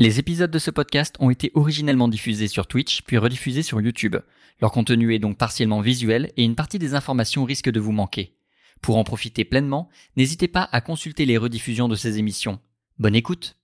[0.00, 4.14] Les épisodes de ce podcast ont été originellement diffusés sur Twitch, puis rediffusés sur YouTube.
[4.60, 8.36] Leur contenu est donc partiellement visuel et une partie des informations risque de vous manquer.
[8.80, 12.60] Pour en profiter pleinement, n'hésitez pas à consulter les rediffusions de ces émissions.
[13.00, 13.57] Bonne écoute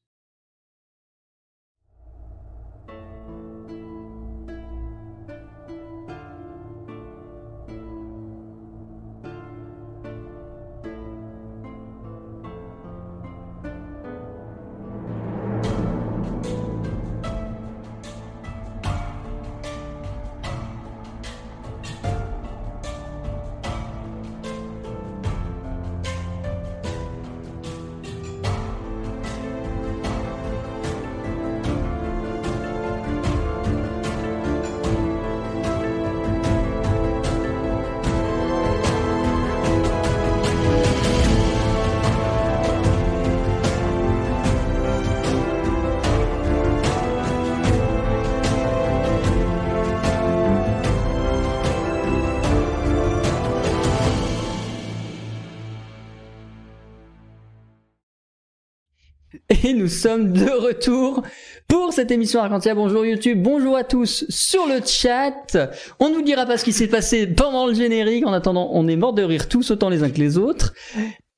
[60.05, 61.23] sommes de retour
[61.67, 62.75] pour cette émission Arcantia.
[62.75, 65.57] Bonjour YouTube, bonjour à tous sur le chat.
[65.99, 68.27] On ne vous dira pas ce qui s'est passé pendant le générique.
[68.27, 70.75] En attendant, on est mort de rire tous autant les uns que les autres.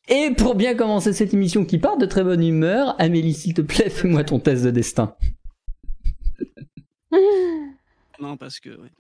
[0.09, 3.61] Et pour bien commencer cette émission qui part de très bonne humeur, Amélie, s'il te
[3.63, 5.15] plaît, fais-moi ton test de destin.
[8.19, 8.71] Non, parce que.
[8.71, 8.91] ouais.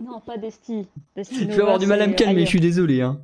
[0.00, 0.86] Non, pas Desti.
[1.14, 3.02] Je vais avoir du mal à me calmer, je suis désolé.
[3.02, 3.20] Hein.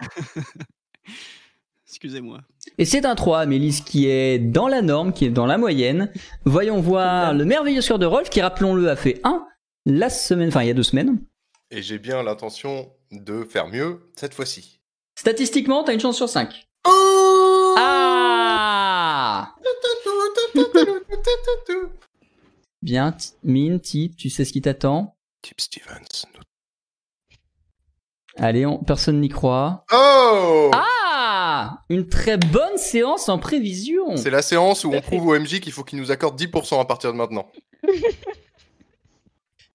[1.88, 2.42] Excusez-moi.
[2.78, 5.58] Et c'est un 3, Amélie, ce qui est dans la norme, qui est dans la
[5.58, 6.10] moyenne.
[6.44, 9.46] Voyons voir le merveilleux score de Rolf, qui, rappelons-le, a fait 1
[9.86, 11.18] la semaine, enfin il y a deux semaines.
[11.70, 14.80] Et j'ai bien l'intention de faire mieux cette fois-ci.
[15.18, 16.66] Statistiquement, t'as une chance sur 5.
[16.86, 19.54] Oh Ah
[22.82, 23.14] Bien,
[23.44, 25.16] Min, Tip, tu sais ce qui t'attend?
[25.42, 26.26] Tip Stevens.
[28.36, 29.84] Allez, on- personne n'y croit.
[29.92, 31.41] Oh Ah
[31.88, 35.72] Une très bonne séance en prévision C'est la séance où on prouve au MJ qu'il
[35.72, 37.46] faut qu'il nous accorde 10% à partir de maintenant.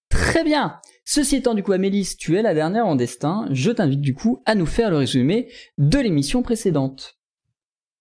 [0.08, 3.48] Très bien Ceci étant du coup, Amélie, tu es la dernière en destin.
[3.50, 7.16] Je t'invite du coup à nous faire le résumé de l'émission précédente.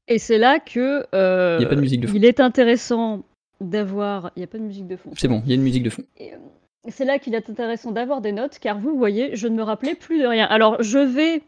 [0.10, 2.14] Et c'est là que euh, Il y a pas de musique de fond.
[2.16, 3.24] il est intéressant
[3.62, 4.32] d'avoir.
[4.36, 5.12] Il n'y a pas de musique de fond.
[5.18, 6.04] C'est bon, il y a une musique de fond.
[6.18, 6.38] Et, euh,
[6.90, 9.96] c'est là qu'il est intéressant d'avoir des notes, car vous voyez, je ne me rappelais
[9.96, 10.46] plus de rien.
[10.46, 11.44] Alors, je vais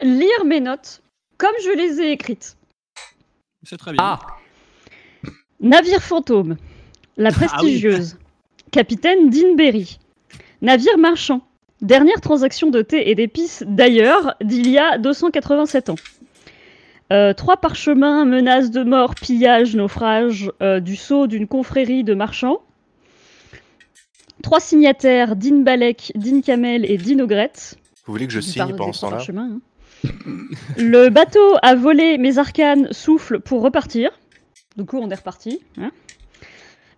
[0.00, 1.02] lire mes notes
[1.38, 2.56] comme je les ai écrites.
[3.62, 4.02] C'est très bien.
[4.02, 4.18] Ah
[5.60, 6.56] Navire fantôme,
[7.16, 7.46] la Ah oui.
[7.46, 8.16] prestigieuse,
[8.70, 9.98] capitaine Deanberry,
[10.62, 11.40] navire marchand,
[11.80, 15.96] dernière transaction de thé et d'épices d'ailleurs d'il y a 287 ans.
[17.12, 22.60] Euh, trois parchemins, menaces de mort, pillage, naufrage euh, du sceau d'une confrérie de marchands.
[24.42, 27.50] Trois signataires, Dean Balek, Dean Kamel et Dean Ogret.
[28.06, 29.22] Vous voulez que je signe pendant ce temps-là?
[29.36, 29.60] hein.
[30.76, 34.10] Le bateau a volé mes arcanes, souffle pour repartir.
[34.76, 35.60] Du coup, on est reparti.
[35.78, 35.90] hein.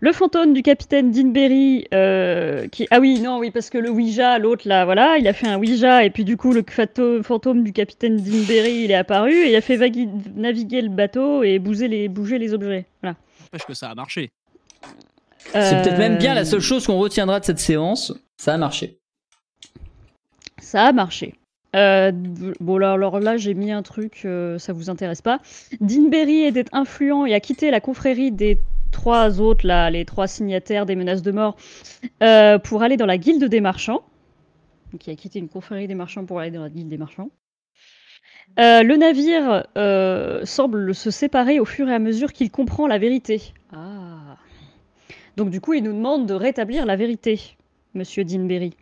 [0.03, 2.87] Le fantôme du capitaine Deanberry, euh, qui...
[2.91, 5.59] Ah oui, non, oui, parce que le Ouija, l'autre, là, voilà, il a fait un
[5.59, 9.50] Ouija, et puis du coup, le fato- fantôme du capitaine Deanberry, il est apparu, et
[9.50, 9.77] il a fait
[10.34, 12.87] naviguer le bateau et bouger les, bouger les objets.
[13.03, 13.16] Voilà.
[13.43, 14.31] N'empêche que ça a marché.
[15.53, 18.15] C'est peut-être même bien la Euh, seule chose qu'on retiendra de cette séance.
[18.39, 19.00] Ça a marché.
[20.62, 21.34] Ça a marché.
[21.76, 25.41] Euh, bon, alors, là, j'ai mis un truc, euh, ça vous intéresse pas.
[25.81, 28.58] Deanberry était influent et a quitté la confrérie des
[28.91, 31.56] trois autres, là, les trois signataires des menaces de mort,
[32.22, 34.03] euh, pour aller dans la guilde des marchands.
[34.92, 37.30] Donc, il a quitté une confrérie des marchands pour aller dans la guilde des marchands.
[38.59, 39.64] Euh, le navire
[40.44, 43.41] semble se séparer au fur et à mesure qu'il comprend la vérité.
[43.72, 44.36] Ah.
[45.36, 47.41] Donc, du coup, il nous demande de rétablir la vérité,
[47.94, 48.75] monsieur Deanberry.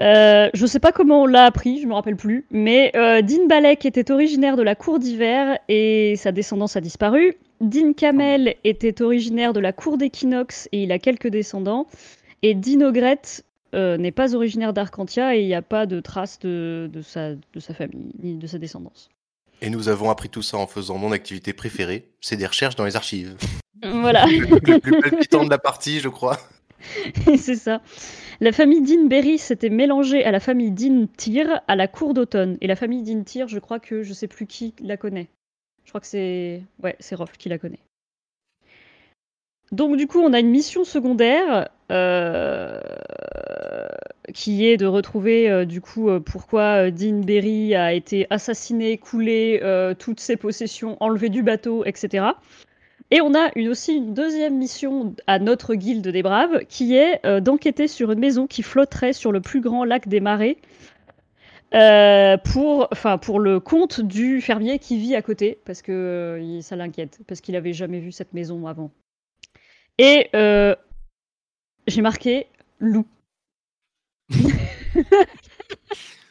[0.00, 3.46] Euh, je sais pas comment on l'a appris, je me rappelle plus, mais euh, Dean
[3.48, 7.36] Balek était originaire de la cour d'hiver et sa descendance a disparu.
[7.60, 11.86] Dean Kamel était originaire de la cour d'équinoxe et il a quelques descendants.
[12.42, 13.20] Et Dean Ogret
[13.74, 17.34] euh, n'est pas originaire d'Arcantia et il n'y a pas de traces de, de, sa,
[17.34, 19.10] de sa famille ni de sa descendance.
[19.60, 22.84] Et nous avons appris tout ça en faisant mon activité préférée, c'est des recherches dans
[22.84, 23.36] les archives.
[23.82, 24.26] Voilà.
[24.26, 26.38] Le plus palpitant de la partie, je crois.
[27.36, 27.80] c'est ça.
[28.40, 32.56] La famille Deanberry s'était mélangée à la famille Dean Tyr à la cour d'automne.
[32.60, 35.28] Et la famille Dean Tyr, je crois que je sais plus qui la connaît.
[35.84, 37.80] Je crois que c'est ouais, c'est Rolf qui la connaît.
[39.72, 42.80] Donc du coup, on a une mission secondaire euh,
[44.32, 49.60] qui est de retrouver euh, du coup euh, pourquoi Dean Berry a été assassiné, coulé,
[49.98, 52.26] toutes ses possessions enlevées du bateau, etc.
[53.10, 57.24] Et on a une- aussi une deuxième mission à notre guilde des braves, qui est
[57.24, 60.58] euh, d'enquêter sur une maison qui flotterait sur le plus grand lac des marais,
[61.74, 66.40] euh, pour, enfin, pour le compte du fermier qui vit à côté, parce que euh,
[66.40, 68.90] il- ça l'inquiète, parce qu'il avait jamais vu cette maison avant.
[69.98, 70.74] Et euh,
[71.86, 72.46] j'ai marqué
[72.78, 73.06] loup.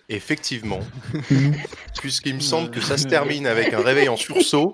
[0.10, 0.80] Effectivement.
[2.00, 4.74] Puisqu'il me semble que ça se termine avec un réveil en sursaut.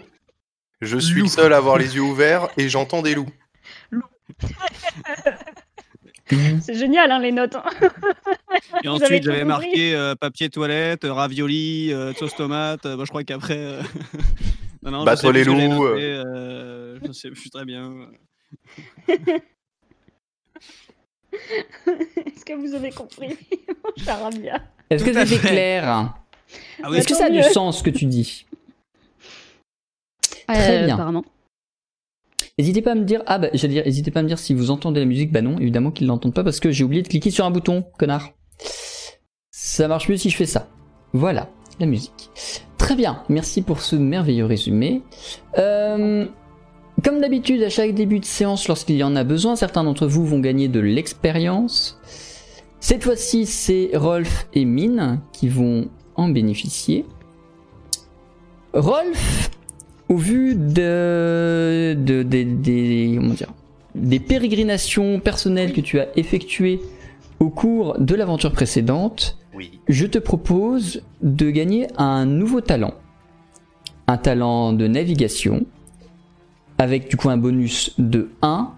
[0.84, 3.30] Je suis le seul à avoir les yeux ouverts et j'entends des loups.
[6.62, 7.56] C'est génial, hein, les notes.
[7.56, 7.64] hein.
[8.84, 12.86] Et ensuite, j'avais marqué euh, papier toilette, euh, ravioli, euh, sauce tomate.
[12.86, 13.58] euh, bah, je crois qu'après.
[13.58, 13.82] euh,
[14.84, 17.92] non, non, je Battre les loups, noté, euh, je sais plus très bien.
[22.26, 23.38] Est-ce que vous avez compris
[23.98, 24.62] Charabia.
[24.90, 25.48] Est-ce que c'était fait.
[25.50, 25.86] clair?
[26.84, 28.46] Ah oui, Est-ce que ça a du sens ce que tu dis?
[30.54, 30.96] Très Euh, bien.
[30.96, 31.24] Apparemment.
[32.60, 34.54] N'hésitez pas à me dire, ah bah j'allais dire, n'hésitez pas à me dire si
[34.54, 35.32] vous entendez la musique.
[35.32, 37.84] Bah non, évidemment qu'ils l'entendent pas parce que j'ai oublié de cliquer sur un bouton,
[37.98, 38.30] connard.
[39.52, 40.68] Ça marche mieux si je fais ça.
[41.14, 42.30] Voilà, la musique.
[42.78, 45.02] Très bien, merci pour ce merveilleux résumé.
[45.58, 46.26] Euh,
[47.04, 50.26] comme d'habitude, à chaque début de séance, lorsqu'il y en a besoin, certains d'entre vous
[50.26, 51.98] vont gagner de l'expérience.
[52.80, 57.06] Cette fois-ci, c'est Rolf et Mine qui vont en bénéficier.
[58.74, 59.50] Rolf,
[60.14, 63.52] au vu de, de- des- des- comment dire,
[63.96, 66.80] des pérégrinations personnelles que tu as effectuées
[67.40, 69.80] au cours de l'aventure précédente, Oui.
[69.88, 72.94] je te propose de gagner un nouveau talent.
[74.08, 75.66] Un talent de navigation,
[76.78, 78.70] avec du coup un bonus de 1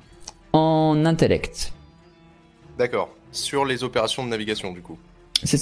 [0.54, 1.74] en intellect.
[2.78, 3.10] D'accord.
[3.34, 4.98] Sur les opérations de navigation, du coup.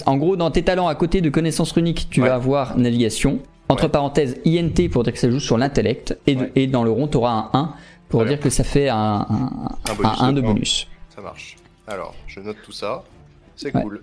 [0.05, 2.27] En gros, dans tes talents à côté de connaissances runiques, tu Ouais.
[2.29, 3.39] vas avoir navigation.
[3.73, 3.89] Entre Ouais.
[3.89, 6.17] parenthèses, INT pour dire que ça joue sur l'intellect.
[6.27, 6.51] Et, de- Ouais.
[6.55, 7.73] et dans le rond, tu auras un 1
[8.09, 8.37] pour dire bien.
[8.37, 10.87] que ça fait un, un, Un bonus un 1 de bonus.
[11.15, 11.55] Ça marche.
[11.87, 13.03] Alors, je note tout ça.
[13.55, 13.81] C'est Ouais.
[13.81, 14.01] cool.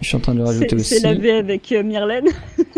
[0.00, 0.94] Je suis en train de rajouter aussi.
[0.94, 2.28] c'est lavé avec euh, Myrlène.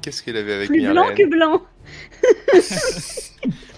[0.00, 1.60] Qu'est-ce qu'elle avait avec Plus blanc que blanc.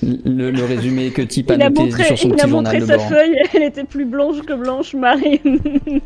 [0.03, 2.47] Le, le résumé que Tip a Il a noté montré, sur son il a petit
[2.51, 3.09] montré journal de sa bord.
[3.09, 5.41] feuille, elle était plus blanche que blanche, Marie.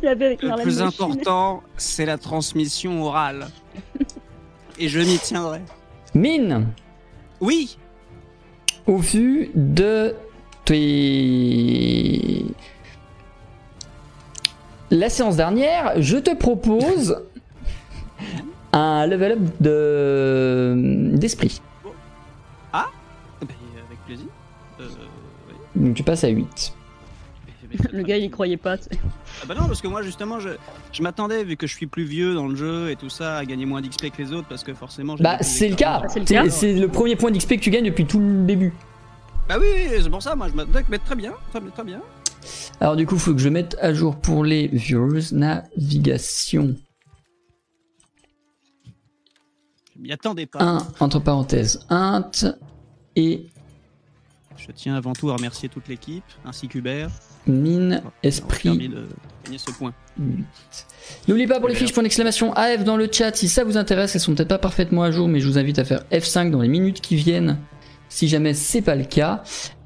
[0.07, 0.83] avec Le plus Machine.
[0.83, 3.49] important, c'est la transmission orale.
[4.79, 5.61] Et je m'y tiendrai.
[6.15, 6.69] Mine,
[7.41, 7.79] Oui
[8.89, 10.15] au vu de
[10.65, 12.45] tes...
[14.91, 17.23] la séance dernière, je te propose
[18.73, 21.61] un level up de d'esprit.
[23.41, 23.55] Eh ben,
[23.87, 24.27] Avec plaisir.
[24.81, 24.89] Euh,
[25.49, 25.55] oui.
[25.77, 26.75] Donc tu passes à 8.
[27.93, 28.79] Le gars, il y croyait pas.
[28.79, 28.91] tu sais.
[29.43, 30.51] Ah bah non, parce que moi justement, je,
[30.93, 33.45] je m'attendais, vu que je suis plus vieux dans le jeu et tout ça, à
[33.45, 35.17] gagner moins d'XP que les autres, parce que forcément...
[35.17, 36.03] j'ai Bah c'est le cas.
[36.09, 36.51] C'est le C'est cas.
[36.51, 38.73] c'est le premier point d'XP que tu gagnes depuis tout le début.
[39.49, 39.67] Bah oui,
[40.03, 42.01] c'est pour ça, moi je m'attendais, mais très bien, très bien, très bien.
[42.81, 46.75] Alors du coup, il faut que je mette à jour pour les viewers navigation.
[49.95, 50.63] Je m'y attendais pas.
[50.63, 52.31] 1 entre parenthèses int
[53.17, 53.47] et
[54.69, 57.09] Je tiens avant tout à remercier toute l'équipe, ainsi qu'Hubert.
[57.47, 59.09] mine esprit permis de
[59.43, 59.95] gagner ce point.
[60.19, 60.45] 8.
[61.27, 64.15] N'oubliez pas pour les fiches point d'exclamation AF dans le chat si ça vous intéresse.
[64.15, 66.61] Elles sont peut-être pas parfaitement à jour, mais je vous invite à faire F5 dans
[66.61, 67.59] les minutes qui viennent
[68.11, 69.43] si jamais c'est pas le cas.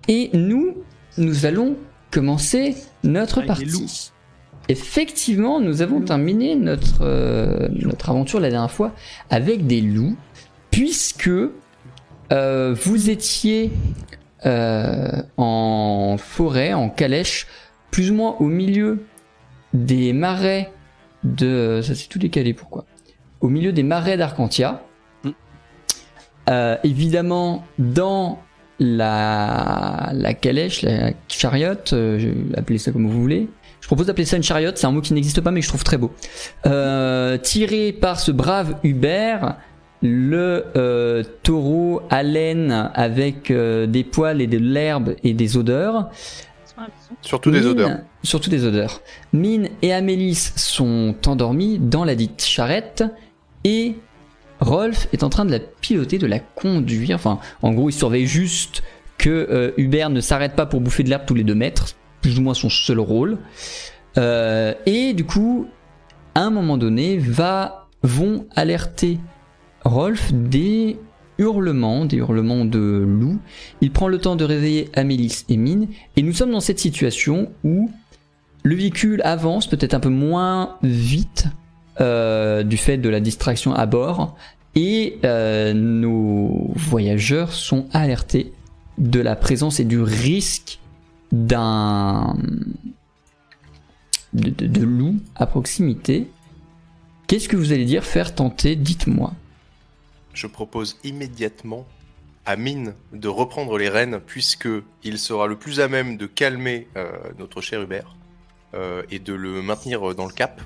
[0.08, 0.78] Et nous,
[1.16, 1.76] nous allons
[2.10, 2.74] commencer
[3.04, 4.10] notre Avec partie.
[4.68, 8.92] Effectivement, nous avons terminé notre, euh, notre aventure la dernière fois
[9.30, 10.16] avec des loups,
[10.72, 11.30] puisque
[12.32, 17.46] euh, vous étiez euh, en forêt, en calèche,
[17.90, 19.04] plus ou moins au milieu
[19.72, 20.72] des marais
[21.24, 21.80] de...
[21.82, 22.84] Ça c'est tout décalé, pourquoi?
[23.40, 24.82] Au milieu des marais d'Arcantia.
[25.24, 25.30] Mm.
[26.50, 28.40] Euh, évidemment, dans
[28.78, 33.48] la, la calèche, la chariot, euh, appelez ça comme vous voulez.
[33.80, 35.70] Je propose d'appeler ça une chariot, c'est un mot qui n'existe pas mais que je
[35.70, 36.12] trouve très beau.
[36.66, 39.56] Euh, tiré par ce brave Hubert,
[40.02, 46.10] le euh, taureau à laine avec euh, des poils et de l'herbe et des odeurs.
[47.20, 47.98] Surtout des Mine- odeurs.
[48.22, 49.00] Surtout des odeurs.
[49.32, 53.04] Mine et Amélis sont endormis dans la dite charrette
[53.64, 53.94] et
[54.60, 57.16] Rolf est en train de la piloter, de la conduire.
[57.16, 58.82] Enfin, en gros, il surveille juste
[59.18, 61.94] que euh, Hubert ne s'arrête pas pour bouffer de l'herbe tous les deux mètres.
[62.20, 63.38] Plus ou moins son seul rôle.
[64.18, 65.66] Euh, et du coup,
[66.34, 69.18] à un moment donné, va, vont alerter
[69.84, 70.98] Rolf des
[71.38, 73.38] hurlements, des hurlements de loup.
[73.80, 75.88] Il prend le temps de réveiller Amélis et Mine.
[76.16, 77.90] Et nous sommes dans cette situation où
[78.62, 81.46] le véhicule avance peut-être un peu moins vite
[82.00, 84.36] euh, du fait de la distraction à bord.
[84.74, 88.52] Et euh, nos voyageurs sont alertés
[88.98, 90.78] de la présence et du risque
[91.32, 92.36] d'un
[94.32, 96.28] de, de, de loup à proximité.
[97.26, 98.76] Qu'est-ce que vous allez dire faire tenter?
[98.76, 99.32] Dites-moi.
[100.34, 101.86] Je propose immédiatement
[102.44, 104.68] à Mine de reprendre les rênes puisque
[105.04, 108.16] il sera le plus à même de calmer euh, notre cher Hubert
[108.74, 110.60] euh, et de le maintenir dans le cap.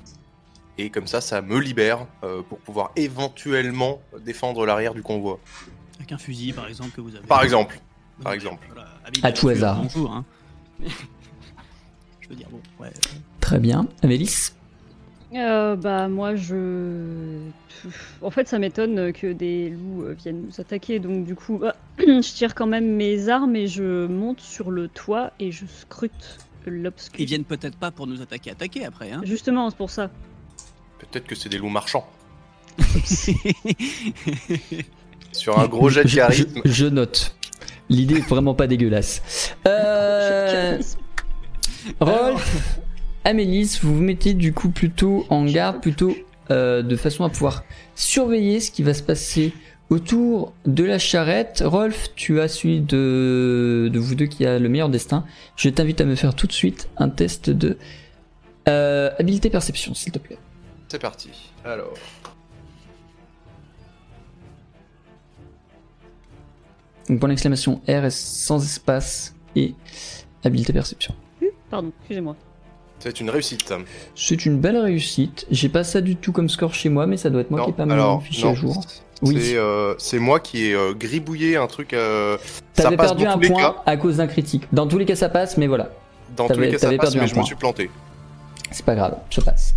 [0.79, 5.39] Et comme ça, ça me libère euh, pour pouvoir éventuellement défendre l'arrière du convoi.
[5.97, 7.25] Avec un fusil, par exemple, que vous avez.
[7.25, 7.75] Par exemple.
[7.75, 8.63] Donc, par exemple.
[8.67, 8.87] voilà,
[9.23, 9.81] À tout hasard.
[9.81, 10.25] bonjour, hein.
[12.21, 12.91] Je veux dire, bon, ouais.
[13.39, 13.87] Très bien.
[14.03, 14.51] Amélis?
[15.35, 17.37] Euh, bah moi je...
[18.21, 21.75] En fait ça m'étonne que des loups euh, viennent nous attaquer, donc du coup bah,
[21.99, 26.37] je tire quand même mes armes et je monte sur le toit et je scrute
[26.65, 27.19] l'obscur.
[27.19, 29.21] Ils viennent peut-être pas pour nous attaquer, attaquer après, hein.
[29.25, 30.09] Justement c'est pour ça.
[30.99, 32.07] Peut-être que c'est des loups marchands.
[35.31, 36.61] Sur un gros jet de je, charisme.
[36.65, 37.35] je- je note.
[37.89, 39.55] L'idée est vraiment pas dégueulasse.
[39.67, 40.77] Euh,
[41.99, 42.79] Rolf,
[43.27, 46.15] Amélis, vous vous mettez du coup plutôt en garde, plutôt
[46.49, 49.51] euh, de façon à pouvoir surveiller ce qui va se passer
[49.89, 51.61] autour de la charrette.
[51.65, 55.25] Rolf, tu as celui de, de vous deux qui a le meilleur destin.
[55.57, 57.77] Je t'invite à me faire tout de suite un test de
[58.69, 60.37] euh, habileté perception, s'il te plaît.
[60.87, 61.51] C'est parti.
[61.65, 61.95] Alors.
[67.09, 69.75] Donc point d'exclamation R sans espace et
[70.45, 71.13] habileté perception.
[71.69, 72.37] Pardon, excusez-moi.
[72.99, 73.73] C'est une réussite.
[74.15, 75.45] C'est une belle réussite.
[75.51, 77.69] J'ai pas ça du tout comme score chez moi, mais ça doit être moi qui
[77.69, 78.83] ai pas mon fichier à jour.
[79.23, 79.37] Oui.
[79.41, 81.93] C'est euh, c'est moi qui ai euh, gribouillé un truc.
[81.93, 82.37] euh,
[82.73, 83.75] T'avais perdu un point cas.
[83.85, 84.63] à cause d'un critique.
[84.71, 85.89] Dans tous les cas, ça passe, mais voilà,
[86.35, 87.43] Dans tous les cas, ça passe, mais je me point.
[87.43, 87.89] suis planté.
[88.71, 89.73] c'est pas grave, ça passe.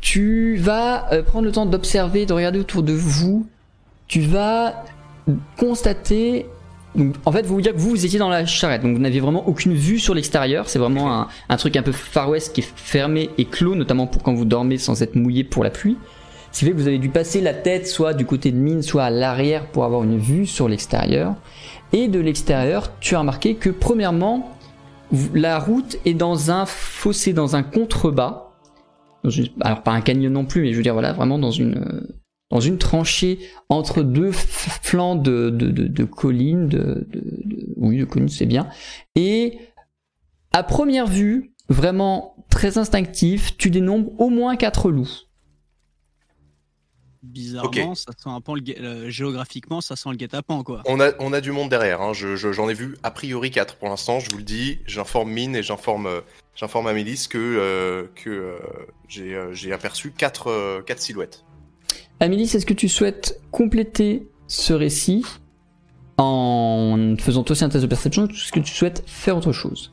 [0.00, 3.46] Tu vas euh, prendre le temps d'observer, de regarder autour de vous.
[4.08, 4.84] Tu vas
[5.56, 6.46] constater.
[6.96, 9.02] Donc, en fait, vous vous dire que vous, vous étiez dans la charrette, donc vous
[9.02, 10.68] n'aviez vraiment aucune vue sur l'extérieur.
[10.68, 14.06] C'est vraiment un, un truc un peu Far West qui est fermé et clos, notamment
[14.06, 15.96] pour quand vous dormez sans être mouillé pour la pluie.
[16.56, 18.80] Ce qui fait que vous avez dû passer la tête soit du côté de mine,
[18.80, 21.34] soit à l'arrière pour avoir une vue sur l'extérieur.
[21.92, 24.56] Et de l'extérieur, tu as remarqué que premièrement,
[25.34, 28.54] la route est dans un fossé, dans un contrebas.
[29.60, 32.08] Alors pas un canyon non plus, mais je veux dire voilà, vraiment dans une euh,
[32.50, 33.38] dans une tranchée
[33.68, 38.46] entre deux flancs de, de, de, de collines, de, de, de- oui de collines c'est
[38.46, 38.68] bien.
[39.16, 39.58] Et
[40.52, 45.10] à première vue, vraiment très instinctif, tu dénombres au moins quatre loups.
[47.22, 50.82] Bizarrement, ça sent un peu le guet- euh, géographiquement, ça sent le guet-apens, quoi.
[50.86, 52.00] On a, on a du monde derrière.
[52.00, 52.12] Hein.
[52.12, 54.78] Je- je- J'en ai vu a priori 4 pour l'instant, je vous le dis.
[54.86, 56.20] J'informe Mine et j'informe euh,
[56.54, 58.58] j'informe Amélis que, euh, que euh,
[59.08, 61.44] j'ai euh, j'ai aperçu 4 quatre silhouettes.
[62.20, 65.24] Amélie, est-ce que tu souhaites compléter ce récit
[66.18, 69.52] en faisant toi aussi un test de perception ou est-ce que tu souhaites faire autre
[69.52, 69.92] chose?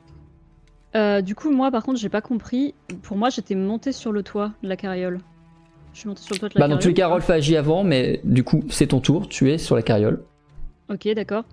[0.96, 2.75] Euh, du coup moi par contre j'ai pas compris.
[3.01, 5.20] Pour moi j'étais montée sur le toit de la carriole.
[5.94, 6.82] Je suis montée sur le toit de la Bah, dans carriole.
[6.82, 9.58] tous les cas, Rolf a agi avant, mais du coup, c'est ton tour, tu es
[9.60, 10.24] sur la carriole.
[10.89, 11.44] Ok, d'accord.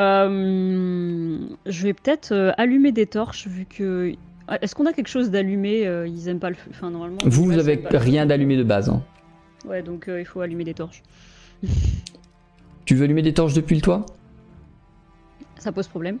[0.00, 4.14] Euh, je vais peut-être euh, allumer des torches vu que.
[4.62, 5.82] Est-ce qu'on a quelque chose d'allumé?
[6.06, 6.70] Ils aiment pas le feu.
[6.70, 7.18] Enfin, normalement.
[7.24, 8.88] Vous, vous avez rien d'allumé de base.
[8.90, 9.02] hein.
[9.64, 11.02] Ouais, donc euh, il faut allumer des torches.
[12.84, 14.04] Tu veux allumer des torches depuis le toit?
[15.58, 16.18] Ça pose problème.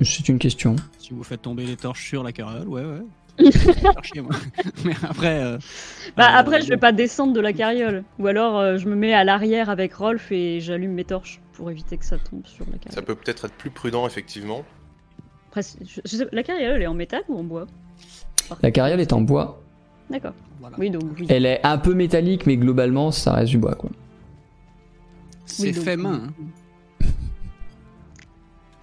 [0.00, 0.76] C'est une question.
[0.98, 3.50] Si vous faites tomber les torches sur la carriole, ouais, ouais.
[3.52, 4.32] Faire chier, moi.
[4.86, 5.42] Mais après.
[5.44, 5.58] euh,
[6.16, 8.02] Bah, euh, après, je vais pas descendre de la carriole.
[8.18, 11.70] Ou alors, euh, je me mets à l'arrière avec Rolf et j'allume mes torches pour
[11.70, 13.04] éviter que ça tombe sur la Ça carriole.
[13.04, 14.64] peut peut-être être plus prudent, effectivement.
[15.48, 17.66] Après, c'est- je- je sais- la carriole, elle est en métal ou en bois?
[18.62, 19.62] La carriole est en bois.
[20.10, 20.32] D'accord.
[20.60, 20.76] voilà.
[20.78, 21.02] Oui, donc.
[21.18, 21.26] oui.
[21.28, 23.74] Elle est un peu métallique, mais globalement, ça reste du bois.
[23.76, 23.90] Quoi.
[25.46, 26.22] C'est Oui, fait main.
[27.00, 27.06] hein.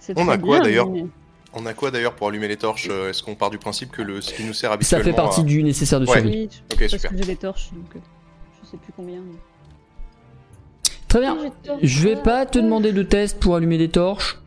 [0.00, 1.06] C'est On très a quoi, bien, d'ailleurs mais-
[1.54, 4.02] On a quoi d'ailleurs pour allumer les torches euh, Est-ce qu'on part du principe que
[4.02, 6.12] le, ce qui nous sert Ça habituellement fait partie à- du nécessaire de Ouais.
[6.20, 6.30] survie.
[6.30, 7.10] Oui, Ok, parce super.
[7.10, 7.98] que j'ai des torches, donc euh,
[8.62, 9.18] je sais plus combien.
[9.20, 9.38] mais-
[11.08, 11.36] Très bien.
[11.82, 14.38] Je vais pas te demander de test pour allumer des torches.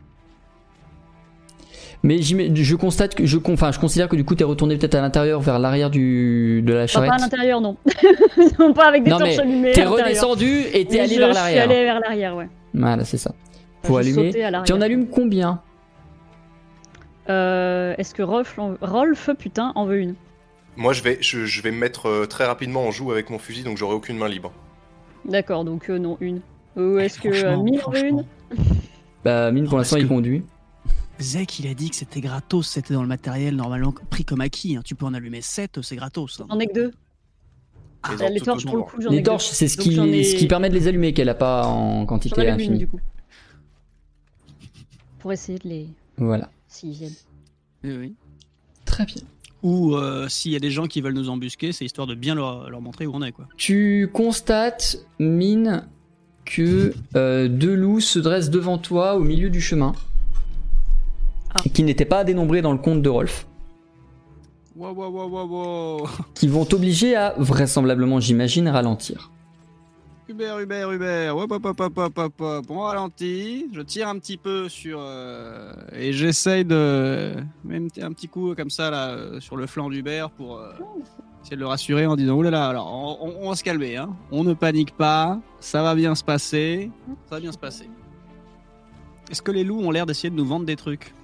[2.04, 5.00] Mais je constate que je, enfin, je considère que du coup t'es retourné peut-être à
[5.00, 7.10] l'intérieur vers l'arrière du de la Enfin, charrette.
[7.10, 7.76] pas à l'intérieur, non.
[8.58, 9.70] non, pas avec des Non, torches allumées.
[9.72, 11.64] T'es redescendu et t'es allé vers Je suis l'arrière.
[11.64, 12.48] allé vers l'arrière, ouais.
[12.74, 13.32] Voilà, c'est ça.
[13.82, 14.32] Pour allumer.
[14.32, 14.64] l'arrière.
[14.64, 15.60] Tu en allumes combien?
[17.30, 20.14] Euh, Est-ce que Rolf, en- Rolf, putain, en veut une?
[20.76, 23.38] Moi, je vais, je, je vais me mettre euh, très rapidement en joue avec mon
[23.38, 24.52] fusil, donc j'aurai aucune main libre.
[25.24, 26.40] D'accord, donc euh, non, une.
[26.76, 28.24] Ou est-ce que euh, Mine en veut une?
[29.24, 30.42] Bah, mine pour l'instant il conduit.
[31.22, 34.76] Zek, il a dit que c'était gratos, c'était dans le matériel normalement pris comme acquis.
[34.76, 34.82] hein.
[34.84, 36.40] Tu peux en allumer 7, c'est gratos.
[36.40, 36.46] hein.
[36.50, 36.92] J'en ai que deux.
[38.02, 40.24] Ah, les torches, pour le coup, j'en ai Les torches, c'est ce qui, j'en ai-
[40.24, 42.78] ce qui permet de les allumer qu'elle a pas en quantité une, infinie.
[42.78, 42.98] du coup.
[45.20, 45.86] Pour essayer de les.
[46.16, 46.50] Voilà.
[46.68, 47.12] S'ils viennent.
[47.84, 48.14] Oui, oui.
[48.84, 49.22] Très bien.
[49.62, 52.34] Ou euh, s'il y a des gens qui veulent nous embusquer, c'est histoire de bien
[52.34, 53.46] leur, leur montrer où on est, quoi.
[53.56, 55.86] Tu constates, Mine,
[56.44, 59.92] que euh, deux loups se dressent devant toi au milieu du chemin.
[61.54, 61.60] Ah.
[61.74, 63.46] Qui n'étaient pas dénombrés dans le compte de Rolf.
[64.74, 65.46] Wow, wow, wow, wow,
[66.00, 66.08] wow.
[66.34, 69.30] Qui vont t'obliger à, vraisemblablement, j'imagine, ralentir.
[70.28, 72.64] Hubert, Hubert, Hubert, hop, hop, hop, hop, hop, hop, hop.
[72.70, 74.98] On ralentit, je tire un petit peu sur...
[75.00, 77.34] euh, et j'essaye de...
[77.64, 80.70] Même un petit coup comme ça, là, euh, sur le flanc d'Hubert pour euh,
[81.42, 82.90] essayer de le rassurer en disant, oulala, alors,
[83.20, 84.16] on, on- on va se calmer, hein.
[84.30, 86.90] On ne panique pas, ça va bien se passer,
[87.28, 87.90] ça va bien se passer.
[89.30, 91.14] Est-ce que les loups ont l'air d'essayer de nous vendre des trucs?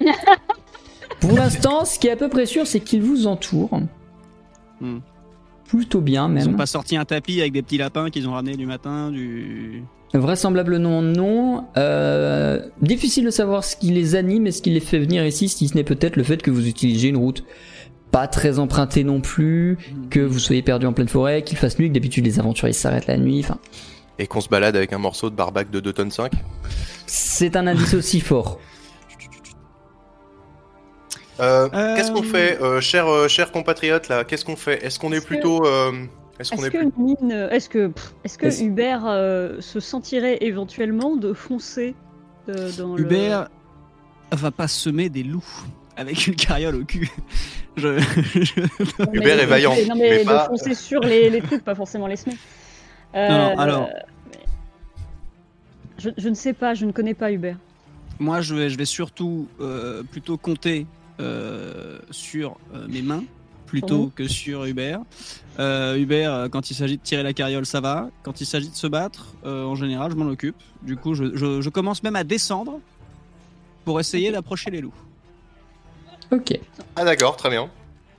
[1.20, 3.80] Pour l'instant, ce qui est à peu près sûr, c'est qu'ils vous entourent.
[4.80, 4.98] Hmm.
[5.66, 6.48] Plutôt bien, Ils même.
[6.54, 9.82] ont pas sorti un tapis avec des petits lapins qu'ils ont ramenés du matin, du...
[10.12, 11.64] Vraisemblablement non.
[11.76, 15.48] Euh, difficile de savoir ce qui les anime et ce qui les fait venir ici,
[15.48, 17.42] si ce n'est peut-être le fait que vous utilisez une route
[18.12, 19.76] pas très empruntée non plus,
[20.10, 23.08] que vous soyez perdu en pleine forêt, qu'il fasse nuit, que d'habitude les aventuriers s'arrêtent
[23.08, 23.40] la nuit.
[23.40, 23.58] Enfin,
[24.20, 26.30] Et qu'on se balade avec un morceau de barbac de 2 tonnes 5.
[27.06, 28.60] c'est un indice aussi fort.
[31.40, 34.84] Euh, Qu'est-ce qu'on fait, euh, cher, euh, cher compatriote là Qu'est-ce qu'on fait?
[34.84, 35.90] Est-ce qu'on est, plutôt, euh,
[36.38, 40.38] est-ce qu'on Est-ce est, que, plus- Mine, est-ce que, pff, que Hubert euh, se sentirait
[40.42, 41.94] éventuellement de foncer
[42.48, 43.48] euh, dans Hubert
[44.32, 45.44] va pas semer des loups
[45.96, 47.08] avec une carriole au cul.
[47.76, 47.98] Je...
[47.98, 49.16] je- le...
[49.16, 52.06] Hubert est vaillant, Non mais, mais de pas- foncer sur les, les trucs, pas forcément
[52.06, 52.36] les semer.
[53.16, 53.88] Euh, Non, non, alors.
[55.98, 57.56] Je, je ne sais pas, je ne connais pas Hubert.
[58.20, 60.86] Moi, je vais, je vais surtout euh, plutôt compter
[61.20, 63.24] euh, sur euh, mes mains
[63.66, 64.12] plutôt nous.
[64.14, 65.00] que sur Hubert.
[65.58, 68.10] Euh, Hubert, quand il s'agit de tirer la carriole, ça va.
[68.22, 70.56] Quand il s'agit de se battre, euh, en général, je m'en occupe.
[70.82, 72.80] Du coup, je, je- je commence même à descendre
[73.84, 74.94] pour essayer d'approcher les loups.
[76.30, 76.58] Ok.
[76.96, 77.68] Ah d'accord, très bien.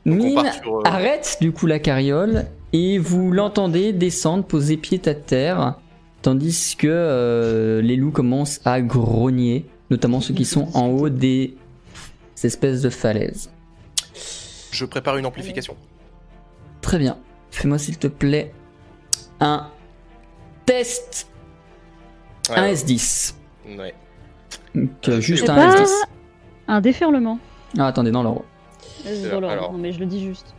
[0.05, 5.01] Donc Mine sur, euh, arrête du coup la carriole et vous l'entendez descendre, poser pied
[5.05, 5.75] à terre,
[6.21, 11.55] tandis que euh, les loups commencent à grogner, notamment ceux qui sont en haut des
[12.43, 13.49] espèces de falaises.
[14.71, 15.75] Je prépare une amplification.
[16.81, 17.17] Très bien.
[17.51, 18.53] Fais-moi s'il te plaît
[19.39, 19.67] un
[20.65, 21.27] test,
[22.49, 23.35] un Ouais, S10.
[23.77, 23.93] ouais.
[24.73, 25.89] Donc, euh, juste un pas- S10.
[26.67, 27.39] Un déferlement.
[27.77, 28.43] Ah, attendez, non, alors.
[29.05, 29.49] Euh, dans l'ordre.
[29.49, 29.71] alors.
[29.71, 30.53] Non mais je le dis juste.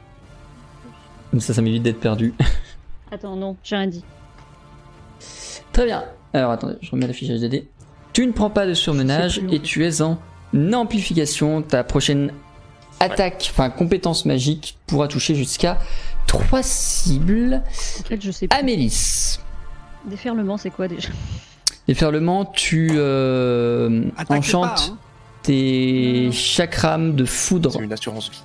[1.38, 2.32] Ça, ça m'évite d'être perdu.
[3.10, 4.04] Attends, non, j'ai rien dit.
[5.72, 6.04] Très bien.
[6.32, 7.68] Alors attendez, je remets l'affichage des dés.
[8.12, 10.18] Tu ne prends pas de surmenage et tu es en
[10.72, 11.62] amplification.
[11.62, 12.32] Ta prochaine
[13.00, 15.78] attaque, enfin compétence magique, pourra toucher jusqu'à
[16.26, 17.62] 3 cibles.
[18.00, 18.56] En fait, je sais pas.
[18.56, 19.38] Amélis.
[20.06, 21.08] Déferlement, c'est quoi déjà?
[21.88, 24.98] Déferlement, tu euh, enchantes pas, hein.
[25.42, 26.32] tes Non.
[26.32, 27.72] chakram de foudre.
[27.72, 28.42] C'est une assurance vie.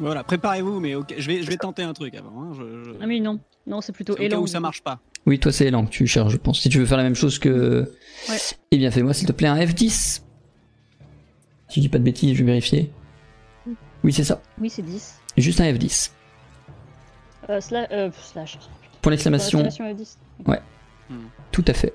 [0.00, 2.42] Voilà, préparez-vous, mais ok, je, vais, je vais tenter un truc avant.
[2.42, 4.40] hein, je- je- Ah mais non, non, c'est plutôt au cas élan.
[4.40, 4.98] où ça marche pas.
[5.24, 6.60] Oui, toi c'est élan que tu cherches, je pense.
[6.60, 7.90] Si tu veux faire la même chose que.
[8.28, 8.36] Ouais.
[8.72, 10.20] Eh bien, fais-moi s'il te plaît un F10.
[11.74, 12.92] Si je dis pas de bêtises, je vais vérifier.
[14.04, 14.40] Oui, c'est ça.
[14.60, 15.18] Oui, c'est 10.
[15.36, 16.12] Juste un F10.
[17.50, 18.58] Euh, sla- euh, slash.
[19.02, 20.16] Point d'exclamation, Exclamation à 10.
[21.50, 21.92] tout à fait.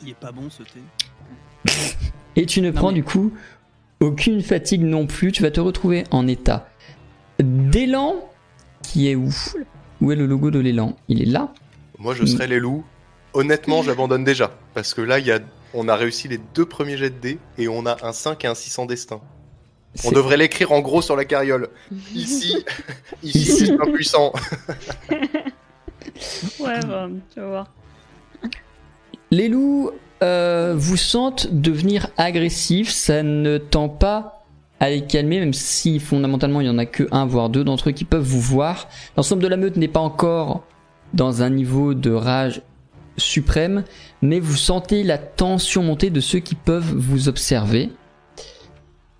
[0.00, 0.80] Il est pas bon ce thé.
[2.36, 3.34] Et tu ne Non, prends mais- du coup
[4.00, 5.32] aucune fatigue non plus.
[5.32, 6.66] Tu vas te retrouver en état
[7.40, 8.26] d'élan
[8.82, 9.28] qui est où?
[10.00, 10.96] Où est le logo de l'élan?
[11.08, 11.52] Il est là.
[11.98, 12.84] Moi, je serais les loups.
[13.34, 14.50] Honnêtement, j'abandonne déjà.
[14.72, 15.40] Parce que là, il y a...
[15.74, 18.48] on a réussi les deux premiers jets de dés et on a un 5 et
[18.48, 19.20] un 6 en destin.
[20.04, 21.68] On devrait l'écrire en gros sur la carriole.
[22.14, 22.64] Ici,
[23.22, 23.66] ici, Ici.
[23.66, 24.32] c'est impuissant.
[26.60, 27.66] Ouais, bah, tu vas voir.
[29.30, 29.90] Les loups
[30.22, 32.90] euh, vous sentent devenir agressifs.
[32.90, 34.44] Ça ne tend pas
[34.80, 37.88] à les calmer, même si fondamentalement il y en a que un voire deux d'entre
[37.88, 38.88] eux qui peuvent vous voir.
[39.16, 40.64] L'ensemble de la meute n'est pas encore
[41.14, 42.62] dans un niveau de rage
[43.16, 43.84] suprême,
[44.20, 47.90] mais vous sentez la tension monter de ceux qui peuvent vous observer.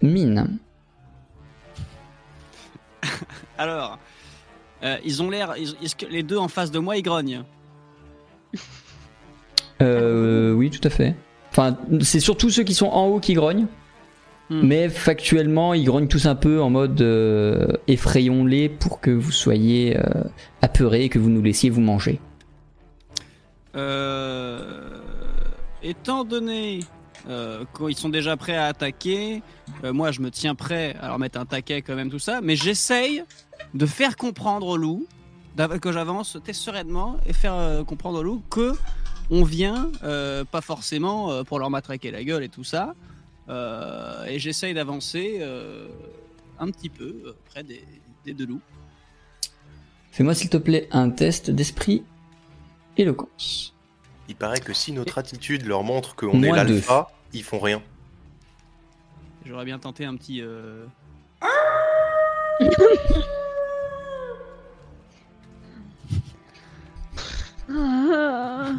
[0.01, 0.59] Mine.
[3.59, 3.99] Alors,
[4.83, 5.55] euh, ils ont l'air.
[5.83, 7.43] Est-ce que les deux en face de moi, ils grognent
[9.81, 11.15] Euh, oui, tout à fait.
[11.51, 13.67] Enfin, c'est surtout ceux qui sont en haut qui grognent.
[14.49, 14.61] Hmm.
[14.65, 19.97] Mais factuellement, ils grognent tous un peu en mode euh, effrayons-les pour que vous soyez
[20.61, 22.21] apeurés et que vous nous laissiez vous manger.
[23.75, 25.01] Euh,
[25.83, 26.81] étant donné
[27.29, 29.43] euh, qu'ils sont déjà prêts à attaquer,
[29.85, 32.41] euh, moi je me tiens prêt à leur mettre un taquet quand même tout ça,
[32.43, 33.25] mais j'essaye
[33.75, 35.07] de faire comprendre aux loups
[35.57, 38.75] d'av- que j'avance sereinement et faire comprendre au loup que
[39.31, 39.91] on vient,
[40.51, 42.95] pas forcément pour leur matraquer la gueule et tout ça.
[44.29, 45.41] Et j'essaye d'avancer
[46.59, 47.83] un petit peu près des,
[48.27, 48.61] des deux loups.
[50.11, 52.03] Fais-moi s'il te plaît un test d'esprit
[52.97, 53.75] éloquence.
[54.29, 56.75] Il paraît que si notre attitude leur montre qu'on est Moins deux.
[56.75, 57.83] l'alpha, ils font rien.
[59.45, 60.41] J'aurais bien tenté un petit.
[60.41, 60.87] euh,
[67.69, 68.73] Ah.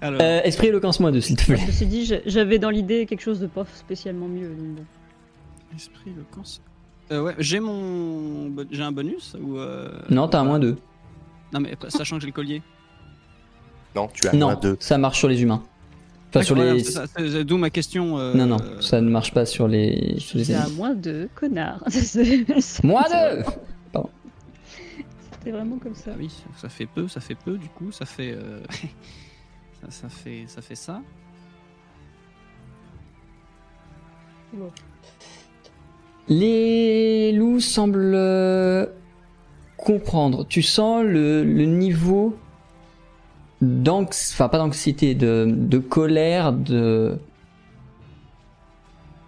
[0.00, 1.56] Alors, Euh, esprit éloquence moins 2 s'il te plaît.
[1.56, 4.48] Je me suis dit, j'a- j'avais dans l'idée quelque chose de pas spécialement mieux.
[4.48, 4.84] donc bon.
[5.76, 6.62] esprit, cancer.
[7.12, 8.48] Euh, ouais, j'ai mon.
[8.48, 9.58] bo- J'ai un bonus ou.
[9.58, 10.76] euh, Non, t'as un pas moins 2.
[11.54, 12.62] Non, mais sachant que j'ai le collier.
[13.94, 14.76] Non, tu as moins Non, deux.
[14.80, 15.62] ça marche sur les humains.
[16.30, 16.82] Enfin, sur les.
[17.44, 18.18] D'où ma question.
[18.18, 21.78] euh, Non, non, ça ne marche pas sur les, sur les à moins de connard.
[22.82, 23.44] Moins 2
[25.30, 26.10] C'était vraiment comme ça.
[26.12, 28.32] Ah oui, ça fait peu, ça fait peu du coup, ça fait.
[28.32, 28.60] euh,
[29.88, 30.60] ça, ça fait ça.
[30.60, 31.00] Fait ça.
[36.28, 38.86] Les loups semblent euh,
[39.84, 40.46] comprendre.
[40.48, 42.36] Tu sens le, niveau
[43.60, 47.18] d'anxiété, enfin pas d'anxiété, de, de colère, de...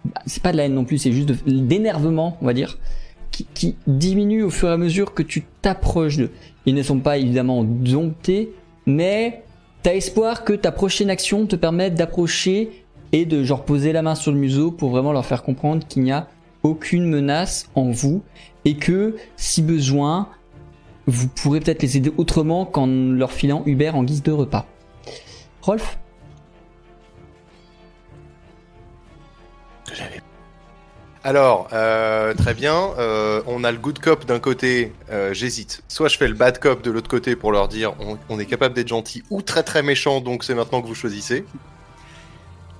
[0.05, 2.77] Bah, C'est pas de la haine non plus, c'est juste d'énervement, on va dire,
[3.31, 6.31] qui, qui diminue au fur et à mesure que tu t'approches d'eux.
[6.65, 8.51] Ils ne sont pas évidemment domptés,
[8.85, 9.43] mais
[9.83, 14.15] t'as espoir que ta prochaine action te permette d'approcher et de genre poser la main
[14.15, 16.27] sur le museau pour vraiment leur faire comprendre qu'il n'y a
[16.63, 18.21] aucune menace en vous
[18.65, 20.27] et que si besoin,
[21.07, 24.65] vous pourrez peut-être les aider autrement qu'en leur filant Uber en guise de repas.
[25.61, 25.97] Rolf
[31.23, 32.91] Alors, euh, très bien.
[32.99, 35.83] euh, on a le good cop d'un côté, euh, j'hésite.
[35.87, 38.45] Soit je fais le bad cop de l'autre côté pour leur dire on, on est
[38.45, 41.45] capable d'être gentil ou très très méchant, donc c'est maintenant que vous choisissez.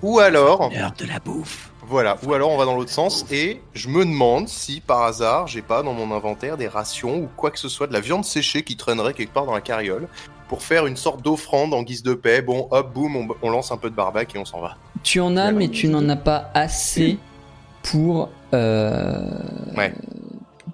[0.02, 1.72] Ou alors, L'heure de la bouffe.
[1.88, 5.47] Voilà, ou alors on va dans l'autre sens et je me demande si par hasard
[5.47, 8.26] j'ai pas dans mon inventaire des rations ou quoi que ce soit de la viande
[8.26, 10.08] séchée qui traînerait quelque part dans la carriole
[10.50, 12.41] pour faire une sorte d'offrande en guise de paix.
[12.41, 14.78] Bon, hop, boum, on, on lance un peu de barbac et on s'en va.
[15.04, 15.58] Tu en as, Voilà.
[15.58, 17.17] mais tu n'en as pas assez
[17.84, 18.30] pour...
[18.54, 19.30] euh,
[19.76, 19.93] Ouais.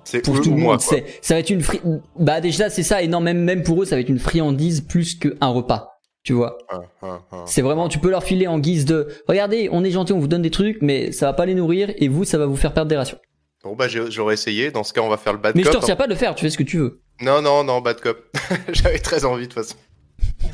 [0.03, 0.81] C'est pour eux tout ou le monde.
[0.83, 0.97] quoi.
[1.21, 1.79] Ça va être une fri...
[2.19, 4.81] Bah déjà c'est ça, et non même, même pour eux ça va être une friandise
[4.81, 5.92] plus qu'un repas.
[6.23, 7.43] Tu vois Hein, hein, hein.
[7.45, 10.27] C'est vraiment, tu peux leur filer en guise de regardez, on est gentil, on vous
[10.27, 12.73] donne des trucs, mais ça va pas les nourrir et vous, ça va vous faire
[12.73, 13.19] perdre des rations.
[13.63, 14.71] Bon bah j'ai- j'aurais essayé.
[14.71, 15.81] Dans ce cas, on va faire le bad Mais je te cop.
[15.81, 17.01] retiens pas de le faire, tu fais ce que tu veux.
[17.21, 18.25] Non, non, non, bad cop.
[18.73, 19.75] J'avais très envie de toute façon.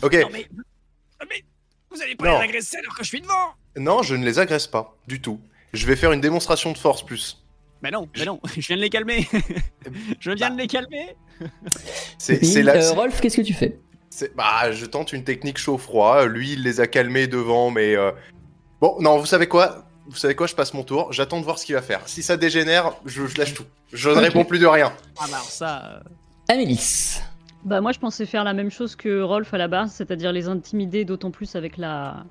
[0.04, 0.14] Ok.
[0.14, 0.46] Non mais,
[1.30, 1.44] mais
[1.92, 2.38] vous allez pas Non.
[2.40, 3.34] les agresser alors que je suis devant.
[3.78, 5.40] Non, je ne les agresse pas du tout.
[5.74, 7.44] Je vais faire une démonstration de force plus.
[7.84, 9.28] Mais non, mais non, je viens de les calmer.
[10.20, 11.16] je viens de les calmer.
[12.18, 13.80] C'est euh, Rolf, qu'est-ce que tu fais?
[14.36, 16.26] Bah, je tente une technique chaud-froid.
[16.26, 18.12] Lui, il les a calmés devant, mais euh,
[18.82, 19.86] bon, non, vous savez quoi?
[20.08, 20.48] Vous savez quoi?
[20.48, 21.14] Je passe mon tour.
[21.14, 22.02] J'attends de voir ce qu'il va faire.
[22.08, 23.66] Si ça dégénère, je, je lâche tout.
[23.94, 24.92] Je ne réponds plus de rien.
[25.20, 25.86] Ah bah alors ça.
[25.86, 27.20] euh, Amélis.
[27.64, 30.48] Bah moi je pensais faire la même chose que Rolf à la base, c'est-à-dire les
[30.48, 32.26] intimider d'autant plus avec la...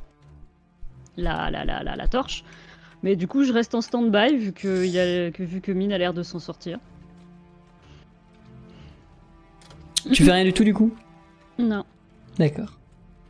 [1.16, 2.44] La, la, la, la, la torche.
[3.02, 5.30] Mais du coup je reste en stand-by vu que, il y a...
[5.30, 6.78] que, vu que Mine a l'air de s'en sortir.
[10.12, 10.92] Tu fais rien du tout du coup?
[11.58, 11.84] Non.
[12.38, 12.78] D'accord.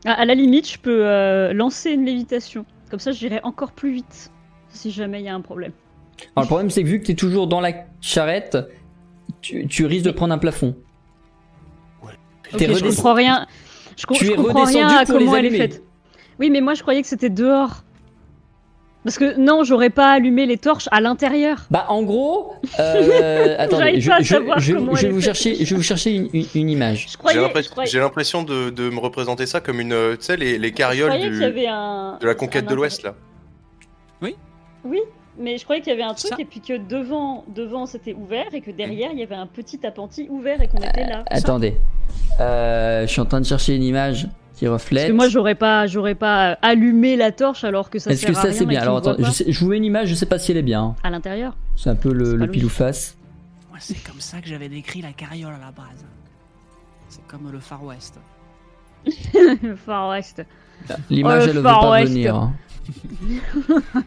[0.05, 2.65] À, à la limite je peux euh, lancer une lévitation.
[2.91, 4.31] Comme ça j'irai encore plus vite
[4.71, 5.73] si jamais il y a un problème.
[6.37, 8.59] Alors le problème c'est que vu que t'es toujours dans la charrette,
[9.41, 10.77] tu, tu risques de prendre un plafond.
[12.57, 13.47] T'es Ok, je comprends rien.
[13.97, 15.83] Je, Tu je es comprends rien à comment elle est faite.
[16.39, 17.83] Oui, mais moi je croyais que c'était dehors.
[19.09, 21.65] Parce que non, j'aurais pas allumé les torches à l'intérieur.
[21.71, 26.47] Bah en gros, euh, attendez, je, vais vous chercher, je vais vous chercher une, une-
[26.55, 27.07] une image.
[27.87, 31.67] J'ai l'impression de, de me représenter ça comme une, euh, tu sais, les, carrioles du-
[31.67, 32.19] un...
[32.21, 33.15] de la conquête un de l'Ouest là.
[34.85, 35.01] Oui,
[35.39, 36.37] mais je croyais qu'il y avait un truc Ça.
[36.39, 39.81] et puis que devant, devant c'était ouvert et que derrière il y avait un petit
[39.87, 41.25] appentis ouvert et qu'on était là.
[41.31, 41.75] Attendez,
[42.41, 45.09] Euh, je suis en train de chercher une image qui Parce reflète.
[45.09, 48.53] que moi j'aurais pas, j'aurais pas allumé la torche alors que ça Est-ce que ça
[48.53, 50.51] c'est bien Alors attends, je, sais- je vous mets une image, je sais pas si
[50.51, 50.95] elle est bien.
[51.05, 51.57] À l'intérieur.
[51.77, 52.77] C'est un peu le, le pilou logique.
[52.79, 53.17] face.
[53.71, 56.05] Moi, c'est comme ça que j'avais décrit la carriole à la base.
[57.09, 58.19] C'est comme le Far West.
[59.87, 60.45] Far West.
[61.11, 62.13] L'image Oh, elle ne veut Far pas West.
[62.13, 62.35] venir.
[62.35, 62.53] hein.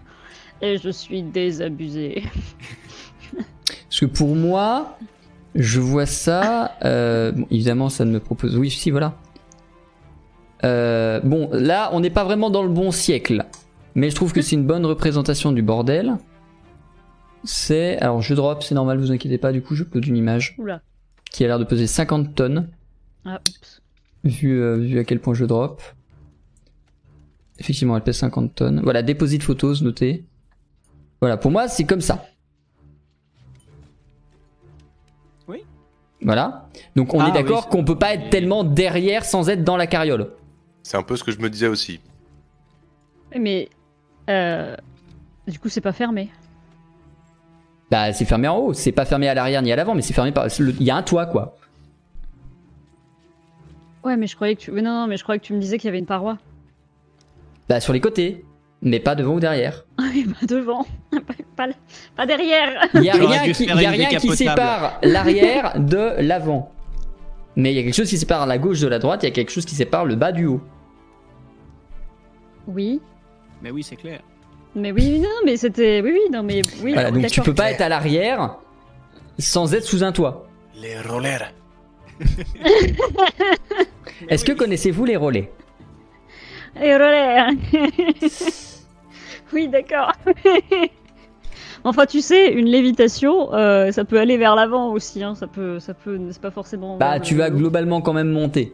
[0.62, 2.24] Et je suis désabusé.
[3.36, 4.98] Parce que pour moi,
[5.56, 6.76] je vois ça.
[6.86, 8.58] euh, bon, évidemment, ça ne me propose.
[8.58, 9.16] Oui, si, voilà.
[10.64, 13.46] Euh, bon, là, on n'est pas vraiment dans le bon siècle.
[13.96, 16.18] Mais je trouve que c'est une bonne représentation du bordel.
[17.44, 17.98] C'est.
[18.00, 20.56] Alors, je drop, c'est normal, vous inquiétez pas, du coup, je upload une image.
[20.58, 20.82] Oula.
[21.32, 22.68] qui a l'air de peser 50 tonnes,
[23.26, 23.82] Ah, oups.
[24.26, 25.82] vu, euh, vu à quel point je drop.
[27.58, 28.82] Effectivement, elle pèse 50 tonnes.
[28.84, 30.26] Voilà, déposit photos, notez.
[31.22, 32.26] Voilà, pour moi, c'est comme ça.
[35.48, 35.64] Oui.
[36.22, 36.68] Voilà.
[36.96, 37.72] Donc on Ah, est d'accord oui.
[37.78, 40.32] qu'on peut pas être tellement derrière sans être dans la carriole.
[40.84, 42.00] C'est un peu ce que je me disais aussi.
[43.38, 43.70] Mais.
[44.30, 44.76] euh,
[45.48, 46.30] Du coup, c'est pas fermé.
[47.90, 48.74] Bah, c'est fermé en haut.
[48.74, 50.48] C'est pas fermé à l'arrière ni à l'avant, mais c'est fermé par.
[50.60, 51.58] Il y a un toit, quoi.
[54.04, 54.72] Ouais, mais je croyais que tu.
[54.72, 56.38] mais non, non, mais je croyais que tu me disais qu'il y avait une paroi.
[57.70, 58.44] Bah, sur les côtés,
[58.82, 59.86] mais pas devant ou derrière.
[60.00, 60.86] Ah oui, pas devant.
[61.12, 61.20] pas,
[61.68, 61.74] pas-
[62.16, 62.88] pas derrière.
[62.96, 66.72] Il y a rien qui, y a rien qui sépare l'arrière de l'avant.
[67.56, 69.32] Mais il y a quelque chose qui sépare la gauche de la droite, il y
[69.32, 70.62] a quelque chose qui sépare le bas du haut.
[72.68, 73.02] Oui.
[73.62, 74.22] Mais oui, c'est clair.
[74.76, 76.02] Mais oui, non, mais c'était.
[76.02, 76.94] Oui, oui, non, mais oui.
[76.94, 78.56] Voilà, donc tu peux pas être à l'arrière
[79.38, 80.48] sans être sous un toit.
[80.76, 81.54] Les rollers.
[84.30, 85.52] Est-ce que connaissez-vous les relais
[86.82, 87.48] Et relais.
[89.52, 90.12] oui, d'accord.
[91.84, 95.24] enfin, tu sais, une lévitation, euh, ça peut aller vers l'avant aussi.
[95.24, 95.36] Hein.
[95.36, 96.98] Ça peut, ça peut, c'est pas forcément.
[96.98, 98.74] Bah, tu vas globalement quand même monter.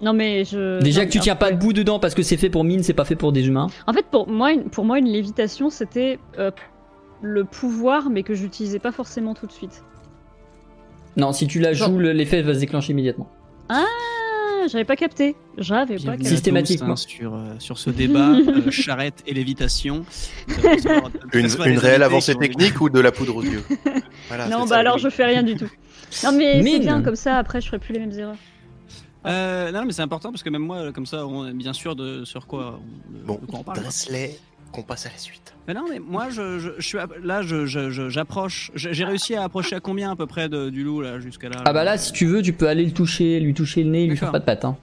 [0.00, 0.80] Non, mais je.
[0.80, 2.92] Déjà non, que tu tiens pas debout dedans parce que c'est fait pour mine, c'est
[2.94, 3.66] pas fait pour des humains.
[3.86, 6.50] En fait, pour moi, une, pour moi, une lévitation, c'était euh,
[7.20, 9.82] le pouvoir, mais que j'utilisais pas forcément tout de suite.
[11.16, 13.28] Non, si tu la joues, le- l'effet va se déclencher immédiatement.
[13.68, 13.84] Ah,
[14.68, 15.36] j'avais pas capté.
[15.56, 16.28] J'avais pas capté.
[16.28, 16.92] Systématiquement.
[16.92, 20.04] hein, sur, euh, sur ce débat, euh, charrette et lévitation.
[21.34, 23.62] Une, réelle avancée technique ou de la poudre aux yeux
[24.28, 25.02] Voilà, Non, bah ça, alors oui.
[25.02, 25.70] je fais rien du tout.
[26.24, 27.36] Non, mais c'est bien comme ça.
[27.36, 28.36] Après, je ferai plus les mêmes erreurs.
[29.26, 31.96] Euh, non, mais c'est important parce que même moi, comme ça, on est bien sûr
[31.96, 33.80] de sur quoi on, de- Bon, de quoi on parle.
[34.72, 35.54] Qu'on passe à la suite.
[35.66, 38.70] Mais non, mais moi, je, je, je suis à- là, je, je- je- j'approche.
[38.74, 41.62] J'ai réussi à approcher à combien à peu près de- du loup là jusqu'à là
[41.66, 44.06] Ah bah là, si tu veux, tu peux aller le toucher, lui toucher le nez,
[44.06, 44.64] lui faire pas de pattes.
[44.64, 44.76] Hein.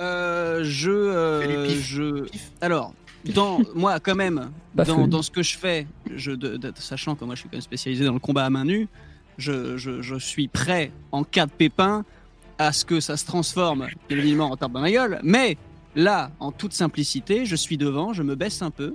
[0.00, 2.26] Euh, je, euh, je.
[2.60, 2.92] Alors,
[3.34, 7.34] dans moi, quand même, dans, ce que je fais, je, de- de- sachant que moi,
[7.34, 8.88] je suis quand même spécialisé dans le combat à main nue,
[9.38, 12.04] je, je, je suis prêt en cas de pépin
[12.58, 15.18] à ce que ça se transforme évidemment en tape dans ma gueule.
[15.22, 15.56] Mais
[15.94, 18.94] là, en toute simplicité, je suis devant, je me baisse un peu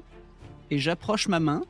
[0.72, 1.62] et j'approche ma main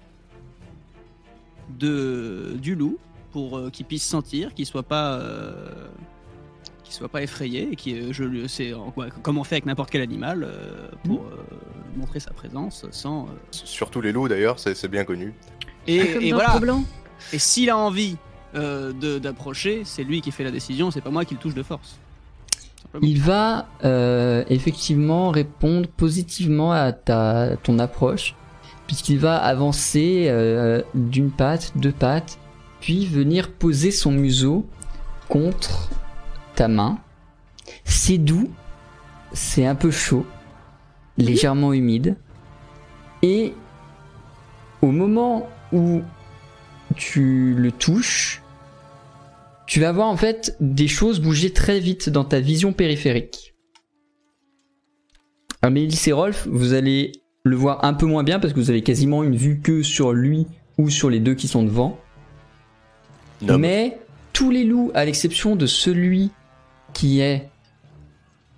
[1.80, 2.98] de du loup
[3.32, 5.54] pour euh, qu'il puisse sentir, qu'il soit pas euh,
[6.84, 9.66] qu'il soit pas effrayé et qui je lui c'est en- quoi- comme on fait avec
[9.66, 11.38] n'importe quel animal euh, pour euh,
[11.96, 15.34] montrer sa présence sans euh, Surtout les loups d'ailleurs, c'est c'est bien connu.
[15.88, 16.80] et, dans voilà.
[17.34, 18.18] Et s'il a envie
[18.56, 21.56] euh, de- d'approcher c'est lui qui fait la décision c'est pas moi qui le touche
[21.56, 21.98] de force.
[22.82, 23.08] Simplement.
[23.10, 28.36] Il va euh, effectivement répondre positivement à ta, ton approche,
[28.92, 32.38] puisqu'il va avancer euh, d'une patte, deux pattes,
[32.82, 34.68] puis venir poser son museau
[35.30, 35.90] contre
[36.56, 37.00] ta main.
[37.86, 38.52] C'est doux,
[39.32, 40.26] c'est un peu chaud,
[41.18, 42.18] légèrement humide,
[43.22, 43.54] et
[44.82, 46.02] au moment où
[46.98, 48.42] tu le touches,
[49.68, 53.56] tu vas voir en fait des choses bouger très vite dans ta vision périphérique.
[55.62, 58.84] Amélie et Rolf, vous allez le voir un peu moins bien parce que vous avez
[58.84, 62.00] quasiment une vue que sur lui ou sur les deux qui sont devant.
[63.42, 63.98] Mais
[64.34, 66.32] tous les loups, à l'exception de celui
[66.94, 67.50] qui est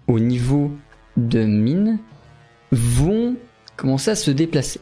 [0.08, 0.72] au niveau
[1.15, 2.00] de mine,
[2.72, 3.36] vont
[3.78, 4.82] commencer à se déplacer.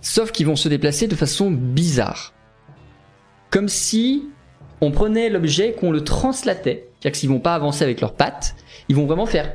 [0.00, 2.32] Sauf qu'ils vont se déplacer de façon bizarre.
[3.50, 4.28] Comme si
[4.80, 6.88] on prenait l'objet, qu'on le translatait.
[6.92, 8.54] C'est-à-dire que s'ils vont pas avancer avec leurs pattes,
[8.88, 9.52] ils vont vraiment faire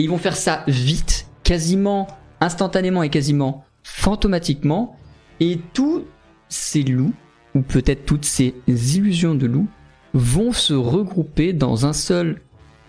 [0.00, 2.08] et ils vont faire ça vite, quasiment
[2.40, 4.96] instantanément et quasiment fantomatiquement.
[5.40, 6.06] Et tous
[6.48, 7.12] ces loups,
[7.54, 9.68] ou peut-être toutes ces illusions de loups,
[10.14, 12.40] vont se regrouper dans un seul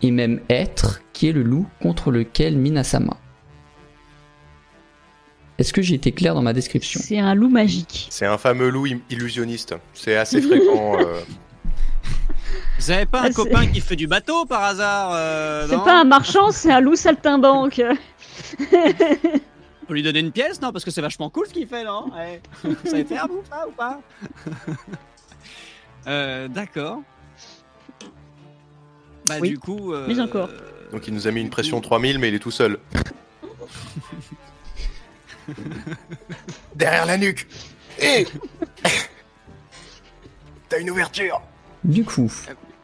[0.02, 3.18] et même être qui est le loup contre lequel Mine a sa main.
[5.58, 7.02] Est-ce que j'ai été clair dans ma description?
[7.04, 8.08] C'est un loup magique.
[8.10, 9.76] C'est un fameux loup illusionniste.
[9.94, 10.98] C'est assez fréquent.
[11.02, 11.20] euh,
[12.80, 16.02] vous avez pas un Ah, copain qui fait du bateau par hasard euh, C'est pas
[16.02, 17.82] un marchand, c'est un loup saltimbanque.
[19.88, 22.06] Faut lui donner une pièce non parce que c'est vachement cool ce qu'il fait non?
[22.14, 22.42] Ouais.
[22.86, 24.00] ça été à vous ça ou pas?
[26.08, 27.02] Euh, d'accord
[29.28, 29.50] bah Oui.
[29.50, 30.50] du coup euh, Mais encore.
[30.92, 32.80] Donc il nous a mis une pression 3000, mais il est tout seul.
[36.76, 37.48] Derrière la nuque
[38.00, 38.26] Hé
[40.70, 41.40] T'as une ouverture
[41.84, 42.32] Du coup,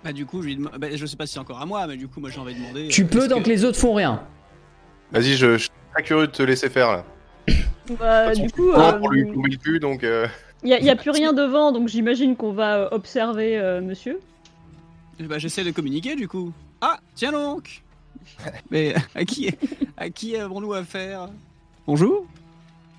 [0.04, 1.86] Bah du coup, je, lui dem- bah, je sais pas si c'est encore à moi,
[1.88, 2.88] mais du coup, moi j'ai envie de demander.
[2.88, 4.24] tu euh, peux tant que- les autres font rien.
[5.12, 7.06] Vas-y, je, je suis très curieux de te laisser faire là.
[8.00, 10.28] Bah, du coup, euh, pour lui tomber le cul, donc euh,
[10.64, 14.20] Il n'y a, plus rien devant, donc j'imagine qu'on va euh, observer euh, monsieur.
[15.20, 16.52] Bah, j'essaie de communiquer du coup.
[16.82, 17.82] Ah, tiens donc
[18.72, 19.50] Mais à qui,
[19.96, 21.30] à qui avons-nous affaire?
[21.86, 22.26] Bonjour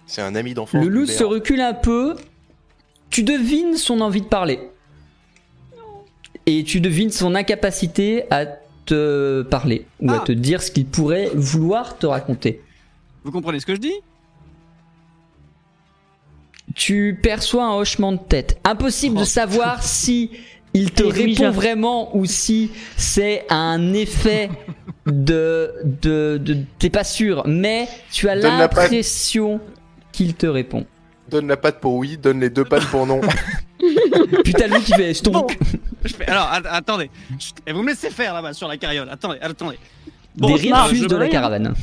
[0.06, 0.82] C'est un ami d'enfance.
[0.82, 2.16] Le loup se recule un peu.
[3.10, 4.60] Tu devines son envie de parler.
[6.46, 8.46] Et tu devines son incapacité à
[8.86, 10.24] te parler ou à Ah.
[10.24, 12.62] te dire ce qu'il pourrait vouloir te raconter.
[13.24, 13.92] Vous comprenez ce que je dis?
[16.74, 18.58] Tu perçois un hochement de tête.
[18.64, 19.24] Impossible de Oh.
[19.24, 20.30] savoir si
[20.74, 24.50] il te répond vraiment ou si c'est un effet
[25.06, 29.60] de de, de t'es pas sûr, mais tu as l'impression
[30.12, 30.84] qu'il te répond.
[31.30, 33.20] Donne la patte pour oui, donne les deux pattes pour non.
[34.44, 35.58] Putain, lui qui fait stonk.
[36.08, 37.10] Je fais- Alors, att- attendez.
[37.66, 39.08] Et vous me laissez faire là-bas sur la carriole.
[39.10, 39.78] Attendez, attendez.
[40.34, 41.74] Des Bon, rires je- fusent je- de la caravane.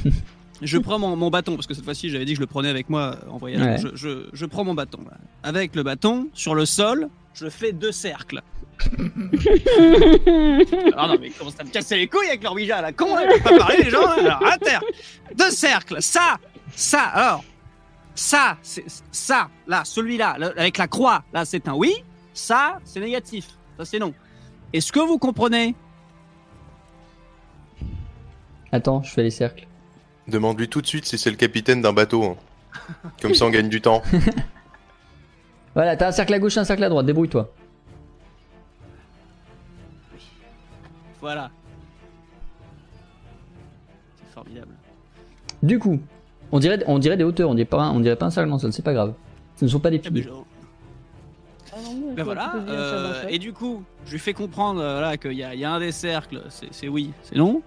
[0.62, 2.70] Je prends mon, mon bâton, parce que cette fois-ci j'avais dit que je le prenais
[2.70, 3.62] avec moi euh, en voyage.
[3.62, 3.78] Ouais.
[3.92, 5.00] Je, je- je prends mon bâton.
[5.06, 5.18] là.
[5.44, 8.42] Avec le bâton, sur le sol, je fais deux cercles.
[10.94, 13.24] Alors non, mais comment ça me casser les couilles avec leur Ouija, la con, là,
[13.24, 14.38] ils peuvent pas parler les gens, là.
[14.38, 14.82] Alors, à terre.
[15.38, 16.38] Deux cercles, ça,
[16.76, 17.44] ça, alors,
[18.14, 21.94] ça, c'est ça, là, celui-là, le- avec la croix, là, c'est un oui,
[22.34, 24.14] ça, c'est négatif, ça, c'est non.
[24.74, 25.76] Est-ce que vous comprenez?
[28.72, 29.68] Attends, je fais les cercles.
[30.28, 32.24] Demande-lui tout de suite si c'est le capitaine d'un bateau.
[32.24, 32.36] hein.
[33.22, 34.02] Comme ça on gagne du temps.
[35.76, 37.52] Voilà, t'as un cercle à gauche, un cercle à droite, débrouille-toi.
[41.20, 41.52] Voilà.
[44.18, 44.72] C'est formidable.
[45.62, 46.00] Du coup,
[46.54, 48.50] on dirait, on dirait des hauteurs, on dirait pas, un- on dirait pas un cercle
[48.54, 49.16] en sol, c'est pas grave.
[49.58, 50.10] Ce ne sont pas des Eh
[52.24, 55.54] vois voilà, euh, et du coup, je lui fais comprendre euh, là qu'il y, a-
[55.54, 57.62] il y a un des cercles, c'est oui, c'est non.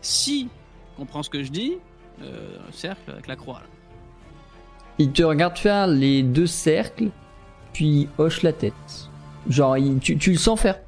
[0.00, 0.48] Si
[0.96, 1.74] on comprend ce que je dis,
[2.22, 3.60] euh, cercle avec la croix.
[3.60, 3.66] là.
[4.98, 7.08] Il te regarde faire les deux cercles,
[7.72, 9.08] puis hoche la tête.
[9.48, 10.78] Genre, il- tu, tu le sens faire.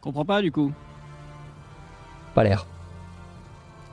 [0.00, 0.72] Comprends pas du coup.
[2.34, 2.66] Pas l'air.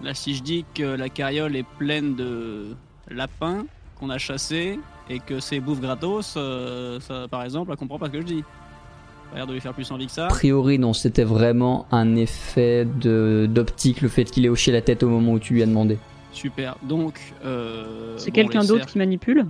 [0.02, 2.76] Là, si je dis que la carriole est pleine de
[3.10, 3.65] lapins
[3.97, 4.79] qu'on a chassés
[5.10, 8.25] et que c'est bouffe gratos, euh, ça, par exemple, elle comprend pas ce que je
[8.25, 8.43] dis.
[9.31, 10.25] Pas l'air de lui faire plus envie que ça.
[10.25, 14.81] A priori, non, c'était vraiment un effet de d'optique, le fait qu'il ait hoché la
[14.81, 15.97] tête au moment où tu lui as demandé.
[16.31, 16.77] Super.
[16.83, 19.45] Donc, euh, C'est bon, quelqu'un d'autre qui manipule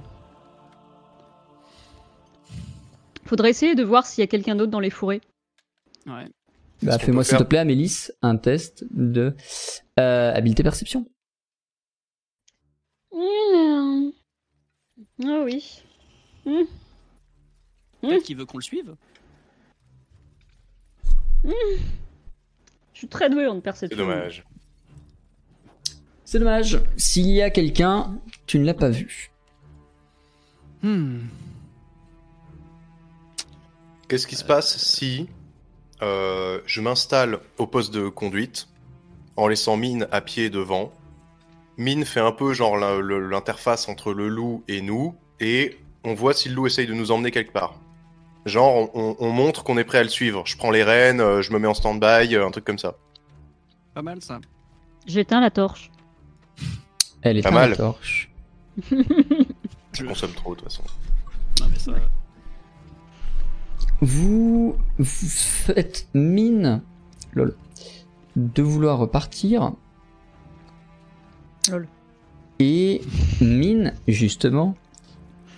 [3.26, 5.22] Faudrait essayer de voir s'il y a quelqu'un d'autre dans les fourrés.
[6.06, 6.28] Ouais.
[6.82, 9.36] Bah, fais-moi s'il te plaît, Amélis, un test de
[10.00, 11.06] euh, habileté perception.
[13.14, 13.18] Ah
[15.20, 15.82] oui.
[18.02, 18.96] Peut-être qu'il veut qu'on le suive.
[21.44, 21.52] Je
[22.94, 23.98] suis très doué en C'est perception.
[23.98, 24.44] dommage.
[26.26, 26.80] C'est dommage.
[26.98, 29.32] S'il y a quelqu'un, tu ne l'as pas vu.
[30.84, 31.22] Hmm.
[34.08, 35.28] Qu'est-ce qui se passe si
[36.02, 38.68] euh, je m'installe au poste de conduite
[39.36, 40.92] en laissant Mine à pied devant
[41.78, 46.50] Mine fait un peu genre l'interface entre le loup et nous et on voit si
[46.50, 47.76] le loup essaye de nous emmener quelque part.
[48.46, 50.44] Genre on, on- on montre qu'on est prêt à le suivre.
[50.46, 52.96] Je prends les rênes, euh, je me mets en stand-by, euh, un truc comme ça.
[53.94, 54.40] Pas mal ça.
[55.06, 55.92] J'éteins la torche.
[57.22, 57.72] Elle est Pas mal.
[57.72, 58.32] la torche.
[58.92, 60.84] Je consomme trop de toute façon.
[61.60, 61.92] Non, mais ça...
[64.02, 66.82] Vous, vous faites mine
[67.34, 67.56] lol,
[68.36, 69.74] de vouloir repartir.
[71.70, 71.88] Lol.
[72.60, 73.02] Et
[73.42, 74.76] mine, justement,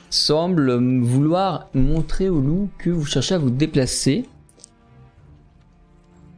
[0.10, 0.72] semble
[1.04, 4.26] vouloir montrer au loup que vous cherchez à vous déplacer.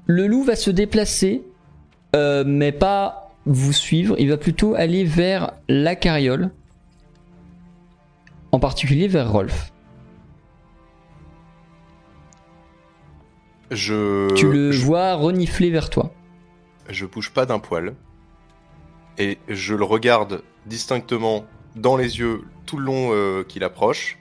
[0.05, 1.43] Le loup va se déplacer,
[2.15, 4.15] euh, mais pas vous suivre.
[4.19, 6.51] Il va plutôt aller vers la carriole,
[8.51, 9.71] en particulier vers Rolf.
[13.71, 16.13] Je, Tu le je, vois renifler vers toi.
[16.89, 17.95] je bouge pas d'un poil
[19.17, 21.45] et je le regarde distinctement
[21.75, 24.17] dans les yeux tout le long euh, qu'il approche,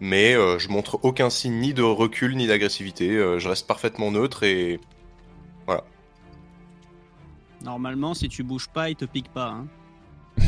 [0.00, 3.10] mais euh, je montre aucun signe ni de recul ni d'agressivité.
[3.10, 4.78] euh, je reste parfaitement neutre et
[7.64, 9.48] Normalement, si tu bouges pas, il te pique pas.
[9.48, 9.66] Hein.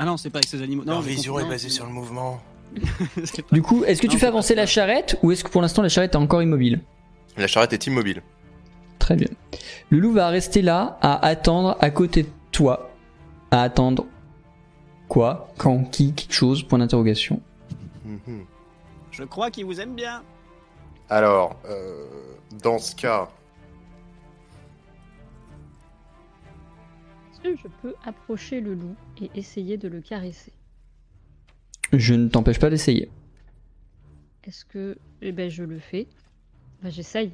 [0.00, 0.84] Ah non, c'est pas avec ces animaux.
[0.84, 2.40] Non, Leur vision est basée sur le mouvement.
[2.76, 5.60] pas- Du coup, est-ce que tu fais avancer pas la charrette ou est-ce que pour
[5.60, 6.82] l'instant la charrette est encore immobile?
[7.36, 8.22] La charrette est immobile.
[9.08, 9.30] Très bien.
[9.88, 12.90] Le loup va rester là à attendre à côté de toi.
[13.50, 14.04] À attendre
[15.08, 15.48] quoi?
[15.56, 16.62] Quand Qui Quelque chose?
[16.62, 17.40] Point d'interrogation.
[18.04, 18.44] Mhm.
[19.10, 20.22] Je crois qu'il vous aime bien.
[21.08, 22.04] Alors, euh,
[22.62, 23.30] dans ce cas,
[27.32, 30.52] Est-ce que je peux approcher le loup et essayer de le caresser?
[31.94, 33.10] Je ne t'empêche pas d'essayer.
[34.44, 34.98] Est-ce que.
[35.22, 36.08] Eh ben, je le fais.
[36.82, 37.32] Bah, j'essaye.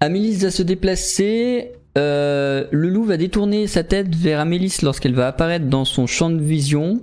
[0.00, 1.72] Amélis va se déplacer.
[1.96, 6.30] euh, le loup va détourner sa tête vers Amélis lorsqu'elle va apparaître dans son champ
[6.30, 7.02] de vision.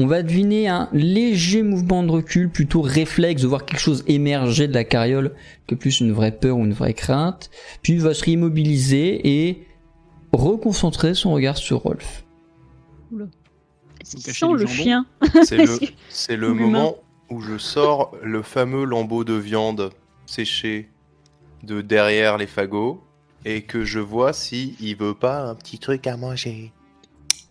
[0.00, 4.68] On va deviner un léger mouvement de recul, plutôt réflexe, de voir quelque chose émerger
[4.68, 5.34] de la carriole
[5.66, 7.50] que plus une vraie peur ou une vraie crainte.
[7.82, 9.66] Puis il va se réimmobiliser et
[10.32, 12.24] reconcentrer son regard sur Rolf.
[14.04, 15.06] Sent du le chien
[15.42, 15.56] C'est
[16.36, 16.96] le, le moment
[17.30, 19.90] où je sors le fameux lambeau de viande
[20.26, 20.88] séché
[21.62, 23.02] de derrière les fagots
[23.44, 26.72] et que je vois si il veut pas un petit truc à manger.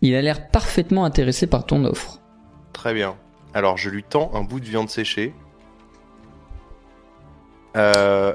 [0.00, 2.20] Il a l'air parfaitement intéressé par ton offre.
[2.72, 3.16] Très bien.
[3.54, 5.34] Alors je lui tends un bout de viande séchée.
[7.76, 8.34] Euh,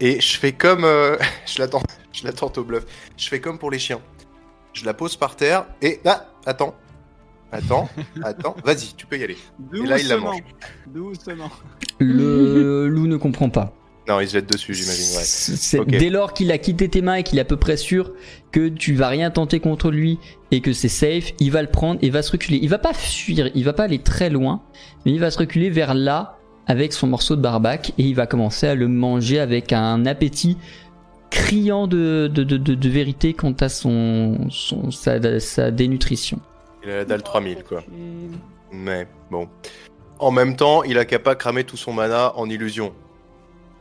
[0.00, 0.84] et je fais comme...
[0.84, 1.16] euh,
[1.46, 2.84] je l'attends je l'attends au bluff.
[3.16, 4.00] Je fais comme pour les chiens.
[4.72, 6.00] Je la pose par terre et...
[6.04, 6.74] Ah, attends.
[7.50, 7.88] Attends,
[8.22, 8.56] attends.
[8.64, 9.36] Vas-y, tu peux y aller.
[9.74, 10.42] Et là, il la mange.
[10.86, 11.50] Doucement.
[11.98, 13.74] Le loup ne comprend pas.
[14.08, 15.16] Non, il se jette dessus, j'imagine.
[15.16, 15.22] Ouais.
[15.24, 15.86] C'est- Ok.
[15.88, 18.12] Dès lors qu'il a quitté tes mains et qu'il est à peu près sûr
[18.50, 20.18] que tu vas rien tenter contre lui
[20.50, 22.58] et que c'est safe, il va le prendre et va se reculer.
[22.60, 24.62] Il va pas fuir, il va pas aller très loin,
[25.06, 28.26] mais il va se reculer vers là avec son morceau de barbac et il va
[28.26, 30.56] commencer à le manger avec un appétit
[31.30, 36.40] criant de, de, de, de- de vérité quant à son, son sa, sa dénutrition.
[36.84, 37.82] Il a la dalle 3000, quoi.
[38.72, 39.48] Mais bon.
[40.18, 42.92] En même temps, il a qu'à pas cramer tout son mana en illusion.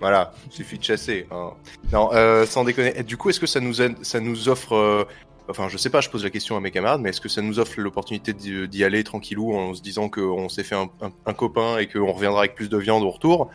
[0.01, 1.27] Voilà, suffit de chasser.
[1.31, 1.51] hein.
[1.93, 3.03] Non, euh, sans déconner.
[3.03, 4.73] Du coup, est-ce que ça nous, aide- ça nous offre.
[4.75, 5.05] euh,
[5.49, 7.41] Enfin, je sais pas, je pose la question à mes camarades, mais est-ce que ça
[7.41, 11.11] nous offre l'opportunité d'y d'y aller tranquillou en se disant qu'on s'est fait un, un-
[11.25, 13.49] un copain et qu'on reviendra avec plus de viande au retour?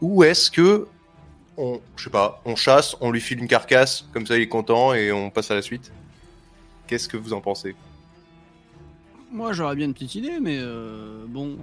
[0.00, 0.86] Ou est-ce que.
[1.58, 4.48] On, je sais pas, on chasse, on lui file une carcasse, comme ça il est
[4.48, 5.92] content et on passe à la suite?
[6.86, 7.76] Qu'est-ce que vous en pensez?
[9.30, 11.50] Moi, j'aurais bien une petite idée, mais euh, bon.
[11.50, 11.56] euh,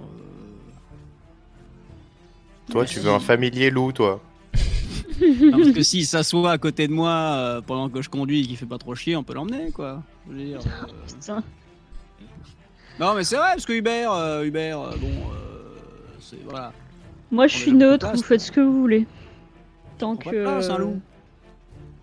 [2.70, 4.20] Toi, tu veux un familier loup, toi?
[5.20, 8.46] Non, parce que s'il s'assoit à côté de moi euh, pendant que je conduis et
[8.46, 10.02] qu'il fait pas trop chier, on peut l'emmener, quoi.
[10.28, 11.42] Je veux dire, euh, Putain.
[12.98, 15.78] Non, mais c'est vrai, parce que Hubert, euh, Hubert, euh, bon, euh,
[16.20, 16.72] c'est voilà.
[17.30, 18.18] Moi, je On suis neutre, place.
[18.20, 19.06] vous faites ce que vous voulez.
[19.98, 20.28] Tant que.
[20.30, 21.00] de place, un loup.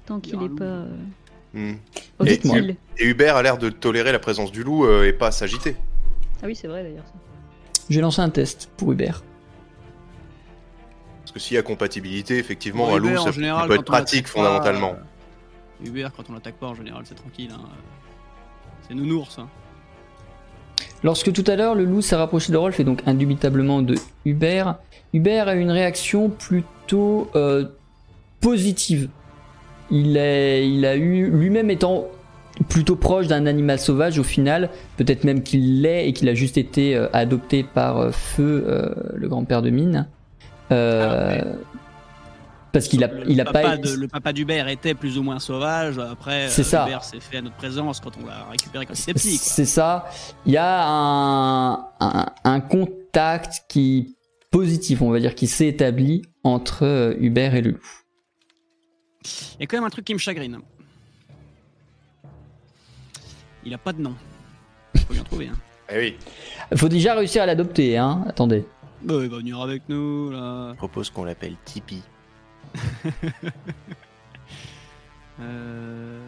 [0.06, 0.56] Tant qu'il est loup.
[0.56, 0.86] pas.
[2.20, 2.76] hostile.
[2.98, 5.76] Et Hubert a l'air de tolérer la présence du loup euh, et pas s'agiter.
[6.42, 7.06] Ah oui, c'est vrai d'ailleurs.
[7.90, 9.24] vais lancer un test pour Hubert.
[11.28, 13.84] Parce que s'il y a compatibilité, effectivement, Bon, un loup, ça en général, peut être
[13.84, 14.96] pratique l'attaque pas, fondamentalement.
[14.96, 17.50] euh, Hubert, quand on l'attaque pas, en général, c'est tranquille.
[17.54, 17.68] Hein.
[18.88, 19.38] C'est nounours.
[19.38, 19.50] Hein.
[21.04, 24.78] Lorsque tout à l'heure le loup s'est rapproché de Rolf et donc indubitablement de Hubert,
[25.12, 27.66] Hubert a une réaction plutôt euh,
[28.40, 29.10] positive.
[29.92, 32.06] Il, est, il a eu, lui-même étant
[32.70, 36.58] plutôt proche d'un animal sauvage au final, peut-être même qu'il l'est et qu'il a juste
[36.58, 40.08] été euh, adopté par euh, Feu, euh, le grand-père de Mine.
[40.72, 44.94] Euh, Ah, Parce qu'il a, le, il a papa pas de- le papa d'Hubert était
[44.94, 45.98] plus ou moins sauvage.
[45.98, 46.86] Après, C'est euh, ça.
[46.86, 49.38] Hubert s'est fait à notre présence quand on l'a récupéré quand il était petit.
[49.38, 50.10] C'est ça.
[50.46, 54.16] Il y a un, un, un contact qui
[54.52, 57.88] positif, on va dire, qui s'est établi entre euh, Hubert et le loup.
[59.56, 60.60] Il y a quand même un truc qui me chagrine.
[63.66, 64.14] Il a pas de nom.
[65.08, 65.48] Faut bien trouver.
[65.48, 65.58] Hein.
[65.90, 66.18] Eh oui.
[66.72, 68.24] Il faut déjà réussir à l'adopter, hein.
[68.28, 68.66] Attendez.
[69.04, 70.70] Bah, il va venir avec nous là.
[70.72, 72.04] Je propose qu'on l'appelle Tipeee.
[75.40, 76.20] Euh...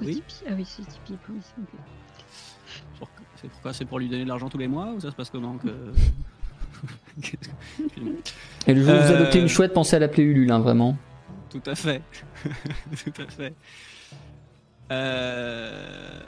[0.00, 0.22] Oui.
[0.48, 3.08] Ah oui, c'est Tipeee, oui, ok.
[3.36, 5.28] C'est pourquoi C'est pour lui donner de l'argent tous les mois ou ça se passe
[5.30, 5.68] comment que...
[7.20, 8.12] Qu'est-ce que- Excuse-moi.
[8.66, 9.16] Et le jour où vous Euh.
[9.16, 10.96] adoptez une chouette, pensez à l'appeler Ulule, hein, vraiment.
[11.50, 12.02] Tout à fait.
[13.04, 13.54] Tout à fait.
[14.90, 16.20] Euh...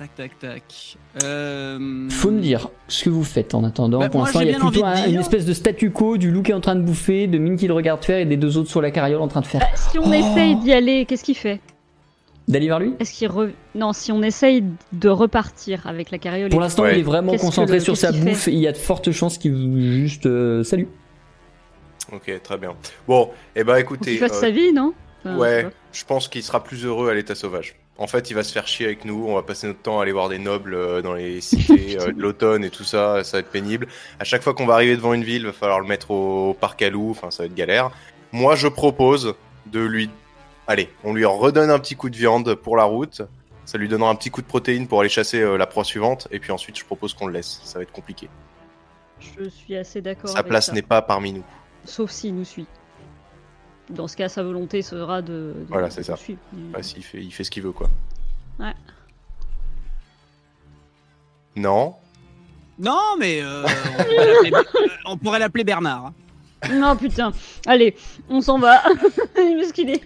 [0.00, 0.96] Tac, tac, tac.
[1.22, 2.08] Euh...
[2.08, 3.98] Faut me dire ce que vous faites en attendant.
[3.98, 6.52] Bah, Pour l'instant, il y a plutôt une espèce de statu quo du loup qui
[6.52, 8.70] est en train de bouffer, de Mine qui le regarde faire et des deux autres
[8.70, 9.60] sur la carriole en train de faire.
[9.60, 10.12] Bah, si on Oh.
[10.14, 11.60] essaye d'y aller, qu'est-ce qu'il fait?
[12.48, 12.94] D'aller vers lui?
[12.98, 13.48] Est-ce qu'il re...
[13.74, 16.48] Non, si on essaye de repartir avec la carriole.
[16.48, 16.94] Pour l'instant, Ouais.
[16.94, 19.12] il est vraiment concentré le- sur qu'est-ce sa bouffe et il y a de fortes
[19.12, 20.88] chances qu'il vous juste euh, salut.
[22.10, 22.74] Ok, très bien.
[23.06, 24.94] Bon, eh ben écoutez, qu'il fasse euh, sa vie, non?
[25.26, 27.76] Enfin, ouais, je pense qu'il sera plus heureux à l'état sauvage.
[28.00, 29.26] En fait, il va se faire chier avec nous.
[29.28, 32.12] On va passer notre temps à aller voir des nobles euh, dans les cités euh,
[32.12, 33.22] de l'automne et tout ça.
[33.24, 33.88] Ça va être pénible.
[34.18, 36.54] À chaque fois qu'on va arriver devant une ville, il va falloir le mettre au
[36.54, 37.10] parc à loups.
[37.10, 37.90] Enfin, ça va être galère.
[38.32, 39.34] Moi, je propose
[39.66, 40.08] de lui.
[40.66, 43.20] Allez, on lui redonne un petit coup de viande pour la route.
[43.66, 46.26] Ça lui donnera un petit coup de protéines pour aller chasser euh, la proie suivante.
[46.30, 47.60] Et puis ensuite, je propose qu'on le laisse.
[47.64, 48.30] Ça va être compliqué.
[49.20, 50.30] Je suis assez d'accord.
[50.30, 50.72] Sa avec place ça.
[50.72, 51.44] n'est pas parmi nous.
[51.84, 52.66] Sauf s'il nous suit.
[53.90, 55.28] Dans ce cas, sa volonté sera de.
[55.28, 56.16] de- Voilà, c'est ça.
[56.16, 56.38] suivre.
[56.74, 57.88] Ouais, s'il fait, il fait ce qu'il veut, quoi.
[58.58, 58.72] Ouais.
[61.56, 61.94] Non
[62.78, 63.66] Non, mais euh, on
[64.06, 66.06] pourrait l'appeler- euh, on pourrait l'appeler Bernard.
[66.06, 66.14] hein.
[66.74, 67.32] Non, putain.
[67.66, 67.96] Allez,
[68.28, 68.82] on s'en va.
[69.34, 70.02] Parce qu'il est.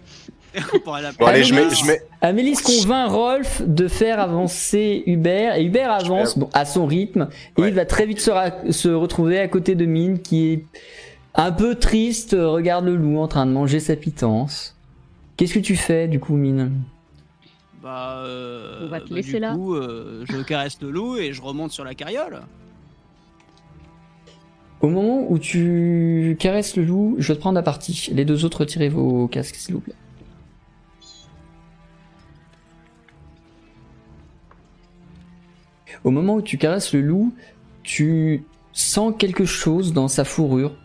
[0.87, 0.93] Bon,
[1.27, 6.39] allez, je mets, je mets, Amélis convainc Rolf de faire avancer Hubert et Hubert avance
[6.39, 7.29] bon, à son rythme
[7.59, 7.69] et Ouais.
[7.71, 10.65] il va très vite se, ra- se retrouver à côté de Mine qui est
[11.35, 14.77] un peu triste, euh, regarde le loup en train de manger sa pitance.
[15.37, 16.83] Qu'est-ce que tu fais du coup Mine?
[17.83, 19.55] Bah, euh, On va te bah, laisser du là.
[19.55, 22.41] coup, euh, je caresse le loup et je remonte sur la carriole.
[24.81, 28.11] Au moment où tu caresses le loup, je vais te prendre la partie.
[28.13, 29.95] Les deux autres, retirez vos casques s'il vous plaît.
[36.05, 37.35] Au moment où tu caresses le loup,
[37.83, 40.77] tu sens quelque chose dans sa fourrure,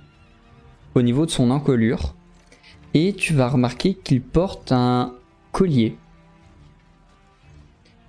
[0.96, 2.16] au niveau de son encolure,
[2.94, 5.14] et tu vas remarquer qu'il porte un
[5.52, 5.98] collier.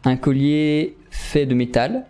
[0.05, 2.07] Un collier fait de métal,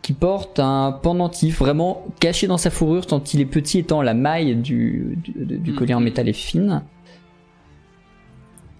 [0.00, 4.14] qui porte un pendentif vraiment caché dans sa fourrure tant il est petit étant la
[4.14, 6.04] maille du, du, du collier en Mhm.
[6.04, 6.82] métal est fine.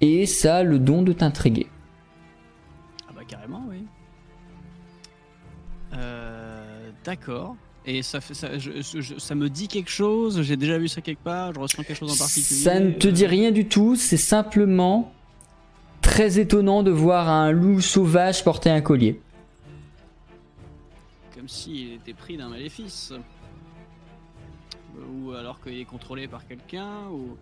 [0.00, 1.66] Et ça a le don de t'intriguer.
[3.08, 3.84] Ah bah carrément, oui.
[5.92, 7.56] Euh, D'accord.
[7.90, 11.00] Et ça, fait, ça, je- je- ça me dit quelque chose J'ai déjà vu ça
[11.00, 13.96] quelque part Je ressens quelque chose en particulier Ça ne te dit rien du tout,
[13.96, 15.12] c'est simplement
[16.02, 19.20] très étonnant de voir un loup sauvage porter un collier.
[21.34, 23.12] Comme s'il était pris d'un maléfice.
[25.22, 27.08] Ou alors qu'il est contrôlé par quelqu'un.
[27.12, 27.36] Ou...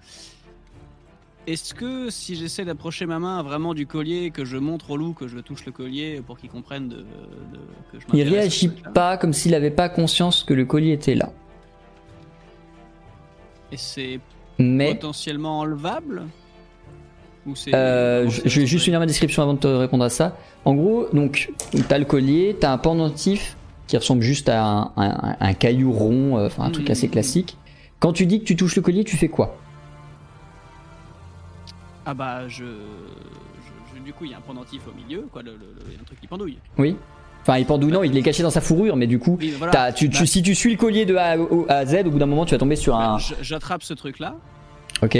[1.46, 5.12] Est-ce que si j'essaie d'approcher ma main vraiment du collier, que je montre au loup
[5.12, 7.04] que je touche le collier pour qu'il comprenne de, de-
[7.92, 11.30] que je Il réagit pas comme s'il n'avait pas conscience que le collier était là.
[13.70, 14.18] Et c'est
[14.58, 16.24] Mais potentiellement enlevable
[17.46, 20.36] Ou c'est Euh, je, vais juste finir ma description avant de te répondre à ça.
[20.64, 21.52] En gros, donc,
[21.88, 26.38] t'as le collier, t'as un pendentif qui ressemble juste à un, un- un caillou rond,
[26.38, 26.92] euh, enfin un truc Mhm.
[26.92, 27.56] assez classique.
[28.00, 29.56] Quand tu dis que tu touches le collier, tu fais quoi?
[32.06, 32.64] Ah bah je...
[32.64, 35.82] je- je- Du coup il y a un pendentif au milieu, quoi, le, le- le-
[35.88, 36.58] il y a un truc qui pendouille.
[36.78, 36.96] Oui
[37.42, 39.72] Enfin, il pendouille, non, il est caché dans sa fourrure, mais du coup, Oui, voilà.
[39.72, 41.36] t'as- tu, tu- Bah, si tu suis le collier de A
[41.68, 43.18] à Z, au bout d'un moment, tu vas tomber sur un.
[43.40, 44.34] J'attrape ce truc là
[45.02, 45.14] Ok.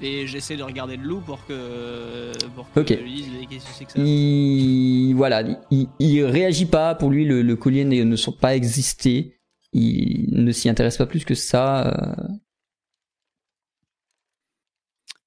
[0.00, 2.30] et j'essaie de regarder le loup pour que...
[2.54, 2.86] Pour que Ok.
[2.86, 6.94] que ça Il, voilà, il, il réagit pas.
[6.94, 9.38] Pour lui, le, le collier ne sont pas existé.
[9.72, 12.14] Il ne s'y intéresse pas plus que ça.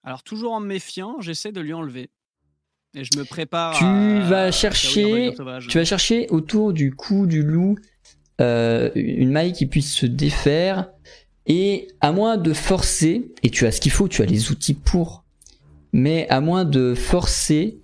[0.03, 2.09] Alors toujours en me méfiant, j'essaie de lui enlever.
[2.95, 5.59] Et je me prépare Tu à- vas à- chercher- à-.
[5.67, 7.75] Tu vas chercher autour du cou du loup
[8.41, 10.89] euh, une maille qui puisse se défaire.
[11.45, 14.73] Et à moins de forcer, et tu as ce qu'il faut, tu as les outils
[14.75, 15.23] pour,
[15.93, 17.79] mais à moins de forcer,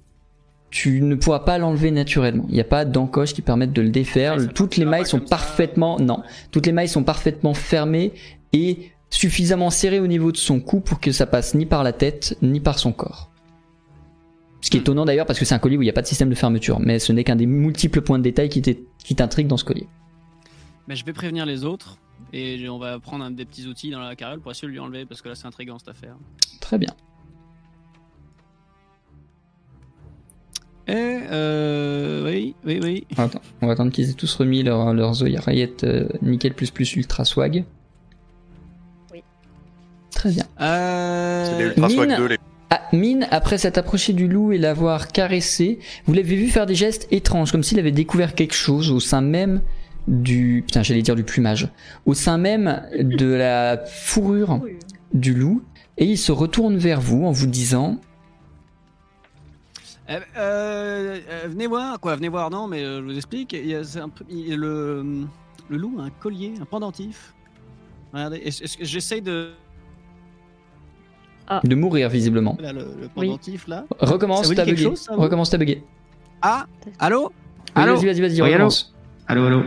[0.69, 2.45] tu ne pourras pas l'enlever naturellement.
[2.49, 4.37] Il n'y a pas d'encoche qui permette de le défaire.
[4.37, 5.25] Ouais, toutes les mailles sont ça.
[5.29, 8.13] parfaitement, non, toutes les mailles sont parfaitement fermées
[8.53, 11.93] et suffisamment serrées au niveau de son cou pour que ça passe ni par la
[11.93, 13.31] tête ni par son corps.
[14.61, 14.83] Ce qui est Hmm.
[14.83, 16.35] étonnant d'ailleurs parce que c'est un collier où il n'y a pas de système de
[16.35, 19.87] fermeture, mais ce n'est qu'un des multiples points de détail qui t'intrigue dans ce collier.
[20.87, 21.97] Mais je vais prévenir les autres.
[22.33, 24.79] Et on va prendre un des petits outils dans la carriole pour essayer de lui
[24.79, 26.15] enlever parce que là c'est intriguant cette affaire.
[26.59, 26.89] Très bien.
[30.87, 30.93] Et
[31.31, 33.07] euh, oui, oui, oui.
[33.17, 36.95] Attends, on va attendre qu'ils aient tous remis leur- leurs oreillettes euh, nickel plus plus
[36.95, 37.65] ultra swag.
[40.15, 40.45] Très bien.
[40.61, 42.15] Euh, Mine.
[42.17, 42.37] 2, les
[42.71, 46.73] Ah, Mine, après s'être approché du loup et l'avoir caressé, vous l'avez vu faire des
[46.75, 49.61] gestes étranges, comme s'il avait découvert quelque chose au sein même
[50.07, 50.63] du...
[50.65, 51.67] Putain, j'allais dire du plumage.
[52.05, 54.61] Au sein même de la fourrure
[55.13, 55.61] du loup,
[55.97, 57.97] et il se retourne vers vous en vous disant...
[60.09, 63.53] Euh, euh, euh, venez voir, quoi, venez voir, non, mais euh, je vous explique.
[63.53, 65.03] Il y a, un il- le,
[65.67, 67.33] le loup a un collier, un pendentif.
[68.13, 69.51] Regardez, est-ce- est-ce que j'essaye de.
[71.63, 72.57] De mourir visiblement.
[72.59, 73.85] Là, le, le pendentif, là.
[73.99, 74.83] Recommence, t'as bugué.
[74.83, 75.83] chose, ça, vous Recommence, t'as bugué.
[76.41, 76.65] Ah
[76.99, 77.31] Allô
[77.75, 78.93] Oui, Allô Vas-y, vas-y, vas-y, Oui, recommence.
[79.27, 79.63] Allô, allô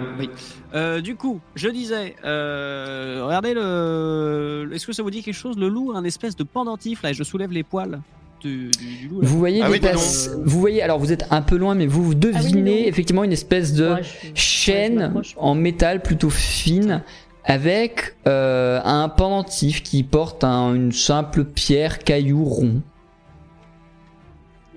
[0.74, 4.70] Euh, Du coup, je disais, euh, regardez le.
[4.72, 7.10] Est-ce que ça vous dit quelque chose Le loup a un espèce de pendentif, là,
[7.10, 8.00] et je soulève les poils
[8.40, 9.20] du, du, du loup.
[9.20, 9.26] Là.
[9.28, 12.14] Vous voyez Ah des oui, vous voyez, alors vous êtes un peu loin, mais vous
[12.14, 12.88] devinez Ah oui, non.
[12.88, 17.02] effectivement une espèce de Ouais, je- chaîne en métal plutôt fine
[17.48, 22.82] avec euh, un pendentif qui porte un- une simple pierre caillou rond.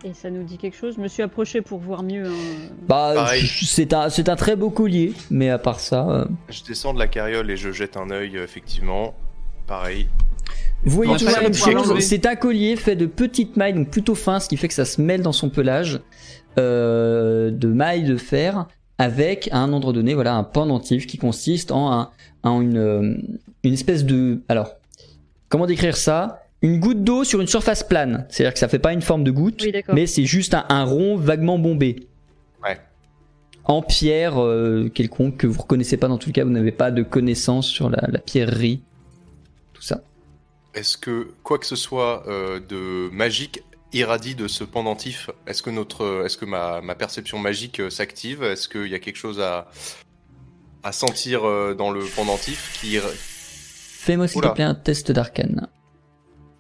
[0.04, 0.96] Et ça nous dit quelque chose?
[0.96, 2.26] Je me suis approché pour voir mieux.
[2.26, 2.70] hein.
[2.88, 3.28] Bah,
[3.64, 7.00] c'est un, c'est un très beau collier, mais à part ça, euh, Je descends de
[7.00, 9.14] la carriole et je jette un œil, euh, effectivement.
[9.68, 10.08] Pareil.
[10.84, 12.00] Vous voyez toujours la même chose.
[12.00, 14.86] C'est un collier fait de petites mailles, donc plutôt fin, ce qui fait que ça
[14.86, 16.00] se mêle dans son pelage
[16.58, 18.66] euh, de mailles de fer
[18.98, 22.10] avec à un endroit donné, voilà, un pendentif qui consiste en, un,
[22.44, 23.16] en une, euh,
[23.64, 24.76] une espèce de, alors,
[25.50, 26.44] comment décrire ça?
[26.62, 28.26] Une goutte d'eau sur une surface plane.
[28.30, 30.84] C'est-à-dire que ça fait pas une forme de goutte, Oui, mais c'est juste un, un
[30.84, 32.08] rond vaguement bombé.
[32.64, 32.80] Ouais.
[33.66, 36.92] En pierre euh, quelconque que vous reconnaissez pas dans tout le cas, vous n'avez pas
[36.92, 38.82] de connaissance sur la, la pierrerie,
[39.74, 40.02] tout ça.
[40.74, 43.64] Est-ce que quoi que ce soit euh, de magique
[43.94, 48.42] irradie de ce pendentif Est-ce que notre, est-ce que ma, ma perception magique euh, s'active?
[48.44, 49.68] Est-ce qu'il y a quelque chose à
[50.84, 55.68] à sentir euh, dans le pendentif qui Fais-moi s'il te plaît un test d'arcane.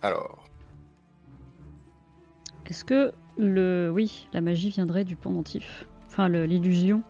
[0.01, 0.45] alors
[2.67, 5.85] Est-ce que le, oui, la magie viendrait du pendentif?
[6.07, 7.01] Enfin, le- l'illusion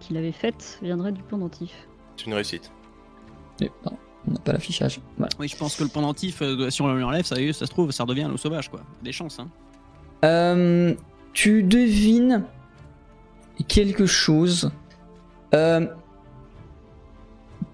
[0.00, 1.88] qu'il avait faite viendrait du pendentif.
[2.16, 2.70] c'est une réussite.
[3.60, 3.96] Eh, non,
[4.28, 5.00] on n'a pas l'affichage.
[5.16, 5.30] Voilà.
[5.38, 7.90] Oui, je pense que le pendentif, euh, si on lui enlève, ça, ça se trouve,
[7.90, 8.80] ça redevient un loup sauvage, quoi.
[9.02, 9.48] Des chances, hein.
[10.24, 10.94] Euh,
[11.32, 12.44] tu devines
[13.68, 14.70] quelque chose.
[15.54, 15.86] Euh,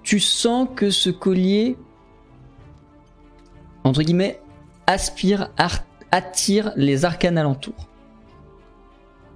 [0.02, 1.76] tu sens que ce collier,
[3.84, 4.40] entre guillemets,
[4.86, 5.50] aspire,
[6.10, 7.88] attire les arcanes alentours.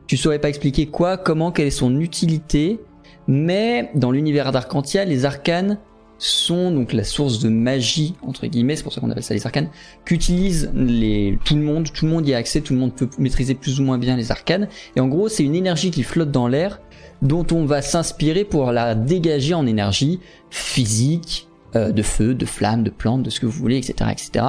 [0.07, 2.81] Tu saurais pas expliquer quoi, comment, quelle est son utilité,
[3.27, 5.79] mais dans l'univers d'Arcantia, les arcanes
[6.19, 9.47] sont donc la source de magie, entre guillemets, c'est pour ça qu'on appelle ça les
[9.47, 9.69] arcanes,
[10.05, 13.55] qu'utilise tout le monde, tout le monde y a accès, tout le monde peut maîtriser
[13.55, 16.49] plus ou moins bien les arcanes, et en gros c'est une énergie qui flotte dans
[16.49, 16.81] l'air,
[17.25, 20.21] dont on va s'inspirer pour la dégager en énergie
[20.51, 24.11] physique, euh, de feu, de flamme, de plantes, de ce que vous voulez, etc.
[24.13, 24.45] etc.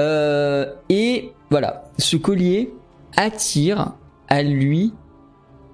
[0.00, 2.74] Euh, et voilà, ce collier
[3.16, 3.92] attire
[4.28, 4.92] à lui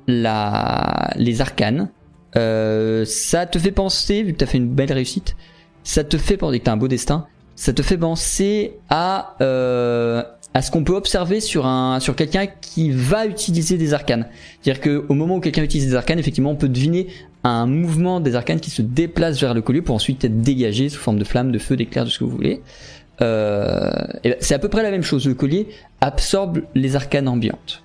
[0.09, 1.91] la, les arcanes.
[2.37, 5.37] Euh, ça te fait penser, vu que tu as fait une belle réussite,
[5.85, 9.37] ça te fait penser que tu as un beau destin, ça te fait penser à,
[10.55, 14.27] à ce qu'on peut observer sur, un, sur quelqu'un qui va utiliser des arcanes.
[14.63, 17.09] C'est-à-dire qu'au moment où quelqu'un utilise des arcanes, effectivement, on peut deviner
[17.45, 20.99] un mouvement des arcanes qui se déplace vers le collier pour ensuite être dégagé sous
[20.99, 22.63] forme de flamme, de feu, d'éclair, de ce que vous voulez.
[23.21, 23.91] Euh,
[24.41, 25.27] c'est à peu près la même chose.
[25.27, 25.69] Le collier
[26.01, 27.83] absorbe les arcanes ambiantes.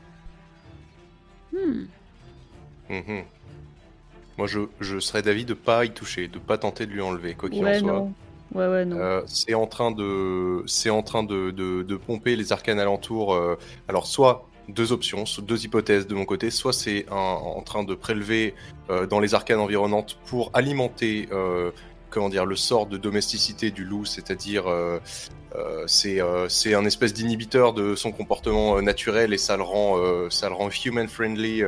[1.54, 1.84] Hmm.
[2.90, 3.24] Mhm.
[4.38, 7.36] Moi, je, je serais d'avis de pas y toucher, de pas tenter de lui enlever,
[7.36, 7.92] quoi qu'il Ouais, en soit.
[7.92, 8.14] non.
[8.56, 13.34] Euh, c'est en train de, c'est en train de, de, pomper les arcanes alentours.
[13.34, 17.96] euh, alors soit deux options, deux hypothèses de mon côté, soit c'est en train de
[17.96, 18.56] prélever
[18.90, 21.28] euh, dans les arcanes environnantes pour alimenter,
[22.10, 24.66] comment dire, le sort de domesticité du loup, c'est-à-dire
[25.86, 29.98] c'est c'est un espèce d'inhibiteur de son comportement naturel et ça le rend,
[30.30, 31.62] ça le rend human friendly,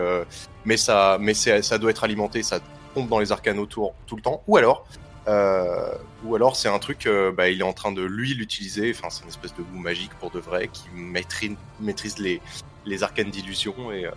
[0.63, 2.59] mais ça, mais ça doit être alimenté, ça
[2.93, 4.41] pompe dans les arcanes autour tout le temps.
[4.47, 4.85] Ou alors
[5.27, 9.09] ou alors c'est un truc, euh, bah, il est en train de lui l'utiliser, enfin
[9.09, 12.41] c'est une espèce de loup magique pour de vrai qui maîtrise, maîtrise les,
[12.85, 14.11] les arcanes d'illusion et euh,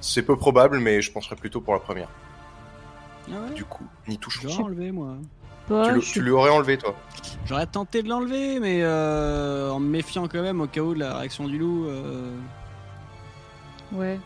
[0.00, 2.08] c'est peu probable mais je penserais plutôt pour la première.
[3.30, 4.52] Ah ouais Du coup, n'y touche Je pas.
[4.54, 5.16] l'aurais enlevé, moi.
[5.68, 6.94] Tu, tu lui aurais enlevé toi
[7.44, 10.98] J'aurais tenté de l'enlever, mais euh, en me méfiant quand même au cas où de
[10.98, 11.86] la réaction du loup.
[11.88, 12.30] euh,
[13.92, 14.18] Ouais.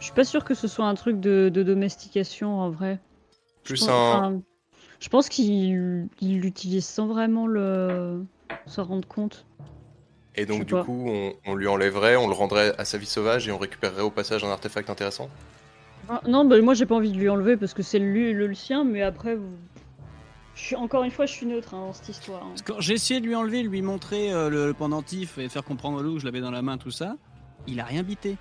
[0.00, 2.98] Je suis pas sûr que ce soit un truc de, de domestication en vrai.
[3.62, 4.42] Plus un...
[5.04, 8.24] je pense qu'il il l'utilise sans vraiment le
[8.64, 9.44] s'en rendre compte.
[10.34, 10.82] Et donc du pas.
[10.82, 14.00] coup on, on lui enlèverait, on le rendrait à sa vie sauvage et on récupérerait
[14.00, 15.28] au passage un artefact intéressant?
[16.04, 18.46] Enfin, non, bah, moi j'ai pas envie de lui enlever parce que c'est lui le,
[18.46, 19.52] le sien, mais après, vous...
[20.54, 22.42] je suis encore une fois, je suis neutre hein, dans cette histoire.
[22.42, 22.48] hein.
[22.48, 25.36] Parce que quand j'ai essayé de lui enlever, de lui montrer euh, le, le pendentif
[25.36, 27.16] et de faire comprendre au loup que je l'avais dans la main, tout ça.
[27.66, 28.38] Il a rien bité.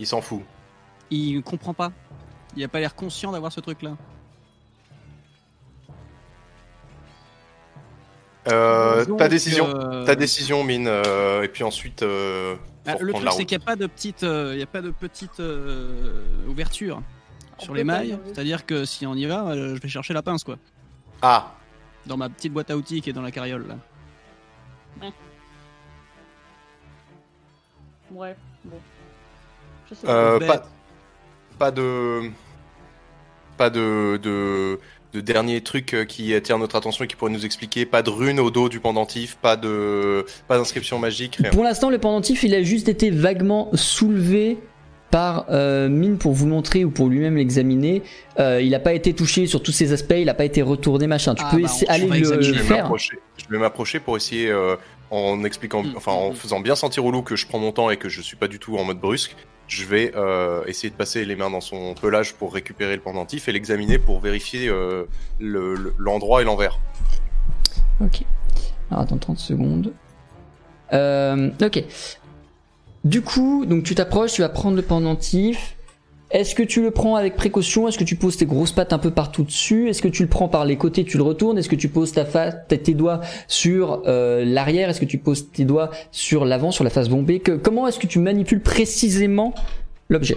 [0.00, 0.42] Il s'en fout.
[1.10, 1.92] Il comprend pas.
[2.56, 3.96] Il a pas l'air conscient d'avoir ce truc-là.
[8.50, 13.04] Euh, Donc, ta décision, euh, ta décision mine, euh, et puis ensuite euh, ah, faut
[13.04, 14.90] le truc, c'est qu'il n'y a pas de petite, euh, il y a pas de
[14.90, 17.02] petite euh, ouverture
[17.58, 18.18] On sur les mailles.
[18.26, 20.56] C'est-à-dire que si on y va, euh, je vais chercher la pince, quoi.
[21.20, 21.52] Ah,
[22.06, 23.74] Dans ma petite boîte à outils qui est dans la carriole, là.
[28.10, 28.34] Ouais,
[28.64, 28.78] bon.
[29.90, 30.08] Je sais.
[30.08, 30.62] Euh, pas,
[31.58, 32.30] pas de,
[33.58, 34.78] pas de,
[35.12, 37.86] de, de dernier truc euh, qui attire notre attention et qui pourrait nous expliquer.
[37.86, 41.50] Pas de rune au dos du pendentif, pas de, pas d'inscription magique, rien.
[41.50, 44.58] Pour l'instant, le pendentif, il a juste été vaguement soulevé
[45.10, 48.02] par euh, Mine pour vous montrer ou pour lui-même l'examiner.
[48.38, 51.06] Euh, il n'a pas été touché sur tous ses aspects, il n'a pas été retourné,
[51.06, 51.34] machin.
[51.34, 52.76] Tu Ah, peux bah, aller le, le vais faire.
[52.84, 53.18] m'approcher.
[53.38, 54.76] Je vais m'approcher pour essayer, euh,
[55.10, 56.34] en expliquant, Mm, enfin, en mm.
[56.34, 58.48] faisant bien sentir au loup que je prends mon temps et que je suis pas
[58.48, 59.34] du tout en mode brusque.
[59.68, 63.48] Je vais euh, essayer de passer les mains dans son pelage pour récupérer le pendentif
[63.48, 65.04] et l'examiner pour vérifier euh,
[65.38, 66.78] le- le- l'endroit et l'envers.
[68.00, 68.22] Ok.
[68.90, 69.92] Alors attends 30 secondes.
[70.94, 71.84] Euh, ok.
[73.04, 75.76] Du coup, donc tu t'approches, tu vas prendre le pendentif.
[76.30, 77.88] Est-ce que tu le prends avec précaution?
[77.88, 79.88] Est-ce que tu poses tes grosses pattes un peu partout dessus?
[79.88, 81.56] Est-ce que tu le prends par les côtés, tu le retournes?
[81.56, 84.90] Est-ce que tu poses ta face, tes doigts sur euh, l'arrière?
[84.90, 87.40] Est-ce que tu poses tes doigts sur l'avant, sur la face bombée?
[87.40, 89.54] Comment est-ce que tu manipules précisément
[90.10, 90.36] l'objet?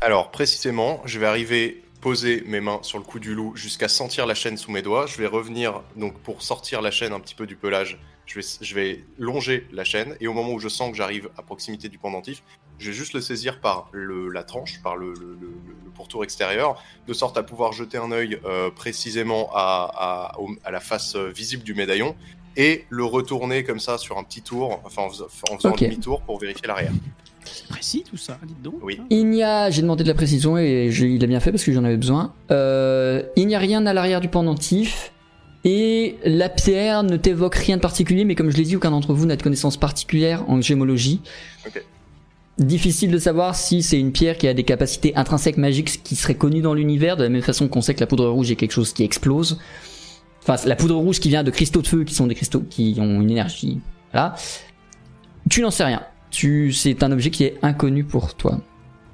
[0.00, 4.26] Alors, précisément, je vais arriver, poser mes mains sur le cou du loup jusqu'à sentir
[4.26, 5.06] la chaîne sous mes doigts.
[5.06, 8.46] Je vais revenir, donc pour sortir la chaîne un petit peu du pelage, je vais,
[8.60, 10.14] je vais longer la chaîne.
[10.20, 12.44] Et au moment où je sens que j'arrive à proximité du pendentif,
[12.82, 15.54] je vais juste le saisir par le, la tranche, par le, le- le-
[15.84, 20.50] le pourtour extérieur, de sorte à pouvoir jeter un œil euh, précisément à, à- au-
[20.64, 22.14] à la face euh, visible du médaillon.
[22.56, 25.82] Et le retourner comme ça sur un petit tour, enfin en faisant, en faisant Ok.
[25.82, 26.92] un demi-tour pour vérifier l'arrière.
[27.44, 28.74] C'est précis tout ça, dites donc.
[28.82, 29.00] Oui.
[29.10, 31.64] Il n'y a, j'ai demandé de la précision et je- il a bien fait parce
[31.64, 32.34] que j'en avais besoin.
[32.50, 35.12] Euh, il n'y a rien à l'arrière du pendentif
[35.64, 39.14] et la pierre ne t'évoque rien de particulier, mais comme je l'ai dit, aucun d'entre
[39.14, 41.20] vous n'a de connaissances particulières en gémologie.
[41.66, 41.82] Ok.
[42.62, 46.36] Difficile de savoir si c'est une pierre qui a des capacités intrinsèques magiques qui seraient
[46.36, 48.72] connues dans l'univers, de la même façon qu'on sait que la poudre rouge est quelque
[48.72, 49.58] chose qui explose.
[50.42, 52.96] Enfin, la poudre rouge qui vient de cristaux de feu, qui sont des cristaux qui
[52.98, 53.80] ont une énergie.
[55.50, 56.02] Tu n'en sais rien.
[56.30, 58.60] Tu, c'est un objet qui est inconnu pour toi.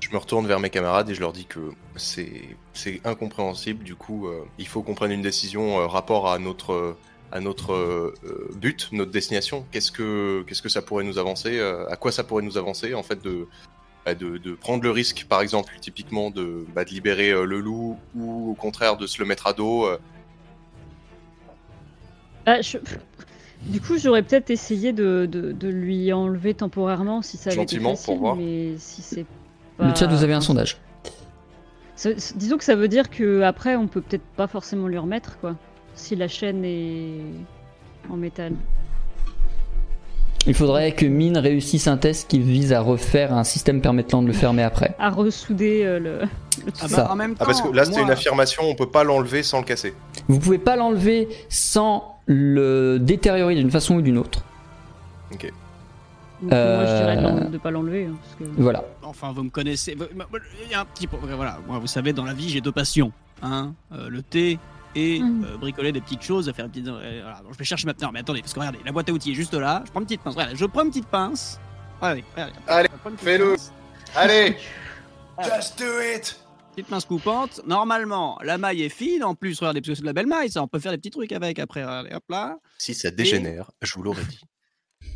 [0.00, 3.82] Je me retourne vers mes camarades et je leur dis que c'est c'est incompréhensible.
[3.82, 6.96] Du coup, euh, il faut qu'on prenne une décision euh, rapport à notre euh,
[7.32, 8.14] à notre euh,
[8.56, 9.64] but, notre destination.
[9.70, 12.94] Qu'est-ce que qu'est-ce que ça pourrait nous avancer euh, À quoi ça pourrait nous avancer
[12.94, 13.46] en fait de
[14.06, 17.60] bah, de, de prendre le risque, par exemple, typiquement de, bah, de libérer euh, le
[17.60, 19.84] loup ou au contraire de se le mettre à dos.
[19.86, 19.98] euh.
[22.46, 22.78] Ah, je-
[23.62, 27.74] Du coup, j'aurais peut-être essayé de, de, de lui enlever temporairement si ça avait été
[27.76, 28.36] Gentiment, pour facile, voir.
[28.36, 29.26] mais si c'est
[29.76, 29.88] pas...
[29.88, 30.78] Le chat, vous avez un sondage.
[31.96, 35.38] Ça- disons que ça veut dire que après, on peut peut-être pas forcément lui remettre,
[35.40, 35.56] quoi.
[35.98, 37.20] Si la chaîne est
[38.08, 38.52] en métal.
[40.46, 44.28] Il faudrait que Mine réussisse un test qui vise à refaire un système permettant de
[44.28, 44.94] le fermer après.
[44.98, 46.18] À ressouder euh, le...
[46.20, 47.12] le Ah bah, Ça.
[47.12, 49.42] en même temps, Ah parce que là c'était moi- une affirmation, on peut pas l'enlever
[49.42, 49.92] sans le casser.
[50.28, 54.44] Vous pouvez pas l'enlever sans le détériorer d'une façon ou d'une autre.
[55.32, 55.42] Donc,
[56.40, 58.06] Moi, je dirais de, Euh, de pas l'enlever.
[58.06, 58.44] hein, que...
[58.56, 58.84] Voilà.
[59.02, 59.96] Enfin, vous me connaissez.
[59.98, 61.08] Il y a un petit.
[61.10, 63.10] Voilà, moi, vous savez, dans la vie, j'ai deux passions.
[63.42, 64.58] Hein, euh, le thé
[64.98, 65.44] et Mm.
[65.44, 66.88] euh, bricoler des petites choses, faire des petites.
[66.88, 67.40] euh, voilà.
[67.42, 68.10] Donc, je vais chercher maintenant.
[68.12, 69.82] Mais attendez, parce que regardez, la boîte à outils est juste là.
[69.86, 70.34] Je prends une petite pince.
[70.34, 71.60] Regardez, je prends une petite pince.
[72.00, 72.52] Regardez, regardez.
[72.66, 73.50] Allez, une fais-le.
[73.52, 73.72] pince.
[74.16, 74.56] Allez,
[75.44, 75.84] just do
[76.16, 76.40] it.
[76.74, 77.60] Petite pince coupante.
[77.66, 79.22] Normalement, la maille est fine.
[79.24, 80.62] En plus, regardez, parce que c'est de la belle maille, ça.
[80.62, 81.84] On peut faire des petits trucs avec après.
[81.84, 82.56] Regardez, hop là.
[82.78, 84.40] Si ça dégénère, je vous l'aurais dit.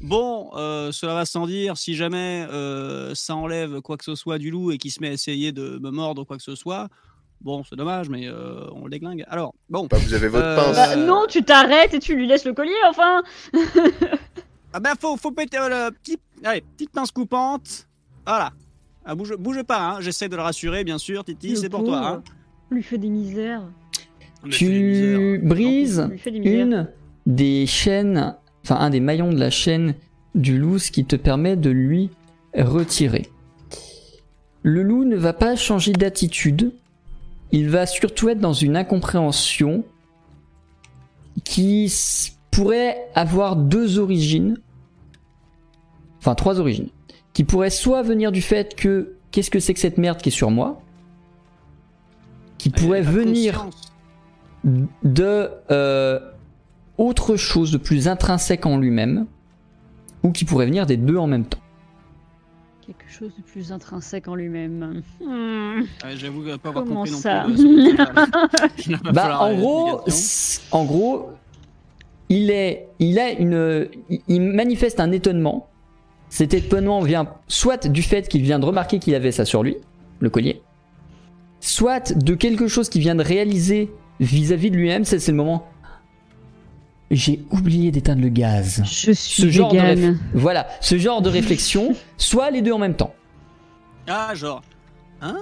[0.00, 4.38] Bon, euh, cela va sans dire, si jamais euh, ça enlève quoi que ce soit
[4.38, 6.54] du loup et qu'il se met à essayer de me mordre ou quoi que ce
[6.56, 6.88] soit,
[7.42, 9.24] bon, c'est dommage, mais euh, on le déglingue.
[9.28, 9.86] Alors, bon.
[9.90, 10.76] Bah, vous avez votre Euh, pince.
[10.76, 13.22] Bah, non, tu t'arrêtes et tu lui laisses le collier, enfin
[14.72, 16.18] Ah ben, faut, faut péter euh, le petit...
[16.44, 17.86] Allez, petite pince coupante.
[18.26, 18.52] Voilà.
[19.04, 20.00] Ah, bouge, bouge pas, hein.
[20.00, 21.98] j'essaie de le rassurer, bien sûr, Titi, c'est pour toi.
[22.06, 22.22] Hein.
[22.70, 23.62] On lui fait des misères.
[24.44, 24.58] Des misères.
[24.58, 26.66] Tu brises des misères.
[26.66, 26.88] une
[27.26, 28.34] des chaînes,
[28.64, 29.94] enfin un des maillons de la chaîne
[30.34, 32.10] du loup, ce qui te permet de lui
[32.56, 33.28] retirer.
[34.62, 36.72] Le loup ne va pas changer d'attitude,
[37.52, 39.84] il va surtout être dans une incompréhension
[41.44, 41.92] qui
[42.50, 44.58] pourrait avoir deux origines,
[46.18, 46.88] enfin trois origines,
[47.34, 50.32] qui pourrait soit venir du fait que qu'est-ce que c'est que cette merde qui est
[50.32, 50.80] sur moi,
[52.58, 53.68] qui Il a pourrait venir
[54.64, 56.20] de euh,
[56.98, 59.26] autre chose de plus intrinsèque en lui-même,
[60.22, 61.61] ou qui pourrait venir des deux en même temps.
[62.98, 65.02] Quelque chose de plus intrinsèque en lui-même.
[65.24, 65.80] Hmm.
[66.04, 67.90] Ouais, J'avoue pas avoir Comment compris non ça plus.
[67.98, 70.00] euh, Bah, en gros,
[70.72, 71.30] en gros,
[72.28, 73.88] il est, il a une,
[74.28, 75.68] il- manifeste un étonnement.
[76.28, 79.76] Cet étonnement vient soit du fait qu'il vient de remarquer qu'il avait ça sur lui,
[80.20, 80.62] le collier,
[81.60, 83.90] soit de quelque chose qu'il vient de réaliser
[84.20, 85.04] vis-à-vis de lui-même.
[85.04, 85.66] C'est le moment.
[87.12, 88.82] J'ai oublié d'éteindre le gaz.
[88.86, 92.94] Je suis Ce genre de Voilà, ce genre de réflexion, soit les deux en même
[92.96, 93.14] temps.
[94.08, 94.62] Ah, genre.
[95.20, 95.34] Ah,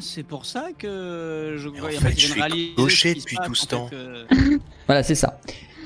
[0.00, 3.88] c'est pour ça que je en fait, je suis gaucher depuis tout ce temps.
[3.92, 4.24] euh,
[4.86, 5.38] Voilà, c'est ça.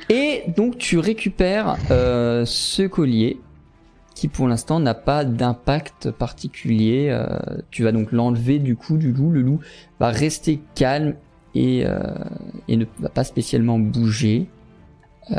[0.09, 3.38] Et donc tu récupères euh, ce collier
[4.14, 7.09] qui pour l'instant n'a pas d'impact particulier.
[7.11, 7.26] euh,
[7.70, 9.30] tu vas donc l'enlever du cou du loup.
[9.30, 9.61] Le loup
[10.01, 11.14] va rester calme
[11.55, 11.99] et, euh,
[12.68, 14.47] et ne va pas spécialement bouger.
[15.31, 15.37] Euh,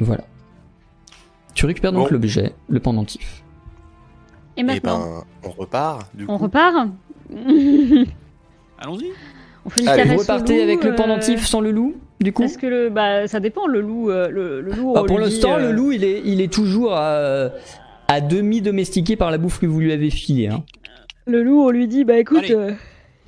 [0.00, 0.24] Voilà.
[1.54, 2.14] Tu récupères donc Bon.
[2.14, 3.42] l'objet, le pendentif.
[4.56, 6.14] Et Et maintenant, ben, on repart.
[6.14, 6.44] Du on coup.
[6.44, 6.88] repart
[8.78, 9.06] Allons-y.
[9.64, 11.94] On fait une Allez, caresse Vous repartez loup, avec le euh, pendentif sans le loup
[12.20, 12.90] du coup Est-ce que le.
[12.90, 14.10] Bah, ça dépend, le loup.
[14.10, 16.40] euh, le, le loup Ah, on Pour lui l'instant, euh, le loup, il est, il
[16.40, 17.50] est toujours à,
[18.08, 20.48] à demi domestiqué par la bouffe que vous lui avez filée.
[20.48, 20.64] Hein.
[21.26, 22.72] Le loup, on lui dit Bah écoute, euh,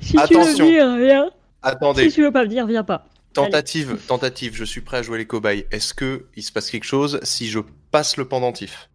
[0.01, 1.31] si tu veux venir, viens.
[1.63, 3.07] Attendez, Si tu veux pas venir, viens pas.
[3.35, 5.67] Tentative, tentative, je suis prêt à jouer les cobayes.
[5.71, 7.61] Est-ce que il se passe quelque chose si je
[7.91, 8.89] passe le pendentif?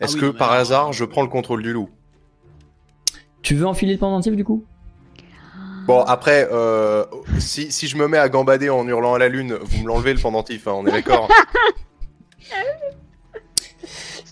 [0.00, 1.90] Ah Est-ce oui, que non, par alors, hasard euh, je prends le contrôle du loup?
[3.42, 4.64] Tu veux enfiler le pendentif du coup?
[5.86, 7.04] Bon après, euh,
[7.38, 10.12] si, si je me mets à gambader en hurlant à la lune, vous me l'enlevez
[10.12, 11.28] le pendentif, hein, on est d'accord.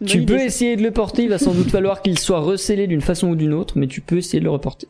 [0.04, 3.00] Tu peux essayer de le porter, il va sans doute falloir qu'il soit recellé d'une
[3.00, 4.88] façon ou d'une autre, mais tu peux essayer de le reporter.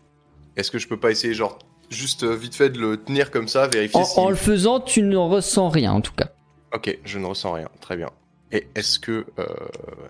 [0.57, 1.59] Est-ce que je peux pas essayer genre
[1.91, 4.19] juste euh, vite fait de le tenir comme ça, vérifier En, si...
[4.19, 6.29] en le faisant, tu ne ressens rien en tout cas.
[6.75, 8.11] Ok, je ne ressens rien, très bien.
[8.53, 9.27] Et est-ce que...
[9.39, 9.47] euh,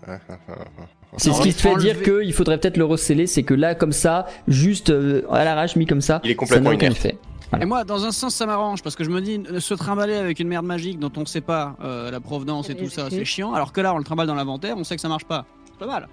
[1.16, 3.93] C'est ce qui te fait dire qu'il faudrait peut-être le receller, c'est que là, comme
[3.93, 7.09] ça, juste euh, à l'arrache, mis comme ça, Il est complètement ça.
[7.61, 10.41] Et moi, dans un sens, ça m'arrange parce que je me dis, se trimballer avec
[10.41, 13.55] une merde magique dont on sait pas euh, la provenance et tout ça, c'est chiant.
[13.55, 15.47] Alors que là, on le trimballe dans l'inventaire, on sait que ça marche pas.
[15.64, 16.09] C'est pas mal.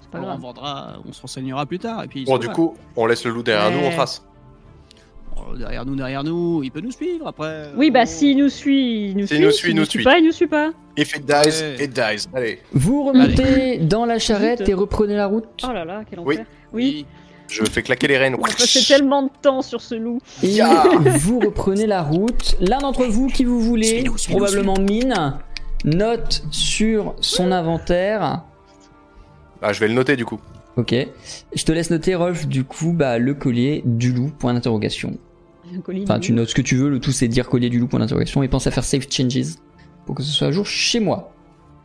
[0.00, 2.02] C'est pas Alors, on vendra, on se renseignera plus tard.
[2.04, 4.24] Et puis, Bon du coup, on laisse le loup derrière nous, on trace.
[5.58, 7.70] Derrière nous, derrière nous, il peut nous suivre après.
[7.76, 9.44] Oui, bah s'il nous suit, il nous S'il suit.
[9.44, 10.04] nous suit, S'il nous suit suit.
[10.04, 10.70] pas, il nous suit pas.
[10.96, 11.32] If it dies,
[11.62, 11.84] Ouais.
[11.84, 12.26] it dies.
[12.34, 14.68] Allez, Vous remontez dans la charrette Zut.
[14.68, 15.44] et reprenez la route.
[15.68, 16.34] Oh là là, quel Oui.
[16.36, 16.46] enfer.
[16.72, 17.06] Oui,
[17.48, 18.34] je fais claquer les rênes.
[18.34, 20.18] on a passé tellement de temps sur ce loup.
[20.42, 20.84] Et Ya
[21.18, 22.56] vous reprenez la route.
[22.60, 25.34] L'un d'entre vous qui vous voulez, Suis-nous, suis-nous, probablement Mine,
[25.84, 28.42] note sur son inventaire.
[29.62, 30.40] Ah, je vais le noter du coup.
[30.76, 30.94] Ok.
[31.54, 35.16] Je te laisse noter, Rolf, du coup, bah, le collier du loup, point d'interrogation.
[36.02, 38.00] Enfin, tu notes ce que tu veux, le tout c'est dire collier du loup, point
[38.00, 39.56] d'interrogation, et pense à faire save changes
[40.04, 41.32] pour que ce soit à jour chez moi.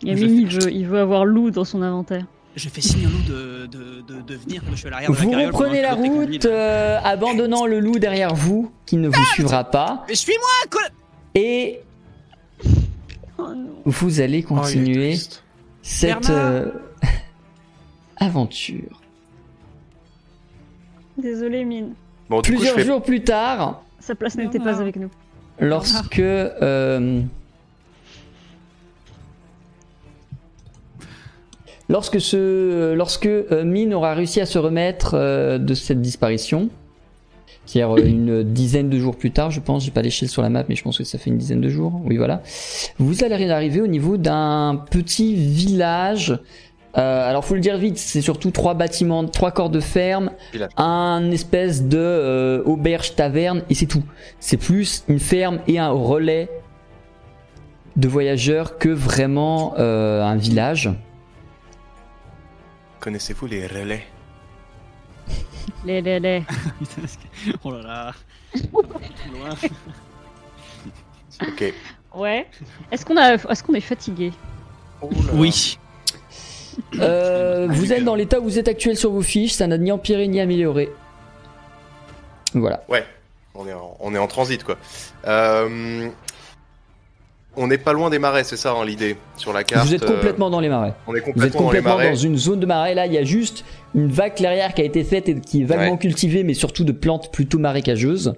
[0.03, 2.25] Yamine, il veut, il veut avoir loup dans son inventaire.
[2.55, 5.15] J'ai fait signe à loup de, de, de, de venir, je suis à l'arrière de
[5.15, 9.63] la Vous reprenez la route, euh, abandonnant le loup derrière vous, qui ne vous suivra
[9.63, 10.79] pas, Mais suis-moi,
[11.36, 11.79] et
[13.38, 13.69] Oh non.
[13.86, 15.15] vous allez Oh, continuer
[15.82, 16.71] cette euh,
[18.17, 19.01] aventure.
[21.17, 21.93] Désolé, Mine.
[22.32, 22.86] Bon, du coup, je Plusieurs fais...
[22.86, 25.09] jours plus tard, Sa place n'était pas avec nous.
[25.59, 27.21] lorsque euh,
[31.89, 36.69] lorsque ce lorsque euh, Mine aura réussi à se remettre euh, de cette disparition
[37.65, 40.49] c'est-à-dire euh, une dizaine de jours plus tard je pense j'ai pas l'échelle sur la
[40.49, 42.41] map mais je pense que ça fait une dizaine de jours oui voilà
[42.97, 46.39] vous allez arriver au niveau d'un petit village
[46.97, 50.31] euh, alors faut le dire vite c'est surtout trois bâtiments trois corps de ferme
[50.77, 54.03] un espèce de euh, auberge taverne et c'est tout
[54.39, 56.49] c'est plus une ferme et un relais
[57.95, 60.89] de voyageurs que vraiment euh, un village.
[63.01, 64.03] Connaissez-vous les relais?
[65.85, 68.13] Les, que- oh là là.
[68.73, 69.49] Loin.
[71.41, 71.73] Ok.
[72.15, 72.45] Ouais.
[72.91, 74.31] Est-ce qu'on a, est-ce qu'on est fatigué?
[75.01, 75.09] Oh.
[75.33, 75.79] Oui.
[76.99, 79.91] Euh, vous êtes dans l'état où vous êtes actuel sur vos fiches, ça n'a ni
[79.91, 80.89] empiré ni amélioré.
[82.53, 82.84] Voilà.
[82.89, 83.05] Ouais,
[83.55, 84.78] on est en, on est en transit quoi.
[85.28, 86.09] Euh,
[87.57, 89.86] on n'est pas loin des marais, c'est ça hein, l'idée sur la carte.
[89.86, 90.93] vous êtes euh, complètement dans les marais.
[91.07, 92.24] on est Vous êtes complètement dans les dans, marais.
[92.24, 92.93] une zone de marais.
[92.93, 95.65] Là, il y a juste une vague clairière qui a été faite et qui est
[95.65, 95.97] vaguement Ouais.
[95.97, 98.34] cultivée, mais surtout de plantes plutôt marécageuses.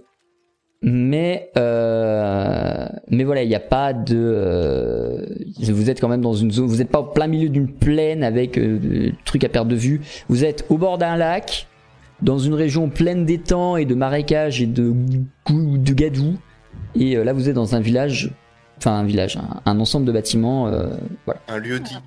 [0.85, 4.15] Mais euh, mais voilà, il n'y a pas de.
[4.17, 5.25] euh,
[5.61, 6.67] vous êtes quand même dans une zone.
[6.67, 9.75] Vous n'êtes pas au plein milieu d'une plaine avec euh, des trucs à perdre de
[9.77, 10.01] vue.
[10.27, 11.67] Vous êtes au bord d'un lac,
[12.21, 14.93] dans une région pleine d'étangs et de marécages et de
[15.49, 16.35] de gadou.
[16.95, 18.31] Et euh, là, vous êtes dans un village,
[18.77, 20.67] enfin un village, un, un ensemble de bâtiments.
[20.67, 20.87] euh,
[21.25, 21.39] voilà.
[21.47, 21.97] Un lieu dit.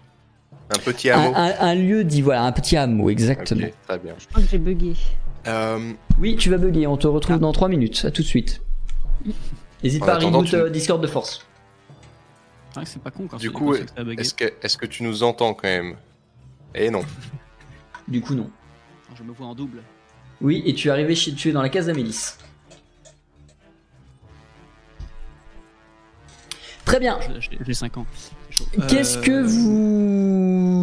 [0.69, 1.33] Un petit Un, hameau.
[1.37, 3.69] un- un lieu dit, voilà, un petit hameau, exactement.
[3.89, 4.15] Très bien.
[4.19, 4.93] Je crois que j'ai bugué.
[5.47, 5.79] Euh,
[6.21, 8.61] Oui, tu vas bugger, on te retrouve dans 3 minutes, à tout de suite.
[9.83, 11.45] N'hésite pas à reboot tu- euh, Discord de force.
[12.71, 15.69] C'est vrai que c'est pas con quand Du coup, est-ce que, tu nous entends quand
[15.69, 15.97] même?
[16.75, 17.03] Eh non.
[18.09, 18.49] Du coup, non.
[19.17, 19.83] Je me vois en double.
[20.41, 22.35] Oui, et tu es arrivé chez tu es dans la case d'Amélis.
[26.85, 27.19] Très bien.
[27.67, 28.07] J'ai 5 ans.
[28.51, 28.65] Chaud.
[28.89, 29.43] Qu'est-ce Euh, que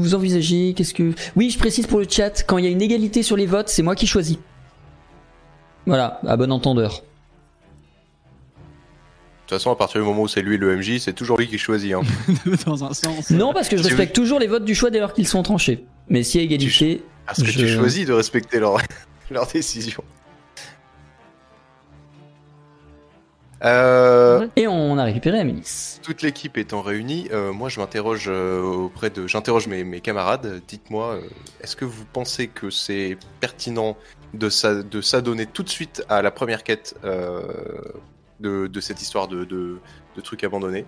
[0.04, 0.74] vous envisagez?
[0.74, 3.38] Qu'est-ce que Oui, je précise pour le chat, quand il y a une égalité sur
[3.38, 4.38] les votes, c'est moi qui choisis.
[5.86, 7.04] Voilà, à bon entendeur.
[9.54, 11.47] De toute façon, à partir du moment où c'est lui le MJ, c'est toujours lui
[11.47, 11.93] qui choisit.
[11.93, 12.01] Hein.
[12.66, 13.30] Dans un sens.
[13.30, 15.43] Non, parce que je Si respecte toujours les votes du choix dès lors qu'ils sont
[15.43, 15.86] tranchés.
[16.10, 18.78] Mais s'il y a égalité, Parce que Je- tu choisis de respecter leur,
[19.30, 20.04] leur décision.
[23.64, 25.99] Euh, et on a récupéré Amélis.
[26.01, 30.62] toute l'équipe étant réunie, euh, moi je m'interroge euh, auprès de, j'interroge mes, mes camarades.
[30.68, 31.22] Dites-moi, euh,
[31.62, 33.95] est-ce que vous pensez que c'est pertinent
[34.34, 37.43] de s'a- de s'adonner tout de suite à la première quête euh,
[38.44, 39.80] de, de cette histoire de, de,
[40.16, 40.86] de trucs abandonnés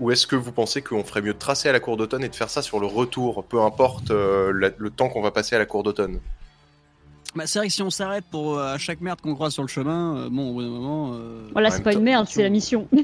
[0.00, 2.28] Ou est-ce que vous pensez qu'on ferait mieux de tracer à la cour d'automne et
[2.28, 5.54] de faire ça sur le retour, peu importe euh, la- le temps qu'on va passer
[5.54, 6.18] à la cour d'automne?
[7.36, 9.62] Bah, c'est vrai que si on s'arrête pour euh, à chaque merde qu'on croise sur
[9.62, 11.12] le chemin, euh, bon, au bout d'un moment.
[11.14, 12.88] euh, Voilà, c'est pas une merde, c'est la mission.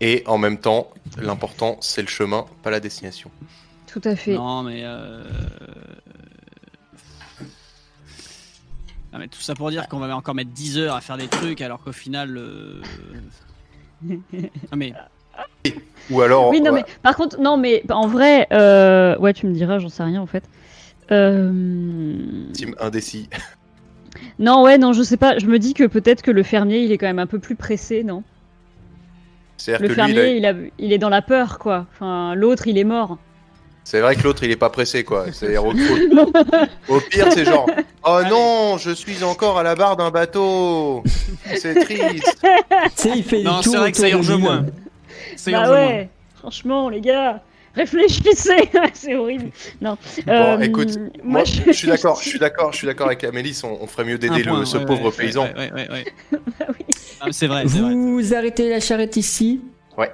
[0.00, 3.30] Et en même temps, l'important c'est le chemin, pas la destination.
[3.86, 4.34] Tout à fait.
[4.34, 4.82] Non, mais.
[9.14, 11.28] Ah, mais tout ça pour dire qu'on va encore mettre 10 heures à faire des
[11.28, 12.36] trucs alors qu'au final.
[12.36, 12.82] euh,
[14.72, 14.92] Ah, mais.
[16.10, 19.46] Ou alors, Oui, non, ouais, mais par contre, non, mais en vrai, euh, ouais, tu
[19.46, 20.44] me diras, j'en sais rien en fait.
[21.12, 23.28] Euh, team indécis.
[24.38, 25.38] Non, ouais, non, je sais pas.
[25.38, 27.56] Je me dis que peut-être que le fermier, il est quand même un peu plus
[27.56, 28.22] pressé, non?
[29.68, 30.54] Le que lui, il a- fermier, il, a...
[30.78, 31.86] il est dans la peur, quoi.
[31.92, 33.18] Enfin, l'autre, il est mort.
[33.84, 35.26] C'est vrai que l'autre il est pas pressé quoi.
[35.32, 37.66] C'est-à-dire, au, au- au pire, c'est genre,
[38.06, 41.02] oh non, je suis encore à la barre d'un bateau.
[41.56, 42.38] C'est triste.
[42.96, 44.66] Tu il fait Non, c'est vrai que ça urge moins.
[45.36, 46.08] C'est bah ouais,
[46.38, 47.42] franchement, les gars,
[47.74, 49.50] réfléchissez, c'est horrible.
[49.80, 49.96] Non.
[50.26, 53.24] Bon, euh, écoute, moi, Moi, je suis d'accord, je suis d'accord, je suis d'accord avec
[53.24, 53.58] Amélie.
[53.64, 55.44] On, on ferait mieux d'aider ce ouais, pauvre ouais, paysan.
[55.44, 56.04] ouais, ouais, ouais, ouais.
[56.58, 56.86] Bah oui.
[57.20, 57.94] Ah, c'est vrai, c'est vrai.
[57.94, 59.60] Vous arrêtez la charrette ici
[59.96, 60.10] Ouais.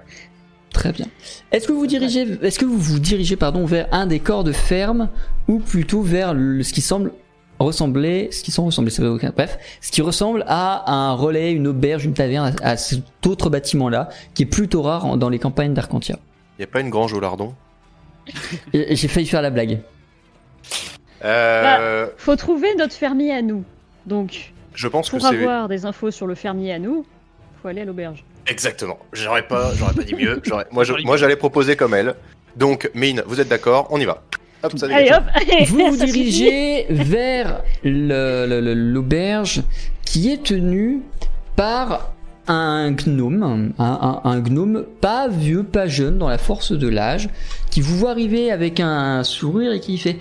[0.80, 1.06] Très bien.
[1.52, 4.52] Est-ce que vous dirigez, est-ce que vous vous dirigez pardon vers un des corps de
[4.52, 5.10] ferme
[5.46, 7.12] ou plutôt vers le- ce qui semble
[7.58, 11.52] ressembler, ce qui semble ressembler, ça veut aucun, bref, ce qui ressemble à un relais,
[11.52, 15.28] une auberge, une taverne, à, à cet autre bâtiment-là, qui est plutôt rare en- dans
[15.28, 16.18] les campagnes d'Arcantia?
[16.58, 17.54] Y a pas une grange au lardon?
[18.72, 19.80] J'ai failli faire la blague.
[21.24, 23.64] euh, Faut trouver notre fermier à nous.
[24.06, 27.04] Donc, Je pense que pour avoir des infos sur le fermier à nous,
[27.60, 28.24] faut aller à l'auberge.
[28.46, 28.98] Exactement.
[29.12, 30.40] J'aurais pas, j'aurais pas dit mieux.
[30.44, 32.14] J'aurais- Moi, je- moi, j'allais proposer comme elle.
[32.56, 34.22] Donc, Mine, vous êtes d'accord On y va.
[34.62, 35.18] Hop, ça Allez dégage.
[35.18, 39.62] hop, allez, Vous vous dirigez vers le- le- le- l'auberge
[40.04, 41.00] qui est tenue
[41.56, 42.12] par
[42.48, 47.28] un gnome, un, un- un gnome pas vieux, pas jeune, dans la force de l'âge,
[47.70, 50.16] qui vous voit arriver avec un sourire et qui fait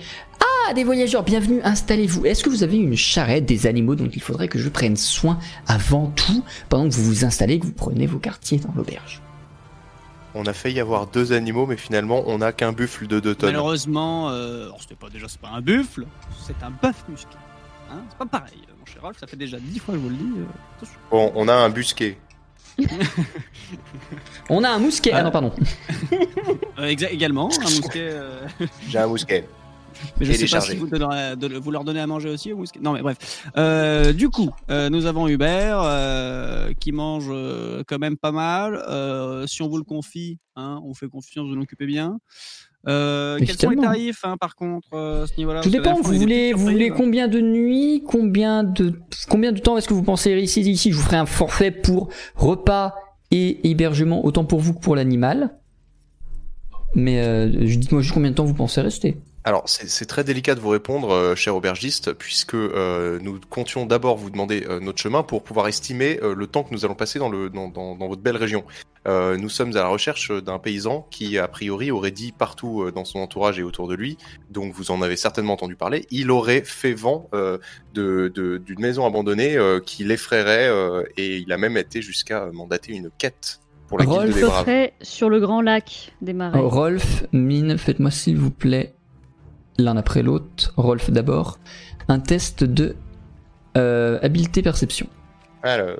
[0.68, 2.26] Ah, des voyageurs, bienvenue, installez-vous.
[2.26, 5.38] Est-ce que vous avez une charrette, des animaux dont il faudrait que je prenne soin
[5.66, 9.20] avant tout, pendant que vous vous installez, que vous prenez vos quartiers dans l'auberge?
[10.34, 13.50] On a failli avoir deux animaux, mais finalement, on a qu'un buffle de deux tonnes.
[13.50, 16.06] Malheureusement, euh, alors, c'était pas déjà c'est pas un buffle,
[16.46, 17.36] c'est un bœuf musqué.
[17.90, 20.10] Hein c'est pas pareil, mon cher Rolf, ça fait déjà dix fois que je vous
[20.10, 20.32] le dis.
[20.38, 20.86] euh.
[21.10, 22.16] Bon, on a un busquet.
[24.48, 25.10] On a un mousquet.
[25.12, 25.22] Ah Ah.
[25.24, 25.52] non, pardon.
[26.78, 28.08] Euh, également, un mousquet.
[28.12, 28.46] euh,
[28.88, 29.46] J'ai un mousquet.
[30.18, 32.56] Mais je sais pas si vous, donnerez- de- vous leur donnez à manger aussi au
[32.56, 32.80] mousquet.
[32.82, 33.48] Non, mais bref.
[33.56, 37.30] Euh, du coup, euh, nous avons Hubert euh, qui mange
[37.86, 38.82] quand même pas mal.
[38.88, 42.18] Euh, si on vous le confie, hein, on fait confiance, vous l'occupez bien.
[42.88, 45.60] Euh, quels sont les tarifs, hein, par contre, euh, à ce niveau-là?
[45.60, 45.94] Tout dépend.
[46.00, 50.02] Vous voulez, vous voulez combien de nuits, combien de combien de temps est-ce que vous
[50.02, 52.94] pensez ici Ici, je vous ferai un forfait pour repas
[53.30, 55.58] et hébergement, autant pour vous que pour l'animal.
[56.94, 59.18] Mais euh, dites-moi juste combien de temps vous pensez rester.
[59.42, 64.18] Alors, c'est très délicat de vous répondre, euh, cher aubergiste, puisque euh, nous comptions d'abord
[64.18, 67.18] vous demander euh, notre chemin pour pouvoir estimer euh, le temps que nous allons passer
[67.18, 68.64] dans, le, dans, dans, dans votre belle région.
[69.08, 72.92] Euh, nous sommes à la recherche d'un paysan qui, a priori, aurait dit partout euh,
[72.92, 74.18] dans son entourage et autour de lui,
[74.50, 77.56] donc vous en avez certainement entendu parler, il aurait fait vent euh,
[77.94, 82.44] de- de- d'une maison abandonnée euh, qui l'effraierait, euh, et il a même été jusqu'à
[82.52, 84.62] mandater une quête pour la guilde Rolf des braves.
[84.64, 86.60] Près sur le grand lac des marais.
[86.62, 88.92] Oh, Rolf, Mine, faites-moi s'il vous plaît
[89.82, 90.72] l'un après l'autre.
[90.76, 91.58] Rolf d'abord,
[92.08, 92.96] un test de
[93.76, 95.06] euh, habileté perception.
[95.62, 95.98] Alors.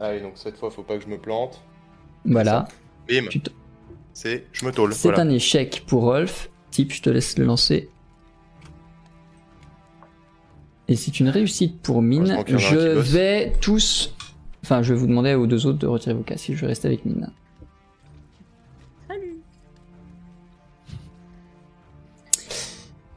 [0.00, 1.60] Allez, donc cette fois, faut pas que je me plante.
[2.24, 2.68] Voilà.
[3.08, 3.26] Bim.
[3.28, 3.50] Te-
[4.12, 4.92] C'est, je me tôle.
[4.94, 5.24] C'est Voilà.
[5.24, 6.50] un échec pour Rolf.
[6.70, 7.88] Type, je te laisse le lancer.
[10.86, 12.42] Et c'est une réussite pour Mine.
[12.46, 13.08] Je bosse.
[13.08, 14.14] vais tous.
[14.62, 16.68] Enfin, je vais vous demander aux deux autres de retirer vos casques si je vais
[16.68, 17.30] rester avec Mine.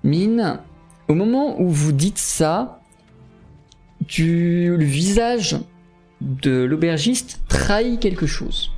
[0.03, 0.59] Mine,
[1.07, 2.81] au moment où vous dites ça,
[4.07, 4.75] tu...
[4.75, 5.57] le visage
[6.21, 8.71] de l'aubergiste trahit quelque chose.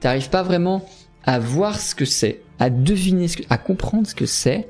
[0.00, 0.88] T'arrives pas vraiment
[1.24, 3.42] à voir ce que c'est, à deviner, ce que...
[3.50, 4.68] à comprendre ce que c'est,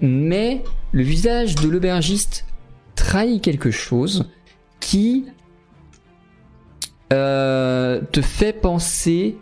[0.00, 0.62] mais
[0.92, 2.44] le visage de l'aubergiste
[2.94, 4.30] trahit quelque chose
[4.80, 5.26] qui
[7.12, 9.36] euh, te fait penser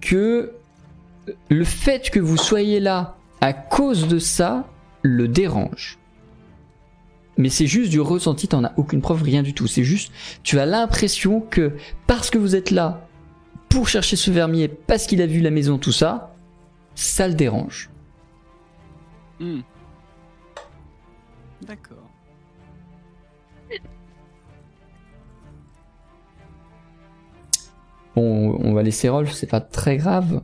[0.00, 0.52] que
[1.48, 4.66] le fait que vous soyez là à cause de ça
[5.02, 5.98] le dérange.
[7.36, 9.68] Mais c'est juste du ressenti, t'en as aucune preuve, rien du tout.
[9.68, 10.12] C'est juste,
[10.42, 11.76] tu as l'impression que
[12.06, 13.06] parce que vous êtes là
[13.68, 16.34] pour chercher ce vermier, parce qu'il a vu la maison, tout ça,
[16.94, 17.90] ça le dérange.
[19.38, 19.60] Hmm.
[21.62, 21.96] D'accord.
[28.16, 30.42] Bon, on va laisser Rolf, c'est pas très grave.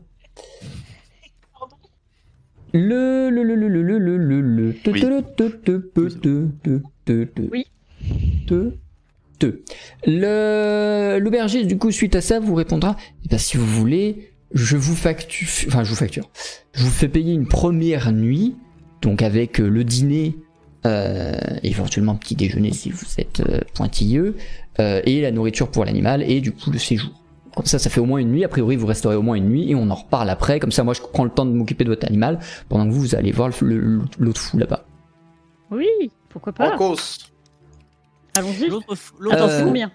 [2.76, 5.00] Le le le le le le le le le te- Oui.
[5.00, 7.66] te- te- te- te- te- te- te- te- Oui.
[8.48, 8.72] te-
[9.38, 9.60] te.
[10.06, 14.76] Le l'aubergiste du coup suite à ça vous répondra eh ben, si vous voulez je
[14.76, 16.28] vous facture enfin je vous facture
[16.72, 18.56] je vous fais payer une première nuit
[19.02, 20.36] donc avec euh, le dîner
[20.86, 24.36] euh, éventuellement petit déjeuner si vous êtes euh, pointilleux
[24.80, 27.10] euh, et la nourriture pour l'animal et du coup le séjour
[27.57, 28.44] comme ça, ça fait au moins une nuit.
[28.44, 30.59] A priori, vous resterez au moins une nuit et on en reparle après.
[30.61, 32.38] Comme ça, moi, je prends le temps de m'occuper de votre animal
[32.68, 33.50] pendant que vous, vous allez voir
[34.18, 34.84] l'autre fou là-bas.
[35.70, 35.86] Oui,
[36.28, 37.18] pourquoi pas En cause.
[38.36, 38.68] Allons-y.
[38.68, 39.14] L'autre Euh, fou.
[39.48, 39.90] c'est combien?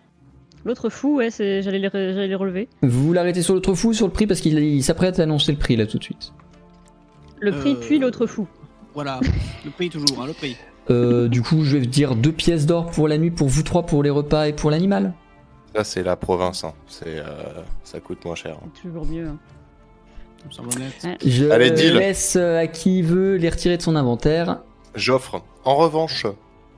[0.65, 1.61] L'autre fou, ouais, c'est...
[1.61, 1.87] J'allais, les...
[1.87, 2.67] re- j'allais les relever.
[2.81, 5.57] Vous l'arrêtez sur l'autre fou, sur le prix, parce qu'il il s'apprête à annoncer le
[5.57, 6.33] prix là tout de suite.
[7.39, 8.47] Le prix, Euh, puis l'autre fou.
[8.93, 9.19] Voilà,
[9.63, 10.57] le prix toujours, hein, le prix.
[10.89, 13.85] Euh, du coup, je vais dire deux pièces d'or pour la nuit, pour vous trois,
[13.85, 15.13] pour les repas et pour l'animal.
[15.75, 16.63] Ça, c'est la province.
[16.63, 16.73] hein.
[16.87, 17.23] C'est, euh,
[17.83, 18.57] ça coûte moins cher.
[18.75, 19.27] C'est toujours mieux.
[19.27, 19.37] hein.
[21.25, 21.95] Je Allez, deal.
[21.97, 24.61] laisse euh, à qui veut les retirer de son inventaire.
[24.95, 25.41] J'offre.
[25.65, 26.25] En revanche,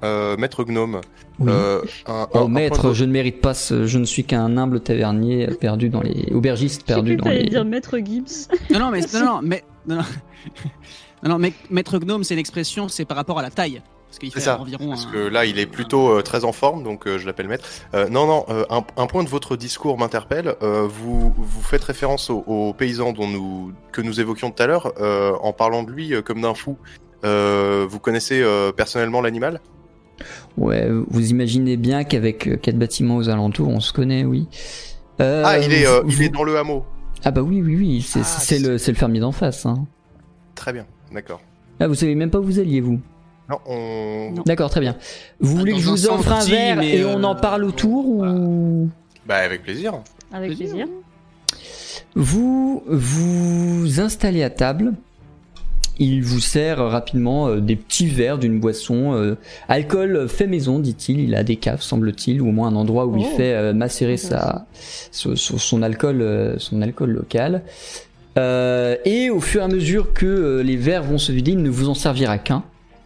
[0.03, 1.01] euh, maître gnome.
[1.39, 1.51] Oui.
[1.51, 3.85] euh, un, Oh un maître, je ne mérite pas ce...
[3.85, 6.31] Je ne suis qu'un humble tavernier perdu dans les...
[6.33, 7.43] Aubergiste J'ai perdu dans les...
[7.45, 8.47] dire Maître Gibbs.
[8.71, 10.01] Non, non, mais non, non, mais non, non.
[11.23, 14.29] Non, non, mais maître gnome, c'est l'expression, c'est par rapport à la taille, parce qu'il
[14.29, 14.59] C'est fait ça.
[14.59, 14.89] environ.
[14.89, 17.47] Parce un- que là, il est plutôt euh, très en forme, donc euh, je l'appelle
[17.47, 17.63] maître.
[17.93, 20.55] Euh, non, non, euh, un, un point de votre discours m'interpelle.
[20.61, 24.67] Euh, vous, vous faites référence au, au paysan dont nous, que nous évoquions tout à
[24.67, 26.77] l'heure, euh, en parlant de lui euh, comme d'un fou.
[27.23, 29.61] Euh, vous connaissez euh, personnellement l'animal?
[30.57, 34.47] Ouais, vous imaginez bien qu'avec euh, quatre bâtiments aux alentours, on se connaît, oui.
[35.21, 36.83] Euh, Ah, il est, euh, vous- il est dans le hameau.
[37.23, 39.65] Ah bah oui, oui, oui, c'est Ah, c'est c'est- le, c'est le fermier d'en face.
[39.65, 39.85] Hein.
[40.55, 41.39] Très bien, d'accord.
[41.79, 42.99] Ah, vous savez même pas où vous alliez, vous
[43.51, 44.31] Non, on...
[44.37, 44.43] Non.
[44.45, 44.95] D'accord, très bien.
[45.41, 47.39] Vous Ah, voulez dans que je un vous offre un verre et on en euh,
[47.39, 48.89] parle autour ou...
[49.27, 49.93] Bah, avec plaisir.
[50.31, 50.87] Avec plaisir.
[52.15, 54.93] Vous vous installez à table.
[55.99, 59.13] Il vous sert rapidement euh, des petits verres d'une boisson.
[59.13, 59.35] euh,
[59.67, 61.19] alcool fait maison, dit-il.
[61.19, 63.37] Il a des caves, semble-t-il, ou au moins un endroit où il Oh.
[63.37, 64.65] fait euh, macérer sa,
[65.11, 67.61] son, son- son alcool, euh, son alcool local.
[68.37, 71.61] Euh, et au fur et à mesure que euh, les verres vont se vider, il
[71.61, 72.63] ne vous en servira qu'un.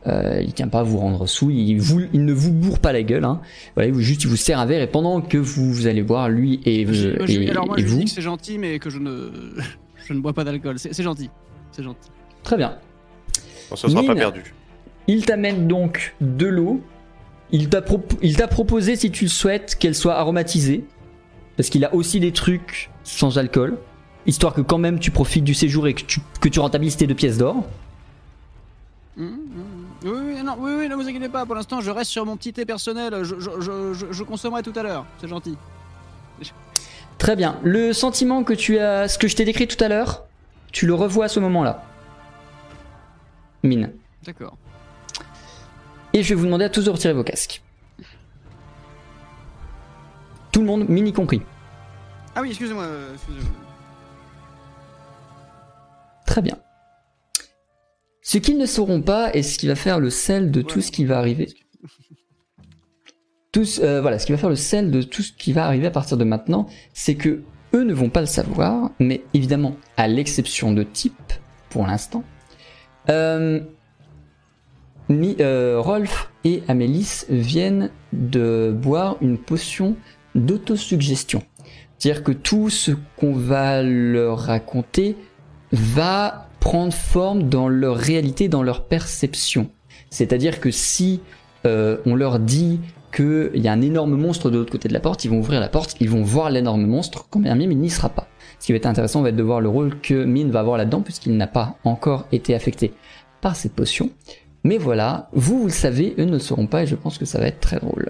[0.07, 2.93] Euh, il tient pas à vous rendre sous, il, vous, il ne vous bourre pas
[2.93, 3.25] la gueule.
[3.25, 3.41] Hein.
[3.73, 6.03] Voilà, il vous, juste il vous sert un verre et pendant que vous, vous allez
[6.03, 8.59] boire, lui et, Je- et- je- alors moi, et je vous, dis que c'est gentil,
[8.59, 9.31] mais que je ne,
[10.07, 10.77] je ne bois pas d'alcool.
[10.77, 11.31] C'est c'est gentil,
[11.71, 12.09] c'est gentil.
[12.43, 12.75] très bien.
[13.71, 14.53] Bon, ce sera pas perdu.
[15.07, 16.81] Il t'amène donc de l'eau.
[17.51, 20.83] Il t'a prop- il t'a proposé, si tu le souhaites, qu'elle soit aromatisée.
[21.57, 23.77] Parce qu'il a aussi des trucs sans alcool.
[24.27, 27.07] Histoire que quand même tu profites du séjour et que tu, que tu rentabilises tes
[27.07, 27.55] deux pièces d'or.
[29.17, 29.35] Hum, hum, hum.
[29.37, 29.74] Oui, oui,
[30.45, 31.45] non, oui, oui, ne vous inquiétez pas.
[31.45, 33.23] Pour l'instant, je reste sur mon petit thé personnel.
[33.23, 35.05] Je, je, je, je, je consommerai tout à l'heure.
[35.19, 35.57] C'est gentil.
[37.17, 37.57] Très bien.
[37.63, 40.25] Le sentiment que tu as, ce que je t'ai décrit tout à l'heure,
[40.71, 41.83] tu le revois à ce moment-là.
[43.63, 43.91] Mine.
[44.23, 44.57] D'accord.
[46.13, 47.61] Et je vais vous demander à tous de retirer vos casques.
[50.51, 51.41] Tout le monde, mine y compris.
[52.35, 52.83] Ah oui, excusez-moi.
[52.83, 53.49] euh, excusez-moi.
[56.25, 56.57] Très bien.
[58.27, 60.91] Ce qu'ils ne sauront pas et ce qui va faire le sel de tout ce
[60.91, 61.47] qui va arriver.
[63.51, 65.85] Tout euh, voilà, ce qui va faire le sel de tout ce qui va arriver
[65.85, 66.65] à partir de maintenant,
[66.95, 67.43] c'est que
[67.75, 71.33] eux ne vont pas le savoir, mais évidemment, à l'exception de type,
[71.69, 72.23] pour l'instant,
[73.11, 73.59] euh,
[75.11, 79.97] euh, Rolf et Amélis viennent de boire une potion
[80.33, 81.43] d'autosuggestion.
[81.99, 85.15] C'est-à-dire que tout ce qu'on va leur raconter
[85.71, 89.69] va prendre forme dans leur réalité, dans leur perception.
[90.09, 91.21] C'est-à-dire que si
[91.67, 92.79] euh, on leur dit
[93.15, 95.59] qu'il y a un énorme monstre de l'autre côté de la porte, ils vont ouvrir
[95.59, 98.27] la porte, ils vont voir l'énorme monstre, quand bien même il n'y sera pas.
[98.59, 100.79] Ce qui va être intéressant va être de voir le rôle que Mine va avoir
[100.79, 102.93] là-dedans, puisqu'il n'a pas encore été affecté
[103.41, 104.09] par cette potion.
[104.63, 107.25] Mais voilà, vous, vous le savez, eux ne le sauront pas, et je pense que
[107.25, 108.09] ça va être très drôle.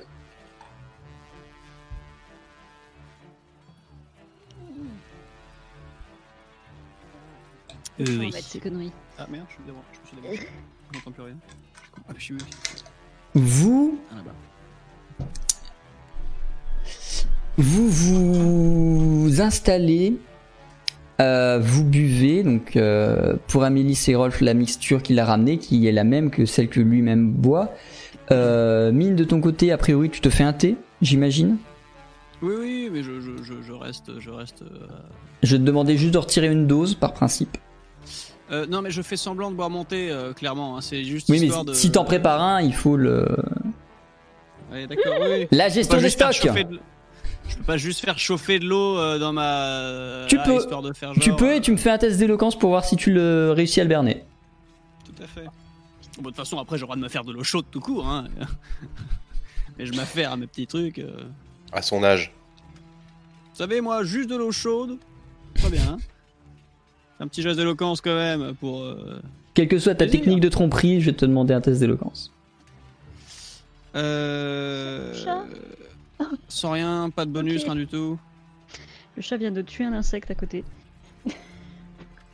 [8.02, 8.32] Euh, oui.
[8.42, 8.92] ces conneries.
[9.18, 9.82] Ah merde, je suis devant.
[9.94, 10.50] Je me suis débranché.
[10.92, 11.36] Je n'entends plus rien.
[11.46, 12.38] Je Ah, je suis où
[13.36, 14.16] Vous, Ah,
[17.58, 20.18] vous vous installez,
[21.22, 25.88] euh, vous buvez, donc euh, pour Amélie et Rolf, la mixture qu'il a ramenée, qui
[25.88, 27.74] est la même que celle que lui-même boit.
[28.32, 31.58] Euh, Mine, de ton côté, a priori, tu te fais un thé, j'imagine?
[32.42, 34.62] Oui, oui, mais je, je, je, je reste, je reste.
[34.64, 34.88] euh,
[35.44, 37.58] Je te demandais juste de retirer une dose, par principe.
[38.52, 40.78] Euh, non, mais je fais semblant de boire mon thé, euh, clairement.
[40.78, 41.74] hein, C'est juste Oui, mais histoire de.
[41.74, 43.26] si t'en prépares un, il faut le.
[44.72, 45.48] Ouais, d'accord, oui.
[45.52, 46.80] La Je peux gestion pas juste faire chauffer de-
[47.50, 50.28] Je peux pas juste faire chauffer de l'eau euh, dans ma.
[50.28, 50.58] Tu là, peux.
[50.58, 52.70] Histoire de faire genre, Tu peux et tu me euh, fais un test d'éloquence pour
[52.70, 54.24] voir si tu le réussis à le berner.
[55.06, 55.46] Tout à fait.
[56.18, 58.08] Bon, de toute façon, après, j'aurai de me faire de l'eau chaude tout court.
[58.08, 58.26] Hein.
[59.78, 61.00] mais je m'affaire à mes petits trucs.
[61.00, 61.12] euh.
[61.72, 62.32] À son âge.
[63.54, 64.98] Vous savez, moi, juste de l'eau chaude,
[65.56, 65.98] très bien.
[67.20, 68.82] Un petit geste d'éloquence quand même pour.
[68.82, 69.22] euh,
[69.54, 70.22] Quelle que soit ta Plaisir.
[70.22, 72.32] technique de tromperie, je vais te demander un test d'éloquence.
[73.96, 75.14] Euh...
[75.14, 75.46] Chat
[76.50, 78.20] Sans rien, pas de bonus, rien du tout.
[79.16, 80.66] Le chat vient de tuer un insecte à côté.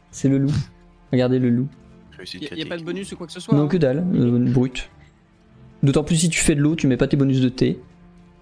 [0.09, 0.53] C'est le loup.
[1.11, 1.67] Regardez le loup.
[2.33, 3.55] Il y, a pas de bonus ou quoi que ce soit.
[3.55, 3.67] Non, hein.
[3.67, 4.89] que dalle, euh, brut.
[5.81, 7.79] D'autant plus si tu fais de l'eau, tu mets pas tes bonus de thé.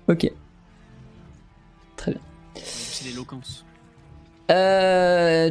[0.07, 0.29] Ok.
[2.55, 3.65] C'est l'éloquence.
[4.51, 5.49] Euh...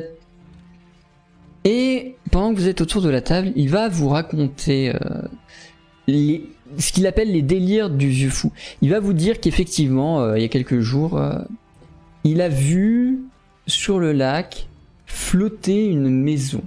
[1.70, 6.40] Et pendant que vous êtes autour de la table, il va vous raconter euh,
[6.78, 8.52] ce qu'il appelle les délires du vieux fou.
[8.80, 11.38] Il va vous dire qu'effectivement, euh, il y a quelques jours, euh,
[12.24, 13.18] il a vu
[13.66, 14.66] sur le lac
[15.04, 16.62] flotter une maison.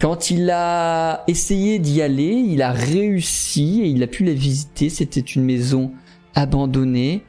[0.00, 4.90] Quand il a essayé d'y aller, il a réussi et il a pu la visiter.
[4.90, 5.92] C'était une maison
[6.34, 7.22] abandonnée,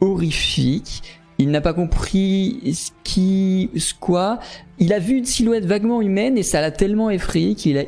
[0.00, 1.04] horrifique.
[1.38, 4.38] Il n'a pas compris ce qui, ce quoi.
[4.78, 7.84] Il a vu une silhouette vaguement humaine et ça l'a tellement effrayé qu'il a,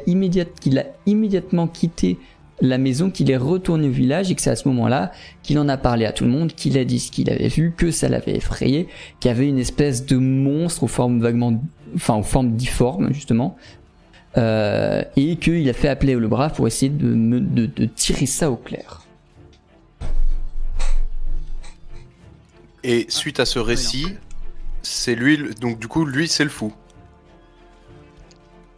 [1.06, 2.18] immédiatement quitté
[2.60, 5.12] la maison, qu'il est retourné au village et que c'est à ce moment-là
[5.42, 7.72] qu'il en a parlé à tout le monde, qu'il a dit ce qu'il avait vu,
[7.74, 8.88] que ça l'avait effrayé,
[9.20, 11.58] qu'il y avait une espèce de monstre aux formes vaguement,
[11.94, 13.56] enfin aux formes difformes justement,
[14.36, 19.07] euh, et qu'il a fait appeler le brave pour essayer de tirer ça au clair.
[22.84, 24.16] Et suite à ce récit,
[24.82, 26.72] c'est lui, le- donc du coup, lui, c'est le fou.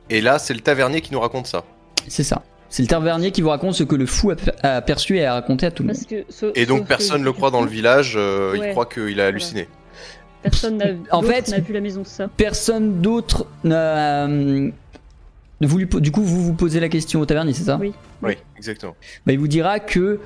[0.08, 1.64] Et là, c'est le tavernier qui nous raconte ça.
[2.08, 2.42] C'est ça.
[2.68, 5.66] C'est le tavernier qui vous raconte ce que le fou a, aperçu et a raconté
[5.66, 5.96] à tout le monde.
[5.96, 8.86] Parce que, sauf- Et donc, personne le du croit dans le village, euh, il croit
[8.86, 9.68] qu'il a halluciné.
[10.42, 12.28] Personne n'a En fait- vu la maison ça.
[12.36, 14.70] Personne d'autre n'a euh,
[15.60, 15.86] voulu.
[15.86, 17.76] po- Du coup, vous vous posez la question au tavernier, c'est ça?
[17.80, 17.92] Oui.
[18.22, 18.94] Oui, exactement.
[19.26, 20.20] Bah, il vous dira que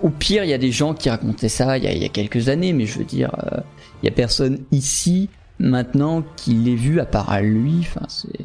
[0.00, 2.04] au pire, il y a des gens qui racontaient ça il y a, il y
[2.04, 3.60] a quelques années, mais je veux dire, euh,
[4.02, 5.28] il y a personne ici
[5.58, 7.78] maintenant qui l'ait vu à part à lui.
[7.80, 8.44] Enfin, c'est.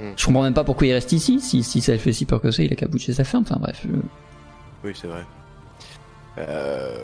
[0.00, 0.12] Hmm.
[0.16, 1.40] Je comprends même pas pourquoi il reste ici.
[1.40, 3.44] Si, si ça le fait si peur que ça, il a qu'à boucher sa ferme.
[3.48, 3.80] Enfin bref.
[3.84, 5.24] je- Oui, c'est vrai.
[6.38, 6.96] Euh,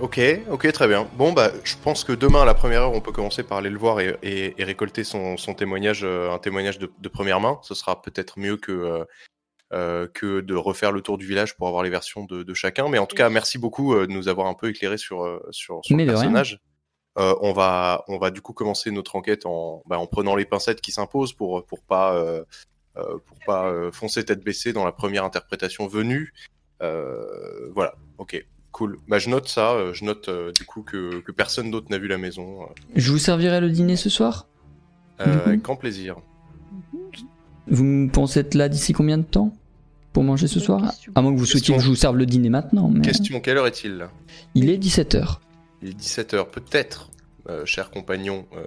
[0.00, 0.20] ok,
[0.50, 1.08] ok, très bien.
[1.18, 3.70] Bon, bah, je pense que demain, à la première heure, on peut commencer par aller
[3.70, 7.40] le voir et, et- et récolter son, son témoignage, euh, un témoignage de, de première
[7.40, 7.58] main.
[7.62, 8.72] Ce sera peut-être mieux que,
[9.70, 12.88] que de refaire le tour du village pour avoir les versions de, de chacun.
[12.88, 15.40] Mais en tout cas, merci beaucoup euh, de nous avoir un peu éclairé sur, euh,
[15.50, 16.60] sur, sur le personnage.
[17.18, 20.44] Euh, on va, on va du coup commencer notre enquête en, bah, en prenant les
[20.44, 22.44] pincettes qui s'imposent pour, pour pas, euh,
[22.98, 26.34] euh, pour pas euh, foncer tête baissée dans la première interprétation venue.
[26.82, 28.98] Euh, voilà, ok, cool.
[29.08, 31.96] Bah, je note ça, euh, je note euh, du coup que, que personne d'autre n'a
[31.96, 32.68] vu la maison.
[32.94, 34.46] Je vous servirai le dîner ce soir?
[35.20, 35.48] Euh, Du coup?
[35.48, 36.16] avec grand plaisir.
[37.68, 39.52] Vous pensez être là d'ici combien de temps
[40.12, 40.92] pour manger ce soir?
[41.14, 42.88] À moins que vous souhaitiez que je vous serve le dîner maintenant.
[42.88, 44.10] Mais Question, quelle heure est-il là?
[44.54, 45.38] Il est 17h.
[45.82, 47.10] Il est 17h, peut-être,
[47.50, 48.64] euh, chers compagnons, euh,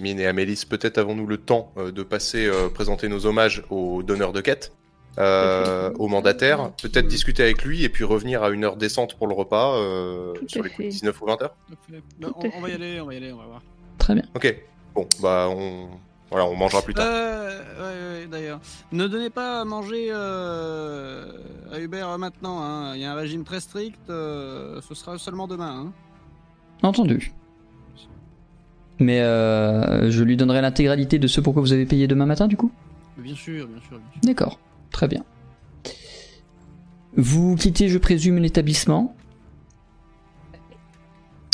[0.00, 4.02] Mine et Amélis, peut-être avons-nous le temps euh, de passer euh, présenter nos hommages aux
[4.04, 4.72] donneurs de quête,
[5.18, 9.26] euh, au mandataire, peut-être discuter avec lui et puis revenir à une heure décente pour
[9.26, 10.98] le repas euh, Tout sur à les coups de fait.
[11.00, 11.56] 19 ou 20 heures?
[12.20, 13.62] Bah, on, on va y aller, on va y aller, on va voir.
[13.98, 14.24] Très bien.
[14.34, 14.56] Ok,
[14.94, 15.88] bon, bah on,
[16.32, 17.06] voilà, on mangera plus tard.
[17.08, 18.58] Euh, ouais, ouais, d'ailleurs.
[18.90, 21.30] Ne donnez pas à manger euh,
[21.70, 22.60] à Hubert maintenant.
[22.60, 22.96] hein.
[22.96, 24.00] Il y a un régime très strict.
[24.10, 25.86] euh, ce sera seulement demain.
[25.86, 25.92] hein.
[26.82, 27.32] Entendu.
[28.98, 32.56] Mais euh, je lui donnerai l'intégralité de ce pourquoi vous avez payé demain matin, du
[32.56, 32.72] coup?
[33.18, 33.98] Bien sûr, bien sûr.
[33.98, 34.20] Bien sûr.
[34.22, 34.58] D'accord.
[34.90, 35.24] Très bien.
[37.16, 39.14] Vous quittez, je présume, l'établissement.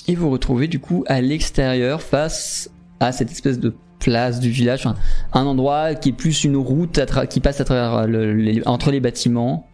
[0.07, 4.87] Et vous retrouvez du coup à l'extérieur face à cette espèce de place du village,
[4.87, 4.97] enfin,
[5.33, 7.01] un endroit qui est plus une route
[7.31, 9.69] qui passe à travers le- les- entre les bâtiments.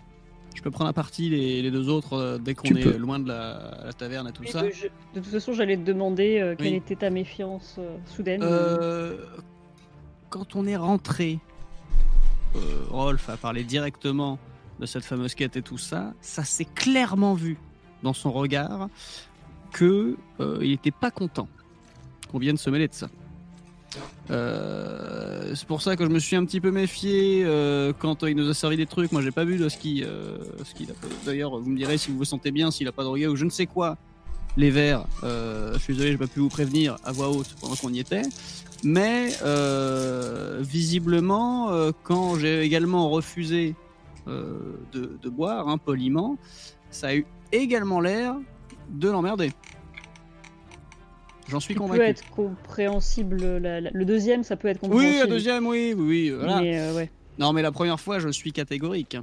[0.55, 2.96] Je peux prendre à partie les, les deux autres euh, dès qu'on est peux.
[2.96, 4.62] loin de la, la taverne et tout ça.
[4.62, 6.74] de, je- de toute façon, j'allais te demander euh, quelle Oui.
[6.76, 8.40] était ta méfiance euh, soudaine.
[8.42, 9.16] Euh,
[10.30, 11.38] quand on est rentré,
[12.56, 12.60] euh,
[12.90, 14.38] Rolf a parlé directement
[14.80, 16.14] de cette fameuse quête et tout ça.
[16.20, 17.59] Ça s'est clairement vu
[18.02, 18.88] dans son regard
[19.72, 21.48] que euh, il n'était pas content
[22.30, 23.09] qu'on vienne se mêler de ça.
[24.30, 28.36] Euh, c'est pour ça que je me suis un petit peu méfié euh, quand il
[28.36, 29.12] nous a servi des trucs.
[29.12, 30.94] Moi, j'ai pas vu de qui, euh, a.
[31.24, 33.44] D'ailleurs, vous me direz si vous vous sentez bien, s'il a pas drogué ou je
[33.44, 33.96] ne sais quoi.
[34.56, 35.06] les vers.
[35.22, 37.98] Euh, je suis désolé, j'ai pas pu vous prévenir à voix haute pendant qu'on y
[37.98, 38.22] était.
[38.82, 39.30] Mais
[40.60, 41.70] visiblement,
[42.02, 43.74] quand j'ai également refusé
[44.26, 46.36] de, de boire, hein, poliment,
[46.90, 48.36] ça a eu également l'air
[48.90, 49.52] de l'emmerder.
[51.50, 52.02] J'en suis Ça peut convaincu.
[52.04, 53.58] être compréhensible.
[53.58, 55.12] la- la- le deuxième, ça peut être compréhensible.
[55.14, 56.30] Oui, la deuxième, oui, oui, oui.
[56.30, 56.60] Voilà.
[56.62, 57.10] Mais euh, ouais.
[57.38, 59.16] Non, mais la première fois, je suis catégorique.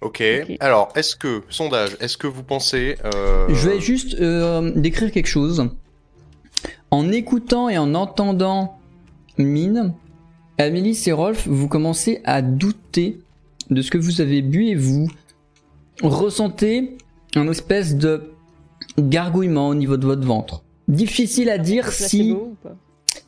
[0.00, 0.22] Ok.
[0.42, 0.56] Ok.
[0.60, 2.96] Alors, est-ce que, sondage, est-ce que vous pensez.
[3.04, 5.68] euh, Je vais juste euh, décrire quelque chose.
[6.90, 8.78] En écoutant et en entendant
[9.38, 9.94] Mine,
[10.58, 13.18] Amélie et Rolf, vous commencez à douter
[13.70, 15.08] de ce que vous avez bu et vous
[16.02, 16.96] ressentez
[17.34, 18.30] un espèce de
[18.98, 20.62] gargouillement au niveau de votre ventre.
[20.88, 22.76] Difficile à dire si, placebo ou pas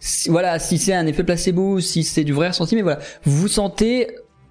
[0.00, 3.00] si- voilà, si c'est un effet placebo ou si c'est du vrai ressenti, mais voilà,
[3.24, 4.08] vous vous sentez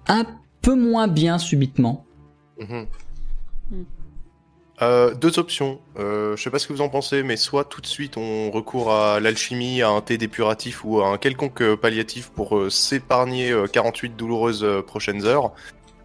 [0.08, 0.24] un
[0.62, 2.04] peu moins bien subitement.
[2.58, 2.86] mhm.
[3.70, 3.82] Hmm.
[4.82, 5.78] Euh, deux options.
[5.98, 8.50] Euh, je sais pas ce que vous en pensez, mais soit tout de suite on
[8.50, 12.68] recourt à l'alchimie, à un thé dépuratif ou à un quelconque euh, palliatif pour euh,
[12.68, 15.52] s'épargner euh, 48 douloureuses euh, prochaines heures.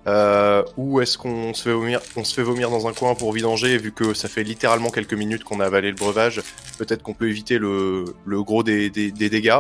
[0.07, 3.31] Euh, ou est-ce qu'on se fait vomir, on se fait vomir dans un coin pour
[3.33, 6.41] vidanger, et vu que ça fait littéralement quelques minutes qu'on a avalé le breuvage,
[6.79, 9.59] peut-être qu'on peut éviter le, le gros des, des, des dégâts.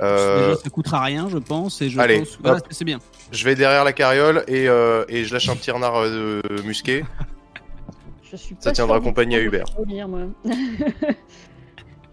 [0.00, 1.80] Euh, Déjà, ça coûtera rien, je pense.
[1.82, 2.38] Et je allez, pense...
[2.42, 2.66] Voilà, hop.
[2.70, 2.98] c'est bien.
[3.32, 7.04] je vais derrière la carriole et, euh, et je lâche un petit renard euh, musqué.
[8.30, 9.64] Je suis Ça pas tiendra sûre du compagnie à Hubert.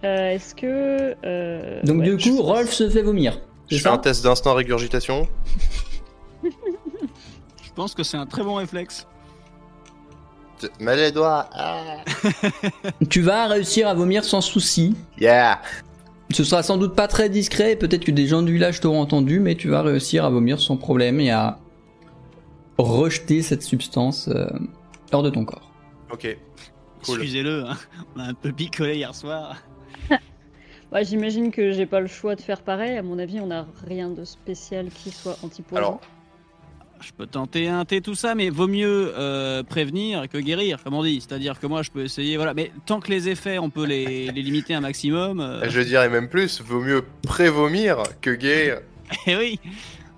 [0.03, 1.15] Euh, Est-ce que.
[1.25, 3.39] euh, Donc ouais, du je- coup, Rolf se fait vomir.
[3.71, 3.93] Je fais ça?
[3.93, 5.27] un test d'instinct régurgitation.
[7.75, 9.05] Je pense que c'est un très bon réflexe.
[10.79, 11.49] Mets les doigts.
[11.51, 11.97] Ah.
[13.09, 14.95] Tu vas réussir à vomir sans souci.
[15.19, 15.61] Yeah.
[16.31, 19.01] Ce sera sans doute pas très discret, et peut-être que des gens du village t'auront
[19.01, 21.59] entendu, mais tu vas réussir à vomir sans problème et à
[22.77, 24.47] rejeter cette substance euh,
[25.11, 25.69] hors de ton corps.
[26.13, 26.37] Ok.
[27.03, 27.15] Cool.
[27.15, 27.75] Excusez-le, hein.
[28.15, 29.57] on a un peu picolé hier soir.
[30.93, 32.95] Ouais, J'imagine que j'ai pas le choix de faire pareil.
[32.95, 35.77] À mon avis, on a rien de spécial qui soit anti-poison.
[35.77, 35.99] Alors,
[37.01, 40.93] Je peux tenter un thé, tout ça, mais vaut mieux euh, prévenir que guérir, comme
[40.93, 41.21] on dit.
[41.21, 42.53] C'est-à-dire que moi, je peux essayer, voilà.
[42.53, 45.39] Mais tant que les effets, on peut les, les limiter un maximum.
[45.39, 48.79] euh, je dirais même plus, vaut mieux prévomir que guérir.
[49.27, 49.59] Eh oui,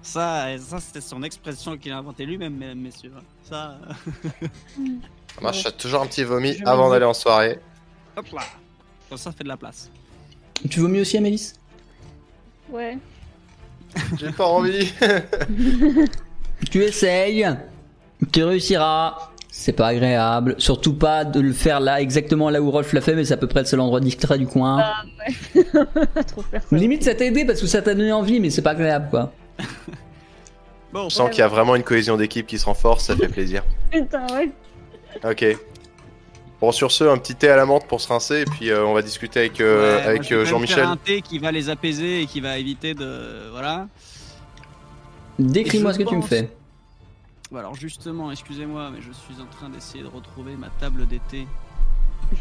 [0.02, 3.12] ça, ça c'était son expression qu'il a inventé lui-même, mesdames, messieurs.
[3.44, 4.14] Ça, euh,
[5.36, 7.60] Ça marche, j'ai toujours un petit vomi Je avant d'aller en soirée.
[8.16, 8.44] hop là.
[9.10, 9.90] Comme ça, fait de la place.
[10.70, 11.54] Tu vomis aussi, Amélis
[12.70, 12.98] Ouais.
[14.20, 14.92] J'ai pas envie.
[16.72, 17.48] Tu essayes,
[18.32, 19.32] tu réussiras.
[19.50, 23.16] C'est pas agréable, surtout pas de le faire là, exactement là où Rolf l'a fait,
[23.16, 24.78] mais c'est à peu près le seul endroit discret du coin.
[26.28, 26.76] Trop faire ça.
[26.76, 29.34] Limite, ça t'a aidé parce que ça t'a donné envie, mais c'est pas agréable quoi.
[30.94, 33.28] Bon, Je sens qu'il y a vraiment une cohésion d'équipe qui se renforce, ça fait
[33.28, 33.64] plaisir.
[33.92, 34.52] Putain, ouais.
[35.24, 35.46] Ok.
[36.62, 38.86] Bon, sur ce, un petit thé à la menthe pour se rincer, et puis euh,
[38.86, 40.86] on va discuter avec, euh, ouais, avec je euh, Jean-Michel.
[40.86, 43.52] un thé qui va les apaiser et qui va éviter de.
[43.52, 43.88] Voilà.
[45.40, 46.50] Décris-moi ce que tu me fais.
[47.52, 51.48] Bon, Alors, justement, excusez-moi, mais je suis en train d'essayer de retrouver ma table d'été.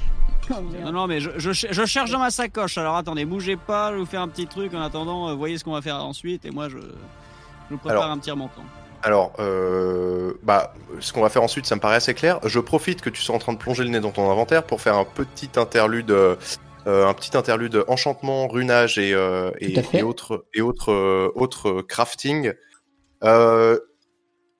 [0.48, 0.54] Oh,
[0.84, 2.78] Non, non, mais je, je ch- je cherche dans ma sacoche.
[2.78, 4.72] Alors attendez, bougez pas, je vais vous faire un petit truc.
[4.74, 6.44] En attendant, euh, voyez ce qu'on va faire ensuite.
[6.44, 6.84] Et moi, je, je
[7.72, 8.12] vous prépare Alors.
[8.12, 8.62] un petit remontant.
[9.02, 12.38] Alors, euh, bah, ce qu'on va faire ensuite, ça me paraît assez clair.
[12.44, 14.80] Je profite que tu sois en train de plonger le nez dans ton inventaire pour
[14.80, 16.36] faire un petit interlude, euh,
[16.86, 19.50] un petit interlude enchantement, runage et, euh,
[20.04, 22.52] autres et autres euh, autres crafting.
[23.24, 23.78] Euh,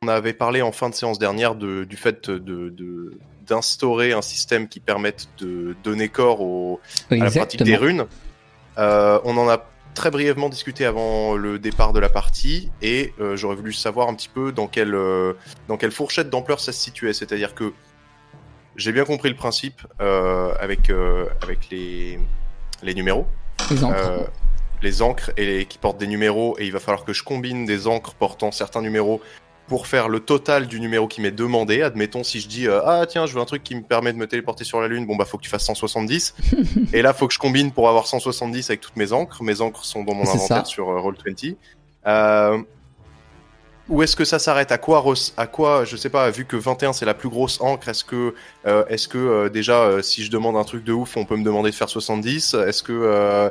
[0.03, 3.13] on avait parlé en fin de séance dernière de- du fait de
[3.47, 6.81] d'instaurer un système qui permette de donner corps au,
[7.21, 8.07] à la pratique des runes.
[8.79, 9.65] Euh, on en a
[9.95, 14.15] très brièvement discuté avant le départ de la partie et euh, j'aurais voulu savoir un
[14.15, 15.33] petit peu dans quelle, euh,
[15.69, 17.13] dans quelle fourchette d'ampleur ça se situait.
[17.13, 17.73] C'est-à-dire que
[18.75, 20.91] j'ai bien compris le principe euh, avec,
[21.41, 22.19] avec les,
[22.83, 23.27] les numéros,
[23.95, 24.25] euh,
[24.83, 27.65] les encres et les, qui portent des numéros et il va falloir que je combine
[27.65, 29.21] des encres portant certains numéros
[29.69, 31.83] pour faire le total du numéro qui m'est demandé.
[31.83, 34.19] Admettons si je dis euh, ah tiens je veux un truc qui me permet de
[34.19, 36.35] me téléporter sur la lune, bon bah faut que tu fasses 170.
[36.93, 39.43] et là faut que je combine pour avoir 170 avec toutes mes encres.
[39.43, 40.65] Mes encres sont dans mon inventaire ça.
[40.65, 41.57] sur euh, Roll20.
[42.07, 42.59] Euh,
[43.89, 44.73] où est-ce que ça s'arrête?
[44.73, 45.05] À quoi
[45.37, 48.35] à quoi je sais pas vu que 21 c'est la plus grosse encre, est-ce que
[48.65, 51.75] est-ce que déjà si je demande un truc de ouf, on peut me demander de
[51.77, 53.49] faire 70 Est-ce que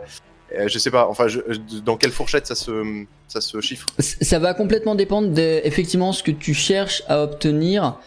[0.54, 4.40] euh, je sais pas, enfin, euh, dans quelle fourchette ça se, ça se chiffre Ça
[4.40, 7.98] va complètement dépendre de effectivement ce que tu cherches à obtenir.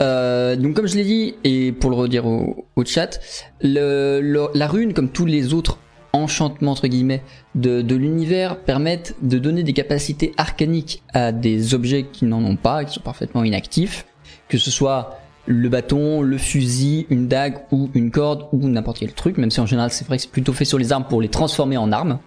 [0.00, 3.18] Euh, donc comme je l'ai dit et pour le redire au, chat,
[3.62, 5.78] la rune comme tous les autres
[6.12, 7.22] enchantements entre guillemets
[7.54, 12.56] de, de l'univers permettent de donner des capacités arcaniques à des objets qui n'en ont
[12.56, 14.06] pas, qui sont parfaitement inactifs,
[14.48, 19.12] que ce soit le bâton, le fusil, une dague ou une corde ou n'importe quel
[19.12, 21.20] truc, même si en général c'est vrai que c'est plutôt fait sur les armes pour
[21.20, 22.18] les transformer en armes.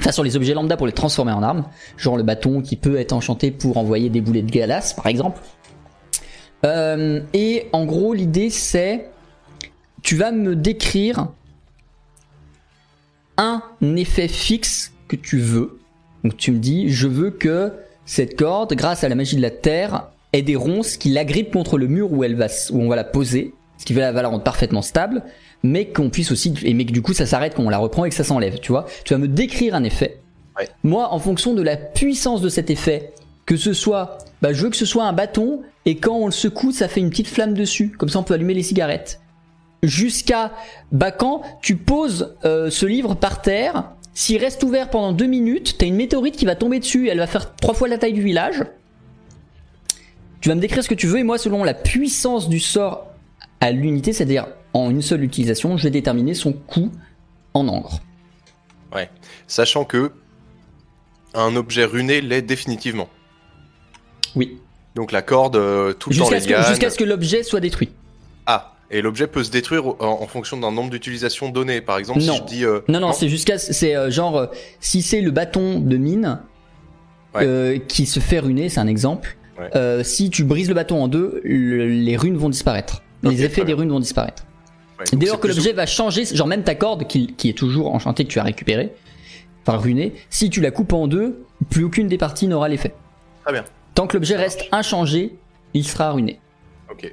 [0.00, 1.64] Enfin sur les objets lambda pour les transformer en armes,
[1.96, 5.40] genre le bâton qui peut être enchanté pour envoyer des boulets de glace par exemple.
[6.64, 9.10] Euh, et en gros l'idée c'est
[10.02, 11.28] tu vas me décrire
[13.36, 13.62] un
[13.96, 15.80] effet fixe que tu veux.
[16.22, 17.72] Donc tu me dis je veux que
[18.04, 21.78] cette corde, grâce à la magie de la terre, ait des ronces qui l'agrippent contre
[21.78, 24.44] le mur où elle va où on va la poser, ce qui va la rendre
[24.44, 25.22] parfaitement stable,
[25.62, 28.04] mais qu'on puisse aussi et mais que du coup ça s'arrête quand on la reprend
[28.04, 28.86] et que ça s'enlève, tu vois.
[29.04, 30.20] Tu vas me décrire un effet.
[30.58, 30.68] Ouais.
[30.82, 33.12] Moi, en fonction de la puissance de cet effet,
[33.46, 36.32] que ce soit, bah, je veux que ce soit un bâton et quand on le
[36.32, 39.20] secoue, ça fait une petite flamme dessus, comme ça on peut allumer les cigarettes.
[39.82, 40.52] Jusqu'à
[40.90, 45.76] bah quand tu poses euh, ce livre par terre, s'il reste ouvert pendant deux minutes,
[45.78, 48.12] t'as une météorite qui va tomber dessus, et elle va faire trois fois la taille
[48.12, 48.64] du village.
[50.40, 53.06] Tu vas me décrire ce que tu veux et moi, selon la puissance du sort
[53.60, 56.90] à l'unité, c'est-à-dire en une seule utilisation, je vais déterminer son coût
[57.54, 58.00] en engre.
[59.46, 60.12] Sachant que
[61.34, 63.08] un objet runé l'est définitivement.
[64.36, 64.58] Oui.
[64.94, 66.66] Donc la corde, euh, tout le temps Jusqu'à les ce, que- lianes.
[66.68, 67.88] jusqu'à ce que l'objet soit détruit.
[68.46, 71.80] Ah, et l'objet peut se détruire en, en fonction d'un nombre d'utilisations donné.
[71.80, 72.32] Par exemple, Non.
[72.34, 72.64] si je dis.
[72.64, 74.48] euh, Non, non, c'est jusqu'à, c'est euh, genre,
[74.80, 76.40] si c'est le bâton de mine
[77.34, 77.82] Ouais.
[77.88, 79.36] qui se fait runer, c'est un exemple.
[79.58, 79.70] Ouais.
[79.76, 83.02] Euh, si tu brises le bâton en deux, le- les runes vont disparaître.
[83.22, 84.44] Les effets des runes vont disparaître.
[85.00, 87.52] ouais, Dès lors que ou- l'objet va changer, genre même ta corde qui, qui est
[87.58, 88.92] toujours enchantée que tu as récupérée,
[89.66, 92.94] enfin runée, si tu la coupes en deux, plus aucune des parties n'aura l'effet.
[93.44, 93.64] Très bien.
[93.94, 95.36] Tant que l'objet reste inchangé,
[95.74, 96.38] il sera ruiné.
[96.90, 97.12] Ok.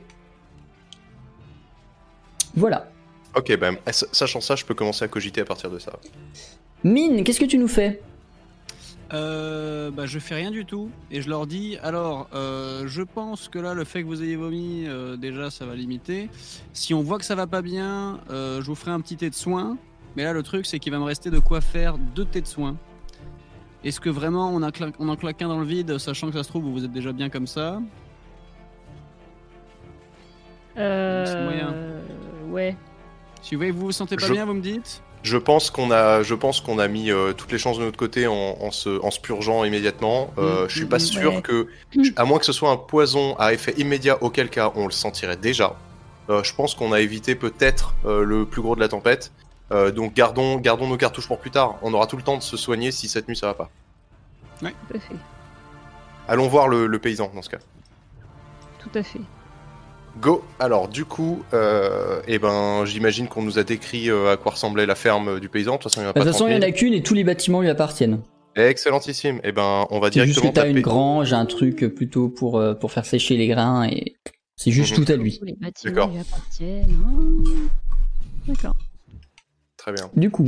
[2.56, 2.90] Voilà.
[3.36, 5.94] Ok, ben, s- sachant ça, je peux commencer à cogiter à partir de ça.
[6.84, 8.02] Mine, qu'est-ce que tu nous fais?
[9.14, 10.90] Euh, bah, je fais rien du tout.
[11.12, 14.36] Et je leur dis alors euh, je pense que là le fait que vous ayez
[14.36, 16.30] vomi euh, déjà ça va limiter.
[16.74, 19.30] Si on voit que ça va pas bien euh, je vous ferai un petit thé
[19.30, 19.78] de soin.
[20.16, 22.48] Mais là le truc c'est qu'il va me rester de quoi faire deux thés de
[22.48, 22.78] soin.
[23.84, 26.34] Est-ce que vraiment on, a cla- on en claque un dans le vide sachant que
[26.38, 27.80] ça se trouve vous êtes déjà bien comme ça?
[30.78, 31.74] Euh, moyen.
[32.52, 32.76] ouais.
[33.42, 35.72] si vous voyez que vous vous sentez pas Je- bien vous me dites Je pense
[35.72, 38.34] qu'on a, je pense qu'on a mis euh, toutes les chances de notre côté en,
[38.62, 40.32] en se, en se purgeant immédiatement.
[40.38, 41.42] Euh, Mm, je suis pas mm, sûr ouais.
[41.42, 42.04] que, Mm.
[42.16, 45.36] à moins que ce soit un poison à effet immédiat, auquel cas on le sentirait
[45.38, 45.76] déjà.
[46.30, 49.32] Euh, je pense qu'on a évité peut-être euh, le plus gros de la tempête.
[49.72, 51.76] Euh, donc gardons, gardons nos cartouches pour plus tard.
[51.82, 53.70] On aura tout le temps de se soigner si cette nuit ça va pas.
[54.60, 55.16] Tout à fait.
[56.28, 57.58] Allons voir le, le paysan dans ce cas.
[58.80, 59.22] Tout à fait.
[60.22, 60.44] Go.
[60.60, 64.86] Alors du coup, euh, eh ben, j'imagine qu'on nous a décrit euh, à quoi ressemblait
[64.86, 65.74] la ferme du paysan.
[65.74, 66.60] De toute façon, il y en a De pas toute façon, 30 il 000.
[66.60, 68.22] n'y en a qu'une et tous les bâtiments lui appartiennent.
[68.56, 69.42] Excellentissime.
[69.44, 72.58] Eh ben, on va C'est juste directement que t'as une grange, un truc plutôt pour,
[72.58, 74.16] euh, pour faire sécher les grains et
[74.56, 75.06] c'est juste Mhm.
[75.06, 75.38] tout à lui.
[75.38, 76.12] Tous les bâtiments D'accord.
[76.12, 76.98] lui appartiennent.
[77.06, 77.68] hein.
[78.48, 78.76] D'accord.
[79.78, 80.10] Très bien.
[80.16, 80.48] Du coup,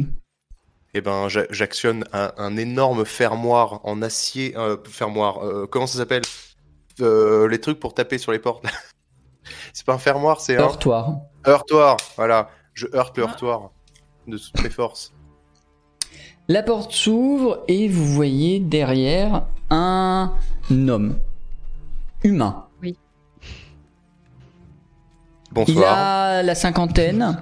[0.94, 4.56] Eh ben, j'a- j'actionne un, un énorme fermoir en acier.
[4.58, 5.46] Euh, fermoir.
[5.46, 6.24] euh, comment ça s'appelle?
[7.02, 8.64] Euh, Les trucs pour taper sur les portes.
[9.74, 11.18] c'est pas un fermoir, c'est un heurtoir.
[11.48, 11.98] heurtoir.
[12.16, 12.50] Voilà.
[12.74, 13.28] Je heurte le Ah.
[13.28, 13.72] heurtoir
[14.28, 15.14] de toutes mes forces.
[16.48, 20.32] La porte s'ouvre et vous voyez derrière un
[20.72, 21.18] homme
[22.24, 22.64] humain.
[22.84, 22.94] Il
[25.54, 25.94] Bonsoir.
[25.98, 27.42] a la cinquantaine,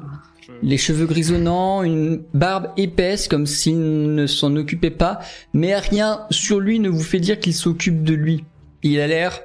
[0.62, 5.20] les cheveux grisonnants, une barbe épaisse comme s'il ne s'en occupait pas,
[5.54, 8.46] mais rien sur lui ne vous fait dire qu'il s'occupe de lui.
[8.84, 9.42] Il a l'air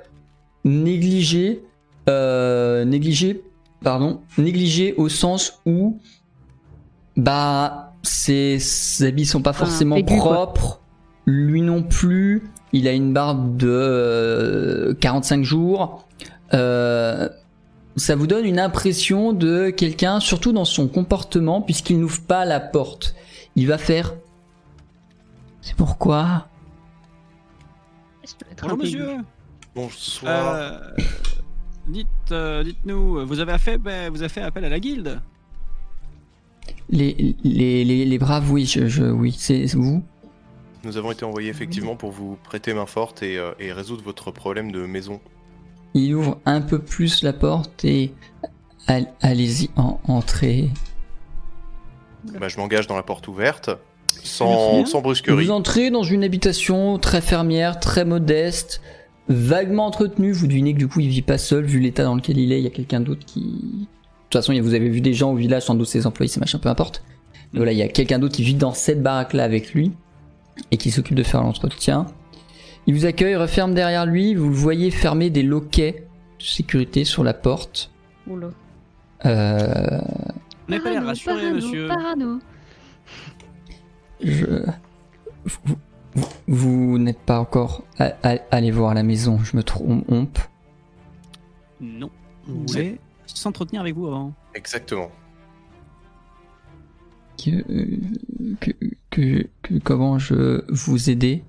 [0.65, 1.65] négligé,
[2.09, 3.43] euh, négligé,
[3.83, 5.99] pardon, négligé au sens où,
[7.17, 10.17] bah, ses, ses habits sont pas Enfin, forcément quoi.
[10.17, 10.81] propres,
[11.27, 12.51] lui non plus.
[12.73, 16.07] Il a une barbe de euh, 45 jours.
[16.55, 17.29] Euh,
[17.97, 22.61] ça vous donne une impression de quelqu'un, surtout dans son comportement, puisqu'il n'ouvre pas la
[22.61, 23.15] porte.
[23.57, 24.15] Il va faire.
[25.61, 26.47] C'est pourquoi?
[28.63, 29.17] Bonjour monsieur
[29.75, 30.55] Bonsoir.
[30.55, 30.79] Euh,
[31.91, 35.21] dites, euh, dites-nous, vous avez fait, ben, vous avez fait appel à la guilde
[36.89, 40.03] les, les, les, les braves, oui, je, je- oui, c'est vous.
[40.85, 44.31] Nous avons été envoyés effectivement pour vous prêter main forte et, euh, et résoudre votre
[44.31, 45.21] problème de maison.
[45.95, 48.13] Il ouvre un peu plus la porte et
[48.87, 50.71] all- allez-y, en, entrez.
[52.39, 53.71] Bah, je m'engage dans la porte ouverte,
[54.07, 55.45] sans, sans brusquerie.
[55.45, 58.81] Vous entrez dans une habitation très fermière, très modeste,
[59.31, 60.33] vaguement entretenue.
[60.33, 62.59] Vous devinez que du coup il vit pas seul, vu l'état dans lequel il est.
[62.59, 63.41] Il y a quelqu'un d'autre qui.
[63.41, 63.87] De
[64.29, 66.59] toute façon, vous avez vu des gens au village, sans doute ses employés, c'est machin,
[66.59, 67.03] peu importe.
[67.53, 69.93] Mais voilà, il y a quelqu'un d'autre qui vit dans cette baraque-là avec lui
[70.71, 72.07] et qui s'occupe de faire l'entretien.
[72.87, 74.35] Il vous accueille, referme derrière lui.
[74.35, 76.07] Vous le voyez fermer des loquets
[76.39, 77.91] de sécurité sur la porte.
[78.29, 78.51] Oula.
[79.27, 80.01] Euh,
[80.69, 81.89] On n'a pas l'air Parano, rassuré, parano, monsieur.
[81.89, 82.39] Parano.
[84.23, 84.47] je...
[85.45, 85.77] Vous,
[86.15, 90.39] vous- vous n'êtes pas encore allé voir la maison, je me trompe.
[91.81, 92.11] Non.
[92.49, 94.33] On voulait s'entretenir avec vous avant.
[94.55, 95.11] Exactement.
[97.39, 97.63] Que,
[98.61, 98.71] que,
[99.11, 101.43] que, que- comment je vous aider?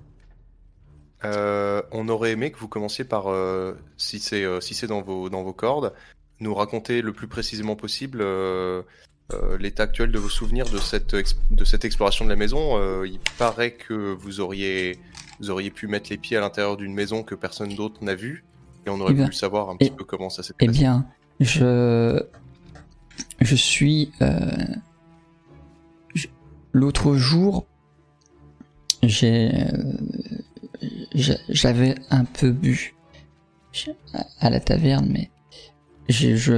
[1.26, 5.02] Euh, on aurait aimé que vous commenciez par, euh, si c'est euh, si c'est dans
[5.02, 5.94] vos dans vos cordes,
[6.40, 8.22] nous raconter le plus précisément possible
[9.34, 11.16] euh, l'état actuel de vos souvenirs de cette
[11.52, 12.78] de cette exploration de la maison.
[12.78, 15.00] Euh, il paraît que vous auriez
[15.40, 18.44] vous auriez pu mettre les pieds à l'intérieur d'une maison que personne d'autre n'a vue
[18.86, 20.66] et on aurait Eh bien, voulu savoir un petit eh- peu comment ça s'est Eh
[20.68, 20.80] passé.
[20.80, 21.06] bien,
[21.40, 22.22] je.
[23.40, 24.12] Je suis.
[24.22, 24.40] euh,
[26.16, 26.28] je-
[26.74, 27.66] L'autre jour,
[29.04, 29.52] j'ai.
[31.50, 32.96] J'avais un peu bu
[34.14, 35.30] à- à la taverne, mais.
[36.10, 36.54] j'ai je,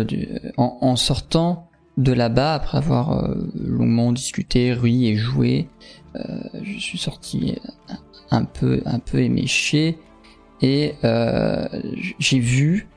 [0.58, 5.70] en, en sortant de là-bas, après avoir euh, longuement discuté, ri et joué,
[6.15, 6.22] euh,
[6.61, 7.60] je suis sorti
[8.32, 9.98] un, peu, un peu éméché
[10.61, 11.68] et euh,
[12.20, 12.88] j'ai vu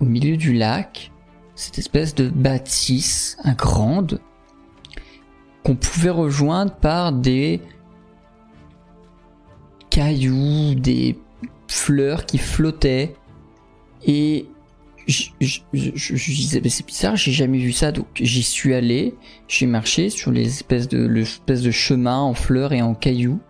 [0.00, 1.10] au milieu du lac
[1.54, 4.20] cette espèce de bâtisse, un grande,
[5.62, 7.60] qu'on pouvait rejoindre par des
[9.90, 11.18] cailloux, des
[11.68, 13.14] fleurs qui flottaient.
[14.06, 14.46] Et
[15.06, 15.30] je,
[15.72, 17.92] disais, c'est bizarre, j'ai jamais vu ça.
[17.92, 19.14] Donc j'y suis allé,
[19.48, 23.40] j'ai marché sur les espèces de, l'espèce chemin en fleurs et en cailloux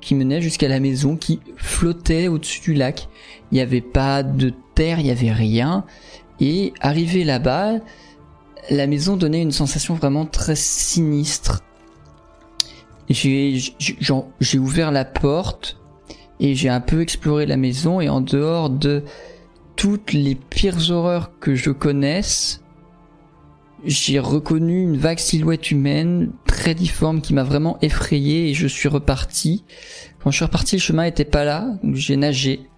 [0.00, 3.08] qui menait jusqu'à la maison qui flottait au-dessus du lac.
[3.50, 5.84] Il n'y avait pas de terre, il n'y avait rien.
[6.38, 7.80] Et arrivé là-bas,
[8.70, 11.62] la maison donnait une sensation vraiment très sinistre.
[13.08, 15.76] J'ai ouvert la porte
[16.38, 19.02] et j'ai un peu exploré la maison et en dehors de
[19.76, 22.62] toutes les pires horreurs que je connaisse,
[23.84, 28.88] j'ai reconnu une vague silhouette humaine très difforme qui m'a vraiment effrayé et je suis
[28.88, 29.64] reparti.
[30.18, 32.68] Quand je suis reparti, le chemin était pas là, donc j'ai nagé.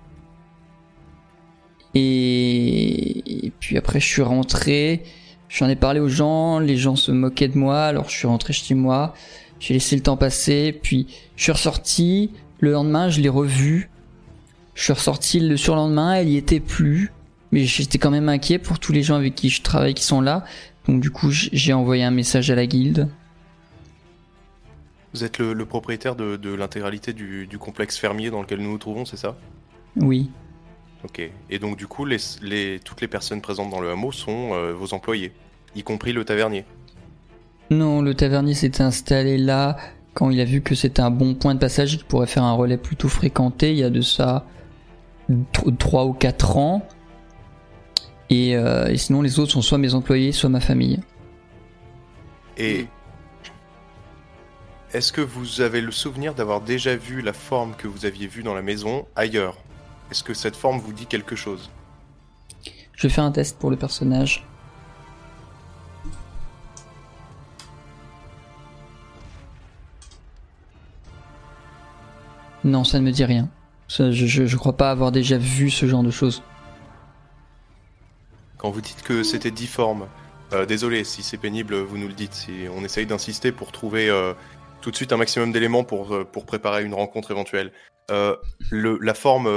[1.94, 3.52] Et...
[3.60, 5.04] puis après, je suis rentré.
[5.48, 8.52] J'en ai parlé aux gens, les gens se moquaient de moi, alors je suis rentré
[8.52, 9.14] chez moi.
[9.60, 11.06] J'ai laissé le temps passer, puis
[11.36, 12.32] je suis ressorti.
[12.60, 13.88] Le lendemain, je l'ai revu.
[14.78, 17.10] Je suis ressorti le surlendemain, elle y était plus.
[17.50, 20.20] Mais j'étais quand même inquiet pour tous les gens avec qui je travaille qui sont
[20.20, 20.44] là.
[20.86, 23.08] Donc du coup, j'ai envoyé un message à la guilde.
[25.12, 28.70] Vous êtes le, le propriétaire de, de l'intégralité du, du complexe fermier dans lequel nous
[28.70, 29.36] nous trouvons, c'est ça?
[29.96, 30.30] Oui.
[31.04, 31.28] Ok.
[31.50, 34.72] Et donc du coup, les, les- toutes les personnes présentes dans le hameau sont euh,
[34.72, 35.32] vos employés,
[35.74, 36.64] y compris le tavernier.
[37.70, 39.76] Non, le tavernier s'était installé là
[40.14, 42.44] quand il a vu que c'était un bon point de passage et qu'il pourrait faire
[42.44, 43.72] un relais plutôt fréquenté.
[43.72, 44.46] Il y a de ça
[45.78, 46.86] 3 ou 4 ans.
[48.30, 51.00] Et, euh, et sinon, les autres sont soit mes employés, soit ma famille.
[52.56, 52.86] Et
[54.92, 58.42] est-ce que vous avez le souvenir d'avoir déjà vu la forme que vous aviez vue
[58.42, 59.56] dans la maison ailleurs?
[60.10, 61.70] Est-ce que cette forme vous dit quelque chose?
[62.94, 64.44] Je vais faire un test pour le personnage.
[72.64, 73.48] Non, ça ne me dit rien.
[73.88, 76.42] Ça, je, je, je crois pas avoir déjà vu ce genre de choses.
[78.58, 80.06] Quand vous dites que c'était difforme,
[80.52, 82.34] euh, désolé si c'est pénible, vous nous le dites.
[82.34, 84.34] Si on essaye d'insister pour trouver euh,
[84.80, 87.72] tout de suite un maximum d'éléments pour, euh, pour préparer une rencontre éventuelle.
[88.10, 88.36] Euh,
[88.70, 89.48] le, la forme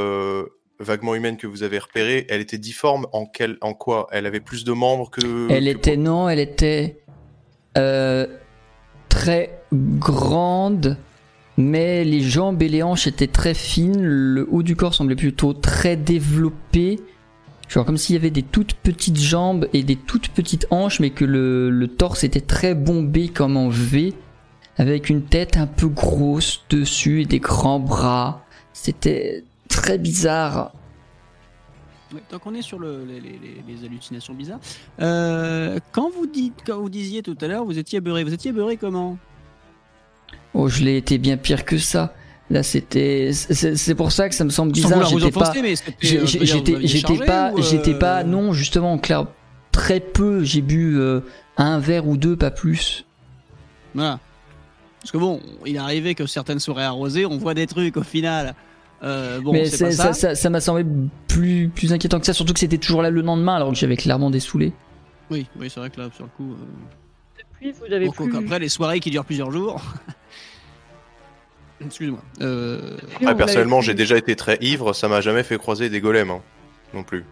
[0.80, 4.08] vaguement humaine que vous avez repérée, elle était difforme en, quel, en quoi?
[4.12, 5.50] Elle avait plus de membres que.
[5.50, 7.02] Elle que- était, non, elle était
[9.10, 10.98] très grande,
[11.62, 14.02] mais les jambes et les hanches étaient très fines.
[14.02, 17.00] Le haut du corps semblait plutôt très développé.
[17.70, 21.12] Genre comme s'il y avait des toutes petites jambes et des toutes petites hanches, mais
[21.12, 24.14] que le, torse était très bombé comme en V,
[24.78, 28.44] avec une tête un peu grosse dessus et des grands bras.
[28.74, 30.74] C'était très bizarre.
[32.14, 34.60] Ouais, tant qu'on est sur le- les, hallucinations bizarres,
[35.00, 36.30] euh, quand vous
[36.66, 38.26] quand vous disiez tout à l'heure, vous étiez beurré.
[38.26, 39.18] Vous étiez beurré comment?
[40.54, 42.14] Oh, je l'ai été bien pire que ça.
[42.50, 43.32] Là, c'était.
[43.34, 45.06] C'est pour ça que ça me semble bizarre.
[45.06, 45.54] J'étais pas.
[46.02, 47.52] J'étais j'étais pas.
[47.54, 48.24] ou, euh, J'étais pas.
[48.24, 49.28] Non, justement, clair,
[49.72, 50.44] très peu.
[50.44, 51.22] J'ai bu euh,
[51.58, 53.06] un verre ou deux, pas plus.
[53.96, 54.20] Voilà.
[55.00, 58.04] Parce que bon, il est arrivé que certaines soirées arrosées, on voit des trucs au
[58.04, 58.54] final.
[59.04, 60.14] Euh, bon, Mais pas ça ça.
[60.14, 60.86] ça ça m'a semblé
[61.28, 63.98] plus, plus inquiétant que ça, surtout que c'était toujours là le lendemain, alors que j'avais
[63.98, 64.74] clairement dessoulé.
[65.32, 66.52] Oui, oui, c'est vrai que là, sur le coup.
[66.52, 66.66] euh,
[67.62, 68.36] Depuis, vous avez bon, plus.
[68.36, 69.82] Après, les soirées qui durent plusieurs jours.
[71.86, 72.22] Excuse-moi.
[72.42, 76.30] Euh, on personnellement, j'ai déjà été très ivre, ça m'a jamais fait croiser des golems,
[76.32, 76.42] hein,
[76.94, 77.24] non plus.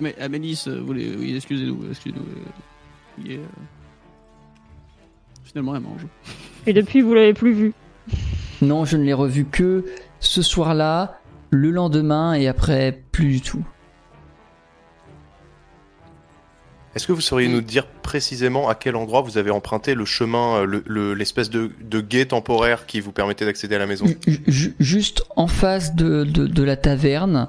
[0.00, 2.22] Mais Amélis, euh, vous les- oui, excusez-nous, excusez-nous.
[2.22, 3.44] euh, euh,
[5.44, 6.06] Finalement, elle mange.
[6.66, 7.72] Et depuis, vous l'avez plus vu.
[8.60, 9.84] Non, je ne l'ai revu que
[10.18, 11.20] ce soir-là,
[11.50, 13.64] le lendemain et après plus du tout.
[16.94, 20.56] Est-ce que vous sauriez nous dire précisément à quel endroit vous avez emprunté le chemin,
[20.60, 24.06] euh, le- le- l'espèce de, de guet temporaire qui vous permettait d'accéder à la maison?
[24.26, 27.48] Ju- ju- juste en face de, de, de la taverne,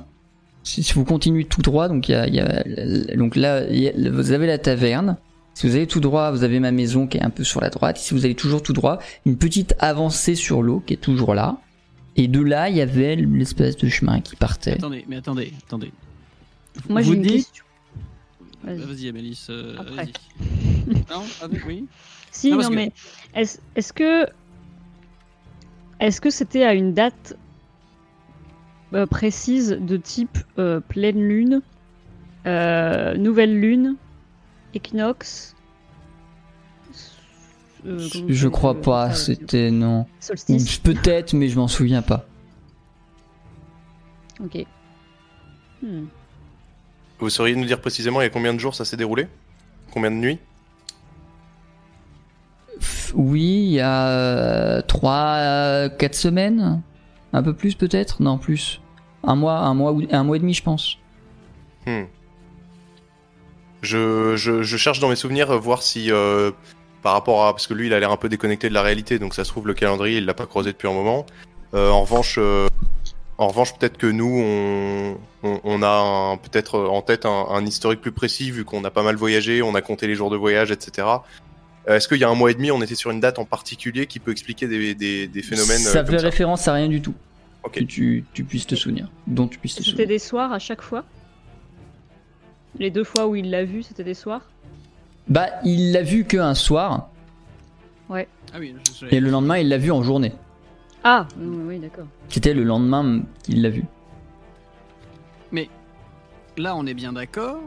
[0.63, 3.63] si, si vous continuez tout droit, donc il y a, il y a- donc là
[3.69, 5.17] il y a- vous avez la taverne.
[5.55, 7.69] Si vous allez tout droit, vous avez ma maison qui est un peu sur la
[7.69, 7.97] droite.
[7.97, 11.57] Si vous allez toujours tout droit, une petite avancée sur l'eau qui est toujours là.
[12.15, 14.73] Et de là, il y avait l'espèce de chemin qui partait.
[14.73, 15.91] Attendez, mais attendez, attendez.
[16.87, 17.63] Moi, Vous j'ai une dites- question.
[18.75, 19.09] Vas-y, Vas-y.
[19.09, 19.47] Amélis.
[19.49, 19.95] euh, Après.
[19.95, 20.13] vas-y.
[21.09, 21.85] non, avec, oui.
[22.31, 22.91] Si, Non, non, parce que- mais
[23.75, 24.27] est-ce que
[25.99, 27.35] est-ce que c'était à une date
[28.93, 31.61] euh, précise de type euh, pleine lune,
[32.45, 33.95] euh, nouvelle lune,
[34.73, 35.55] équinoxe?
[37.85, 40.05] Euh, Je crois pas, c'était non.
[40.19, 40.77] Solstice.
[40.79, 42.25] Peut-être, mais je m'en souviens pas.
[44.41, 44.65] Ok.
[45.81, 46.05] Hmm.
[47.19, 49.27] Vous sauriez nous dire précisément il y a combien de jours ça s'est déroulé?
[49.91, 50.39] Combien de nuits?
[53.13, 56.81] Oui, il y a 3 4 semaines,
[57.33, 58.81] un peu plus peut-être, non plus.
[59.23, 60.97] Un mois, un mois un mois et demi, je pense.
[61.85, 62.03] Hmm.
[63.81, 66.51] Je, je, je cherche dans mes souvenirs euh, voir si euh,
[67.01, 69.19] par rapport à parce que lui il a l'air un peu déconnecté de la réalité
[69.19, 71.25] donc ça se trouve le calendrier il l'a pas creusé depuis un moment.
[71.73, 72.67] Euh, en revanche euh,
[73.39, 78.01] en revanche peut-être que nous on, on, on a peut-être en tête un, un historique
[78.01, 80.69] plus précis vu qu'on a pas mal voyagé, on a compté les jours de voyage
[80.71, 81.07] etc.
[81.87, 83.45] Euh, Est-ce qu'il y a un mois et demi on était sur une date en
[83.45, 86.25] particulier qui peut expliquer des, des, des phénomènes euh, ça comme fait ça?
[86.25, 87.13] référence à rien du tout.
[87.63, 87.73] Ok.
[87.79, 89.09] Que tu, tu puisses te souvenir.
[89.27, 90.07] Dont tu puisses te C'était souvenir.
[90.09, 91.03] des soirs à chaque fois?
[92.77, 94.41] Les deux fois où il l'a vu, c'était des soirs?
[95.27, 97.09] Bah, il l'a vu qu'un soir,
[98.09, 98.23] Ah
[98.59, 100.31] oui, je- je- et le lendemain, il l'a vu en journée.
[101.03, 102.05] Ah, oui, oui, d'accord.
[102.29, 103.85] C'était le lendemain qu'il l'a vu.
[106.57, 107.61] Là, on est bien d'accord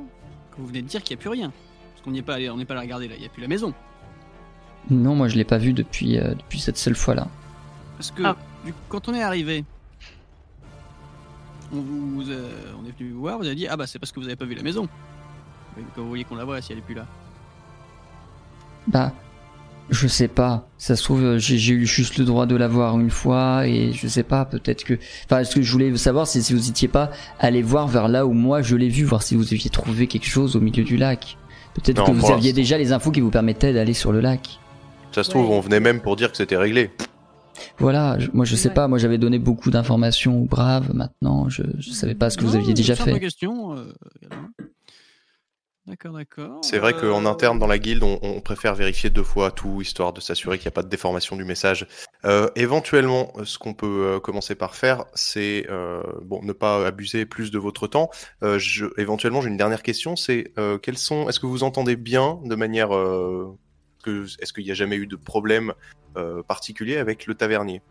[0.51, 1.51] que vous venez de dire qu'il n'y a plus rien.
[1.95, 3.31] Parce qu'on n'y est pas allé, on n'est pas allé regarder là, il n'y a
[3.31, 3.73] plus la maison.
[4.91, 7.27] Non, moi je l'ai pas vu depuis, euh, depuis cette seule fois-là.
[7.97, 8.37] Parce que Ah.
[8.67, 9.65] du- quand on est arrivé,
[11.73, 12.51] on, vous, euh,
[12.83, 14.37] on est venu vous voir, vous avez dit Ah bah c'est parce que vous n'avez
[14.37, 14.87] pas vu la maison.
[15.75, 17.07] Mais Quand vous voyez qu'on la voit, si elle est plus là.
[18.89, 19.11] Bah,
[19.93, 20.69] je sais pas.
[20.79, 23.93] Ça se trouve, euh, j'ai eu juste le droit de la voir une fois et
[23.93, 24.99] je sais pas, peut-être que.
[25.27, 28.27] Enfin, ce que je voulais savoir, c'est si vous étiez pas allé voir vers là
[28.27, 30.97] où moi je l'ai vu, voir si vous aviez trouvé quelque chose au milieu du
[30.97, 31.37] lac.
[31.75, 34.59] Peut-être que vous aviez déjà les infos qui vous permettaient d'aller sur le lac.
[35.13, 35.57] Ça se trouve Ouais.
[35.57, 36.91] on venait même pour dire que c'était réglé.
[37.79, 38.75] Voilà, je- moi je sais Ouais.
[38.75, 42.45] pas, moi j'avais donné beaucoup d'informations aux braves, maintenant je, je savais pas ce que
[42.45, 43.19] vous aviez déjà fait.
[43.21, 43.77] question.
[43.77, 43.93] euh.
[45.87, 46.61] D'accord, d'accord.
[46.63, 49.81] C'est vrai Euh, qu'en interne dans la guilde, on, on préfère vérifier deux fois tout,
[49.81, 51.87] histoire de s'assurer qu'il n'y a pas de déformation du message.
[52.25, 57.27] Euh, éventuellement, ce qu'on peut euh, commencer par faire, c'est euh, bon, ne pas abuser
[57.27, 58.11] plus de votre temps.
[58.43, 61.97] Euh, je, éventuellement, j'ai une dernière question, c'est euh, quels sont, est-ce que vous entendez
[61.97, 63.57] bien de manière, euh,
[64.03, 65.73] que, est-ce qu'il n'y a jamais eu de problème
[66.17, 67.83] euh, particulier avec le tavernier?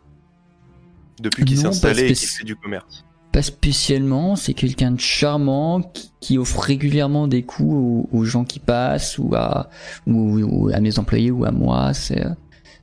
[1.20, 5.82] Depuis qu'il s'est installé et qu'il fait du commerce Pas spécialement, c'est quelqu'un de charmant
[5.82, 9.70] qui, qui offre régulièrement des coups aux, aux gens qui passent ou à,
[10.06, 11.94] ou, ou à mes employés ou à moi.
[11.94, 12.30] C'est, euh,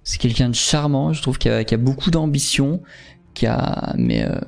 [0.04, 2.80] c'est quelqu'un de charmant, je trouve, qui a, a beaucoup d'ambition,
[3.34, 4.40] qui a, mais euh,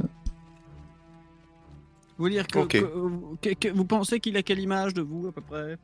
[2.16, 2.68] Vous voulez dire que, Ok.
[2.70, 5.76] que- que- que- vous pensez qu'il a quelle image de vous à peu près?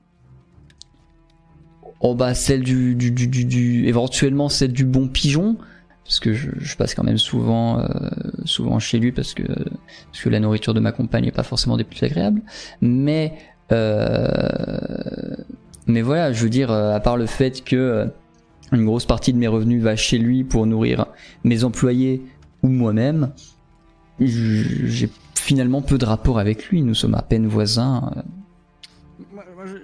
[2.00, 5.56] Oh bah celle du, du, du, du, du- éventuellement celle du bon pigeon,
[6.06, 7.88] parce que je, passe quand même souvent, euh,
[8.44, 9.42] souvent chez lui parce que
[10.28, 12.42] la nourriture de ma compagne est pas forcément des plus agréables,
[12.80, 13.34] mais
[13.72, 15.36] euh,
[15.88, 18.08] voilà, je veux dire, euh, à part le fait que
[18.72, 21.06] une grosse partie de mes revenus va chez lui pour nourrir
[21.42, 22.22] mes employés
[22.62, 23.32] ou moi-même,
[24.20, 26.82] j'ai finalement peu de rapport avec lui.
[26.82, 28.10] Nous sommes à peine voisins.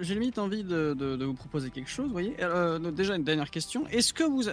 [0.01, 2.35] j'ai limite envie de, vous proposer quelque chose, vous voyez.
[2.95, 3.85] Déjà, une dernière question.
[3.87, 4.49] Est-ce que vous...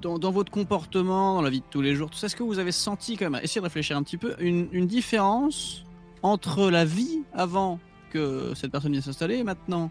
[0.00, 2.42] dans, dans votre comportement, dans la vie de tous les jours, tout ça, est-ce que
[2.42, 5.84] vous avez senti quand même, essayez de réfléchir un petit peu, une, une différence
[6.22, 7.78] entre la vie avant
[8.12, 9.90] que cette personne vienne s'installer et maintenant?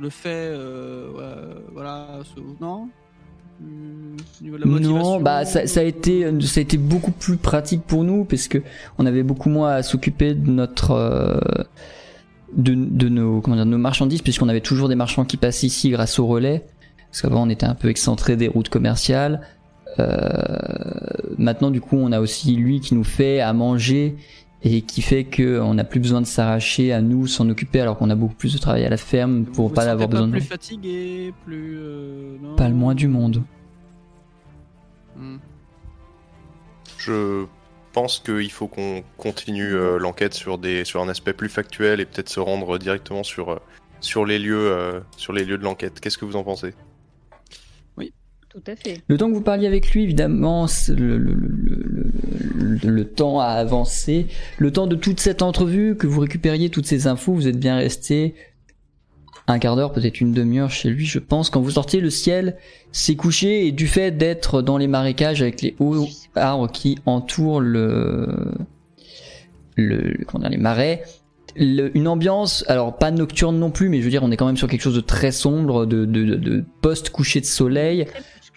[0.00, 2.88] Le fait, euh, ouais, voilà, ce- non
[3.60, 4.98] de la motivation?
[4.98, 8.46] Non, bah ça, ça a été ça a été beaucoup plus pratique pour nous parce
[8.46, 8.58] que
[8.98, 11.40] on avait beaucoup moins à s'occuper de notre euh,
[12.56, 15.66] de, de nos comment dire de nos marchandises puisqu'on avait toujours des marchands qui passaient
[15.66, 16.64] ici grâce au relais
[17.18, 19.40] parce qu'avant on était un peu excentré des routes commerciales.
[19.98, 20.56] Euh,
[21.36, 24.16] maintenant du coup on a aussi lui qui nous fait à manger
[24.62, 27.96] et qui fait que on n'a plus besoin de s'arracher à nous s'en occuper alors
[27.96, 30.32] qu'on a beaucoup plus de travail à la ferme pour vous pas avoir besoin de
[30.32, 31.76] plus fatigué, plus.
[31.78, 33.42] euh, non Pas le moins du monde.
[35.16, 35.38] Hmm.
[36.98, 37.46] Je
[37.92, 42.04] pense qu'il faut qu'on continue euh, l'enquête sur, des, sur un aspect plus factuel et
[42.04, 43.58] peut-être se rendre directement sur, euh,
[44.00, 45.98] sur, les, lieux, euh, sur les lieux de l'enquête.
[45.98, 46.74] Qu'est-ce que vous en pensez?
[48.50, 49.02] Tout à fait.
[49.08, 53.40] Le temps que vous parliez avec lui, évidemment, le, le- le- le- le- le temps
[53.40, 54.26] a avancé.
[54.58, 57.76] Le temps de toute cette entrevue, que vous récupériez toutes ces infos, vous êtes bien
[57.76, 58.34] resté
[59.50, 61.50] un quart d'heure, peut-être une demi-heure chez lui, je pense.
[61.50, 62.56] Quand vous sortiez, le ciel
[62.92, 67.60] s'est couché et du fait d'être dans les marécages avec les hauts arbres qui entourent
[67.60, 68.28] le,
[69.76, 71.02] le comment dire, les marais,
[71.56, 74.46] le- une ambiance, alors pas nocturne non plus, mais je veux dire, on est quand
[74.46, 78.06] même sur quelque chose de très sombre, de, de, de- de post-coucher de soleil.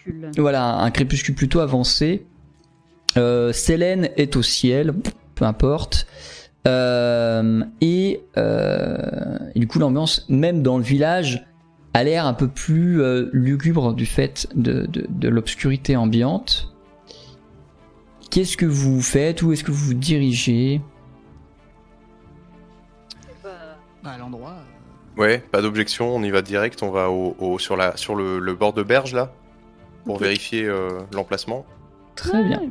[0.04, 0.30] Crépuscule.
[0.38, 2.24] Voilà, un crépuscule plutôt avancé.
[3.16, 4.94] Euh, Célène est au ciel,
[5.34, 6.06] peu importe.
[6.66, 11.44] Euh, et, euh, et du coup, l'ambiance, même dans le village,
[11.94, 16.72] a l'air un peu plus euh, lugubre du fait de, de, de l'obscurité ambiante.
[18.30, 20.80] Qu'est-ce que vous faites Où est-ce que vous vous dirigez?
[23.44, 24.54] Bah, à l'endroit.
[25.18, 28.38] Ouais, pas d'objection, on y va direct, on va au, au- sur, la, sur le,
[28.38, 29.32] le bord de berge là,
[30.04, 31.64] pour vérifier euh, l'emplacement.
[32.14, 32.62] Très ouais, bien.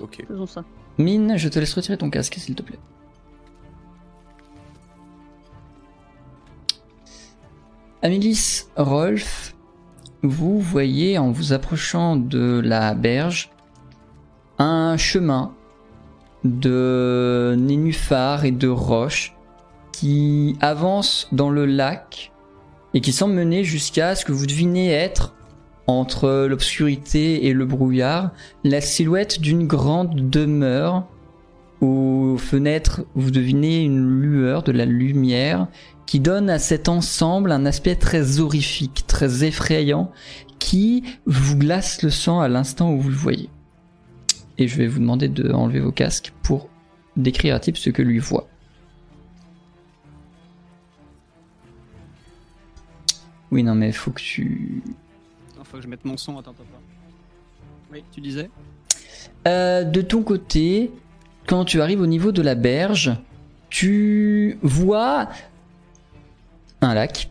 [0.00, 0.24] Ok.
[0.26, 0.64] Faisons ça.
[0.98, 2.78] Mine, je te laisse retirer ton casque, s'il te plaît.
[8.02, 9.54] Amélis, Rolf,
[10.22, 13.50] vous voyez en vous approchant de la berge
[14.58, 15.54] un chemin
[16.44, 19.36] de nénuphars et de roches
[19.92, 22.32] qui avance dans le lac
[22.94, 25.34] et qui semble mener jusqu'à ce que vous devinez être
[25.88, 28.30] entre l'obscurité et le brouillard
[28.62, 31.08] la silhouette d'une grande demeure.
[31.80, 35.68] Aux fenêtres, vous devinez une lueur, de la lumière,
[36.06, 40.10] qui donne à cet ensemble un aspect très horrifique, très effrayant,
[40.58, 43.48] qui vous glace le sang à l'instant où vous le voyez.
[44.58, 46.68] Et je vais vous demander de enlever vos casques pour
[47.16, 48.48] décrire à type ce que lui voit.
[53.50, 54.82] Oui, non, mais faut que tu.
[55.70, 56.38] Faut que je mette mon son.
[56.38, 56.82] Attends, attends, attends.
[57.92, 58.50] Oui, tu disais
[59.46, 60.90] Euh, de ton côté,
[61.46, 63.12] quand tu arrives au niveau de la berge,
[63.70, 65.28] tu vois
[66.80, 67.30] un lac.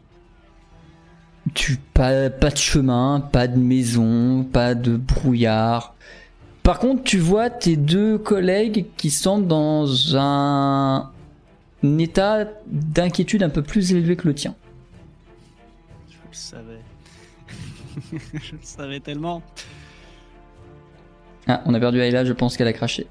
[1.54, 5.96] Tu pas, pas de chemin, pas de maison, pas de brouillard.
[6.62, 11.10] Par contre, tu vois tes deux collègues qui sont dans un,
[11.84, 14.54] un état d'inquiétude un peu plus élevé que le tien.
[16.10, 16.82] Je le savais.
[18.12, 19.42] je le savais tellement.
[21.48, 23.08] Ah, on a perdu Ayla, je pense qu'elle a craché.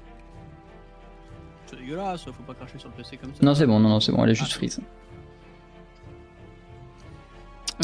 [1.65, 3.39] C'est dégueulasse, faut pas cracher sur le PC comme ça.
[3.43, 4.79] Non, c'est bon, non, non, c'est bon, elle est juste freeze.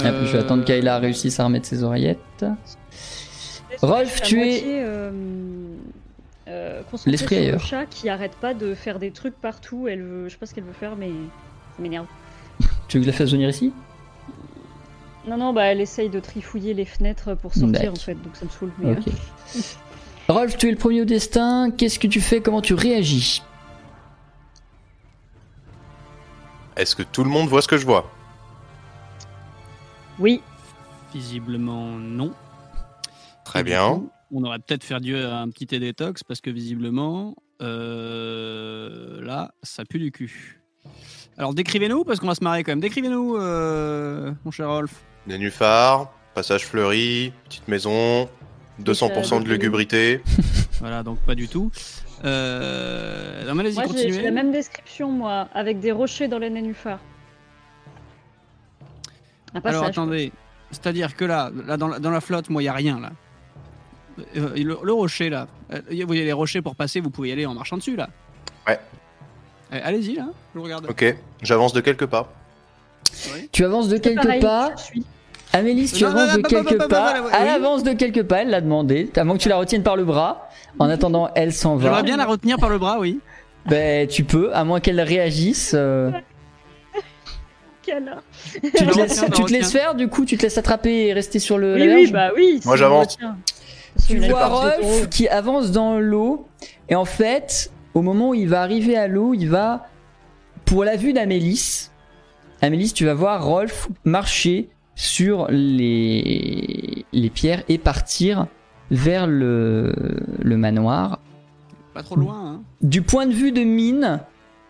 [0.04, 2.46] Et après, je vais attendre qu'Ayla réussisse à remettre ses oreillettes.
[3.82, 5.12] Rolf, tu es- euh,
[6.48, 7.60] euh, L'esprit le ailleurs.
[7.60, 9.88] chat qui arrête pas de faire des trucs partout.
[9.88, 12.06] Elle veut, je sais pas ce qu'elle veut faire, mais ça m'énerve.
[12.88, 13.74] Tu veux que je la fasse venir ici?
[15.28, 18.45] Non, non, bah elle essaye de trifouiller les fenêtres pour sortir en fait, donc ça
[18.45, 18.72] me saoule.
[18.80, 19.06] Mais, Ok.
[20.30, 21.70] Rolf, tu es le premier au destin.
[21.72, 22.41] Qu'est-ce que tu fais?
[22.41, 23.41] Comment tu réagis?
[26.76, 28.10] Est-ce que tout le monde voit ce que je vois?
[29.20, 30.41] Euh, Oui,
[31.14, 32.34] Visiblement non.
[33.45, 33.95] Très Et bien.
[33.95, 39.54] coup, on aurait peut-être fait Dieu un petit thé détox parce que visiblement, euh, là,
[39.62, 40.64] ça pue du cul.
[41.38, 42.80] Alors décrivez-nous parce qu'on va se marrer quand même.
[42.80, 45.04] Décrivez-nous, euh, mon cher Rolf.
[45.28, 48.30] Nénuphar, passage fleuri, petite maison,
[48.82, 50.22] 200% de de- lugubrité.
[50.80, 51.72] Voilà, donc pas du tout.
[52.26, 53.45] Euh...
[53.48, 54.14] Non mais allez-y, moi j'ai- continuez.
[54.14, 57.00] j'ai la même description moi, avec des rochers dans les nénuphars.
[59.54, 60.32] Un Alors attendez,
[60.72, 63.12] c'est-à-dire que là, là dans, la, dans la flotte, moi, il y a rien là.
[64.36, 67.32] Euh, le, le rocher là, Euh, vous voyez les rochers pour passer, vous pouvez y
[67.32, 68.10] aller en marchant dessus là.
[68.68, 68.80] Ouais.
[69.72, 70.88] Euh, Allez-y là, je vous regarde.
[70.90, 72.32] Ok, j'avance de quelques pas.
[73.35, 73.49] Oui.
[73.52, 74.73] Tu avances de quelques Pareil, pas.
[75.53, 78.61] Amélis, tu Non, avances non, de quelques pas, Elle avance de quelques pas, elle l'a
[78.61, 79.10] demandé.
[79.23, 80.49] Moins que tu la retiennes par le bras.
[80.80, 81.84] En attendant, elle s'en va.
[81.84, 83.19] J'aimerais bien la retenir par le bras, oui.
[83.68, 85.73] Ben, tu peux, à moins qu'elle réagisse.
[85.76, 86.11] euh,
[87.84, 89.57] tu te, laisses, tu te retiens.
[89.57, 91.76] laisses faire, du coup, tu te laisses attraper et rester sur le.
[91.76, 92.60] Oui, la oui, bah oui.
[92.65, 93.18] Moi, j'avance.
[94.07, 94.48] Tu vois.
[94.48, 96.48] Rolf qui avance dans l'eau
[96.90, 99.88] et en fait, au moment où il va arriver à l'eau, il va
[100.65, 101.90] pour la vue d'Amélis.
[102.64, 108.48] Amélis, tu vas voir Rolf marcher sur les les pierres et partir
[108.91, 109.94] vers le
[110.40, 111.19] le manoir
[111.94, 112.61] Pas trop loin, hein.
[112.81, 114.22] Du point de vue de Mine,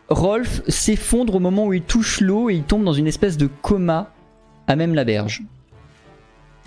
[0.09, 3.47] Rolf s'effondre au moment où il touche l'eau et il tombe dans une espèce de
[3.61, 4.11] coma
[4.67, 5.43] à même la berge.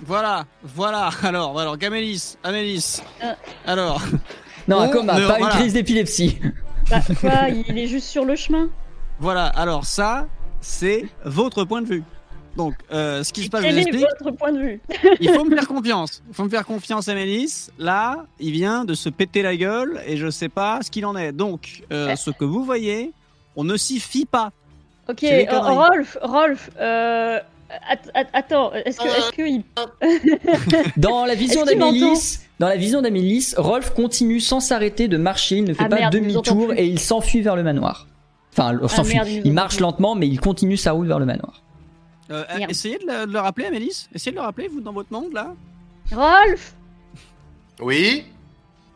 [0.04, 1.08] Voilà, voilà.
[1.22, 3.02] Alors, alors, Gamélis, Amélis.
[3.24, 3.32] Euh.
[3.66, 4.02] Alors,
[4.68, 5.44] Non, un Oh, coma, pas voilà.
[5.46, 6.38] une crise d'épilepsie.
[6.90, 8.68] Bah, quoi, il est juste sur le chemin?
[9.18, 9.46] voilà.
[9.46, 10.26] Alors, ça,
[10.66, 12.02] c'est votre point de vue.
[12.56, 14.06] Donc, euh, ce qui se passe, je est explique.
[14.18, 14.80] votre point de vue
[15.20, 16.22] Il faut me faire confiance.
[16.28, 17.68] Il faut me faire confiance, Amélis.
[17.78, 21.16] Là, il vient de se péter la gueule et je sais pas ce qu'il en
[21.16, 21.32] est.
[21.32, 23.12] Donc, euh, ce que vous voyez,
[23.56, 24.52] on ne s'y fie pas.
[25.08, 25.44] Ok, euh.
[25.50, 27.38] Rolf, Rolf, euh,
[27.90, 29.62] att- att- attends, est-ce que, est-ce que il...
[30.96, 35.64] Dans la vision d'Amélis, dans la vision d'Amélis, Rolf continue sans s'arrêter de marcher, il
[35.64, 38.06] ne fait Ah pas demi-tour et il s'enfuit vers le manoir.
[38.82, 41.62] Enfin, merde, il marche lentement, mais il continue sa route vers le manoir.
[42.30, 44.08] Euh, essayez de le, de le rappeler, Amélis.
[44.14, 45.54] Essayez de le rappeler, vous, dans votre monde, là.
[46.12, 46.74] Rolf
[47.80, 48.24] Oui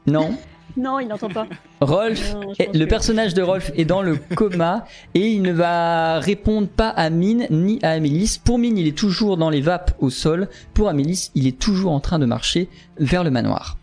[0.07, 0.35] Non,
[0.77, 1.47] Non, il n'entend pas.
[1.81, 4.85] Rolf, Non, est- le que- personnage de Rolf est dans le coma
[5.15, 8.39] et il ne va répondre pas à Mine ni à Amélis.
[8.43, 10.49] Pour Mine, il est toujours dans les vapes au sol.
[10.73, 12.69] Pour Amélis, il est toujours en train de marcher
[12.99, 13.77] vers le manoir.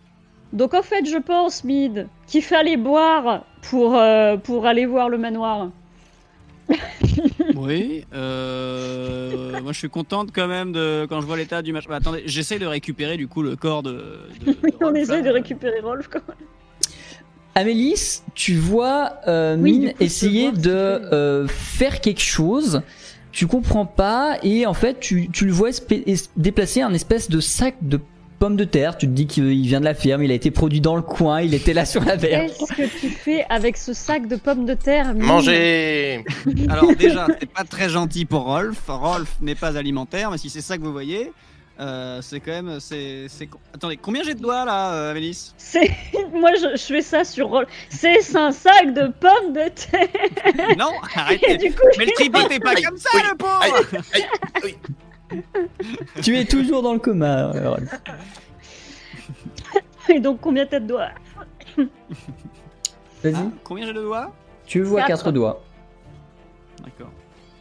[0.54, 5.18] Donc en fait, je pense, Mid, qu'il fallait boire pour, euh, pour aller voir le
[5.18, 5.70] manoir.
[7.56, 8.06] Oui.
[8.14, 11.86] Euh, moi, je suis contente quand même de quand je vois l'état du match.
[11.88, 13.92] Bah, attendez, j'essaie de récupérer du coup le corps de.
[14.46, 15.22] de- de On Rolf, essaie là.
[15.22, 16.48] de récupérer Rolf quand même.
[17.56, 22.82] Amélis, tu vois euh, Oui, Mine coup, essayer de euh, faire quelque chose.
[23.32, 25.70] Tu comprends pas et en fait tu, tu le vois
[26.38, 28.00] déplacer un espèce de sac de
[28.38, 28.98] pommes de terre.
[28.98, 31.42] Tu te dis qu'il vient de la ferme, il a été produit dans le coin,
[31.42, 32.52] il était là sur la berge.
[32.58, 36.24] Qu'est-ce que tu fais avec ce sac de pommes de terre Manger
[36.70, 38.78] Alors déjà, c'est pas très gentil pour Rolf.
[38.88, 41.32] Rolf n'est pas alimentaire, mais si c'est ça que vous voyez,
[41.80, 43.28] euh, c'est quand même, c'est.
[43.74, 45.54] Attendez, combien j'ai de doigts là, euh, Amélis?
[45.58, 45.92] C'est
[46.34, 47.68] moi je, je fais ça sur Rolf.
[47.90, 50.76] C'est un sac de pommes de terre.
[50.78, 51.58] Non, Et arrêtez.
[51.58, 53.62] du coup, Mais le tripot est pas Aïe, comme ça, le pauvre.
[53.62, 53.72] Aïe,
[54.14, 54.26] aïe,
[54.64, 54.76] oui.
[56.22, 58.02] tu es toujours dans le coma, Rolf.
[60.10, 61.10] et donc combien t'as de doigts
[63.24, 63.36] Vas-y.
[63.36, 64.32] Hein, combien j'ai de doigts
[64.66, 65.10] Tu vois Quatre.
[65.24, 65.62] quatre doigts.
[66.84, 67.12] D'accord.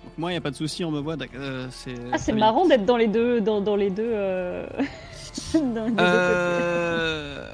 [0.04, 1.16] Donc moi, y a pas de souci, on me voit.
[1.34, 1.94] euh, c'est.
[2.12, 4.08] Ah, c'est marrant d'être dans les deux, dans, dans les deux.
[4.12, 4.66] euh,
[5.54, 5.96] dans les deux côtés.
[5.98, 7.48] Euh...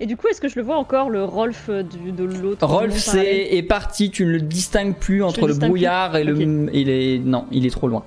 [0.00, 2.96] Et du coup, est-ce que je le vois encore le Rolf du, de l'autre Rolf
[2.96, 5.68] c'est, est parti, tu ne le distingues plus entre le le distingue plus.
[5.68, 6.36] brouillard et le.
[6.72, 8.04] Il est, non, il est trop loin.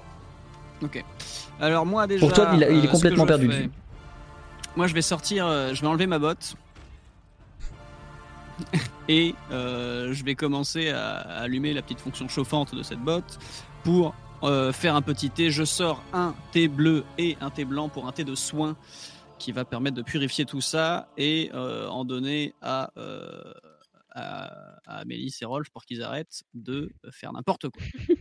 [0.84, 1.04] Ok.
[1.60, 2.20] Alors moi déjà.
[2.26, 3.70] Pour toi, il a- il est euh, complètement je perdu fais-.
[4.76, 6.56] Moi, je vais sortir, euh, je vais enlever ma botte.
[9.08, 13.40] Et euh, je vais commencer à, à allumer la petite fonction chauffante de cette botte
[13.84, 14.14] pour
[14.44, 15.50] euh, faire un petit thé.
[15.52, 18.76] Je sors un thé bleu et un thé blanc pour un thé de soin
[19.40, 23.54] qui va permettre de purifier tout ça et euh, en donner à, euh,
[24.12, 24.46] à,
[24.88, 27.82] à Amélie et Rolf pour qu'ils arrêtent de faire n'importe quoi.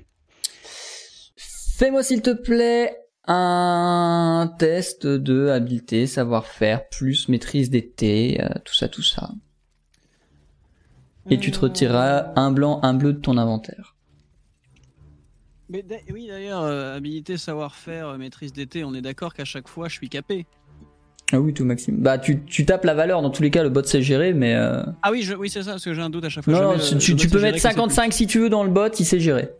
[1.36, 2.96] Fais-moi s'il te plaît
[3.26, 9.30] un test de habileté, savoir-faire, plus maîtrise des thés, euh, tout ça, tout ça.
[11.28, 13.96] Et tu te retireras un blanc, un bleu de ton inventaire.
[15.68, 19.88] Mais oui, d'ailleurs, euh, habilité, savoir-faire, euh, maîtrise d'été, on est d'accord qu'à chaque fois,
[19.88, 20.46] je suis capé.
[21.32, 21.96] Ah oui, tout Maxime.
[22.00, 24.54] Bah tu, tu tapes la valeur, dans tous les cas le bot sait gérer, mais...
[24.54, 24.84] Euh...
[25.02, 26.52] Ah oui, je, oui c'est ça, parce que j'ai un doute à chaque fois.
[26.52, 28.48] Non, Je non, le- tu, tu peux mettre gérer que c'est 55 si tu veux
[28.48, 29.50] dans le bot, il sait gérer.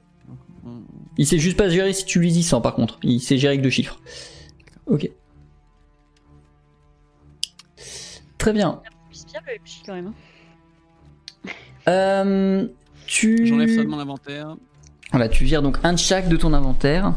[1.18, 2.98] Il sait juste pas gérer si tu lui dis 100 par contre.
[3.02, 3.98] Il sait gérer avec deux chiffres.
[4.86, 5.09] Ok.
[8.38, 8.80] Très bien.
[9.32, 10.06] Bien le MJ quand même.
[10.09, 11.51] hein.
[11.88, 12.66] Euh,
[13.06, 13.47] tu...
[13.47, 14.56] J'enlève ça de mon inventaire.
[15.10, 17.14] Voilà, tu vires donc un de chaque de ton inventaire.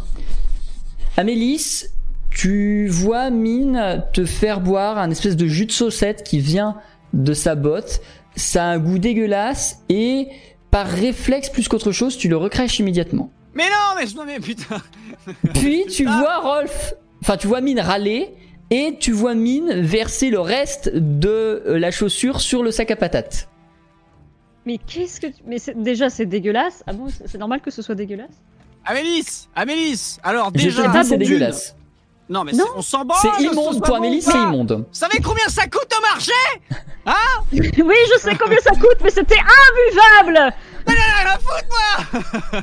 [1.18, 1.86] Amélis,
[2.30, 6.78] tu vois Mine te faire boire un espèce de jus de saucette qui vient
[7.14, 8.02] de sa botte.
[8.36, 10.28] Ça a un goût dégueulasse et
[10.72, 13.32] par réflexe plus qu'autre chose, tu le recrèches immédiatement.
[13.54, 14.78] Mais non, mais, non, mais putain
[15.56, 16.20] Puis tu Ah.
[16.20, 18.30] vois Rolf, enfin tu vois Mine râler
[18.70, 22.96] et tu vois Mine verser le reste de euh, la chaussure sur le sac à
[22.96, 23.48] patates.
[24.66, 25.42] Mais qu'est-ce que tu...
[25.48, 26.84] Mais déjà, c'est dégueulasse.
[26.86, 28.36] Ah bon, c'est normal que ce soit dégueulasse?
[28.86, 30.88] Amélis Amélis Alors Je déjà...
[30.88, 31.76] dis, c'est dégueulasse.
[32.30, 32.66] Non, mais Non.
[32.66, 34.72] c'est- on s'en bat C'est immonde pour Amélie, c'est immonde.
[34.88, 36.32] Vous savez combien ça coûte au marché?
[37.52, 40.54] Oui, je sais combien ça coûte, mais c'était imbuvable
[40.90, 42.62] Rien à foutre, moi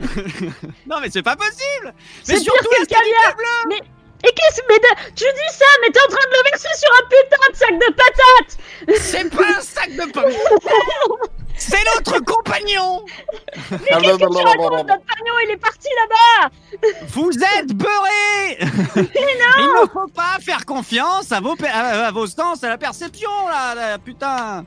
[0.86, 1.94] Non, mais c'est pas possible.
[2.22, 3.36] C'est Mais surtout, que le caviar.
[3.68, 3.80] Mais...
[4.22, 6.90] Et qu'est-ce mais de- tu dis ça, mais t'es en train de le verser sur
[6.92, 9.00] un putain de sac de patates.
[9.00, 13.04] C'est pas un sac de pommes C'est notre compagnon.
[13.54, 16.50] Ah, Qu'est-ce que tu racontes Notre pagnon, il est parti là-bas.
[17.08, 18.58] Vous êtes beurrés
[18.96, 23.30] Il ne faut pas faire confiance à vos, à, à vos sens, à la perception,
[23.48, 24.64] là, là, putain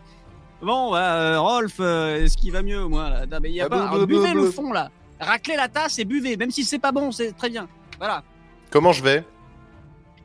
[0.63, 3.25] Bon, bah, euh, Rolf, euh, est-ce qu'il va mieux au moins là?
[3.25, 3.77] Non, mais il y a Ah, pas.
[3.77, 4.91] bah, alors, bah, buvez bah, le fond là.
[5.19, 7.67] Raclez la tasse et buvez, même si c'est pas bon, c'est très bien.
[7.97, 8.23] Voilà.
[8.69, 9.23] Comment je vais?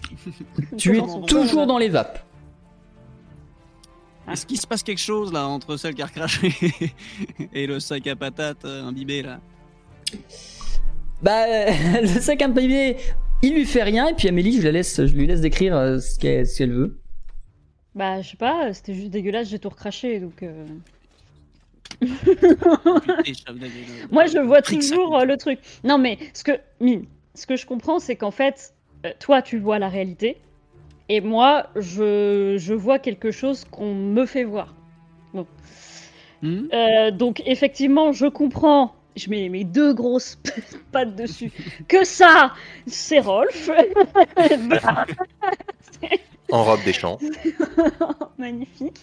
[0.77, 2.25] Tu es toujours dans les vapes.
[4.31, 6.53] Est-ce qu'il se passe quelque chose là entre celle qui a recraché
[7.53, 9.41] et le sac à patates euh, imbibé là?
[11.23, 11.47] Bah,
[12.01, 12.97] le sac imprimé,
[13.43, 16.19] il lui fait rien, et puis Amélie, je, la laisse, je lui laisse décrire ce
[16.19, 16.99] qu'elle ce qu'elle veut.
[17.95, 20.43] Bah, je sais pas, c'était juste dégueulasse, j'ai tout recraché, donc...
[20.43, 20.67] euh,
[24.11, 25.59] Moi, je vois toujours euh, le truc.
[25.85, 28.75] Non, mais ce que, Mine, ce que je comprends, c'est qu'en fait,
[29.05, 30.37] euh, toi, tu vois la réalité,
[31.09, 34.75] et moi, je, je vois quelque chose qu'on me fait voir.
[36.43, 36.69] Hmm?
[36.73, 38.95] Euh, donc, effectivement, je comprends.
[39.19, 40.39] Je mets mes deux grosses
[40.93, 41.53] pattes dessus.
[41.89, 42.53] Que ça,
[42.87, 43.71] c'est Rolf.
[46.51, 47.19] En robe des champs.
[48.39, 49.01] Magnifique.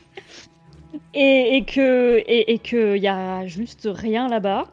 [1.14, 4.66] Et, et que et, et que y a juste rien là-bas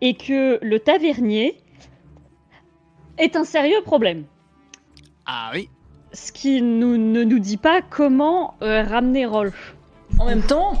[0.00, 1.60] et que le tavernier
[3.18, 4.24] est un sérieux problème.
[5.26, 5.68] Ah oui.
[6.12, 9.76] Ce qui nous, ne nous dit pas comment euh, ramener Rolf.
[10.18, 10.72] En même temps,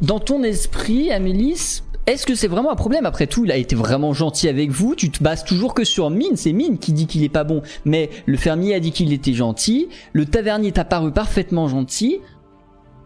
[0.00, 3.04] dans ton esprit, Amélis, est-ce que c'est vraiment un problème?
[3.06, 4.94] Après tout, il a été vraiment gentil avec vous.
[4.94, 6.36] Tu te bases toujours que sur Mine.
[6.36, 7.62] C'est Mine qui dit qu'il est pas bon.
[7.84, 9.88] Mais le fermier a dit qu'il était gentil.
[10.12, 12.20] Le tavernier t'a paru parfaitement gentil.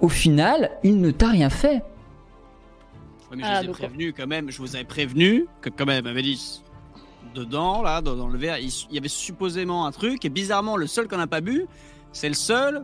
[0.00, 1.82] Au final, il ne t'a rien fait.
[3.30, 5.70] Ouais, mais Ah, je vous ai donc- prévenu quand même, je vous avais prévenu que
[5.70, 6.62] quand même, Amélis,
[7.34, 10.76] dedans, là, dans, dans le verre, il, il y avait supposément un truc, et bizarrement,
[10.76, 11.66] le seul qu'on n'a pas bu,
[12.12, 12.82] c'est le seul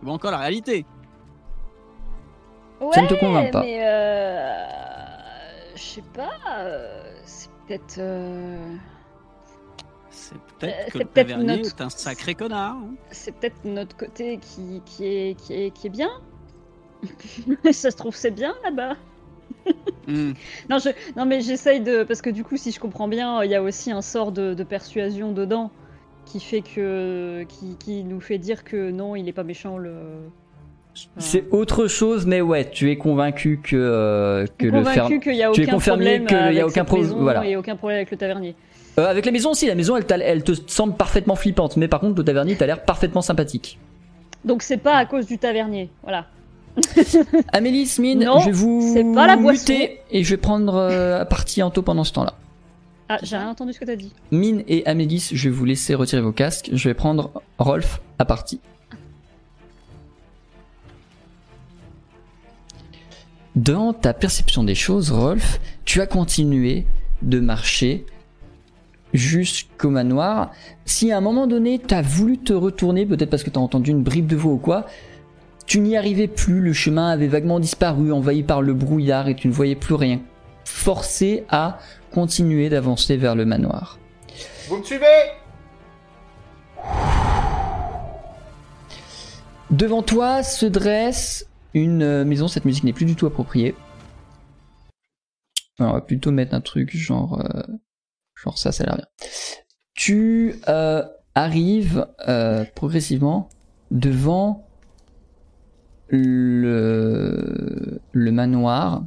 [0.00, 0.84] qui voit encore la réalité.
[2.92, 3.62] Ça ne te convainc pas.
[3.62, 4.64] Mais euh,
[5.76, 6.30] je sais pas.
[6.58, 7.96] euh, c'est peut-être.
[7.98, 8.74] euh,
[10.10, 12.76] C'est Euh, peut-être que c'est le tavernier notre- est un sacré connard.
[12.76, 12.90] hein.
[13.10, 16.10] c'est peut-être notre côté qui, qui, est, qui, est, qui est bien.
[17.72, 18.94] Ça se trouve, c'est bien là-bas.
[20.06, 20.32] Hmm.
[20.70, 22.02] Non, je, non, mais j'essaye de.
[22.04, 24.54] Parce que du coup, si je comprends bien, il y a aussi un sort de,
[24.54, 25.70] de persuasion dedans
[26.26, 27.44] qui fait que.
[27.48, 29.94] Qui, qui nous fait dire que non, il est pas méchant le.
[31.18, 35.50] C'est autre chose, mais ouais, tu es convaincu que, euh, que le convaincu y a
[35.50, 37.46] tu es aucun confirmé problème qu'il y a aucun cette pro- maison voilà.
[37.46, 38.54] et aucun problème avec le tavernier.
[38.98, 42.16] Euh, avec la maison aussi, la maison elle, te semble parfaitement flippante, mais par contre
[42.18, 43.78] le tavernier t'as l'air parfaitement sympathique.
[44.44, 46.26] Donc c'est pas à cause du tavernier, voilà.
[47.52, 51.62] Amélie, Mine, Non, je vais vous pas la muter et je vais prendre euh, partie
[51.62, 52.34] Anto pendant ce temps-là.
[53.08, 54.12] Ah, j'ai rien entendu ce que t'as dit.
[54.30, 56.70] Mine et Amélis, je vais vous laisser retirer vos casques.
[56.72, 58.60] Je vais prendre Rolf à partie.
[63.54, 66.86] Dans ta perception des choses, Rolf, tu as continué
[67.20, 68.06] de marcher
[69.12, 70.52] jusqu'au manoir.
[70.86, 73.62] Si à un moment donné, tu as voulu te retourner, peut-être parce que tu as
[73.62, 74.86] entendu une bribe de voix ou quoi,
[75.66, 79.48] tu n'y arrivais plus, le chemin avait vaguement disparu, envahi par le brouillard et tu
[79.48, 80.20] ne voyais plus rien.
[80.64, 81.78] Forcé à
[82.10, 83.98] continuer d'avancer vers le manoir.
[84.68, 85.04] Vous me suivez?
[89.70, 93.74] Devant toi se dresse une euh, maison, cette musique n'est plus du tout appropriée.
[95.78, 97.62] On va plutôt mettre un truc genre, euh,
[98.34, 99.06] genre ça, ça a l'air bien.
[99.94, 101.04] Tu euh,
[101.34, 102.06] arrives
[102.74, 103.48] progressivement
[103.90, 104.68] devant
[106.08, 109.04] le, manoir.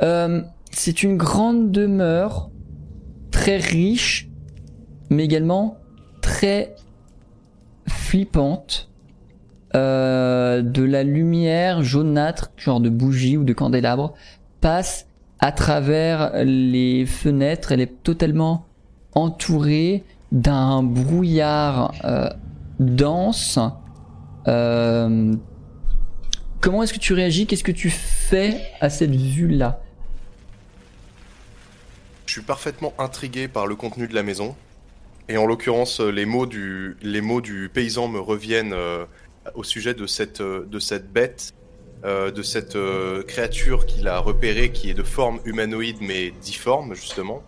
[0.00, 2.50] C'est une grande demeure,
[3.30, 4.28] très riche,
[5.10, 5.78] mais également
[6.20, 6.74] très
[7.88, 8.90] flippante.
[9.74, 14.14] Euh, de la lumière jaunâtre, genre de bougie ou de candélabre,
[14.62, 15.06] passe
[15.40, 17.72] à travers les fenêtres.
[17.72, 18.66] Elle est totalement
[19.14, 22.30] entourée d'un brouillard euh,
[22.80, 23.58] dense.
[24.46, 25.34] Euh,
[26.60, 27.46] comment est-ce que tu réagis?
[27.46, 29.80] Qu'est-ce que tu fais à cette vue-là?
[32.24, 34.54] Je suis parfaitement intrigué par le contenu de la maison.
[35.30, 38.74] Et en l'occurrence, les mots du, les du paysan me reviennent
[39.54, 41.52] au sujet de cette, euh, de cette bête,
[42.04, 46.94] euh, de cette euh, créature qu'il a repérée qui est de forme humanoïde mais difforme,
[46.94, 47.42] justement.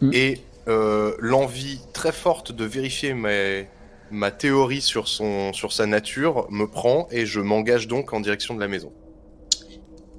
[0.00, 0.10] Mm.
[0.12, 3.68] Et euh, l'envie très forte de vérifier mes-
[4.10, 8.54] ma théorie sur, son, sur sa nature me prend et je m'engage donc en direction
[8.54, 8.92] de la maison.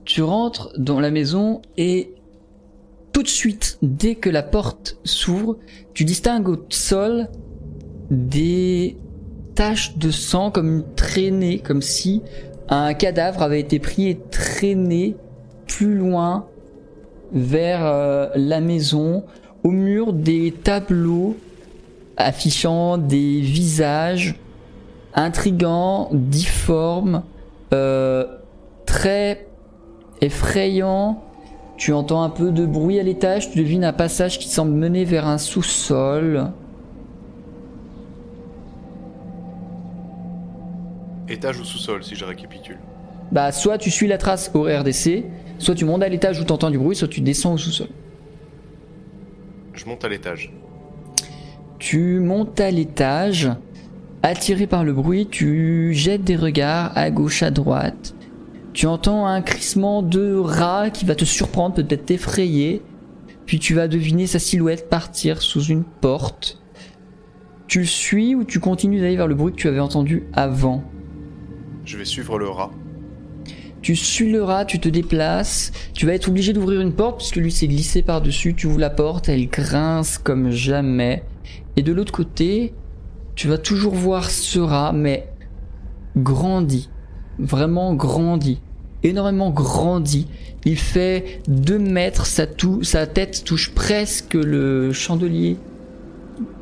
[0.03, 2.13] Tu rentres dans la maison et
[3.13, 5.57] tout de suite, dès que la porte s'ouvre,
[5.93, 7.29] tu distingues au sol
[8.11, 8.97] des
[9.97, 12.21] de sang comme une traînée, comme si
[12.69, 15.15] un cadavre avait été pris et traîné
[15.67, 16.45] plus loin
[17.33, 19.23] vers euh, la maison,
[19.63, 21.35] au mur des tableaux
[22.17, 24.35] affichant des visages
[25.15, 27.23] intrigants, difformes,
[27.73, 28.25] euh,
[28.85, 29.47] très
[30.21, 31.23] effrayant.
[31.77, 35.03] Tu entends un peu de bruit à l'étage, tu devines un passage qui semble mener
[35.03, 36.51] vers un sous-sol.
[41.37, 42.79] Étage ou sous-sol, si je récapitule.
[43.31, 45.23] Bah, soit tu suis la trace au RDC,
[45.59, 47.89] soit tu montes à l'étage où tu entends du bruit, soit tu descends au sous-sol.
[49.75, 50.51] Je monte à l'étage.
[51.77, 53.51] Tu montes à l'étage,
[54.23, 58.15] attiré par le bruit, tu jettes des regards à gauche, à droite.
[58.73, 62.81] Tu entends un crissement de rat qui va te surprendre, peut-être t'effrayer.
[63.45, 66.59] Puis tu vas deviner sa silhouette partir sous une porte.
[67.67, 70.83] Tu le suis ou tu continues d'aller vers le bruit que tu avais entendu avant
[71.87, 72.69] Je vais suivre le rat.
[73.81, 77.37] Tu suis le rat, tu te déplaces, tu vas être obligé d'ouvrir une porte puisque
[77.37, 81.23] lui s'est glissé par-dessus, tu ouvres la porte, elle grince comme jamais.
[81.77, 82.73] Et de l'autre côté,
[83.35, 85.29] tu vas toujours voir ce rat, mais
[86.17, 86.89] grandi.
[87.39, 88.59] Vraiment grandi.
[89.03, 90.27] Énormément grandi.
[90.65, 95.55] Il fait 2 mètres, sa, tou- sa tête touche presque le chandelier,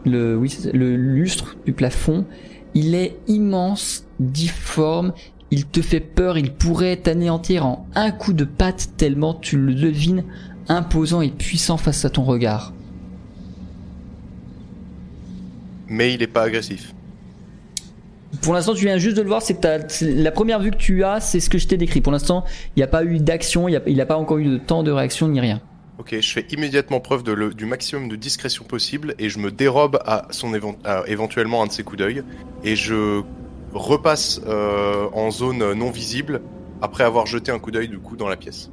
[0.05, 2.25] le, oui, le lustre du plafond.
[2.75, 5.13] Il est immense, difforme,
[5.51, 9.73] il te fait peur, il pourrait t'anéantir en un coup de patte tellement tu le
[9.73, 10.23] devines
[10.67, 12.73] imposant et puissant face à ton regard.
[15.87, 16.93] Mais il est pas agressif.
[18.41, 19.63] Pour l'instant, tu viens juste de le voir, c'est
[20.01, 22.01] la première vue que tu as, c'est ce que je t'ai décrit.
[22.01, 22.43] Pour l'instant,
[22.75, 24.57] il n'y a pas eu d'action, il n'y a, il a pas encore eu de
[24.57, 25.61] temps de réaction ni rien.
[25.99, 29.51] Ok, je fais immédiatement preuve de le- du maximum de discrétion possible et je me
[29.51, 32.23] dérobe à son évent- à éventuellement un de ses coups d'œil
[32.65, 33.21] et je
[33.75, 36.41] repasse euh, en zone non visible
[36.81, 38.69] après avoir jeté un coup d'œil du coup dans la pièce.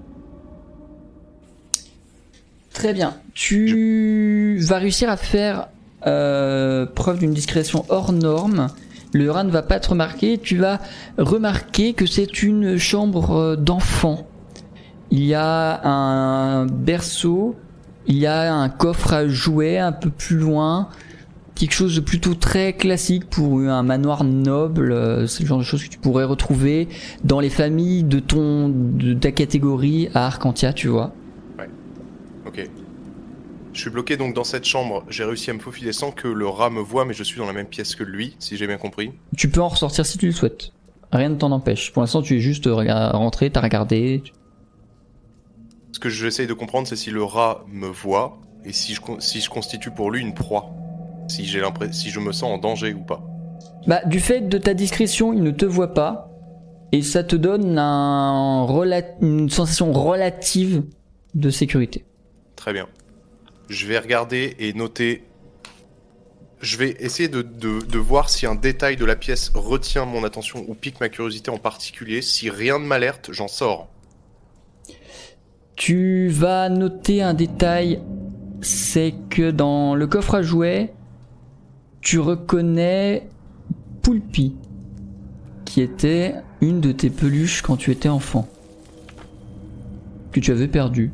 [2.73, 3.15] Très bien.
[3.35, 5.69] Tu vas réussir à faire
[6.07, 8.69] euh, preuve d'une discrétion hors norme.
[9.13, 10.39] Le rat ne va pas te remarquer.
[10.39, 10.81] Tu vas
[11.19, 14.27] remarquer que c'est une chambre euh, d'enfant.
[15.11, 17.55] Il y a un berceau,
[18.07, 20.89] il y a un coffre à jouets un peu plus loin.
[21.63, 24.91] Quelque chose de plutôt très classique pour un manoir noble.
[24.91, 26.89] euh, C'est le genre de choses que tu pourrais retrouver
[27.23, 31.13] dans les familles de ton de ta catégorie à Arcantia, tu vois.
[32.47, 32.69] Ok.
[33.75, 35.05] Je suis bloqué donc dans cette chambre.
[35.09, 37.47] J'ai réussi à me faufiler sans que le rat me voie, mais je suis dans
[37.47, 39.13] la même pièce que lui, si j'ai bien compris.
[39.37, 40.73] Tu peux en ressortir si tu le souhaites.
[41.13, 41.93] Rien ne t'en empêche.
[41.93, 44.21] Pour l'instant, tu es juste rega- rentré, t'as regardé.
[44.25, 44.33] tu-
[45.93, 49.21] Ce que j'essaye de comprendre, c'est si le rat me voit et si je, con-
[49.21, 50.73] si je constitue pour lui une proie.
[51.33, 53.23] Si j'ai l'impression, si je me sens en danger ou pas.
[53.87, 56.29] Bah, du fait de ta discrétion, il ne te voit pas.
[56.93, 58.67] Et ça te donne un
[59.23, 60.83] une sensation relative
[61.35, 62.05] de sécurité.
[62.55, 62.87] Très bien.
[63.71, 65.25] Je vais regarder et noter.
[66.61, 70.23] Je vais essayer de, de- de voir si un détail de la pièce retient mon
[70.23, 72.21] attention ou pique ma curiosité en particulier.
[72.21, 73.89] Si rien ne m'alerte, j'en sors.
[75.77, 78.01] Tu vas noter un détail,
[78.61, 80.93] c'est que dans le coffre à jouets,
[82.03, 83.29] tu reconnais
[84.03, 84.57] Poulpi,
[85.65, 88.49] qui était une de tes peluches quand tu étais enfant,
[90.33, 91.13] que tu avais perdu.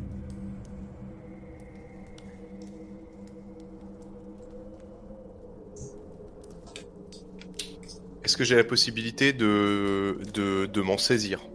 [8.23, 11.47] Est-ce que j'ai la possibilité de, de, de m'en saisir?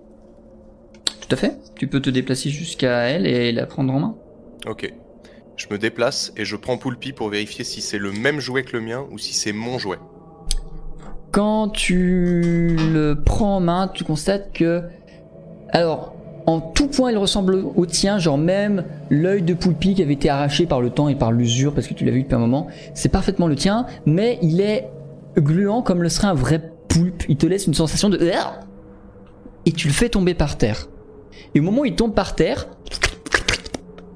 [1.20, 1.58] Tout à fait.
[1.76, 4.16] Tu peux te déplacer jusqu'à elle et la prendre en main.
[4.66, 4.92] Ok.
[5.56, 8.76] Je me déplace et je prends Poulpi pour vérifier si c'est le même jouet que
[8.76, 9.98] le mien ou si c'est mon jouet.
[11.30, 14.82] Quand tu le prends en main, tu constates que...
[15.70, 16.14] Alors,
[16.46, 20.28] en tout point, il ressemble au tien, genre même l'œil de Poulpi qui avait été
[20.28, 22.66] arraché par le temps et par l'usure parce que tu l'as vu depuis un moment,
[22.94, 24.88] c'est parfaitement le tien, mais il est
[25.36, 27.24] gluant comme le serait un vrai poulpe.
[27.28, 28.18] Il te laisse une sensation de...
[29.66, 30.88] Et tu le fais tomber par terre.
[31.54, 32.68] Et au moment où il tombe par terre,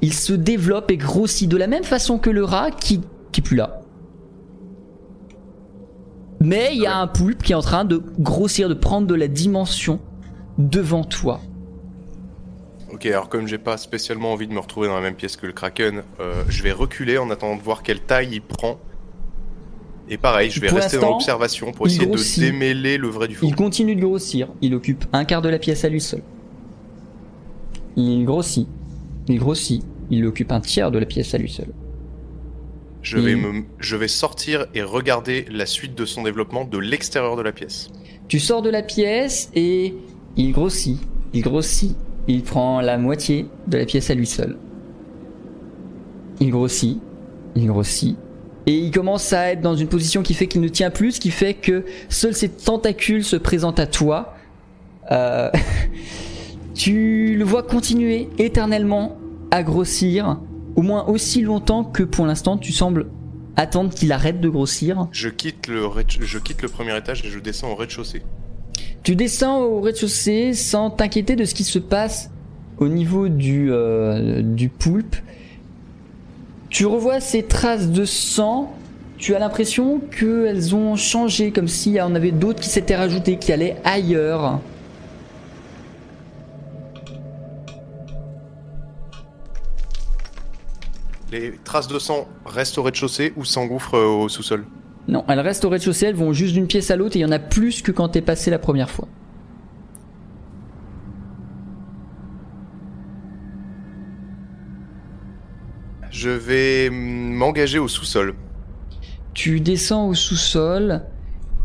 [0.02, 3.00] il se développe et grossit de la même façon que le rat qui,
[3.32, 3.80] qui est plus là.
[6.40, 9.14] Mais il y a un poulpe qui est en train de grossir, de prendre de
[9.14, 9.98] la dimension
[10.56, 11.40] devant toi.
[12.92, 15.46] Ok, alors comme j'ai pas spécialement envie de me retrouver dans la même pièce que
[15.46, 18.78] le Kraken, euh, je vais reculer en attendant de voir quelle taille il prend.
[20.08, 22.42] Et pareil, je vais Pour rester dans l'observation pour essayer grossit.
[22.42, 23.44] de démêler le vrai du faux.
[23.46, 24.48] Il continue de grossir.
[24.62, 26.22] Il occupe un quart de la pièce à lui seul.
[27.96, 28.66] Il grossit.
[29.28, 29.82] Il grossit.
[30.10, 31.68] Il occupe un tiers de la pièce à lui seul.
[33.02, 36.78] Je vais, il- me, je vais sortir et regarder la suite de son développement de
[36.78, 37.88] l'extérieur de la pièce.
[38.28, 39.94] Tu sors de la pièce et
[40.36, 40.98] il grossit.
[41.32, 41.96] Il grossit.
[42.26, 44.56] Il prend la moitié de la pièce à lui seul.
[46.40, 46.98] Il grossit.
[47.54, 48.16] Il grossit.
[48.66, 51.20] Et il commence à être dans une position qui fait qu'il ne tient plus, ce
[51.20, 54.34] qui fait que seuls ses tentacules se présentent à toi.
[55.10, 55.50] Euh,
[56.74, 59.17] Tu le vois continuer éternellement
[59.50, 60.40] à grossir,
[60.76, 63.06] au moins aussi longtemps que pour l'instant tu sembles
[63.56, 65.08] attendre qu'il arrête de grossir.
[65.10, 65.82] Je quitte, le
[66.20, 68.22] je quitte le premier étage et je descends au rez-de-chaussée.
[69.02, 72.30] Tu descends au rez-de-chaussée sans t'inquiéter de ce qui se passe
[72.78, 75.16] au niveau du, euh, du poulpe.
[76.70, 78.72] Tu revois ces traces de sang.
[79.16, 83.38] Tu as l'impression qu'elles ont changé, comme s'il y en avait d'autres qui s'étaient rajoutées,
[83.38, 84.60] qui allaient ailleurs.
[91.30, 94.64] Les traces de sang restent au rez-de-chaussée ou s'engouffrent euh, au sous-sol?
[95.08, 97.24] Non, elles restent au rez-de-chaussée, elles vont juste d'une pièce à l'autre et il y
[97.26, 99.08] en a plus que quand t'es passé la première fois.
[106.10, 108.34] Je vais mm, m'engager au sous-sol.
[109.34, 111.02] Tu descends au sous-sol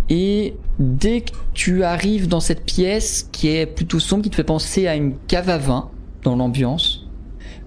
[0.09, 4.43] et dès que tu arrives dans cette pièce qui est plutôt sombre, qui te fait
[4.43, 5.89] penser à une cave à vin
[6.23, 7.02] dans l'ambiance,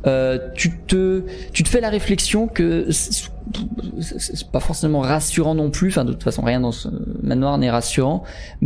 [0.06, 5.88] euh, tu te tu te fais la réflexion que c'est pas forcément rassurant non plus.
[5.88, 6.88] Enfin, de toute façon, rien dans ce
[7.22, 8.24] manoir n'est rassurant.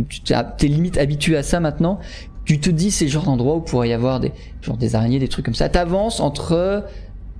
[0.09, 1.99] Tu t'es limite habitué à ça maintenant.
[2.45, 5.19] Tu te dis c'est le genre d'endroit où pourrait y avoir des genre des araignées,
[5.19, 5.69] des trucs comme ça.
[5.69, 6.85] T'avances entre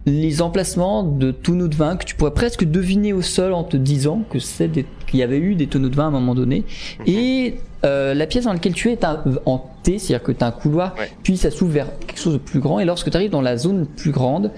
[0.05, 3.77] les emplacements de tonneaux de vin que tu pourrais presque deviner au sol en te
[3.77, 6.33] disant que c'est des- qu'il y avait eu des tonneaux de vin à un moment
[6.33, 6.63] donné.
[7.05, 7.55] Et
[7.85, 10.47] euh, la pièce dans laquelle tu es est un- en T, c'est-à-dire que tu as
[10.47, 11.11] un couloir, Ouais.
[11.23, 12.79] puis ça s'ouvre vers quelque chose de plus grand.
[12.79, 14.51] Et lorsque tu arrives dans la zone plus grande,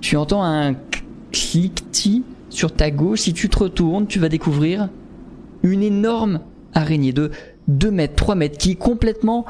[0.00, 0.74] tu entends un
[1.32, 3.20] cliquetis sur ta gauche.
[3.20, 4.88] Si tu te retournes, tu vas découvrir
[5.62, 6.40] une énorme
[6.74, 7.30] araignée de
[7.68, 9.44] 2 mètres, 3 mètres, qui est complètement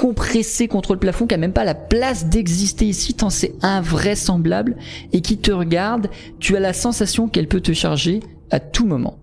[0.00, 4.78] compressée contre le plafond, qui a même pas la place d'exister ici, tant c'est invraisemblable,
[5.12, 6.08] et qui te regarde.
[6.38, 8.20] Tu as la sensation qu'elle peut te charger
[8.50, 9.18] à tout moment.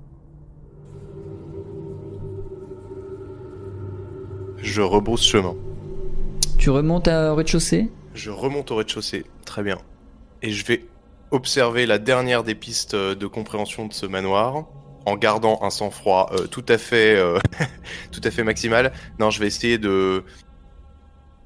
[4.57, 5.55] Je rebrousse chemin.
[6.59, 7.89] Tu remontes à rez-de-chaussée?
[8.13, 9.25] Je remonte au rez-de-chaussée.
[9.45, 9.79] Très bien.
[10.43, 10.85] Et je vais
[11.31, 14.65] observer la dernière des pistes euh, de compréhension de ce manoir
[15.07, 17.39] en gardant un sang-froid euh, tout à fait euh,
[18.11, 18.93] tout à fait maximal.
[19.19, 20.23] Non, je vais essayer de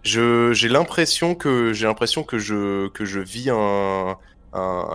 [0.04, 4.18] j'ai l'impression que j'ai l'impression que je que je vis un-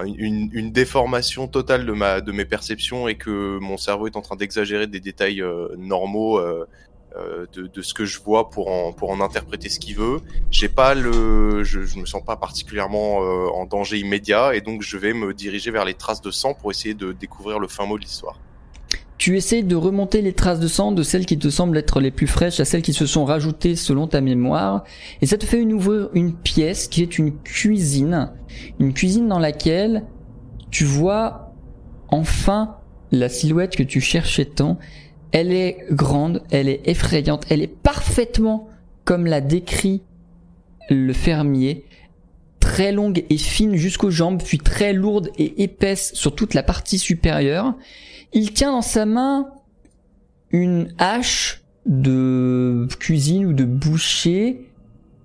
[0.05, 4.23] une, une déformation totale de ma de mes perceptions et que mon cerveau est en
[4.23, 6.67] train d'exagérer des détails euh, normaux euh,
[7.17, 10.21] euh, de, de ce que je vois pour en pour en interpréter ce qu'il veut
[10.51, 14.83] j'ai pas le je, je me sens pas particulièrement euh, en danger immédiat et donc
[14.83, 17.87] je vais me diriger vers les traces de sang pour essayer de découvrir le fin
[17.87, 18.43] mot de l'histoire.
[19.19, 22.11] Tu essayes de remonter les traces de sang de celles qui te semblent être les
[22.11, 24.85] plus fraîches à celles qui se sont rajoutées selon ta mémoire.
[25.23, 28.31] Et ça te fait ouvrir une pièce qui est une cuisine.
[28.79, 30.05] Une cuisine dans laquelle
[30.71, 31.55] tu vois
[32.09, 32.77] enfin
[33.11, 34.79] la silhouette que tu cherchais tant.
[35.33, 38.69] Elle est grande, elle est effrayante, elle est parfaitement
[39.05, 40.03] comme l'a décrit
[40.91, 41.85] le fermier.
[42.61, 46.99] Très longue et fine jusqu'aux jambes, puis très lourde et épaisse sur toute la partie
[46.99, 47.75] supérieure.
[48.33, 49.49] Il tient dans sa main
[50.51, 54.69] une hache de cuisine ou de boucher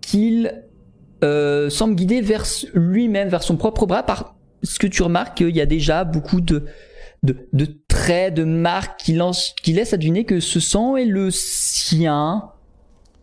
[0.02, 0.64] qu'il
[1.24, 4.24] euh, semble guider vers lui-même, vers son propre bras, parce
[4.80, 6.66] que tu remarques qu'il y a déjà beaucoup de,
[7.88, 12.50] traits, de marques qui laissent à deviner que ce sang est le sien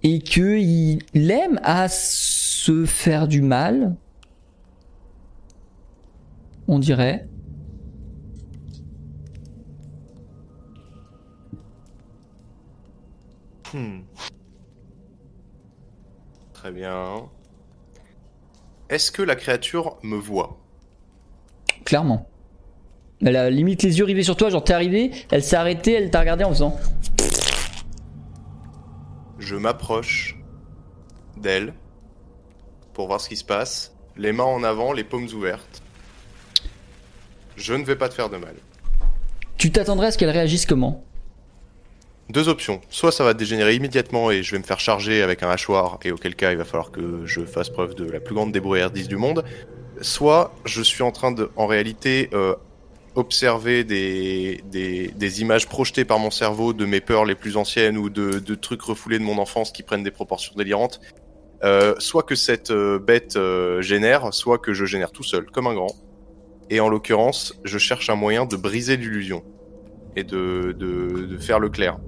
[0.02, 3.94] et qu'il aime à se faire du mal.
[6.68, 7.26] On dirait.
[13.74, 14.00] Hmm.
[16.52, 17.28] Très bien.
[18.88, 20.58] Est-ce que la créature me voit?
[21.84, 22.28] Clairement.
[23.20, 26.10] Elle a limite les yeux rivés sur toi, genre t'es arrivé, elle s'est arrêtée, elle
[26.10, 26.76] t'a regardé en faisant.
[29.38, 30.38] Je m'approche
[31.36, 31.74] d'elle
[32.92, 35.82] pour voir ce qui se passe, les mains en avant, les paumes ouvertes.
[37.56, 38.54] Je ne vais pas te faire de mal.
[39.56, 41.04] Tu t'attendrais à ce qu'elle réagisse comment?
[42.30, 42.82] Deux options.
[42.90, 46.12] Soit ça va dégénérer immédiatement et je vais me faire charger avec un hachoir, et
[46.12, 49.16] auquel cas il va falloir que je fasse preuve de la plus grande débrouillardise du
[49.16, 49.44] monde.
[50.02, 52.54] Soit je suis en train de, en réalité, euh,
[53.14, 58.10] observer des, des, images projetées par mon cerveau de mes peurs les plus anciennes ou
[58.10, 61.00] de, de trucs refoulés de mon enfance qui prennent des proportions délirantes.
[61.64, 63.38] Euh, soit que cette euh, bête
[63.80, 65.96] génère, soit que je génère tout seul, comme un grand.
[66.68, 69.42] Et en l'occurrence, je cherche un moyen de briser l'illusion
[70.14, 71.98] et de, de, de faire le clair.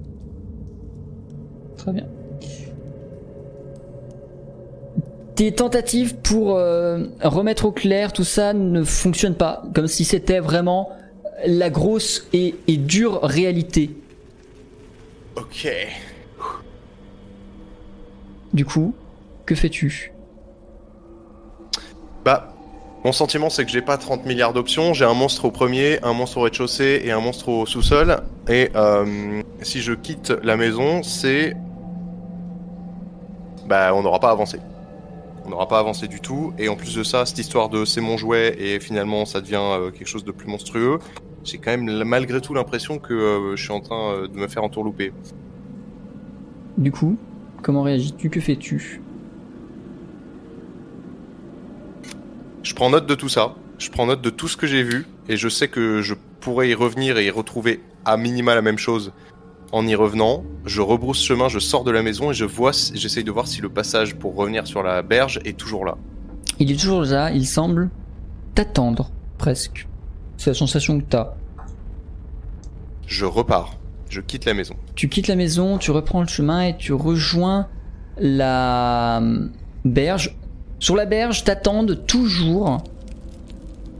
[1.81, 2.05] Très bien.
[5.33, 10.39] Tes tentatives pour euh, remettre au clair tout ça ne fonctionnent pas, comme si c'était
[10.39, 10.91] vraiment
[11.43, 13.89] la grosse et, et dure réalité.
[15.35, 15.67] Ok.
[18.53, 18.93] Du coup,
[19.47, 20.13] que fais-tu?
[22.23, 22.53] Bah,
[23.03, 24.93] mon sentiment c'est que j'ai pas 30 milliards d'options.
[24.93, 28.21] J'ai un monstre au premier, un monstre au rez-de-chaussée et un monstre au sous-sol.
[28.47, 31.55] Et euh, si je quitte la maison, c'est.
[33.71, 34.59] Bah, on n'aura pas avancé.
[35.45, 36.51] On n'aura pas avancé du tout.
[36.59, 39.61] Et en plus de ça, cette histoire de c'est mon jouet et finalement ça devient
[39.61, 40.99] euh, quelque chose de plus monstrueux.
[41.45, 44.49] J'ai quand même malgré tout l'impression que euh, je suis en train euh, de me
[44.49, 45.13] faire entourlouper.
[46.77, 47.15] Du coup,
[47.61, 48.29] comment réagis-tu?
[48.29, 49.01] Que fais-tu?
[52.63, 53.55] Je prends note de tout ça.
[53.77, 56.67] Je prends note de tout ce que j'ai vu et je sais que je pourrais
[56.67, 59.13] y revenir et y retrouver à minima la même chose
[59.71, 60.43] en y revenant.
[60.65, 63.61] Je rebrousse chemin, je sors de la maison et je vois, j'essaye de voir si
[63.61, 65.97] le passage pour revenir sur la berge est toujours là.
[66.59, 67.89] Il est toujours là, il semble
[68.53, 69.87] t'attendre, presque.
[70.37, 71.33] C'est la sensation que t'as.
[73.07, 73.77] Je repars.
[74.09, 74.75] Je quitte la maison.
[74.95, 77.67] Tu quittes la maison, tu reprends le chemin et tu rejoins
[78.17, 79.47] la euh,
[79.85, 80.35] berge.
[80.79, 82.83] Sur la berge t'attendent toujours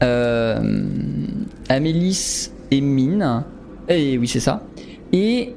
[0.02, 0.86] euh,
[1.68, 3.44] Amélis et Mine.
[3.88, 4.62] Et oui, c'est ça.
[5.12, 5.54] Et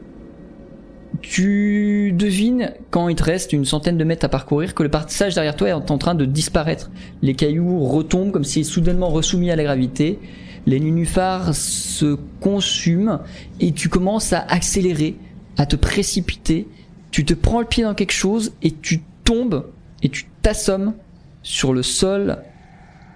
[1.22, 5.36] tu devines, quand il te reste une centaine de mètres à parcourir, que le passage
[5.36, 6.92] derrière toi est en train de disparaître.
[7.22, 10.20] Les cailloux retombent comme s'ils soudainement resoumis à la gravité.
[10.66, 13.20] Les nénuphars se consument
[13.60, 15.16] et tu commences à accélérer,
[15.58, 16.68] à te précipiter.
[17.12, 19.66] Tu te prends le pied dans quelque chose et tu tombes
[20.02, 20.94] et tu t'assommes
[21.44, 22.40] sur le sol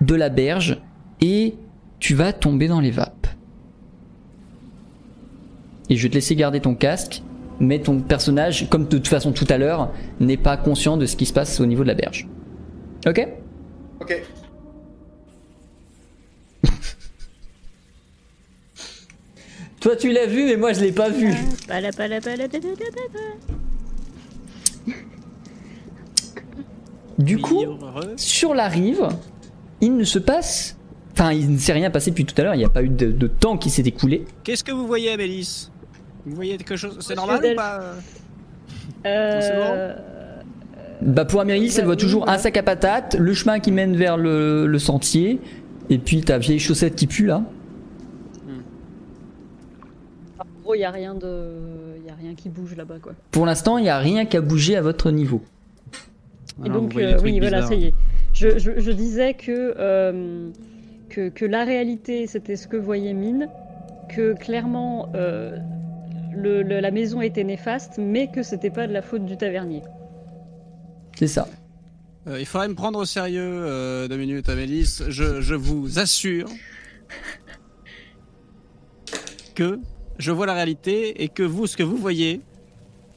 [0.01, 0.79] de la berge
[1.21, 1.55] et
[1.99, 3.27] tu vas tomber dans les vapes.
[5.89, 7.23] Et je vais te laisser garder ton casque,
[7.59, 11.15] mais ton personnage, comme de toute façon tout à l'heure, n'est pas conscient de ce
[11.15, 12.27] qui se passe au niveau de la berge.
[13.07, 13.27] Ok?
[14.01, 14.23] Ok.
[19.79, 21.33] Toi tu l'as vu, mais moi je l'ai pas vu.
[27.17, 27.65] Du coup,
[28.15, 29.07] sur la rive,
[29.81, 30.77] il ne se passe.
[31.11, 32.87] Enfin, il ne s'est rien passé depuis tout à l'heure, il n'y a pas eu
[32.87, 34.23] de, de temps qui s'est écoulé.
[34.45, 35.69] Qu'est-ce que vous voyez, Amélis?
[36.25, 37.81] Vous voyez quelque chose C'est normal ou pas
[39.05, 39.95] Euh,
[41.01, 43.71] Bah pour Amélis, elle Bah voit oui, toujours un sac à patates, le chemin qui
[43.71, 45.39] mène vers le, le sentier,
[45.89, 47.43] et puis ta vieille chaussette qui pue là.
[50.39, 53.13] En gros, il y a rien de, y a rien qui bouge là-bas, quoi.
[53.31, 55.41] Pour l'instant, il n'y a rien qu'à bouger à votre niveau.
[56.63, 57.93] Et Alors, vous donc, euh, oui, voilà, ça y est.
[58.33, 60.49] Je, je, je disais que, euh,
[61.09, 63.49] que, que la réalité, c'était ce que voyait Mine,
[64.09, 65.57] que clairement, euh,
[66.31, 69.81] le, le- la maison était néfaste, mais que c'était pas de la faute du tavernier.
[71.17, 71.47] C'est ça.
[72.27, 75.01] Euh, il faudrait me prendre au sérieux euh, deux minutes, Amélis.
[75.07, 76.49] Je, je vous assure
[79.55, 79.79] que
[80.17, 82.41] je vois la réalité et que vous, ce que vous voyez,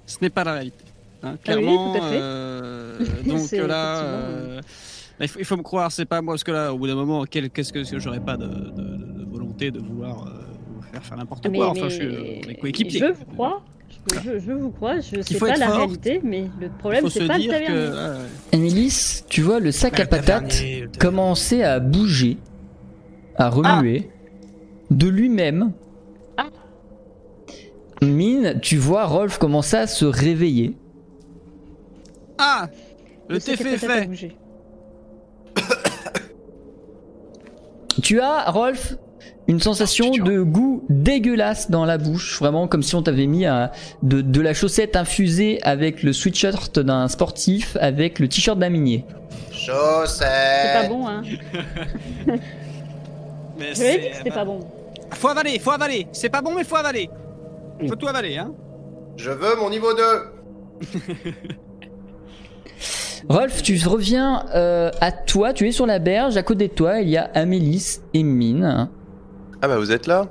[0.06, 0.84] ce n'est pas la réalité.
[1.22, 1.92] Hein, Ah oui, clairement.
[1.92, 2.18] tout à fait.
[2.20, 4.60] euh, donc C'est là, euh,
[5.20, 6.94] il, faut, il faut me croire, c'est pas moi, parce que là, au bout d'un
[6.94, 10.41] moment, qu'est-ce que, que j'aurais pas de, de- volonté de vouloir euh,
[10.92, 11.70] faire faire n'importe quoi.
[11.70, 12.98] Enfin, mais- je suis euh, coéquipiers.
[13.00, 13.62] je vous crois,
[14.24, 15.76] je, vous crois, je sais faut pas être la fort.
[15.78, 17.50] réalité, mais le problème, c'est pas le que.
[17.50, 17.90] tavernier.
[17.96, 18.56] ah, ouais.
[18.58, 22.36] Amélis, tu vois le sac à Le patates le commencer à bouger,
[23.36, 24.10] à remuer,
[24.90, 25.72] de lui-même.
[26.36, 26.46] Ah.
[28.02, 30.74] Mine, tu vois Rolf commencer à se réveiller.
[32.38, 32.68] Ah
[33.28, 34.32] Le thé sac à fait.
[38.02, 38.96] Tu as, Rolf,
[39.48, 43.70] une sensation de goût dégueulasse dans la bouche, vraiment comme si on t'avait mis un-
[44.02, 49.04] de, de la chaussette infusée avec le sweatshirt d'un sportif, avec le t-shirt d'un minier.
[49.50, 50.28] Chaussette.
[50.64, 51.22] C'est pas bon, hein.
[53.58, 54.60] Mais Je l'ai dit c'est- que c'était pas bon.
[55.14, 56.06] Faut avaler, faut avaler.
[56.12, 57.10] C'est pas bon, mais faut avaler.
[57.86, 58.52] Faut tout avaler, hein.
[59.16, 60.02] Je veux mon niveau 2.
[63.28, 67.00] Rolf, tu reviens euh, à toi, tu es sur la berge, à côté de toi,
[67.00, 68.88] il y a Amélis et Mine
[69.62, 70.26] Ah bah vous êtes là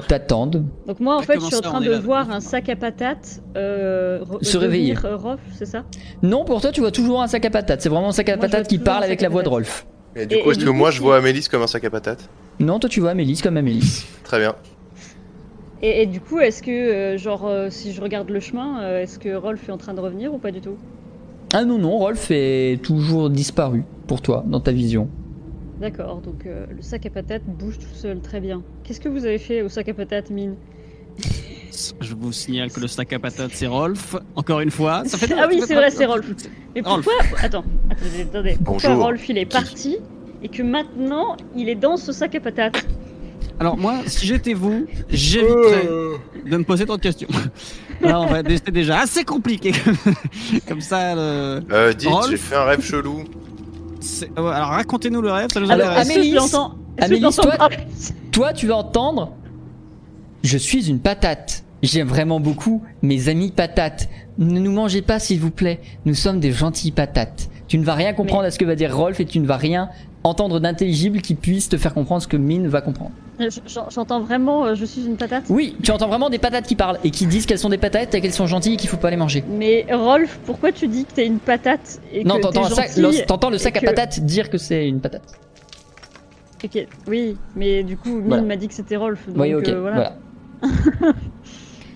[0.00, 0.64] qui t'attendent.
[0.86, 4.24] Donc moi, en fait, je suis en train de voir un sac à patates euh,
[4.42, 4.94] Se réveiller.
[5.04, 5.82] euh, Rof, c'est ça?
[6.22, 7.80] Non, pour toi, tu vois toujours un sac à patates.
[7.82, 9.48] C'est vraiment un sac à Moi, patates qui parle avec la voix de.
[9.48, 9.86] Rolf.
[10.14, 12.28] Et du Et- coup, est-ce que moi je vois Amélis comme un sac à patates?
[12.60, 14.06] Non, toi, tu vois Amélis comme Amélis.
[14.24, 14.54] Très bien.
[15.82, 19.02] et, et du coup, est-ce que, euh, genre, euh, si je regarde le chemin, euh,
[19.02, 20.76] est-ce que Rolf est en train de revenir ou pas du tout?
[21.52, 25.08] Ah non, non, Rolf est toujours disparu pour toi, dans ta vision.
[25.80, 28.62] D'accord, donc euh, le sac à patates bouge tout seul, très bien.
[28.82, 30.56] Qu'est-ce que vous avez fait au sac à patates, Mine
[32.00, 34.16] Je vous signale que le sac à patates, c'est Rolf.
[34.34, 35.04] Encore une fois.
[35.06, 36.26] Ça fait Ah oui, c'est vrai, c'est Rolf.
[36.74, 37.04] Mais Rolf.
[37.04, 38.58] pourquoi Attends, attendez, attendez.
[38.64, 39.04] Pourquoi Bonjour.
[39.04, 39.98] Rolf, il est parti
[40.42, 42.84] et que maintenant, il est dans ce sac à patates
[43.60, 45.88] Alors moi, si j'étais vous, j'éviterais
[46.44, 47.28] de me poser trop de questions.
[48.00, 49.72] Là, on va c'est déjà assez compliqué.
[50.68, 51.60] Comme ça, le...
[51.70, 53.24] Euh, dites, Rolf j'ai fait un rêve chelou.
[54.38, 56.10] Euh, alors racontez-nous le rêve, ça nous Alors, intéresse.
[56.10, 56.36] Amélie,
[56.98, 57.24] Amélie,
[58.32, 59.32] Toi, tu vas entendre.
[60.42, 61.64] Je suis une patate.
[61.82, 64.08] J'aime vraiment beaucoup mes amis patates.
[64.38, 65.80] Ne nous mangez pas, s'il vous plaît.
[66.04, 67.48] Nous sommes des gentilles patates.
[67.68, 69.56] Tu ne vas rien comprendre à ce que va dire Rolf et tu ne vas
[69.56, 69.90] rien
[70.24, 73.12] entendre d'intelligible qui puisse te faire comprendre ce que Mine va comprendre.
[73.90, 75.44] J'entends vraiment, euh, je suis une patate.
[75.48, 78.14] Oui, tu entends vraiment des patates qui parlent et qui disent qu'elles sont des patates
[78.14, 79.44] et qu'elles sont gentilles et qu'il faut pas les manger.
[79.48, 83.50] Mais Rolf, pourquoi tu dis que t'es une patate et non, que t'entends le- t'entends
[83.50, 85.22] le sac à que- patates dire que c'est une patate.
[86.64, 88.42] Ok, oui, mais du coup, Mine Voilà.
[88.42, 89.28] m'a dit que c'était Rolf.
[89.28, 90.16] Donc, oui, ok, euh, voilà.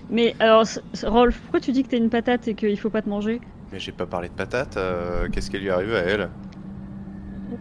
[0.09, 0.63] Mais alors,
[1.05, 3.41] Rolf, pourquoi tu dis que t'es une patate et qu'il faut pas te manger?
[3.71, 4.77] Mais j'ai pas parlé de patate.
[4.77, 6.29] euh, Qu'est-ce qui lui arrive à elle?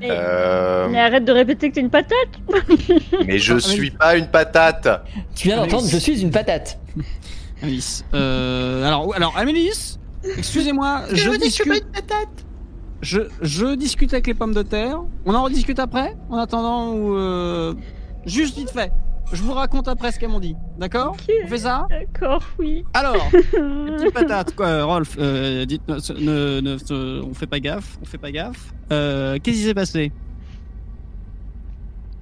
[0.00, 2.14] Mais, Euh, mais arrête de répéter que t'es une patate
[3.26, 4.88] Mais je suis pas une patate.
[5.34, 6.78] Tu viens d'entendre, je suis une patate.
[7.62, 8.04] Amélis.
[8.14, 9.98] Euh, alors, alors, Amélis,
[10.36, 11.84] excusez-moi, je discute.
[13.00, 15.00] Je, je discute avec les pommes de terre.
[15.26, 17.74] On en rediscute après, en attendant ou euh,
[18.26, 18.92] juste vite fait.
[19.32, 21.32] Je vous raconte après ce qu'elles m'ont dit, d'accord Ok.
[21.44, 22.84] On fait ça D'accord, oui.
[22.92, 25.16] Alors, petite patate, quoi, Rolf.
[25.18, 28.72] Euh, dites, ne, ne, ne- ne- on fait pas gaffe, on fait pas gaffe.
[28.92, 30.12] Euh, Qu'est-ce qui s'est passé?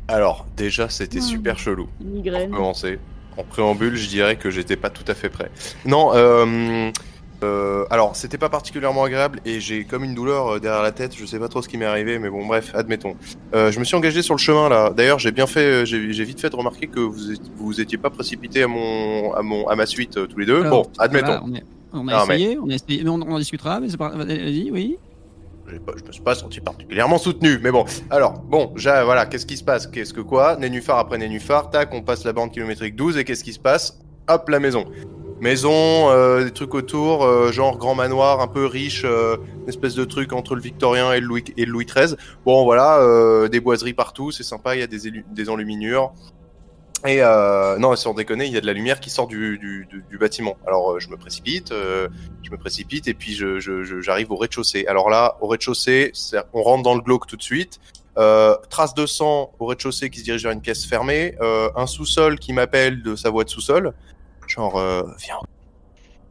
[0.09, 1.23] Alors, déjà, c'était Hmm.
[1.23, 1.89] super chelou.
[2.01, 2.51] Une Pour migraine.
[2.51, 2.99] commencer.
[3.37, 5.51] En préambule, je dirais que j'étais pas tout à fait prêt.
[5.87, 6.91] Non, euh,
[7.43, 11.15] euh, alors c'était pas particulièrement agréable et j'ai comme une douleur euh, derrière la tête.
[11.17, 13.15] Je sais pas trop ce qui m'est arrivé, mais bon, bref, admettons.
[13.55, 14.91] Euh, je me suis engagé sur le chemin là.
[14.91, 17.99] D'ailleurs, j'ai bien fait, euh, j'ai vite fait de remarquer que vous étiez, vous étiez
[17.99, 20.61] pas précipité à mon, à mon, à ma suite euh, tous les deux.
[20.65, 21.27] Alors, bon, admettons.
[21.27, 21.43] voilà,
[21.93, 23.97] on, a Non, mais- essayé, on a essayé, mais on, on en discutera, mais c'est
[23.97, 24.11] pas.
[24.11, 24.99] Vas-y, oui.
[25.87, 27.85] Pas- je me suis pas senti particulièrement soutenu, mais bon.
[28.11, 29.87] Alors, bon, voilà, qu'est-ce qui se passe?
[29.87, 30.57] Qu'est-ce que quoi?
[30.57, 34.01] Nénuphar après Nénuphar, tac, on passe la bande kilométrique 12, et qu'est-ce qui se passe?
[34.29, 34.85] Hop, la maison.
[35.41, 39.95] Maison, euh, des trucs autour, euh, genre grand manoir, un peu riche, euh, une espèce
[39.95, 42.17] de truc entre le Victorien et le Louis, et le Louis XIII.
[42.45, 46.13] Bon, voilà, euh, des boiseries partout, c'est sympa, il y a des, enluminures.
[47.07, 49.89] Et euh, non, sans déconner, il y a de la lumière qui sort du, du,
[50.11, 50.59] du- bâtiment.
[50.67, 53.41] Alors, je me précipite, je me précipite et puis
[54.01, 54.85] j'arrive au rez-de-chaussée.
[54.87, 56.13] Alors là, au rez-de-chaussée,
[56.53, 57.81] on rentre dans le glauque tout de suite.
[58.19, 61.37] Euh, trace de sang au rez-de-chaussée qui se dirige vers une pièce fermée.
[61.41, 63.95] Euh, un sous-sol qui m'appelle de sa voix de sous-sol.
[64.51, 65.39] Genre, euh, viens.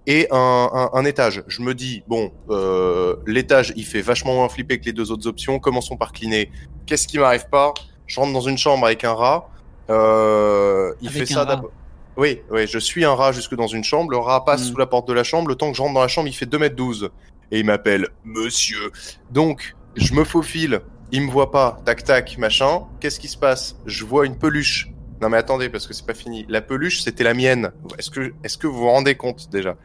[0.08, 1.44] Et un, un, un étage.
[1.48, 5.28] Je me dis, bon, euh, l'étage, il fait vachement moins flipper que les deux autres
[5.28, 5.60] options.
[5.60, 6.52] Commençons par cleaner.
[6.86, 7.74] Qu'est-ce qui m'arrive pas?
[8.08, 9.50] Je rentre dans une chambre avec un rat.
[9.90, 11.72] Euh, il Avec fait ça d'abord.
[12.18, 14.12] Oui, oui, je suis un rat jusque dans une chambre.
[14.12, 14.72] Le rat passe Mm.
[14.72, 15.48] sous la porte de la chambre.
[15.48, 17.10] Le temps que je rentre dans la chambre, il fait 2m12.
[17.52, 18.92] Et il m'appelle Monsieur.
[19.32, 20.82] Donc, je me faufile.
[21.12, 21.80] Il me voit pas.
[21.86, 22.82] Tac, tac, machin.
[23.00, 23.76] Qu'est-ce qui se passe?
[23.86, 24.90] Je vois une peluche.
[25.22, 26.46] Non mais attendez, parce que c'est pas fini.
[26.50, 27.72] La peluche, c'était la mienne.
[27.98, 29.76] Est-ce que, est-ce que vous vous rendez compte déjà?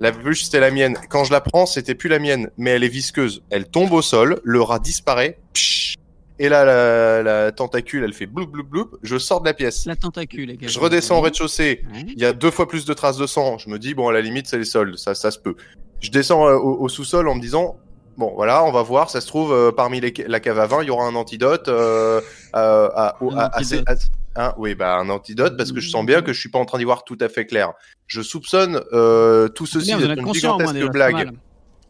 [0.00, 0.96] La peluche, c'était la mienne.
[1.10, 3.42] Quand je la prends, c'était plus la mienne, mais elle est visqueuse.
[3.50, 5.38] Elle tombe au sol, le rat disparaît.
[5.52, 5.94] psh,
[6.38, 8.90] et là, la, la tentacule, elle fait bloup bloup bloup.
[9.02, 9.84] Je sors de la pièce.
[9.84, 10.66] La tentacule, gars.
[10.68, 11.82] Je redescends au rez-de-chaussée.
[11.92, 12.04] Ouais.
[12.08, 13.58] Il y a deux fois plus de traces de sang.
[13.58, 14.96] Je me dis, bon, à la limite, c'est les soldes.
[14.96, 15.54] Ça, ça se peut.
[16.00, 17.76] Je descends euh, au, au sous-sol en me disant,
[18.16, 19.10] bon, voilà, on va voir.
[19.10, 21.68] Ça se trouve, euh, parmi les, la cave à vin, il y aura un antidote.
[21.68, 22.22] Euh,
[22.56, 23.98] euh, à- Un à- assez- antidote.
[24.36, 26.64] Hein, oui, bah, un antidote, parce que je sens bien que je suis pas en
[26.64, 27.72] train d'y voir tout à fait clair.
[28.06, 31.30] Je soupçonne euh, tout ceci d'être une gigantesque blague.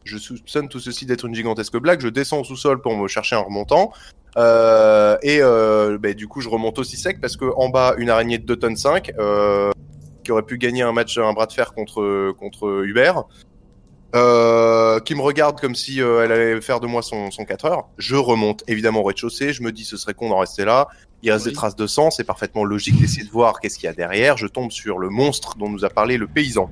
[0.04, 2.00] Je soupçonne tout ceci d'être une gigantesque blague.
[2.00, 3.92] Je descends au sous-sol pour me chercher un remontant.
[4.36, 8.10] Euh, et euh, bah, du coup, je remonte aussi sec parce que en bas, une
[8.10, 9.70] araignée de 2 tonnes 5 euh,
[10.24, 13.24] qui aurait pu gagner un match, un bras de fer contre contre Hubert.
[14.16, 17.64] Euh, qui me regarde comme si euh, elle allait faire de moi son, son 4
[17.66, 17.88] heures.
[17.96, 19.52] Je remonte évidemment au rez-de-chaussée.
[19.52, 20.88] Je me dis ce serait con d'en rester là.
[21.22, 21.52] Il reste Oui.
[21.52, 22.10] des traces de sang.
[22.10, 24.36] C'est parfaitement logique d'essayer de voir qu'est-ce qu'il y a derrière.
[24.36, 26.70] Je tombe sur le monstre dont nous a parlé le paysan.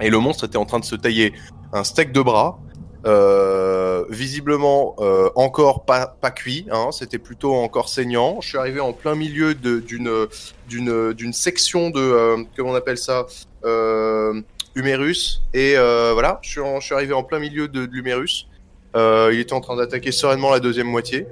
[0.00, 1.32] Et le monstre était en train de se tailler
[1.72, 2.58] un steak de bras,
[3.06, 8.40] euh, visiblement euh, encore pas, pas cuit, hein, c'était plutôt encore saignant.
[8.40, 10.26] Je suis arrivé en plein milieu de- d'une
[10.68, 13.26] d'une section de euh, comment on appelle ça
[13.64, 14.40] euh,
[14.74, 18.48] humérus et voilà, je suis, en- je suis arrivé en plein milieu de, de l'humérus.
[18.96, 21.26] Il était en train d'attaquer sereinement la deuxième moitié.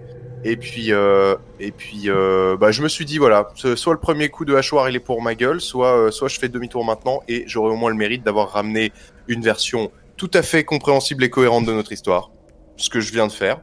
[0.44, 4.28] Et puis, euh, et puis, euh, bah, je me suis dit voilà, soit le premier
[4.28, 7.20] coup de hachoir il est pour ma gueule, soit, euh, soit je fais demi-tour maintenant
[7.28, 8.93] et j'aurai au moins le mérite d'avoir ramené
[9.28, 12.31] une version tout à fait compréhensible et cohérente de notre histoire,
[12.77, 13.60] ce que je viens de faire,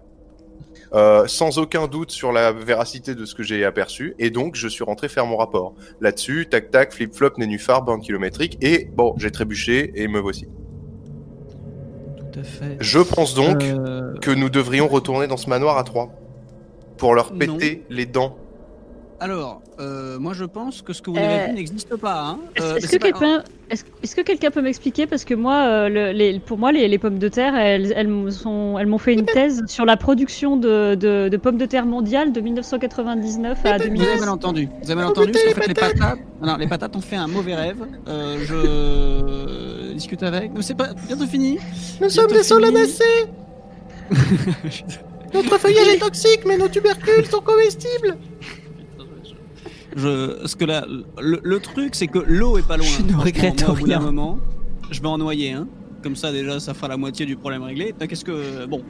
[1.27, 4.83] sans aucun doute sur la véracité de ce que j'ai aperçu, et donc je suis
[4.83, 5.75] rentré faire mon rapport.
[6.01, 10.47] Là-dessus, tac tac, flip flop, nénuphar, bande kilométrique, et bon, j'ai trébuché et me voici.
[12.17, 12.77] Tout à fait.
[12.79, 13.59] Je pense donc
[14.21, 16.09] que nous devrions retourner dans ce manoir à trois
[16.99, 17.39] pour leur Non.
[17.39, 18.35] péter les dents.
[19.21, 22.21] Alors, euh, moi je pense que ce que vous Euh, avez vu n'existe pas.
[22.21, 22.39] Hein.
[22.55, 25.07] Est-ce Euh, est-ce que pas quelqu'un est-ce est-ce que quelqu'un peut m'expliquer?
[25.07, 28.07] Parce que moi euh, le- les, pour moi les, les pommes de terre elles, elles
[28.07, 32.39] m'ont fait une thèse sur la production de, de, de pommes de terre mondiale de
[32.39, 34.19] 1999 à Vous avez 2010.
[34.21, 34.69] mal entendu.
[34.83, 37.27] Vous avez mal entendu parce qu'en fait les patates, non, les patates ont fait un
[37.27, 37.85] mauvais rêve.
[38.07, 38.37] Euh,
[39.89, 40.51] je discute avec.
[40.61, 41.57] C'est pas bientôt fini.
[42.01, 43.25] Nous sommes des solanacées
[45.33, 48.17] Notre feuillage est toxique, mais nos tubercules sont comestibles
[49.95, 50.85] Je, ce que là,
[51.19, 52.87] le, le truc, c'est que l'eau est pas loin.
[52.87, 54.39] Je ne regrette moi, Au bout d'un moment,
[54.91, 55.67] je vais en noyer un.
[56.03, 57.87] Comme ça, déjà, ça fera la moitié du problème réglé.
[57.87, 58.65] Putain, Qu'est-ce que.
[58.65, 58.83] Bon.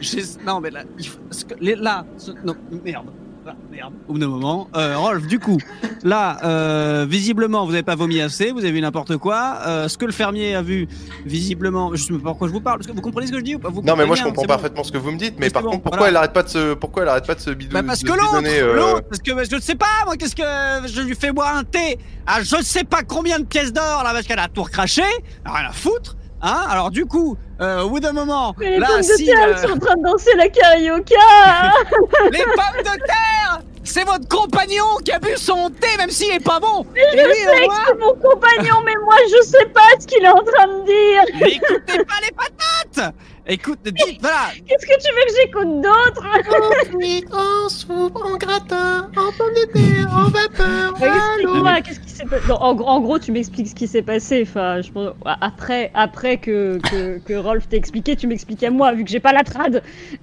[0.00, 0.82] j'ai- Non, mais là.
[0.98, 2.04] il faut- ce que- les- là.
[2.16, 3.06] ce- Non, merde.
[3.46, 3.94] Ah, merde.
[4.06, 4.68] Au bout d'un moment.
[4.76, 5.56] Euh, Rolf, du coup,
[6.04, 9.58] là, euh, visiblement, vous n'avez pas vomi assez, vous avez vu n'importe quoi.
[9.66, 10.86] Euh, ce que le fermier a vu,
[11.24, 11.90] visiblement.
[11.94, 12.78] Je sais même pas pourquoi je vous parle.
[12.78, 13.70] Parce que vous comprenez ce que je dis ou pas?
[13.70, 14.48] Vous Non, mais moi je comprends bon.
[14.48, 16.10] parfaitement ce que vous me dites, mais par bon, contre, pourquoi voilà.
[16.10, 18.12] elle arrête pas de se, pourquoi elle arrête pas de se bidou- Bah parce que
[18.12, 21.64] l'autre, parce que je ne sais pas, moi, qu'est-ce que je lui fais boire un
[21.64, 25.02] thé à je sais pas combien de pièces d'or là parce qu'elle a tout recraché,
[25.44, 26.66] rien à foutre, hein.
[26.68, 29.48] Alors du coup, euh, au bout d'un moment, Mais les là, pommes de si terre
[29.48, 31.14] euh, sont en train de danser la carioca.
[32.32, 36.44] les pommes de terre, c'est votre compagnon qui a bu son thé même s'il est
[36.44, 36.86] pas bon.
[36.94, 39.80] Mais Et je lui, sais au que c'est mon compagnon, mais moi je sais pas
[39.98, 41.38] ce qu'il est en train de dire.
[41.40, 43.14] mais écoutez pas les patates.
[43.46, 47.32] Écoute, dites, voilà, Qu'est-ce que tu veux que j'écoute d'autre?
[47.32, 50.94] En soupe, en gratin, en pommes de terre, en vapeur.
[51.02, 54.02] Explique-moi, qu'est-ce qui s'est passé Non, en, gros- en gros, tu m'expliques ce qui s'est
[54.02, 54.44] passé.
[54.46, 58.92] Enfin, je pense après, après que, que, que Rolf t'ait expliqué, tu m'expliques à moi,
[58.92, 59.82] vu que j'ai pas la trad.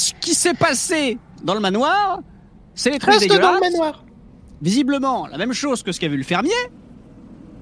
[0.00, 2.20] ce qui s'est passé dans le manoir,
[2.74, 3.60] c'est les trucs dégueulasses.
[3.60, 4.04] manoir.
[4.62, 6.52] visiblement la même chose que ce qu'a vu le fermier,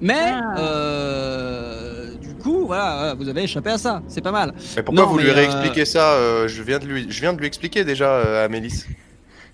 [0.01, 0.57] mais Ah.
[0.59, 4.53] euh, du coup, voilà, vous avez échappé à ça, c'est pas mal.
[4.75, 7.21] Mais pourquoi Non, vous mais, lui euh, réexpliquez ça euh, Je viens de lui, je
[7.21, 8.87] viens de lui expliquer déjà euh, à Mélisse.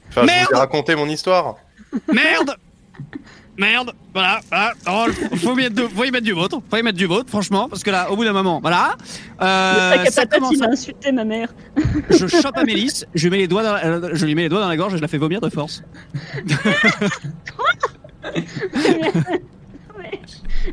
[0.10, 1.56] Enfin, je Merde vous ai raconté mon histoire.
[2.12, 2.56] Merde
[3.58, 6.98] Merde Voilà, voilà, Rolf, faut, mettre du- faut y mettre du vôtre, faut y mettre
[6.98, 8.96] du vôtre, franchement, parce que là, au bout d'un moment, voilà,
[9.42, 11.54] euh, le ça commence à- a insulté ma mère.
[12.10, 14.44] je chope à Mélisse, je, lui mets les doigts dans la- euh, je lui mets
[14.44, 15.84] les doigts dans la gorge et je la fais vomir de force.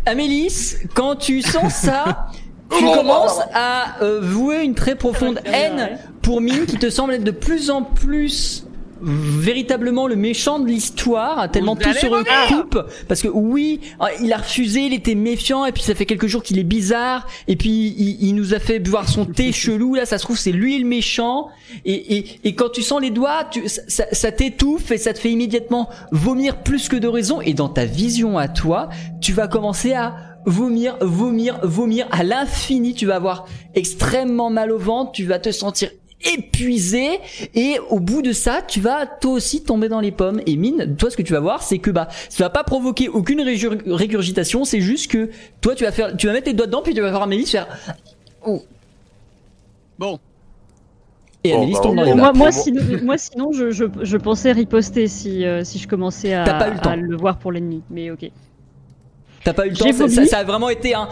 [0.07, 2.27] Amélis, quand tu sens ça,
[2.71, 6.89] tu Oh, commences à euh, vouer une très profonde faire haine pour Mine qui te
[6.89, 8.65] semble être de plus en plus
[9.03, 12.07] véritablement le méchant de l'histoire tellement Vous tout se
[12.53, 16.07] recoupe parce que oui euh, il a refusé il était méfiant et puis ça fait
[16.07, 19.53] quelques jours qu'il est bizarre et puis il, il nous a fait boire son thé
[19.53, 21.49] chelou là ça se trouve c'est lui le méchant
[21.85, 25.19] et, et, et quand tu sens les doigts tu, ça- ça t'étouffe et ça te
[25.19, 28.89] fait immédiatement vomir plus que de raison et dans ta vision à toi
[29.20, 30.15] tu vas commencer à
[30.45, 32.95] vomir, vomir, vomir à l'infini.
[32.95, 33.47] Tu vas avoir
[33.77, 35.91] extrêmement mal au ventre, tu vas te sentir
[36.24, 37.20] épuisé
[37.55, 40.94] et au bout de ça tu vas toi aussi tomber dans les pommes et mine
[40.97, 43.81] toi ce que tu vas voir c'est que bah ça va pas provoquer aucune régur-
[43.86, 45.31] régurgitation c'est juste que
[45.61, 47.47] toi tu vas faire tu vas mettre tes doigts dedans puis tu vas voir Amélie
[47.47, 47.66] faire
[49.99, 50.19] Bon,
[51.44, 53.70] et Bon, Amélie bah, tombe dans bon, les moi, pommes moi, sinon, moi, sinon, je,
[53.70, 56.90] je, je pensais riposter si, euh, si je commençais à, T'as pas eu le temps.
[56.90, 57.82] à le voir pour l'ennemi.
[57.90, 58.31] Mais ok.
[59.44, 61.09] t'as pas eu le temps ça, ça- ça a vraiment été un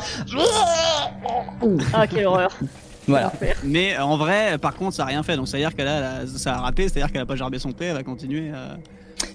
[1.93, 2.57] Ah, quelle horreur.
[3.11, 3.33] voilà.
[3.65, 6.55] mais euh, en vrai, par contre, ça a rien fait, donc c'est-à-dire qu'elle a, ça
[6.55, 8.77] a raté, c'est-à-dire qu'elle a pas gerbé son thé, elle va continuer à...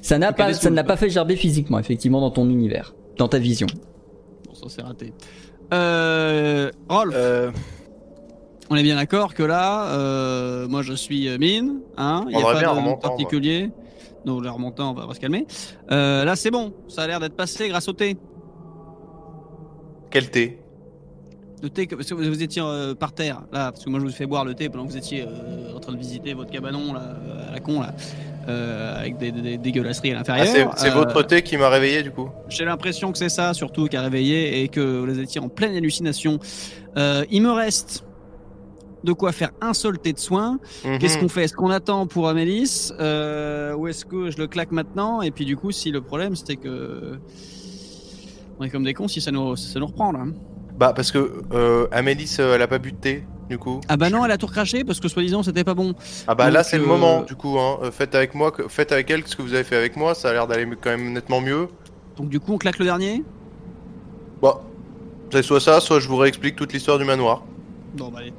[0.02, 2.93] ça n'a Donc, pas ça n'a le- pas fait gerber physiquement effectivement dans ton univers
[3.18, 3.68] dans ta vision.
[4.45, 5.14] Bon, ça c'est raté.
[5.73, 7.52] Euh, Rolf, Euh,
[8.69, 12.41] on est bien d'accord que là, euh, moi je suis euh, mine, hein, il n'y
[12.41, 13.69] a pas de nom remontant, particulier.
[14.26, 15.45] Non, le remontant, on va, on va se calmer.
[15.91, 18.18] Euh, là c'est bon, ça a l'air d'être passé grâce au thé.
[20.10, 20.60] quel thé?
[21.64, 24.11] Le thé, parce que vous étiez euh, par terre, là, parce que moi je vous
[24.11, 26.52] ai fait boire le thé pendant que vous étiez euh, en train de visiter votre
[26.52, 27.15] cabanon, là,
[27.49, 27.95] à la con, là,
[28.48, 30.73] euh, avec des, des- des dégueulasseries à Ah, l'intérieur.
[30.77, 32.30] c'est c'est votre thé qui m'a réveillé du coup.
[32.49, 35.76] J'ai l'impression que c'est ça, surtout, qui a réveillé et que vous étiez en pleine
[35.76, 36.40] hallucination.
[36.98, 38.03] Il me reste
[39.03, 40.60] de quoi faire un seul thé de soin.
[40.99, 41.22] Qu'est-ce Mhm.
[41.23, 41.44] qu'on fait?
[41.45, 42.91] Est-ce qu'on attend pour Amélis?
[42.99, 45.22] Ou est-ce que je le claque maintenant?
[45.22, 47.18] Et puis du coup, si le problème c'était que.
[48.60, 50.26] On est comme des cons si ça nous, si ça nous reprend là.
[50.77, 53.80] Bah parce que euh, Amélis, euh, elle a pas bu de thé du coup.
[53.88, 55.93] Ah bah non, elle a tout recraché parce que soi-disant c'était pas bon.
[56.27, 57.57] Ah bah Donc, là c'est le euh, moment du coup.
[57.60, 57.77] Hein.
[57.84, 60.15] Euh, Faites avec moi, que- faites avec elle ce que vous avez fait avec moi.
[60.15, 61.68] Ça a l'air d'aller quand même nettement mieux.
[62.18, 63.23] Donc du coup, on claque le dernier?
[64.41, 64.61] Bah,
[65.31, 67.43] c'est soit ça, soit je vous réexplique toute l'histoire du manoir.
[67.95, 68.34] Bon bah allez.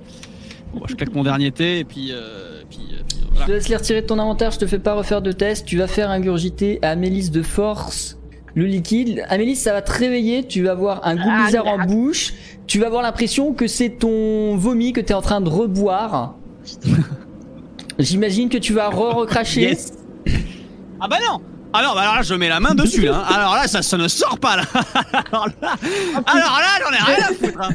[0.74, 2.10] Bon, bah, je claque mon dernier thé et puis.
[2.12, 4.78] euh, puis, euh, puis, Je te laisse les retirer de ton inventaire, je te fais
[4.78, 5.64] pas refaire de test.
[5.66, 8.15] Tu vas faire ingurgiter à Amélis de force
[8.56, 9.24] le liquide.
[9.28, 11.86] Amélis, ça va te réveiller, tu vas avoir un goût Ah, bizarre en ah.
[11.86, 12.32] bouche.
[12.66, 16.34] Tu vas avoir l'impression que c'est ton vomi que tu es en train de reboire.
[17.98, 19.60] J'imagine que tu vas re-recracher.
[19.62, 19.92] Yes
[21.00, 21.38] Ah bah non
[21.72, 23.24] Ah non, bah alors là, je mets la main dessus, là.
[23.28, 23.34] hein.
[23.34, 24.62] Alors là, ça, ça ne sort pas, là.
[25.32, 25.76] alors là,
[26.26, 27.60] alors là j'en ai rien à foutre.
[27.60, 27.68] Hein.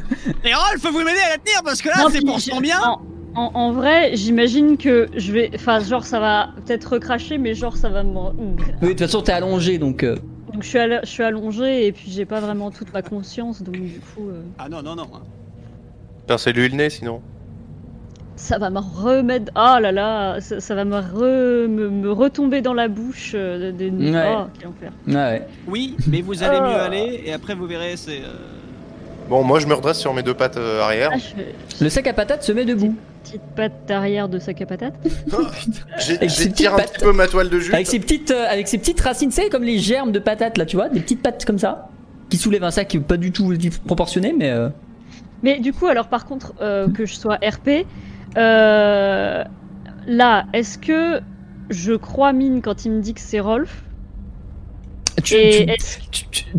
[0.43, 2.79] Et Rolf, vous m'aider à la tenir parce que là, c'est pour son bien.
[2.83, 3.01] En,
[3.35, 5.49] en- en vrai, j'imagine que je vais.
[5.55, 8.09] Enfin, genre, ça va peut-être recracher, mais genre, ça va me.
[8.19, 10.03] Oui, de toute façon, t'es allongé donc.
[10.03, 10.17] euh,
[10.53, 13.75] Donc, je suis, je suis allongée et puis j'ai pas vraiment toute ma conscience, donc
[13.75, 15.07] du coup, euh, Ah non, non, non.
[15.13, 15.21] hein.
[16.21, 17.21] Putain, c'est lui le nez sinon.
[18.35, 19.51] ça va me remettre.
[19.55, 23.31] Ah là là, ça, ça va me, re- me, me retomber dans la bouche.
[23.35, 24.35] euh, de, de- Ouais.
[24.37, 24.91] Oh, quel enfer.
[25.07, 25.47] Ouais.
[25.67, 26.67] Oui, mais vous allez Ah.
[26.69, 28.21] mieux aller et après vous verrez, c'est.
[28.21, 28.33] euh,
[29.29, 31.11] Bon, moi je me redresse sur mes deux pattes euh, arrière.
[31.13, 32.95] Ah, je Le sac à patates se met debout.
[33.23, 34.93] petite patte arrière de sac à patate.
[35.99, 37.73] J'ai- Avec ses J'étire un petites petit peu ma toile de jute.
[37.73, 40.65] Avec ses petites, euh, avec ses petites racines, sais, comme les germes de patates là,
[40.65, 41.87] tu vois, des petites pattes comme ça,
[42.29, 43.53] qui soulèvent un sac qui est pas du tout
[43.85, 44.49] proportionné, mais.
[44.49, 44.69] euh,
[45.43, 47.85] Mais du coup, alors par contre, euh, que je sois RP,
[48.37, 49.43] euh,
[50.07, 51.21] là, est-ce que
[51.69, 53.83] je crois Mine quand il me dit que c'est Rolf
[55.23, 55.65] tu-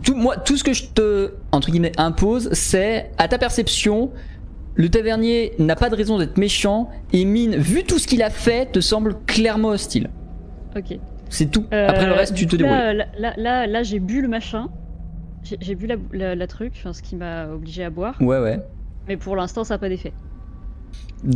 [0.02, 4.10] tout, moi, tout ce que je te entre guillemets impose, c'est à ta perception,
[4.74, 8.30] le tavernier n'a pas de raison d'être méchant et mine, vu tout ce qu'il a
[8.30, 10.10] fait, te semble clairement hostile.
[10.76, 10.98] Ok.
[11.28, 11.64] C'est tout.
[11.72, 12.76] Euh, Après le reste, tu te coup, débrouilles.
[12.78, 14.68] Là, là, là, là, j'ai bu le machin.
[15.60, 18.14] J'ai bu la, la- la truc, enfin, ce qui m'a obligé à boire.
[18.20, 18.60] Ouais, ouais.
[19.08, 20.12] Mais pour l'instant, ça n'a pas d'effet.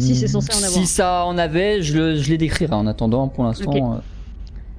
[0.01, 0.71] Si c'est censé en avoir.
[0.71, 3.29] Si ça en avait, je, le- je les décrirai en attendant.
[3.29, 3.97] Pour l'instant, euh,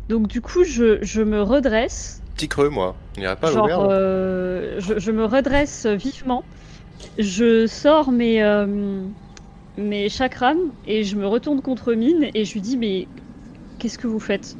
[0.09, 2.21] Donc du coup, je, je me redresse.
[2.37, 2.95] Petit creux, moi.
[3.41, 6.43] Pas genre, l'auberge euh, je, je me redresse vivement.
[7.17, 9.03] Je sors mes, euh,
[9.77, 13.07] mes chakrams et je me retourne contre Mine et je lui dis mais
[13.79, 14.55] qu'est-ce que vous faites?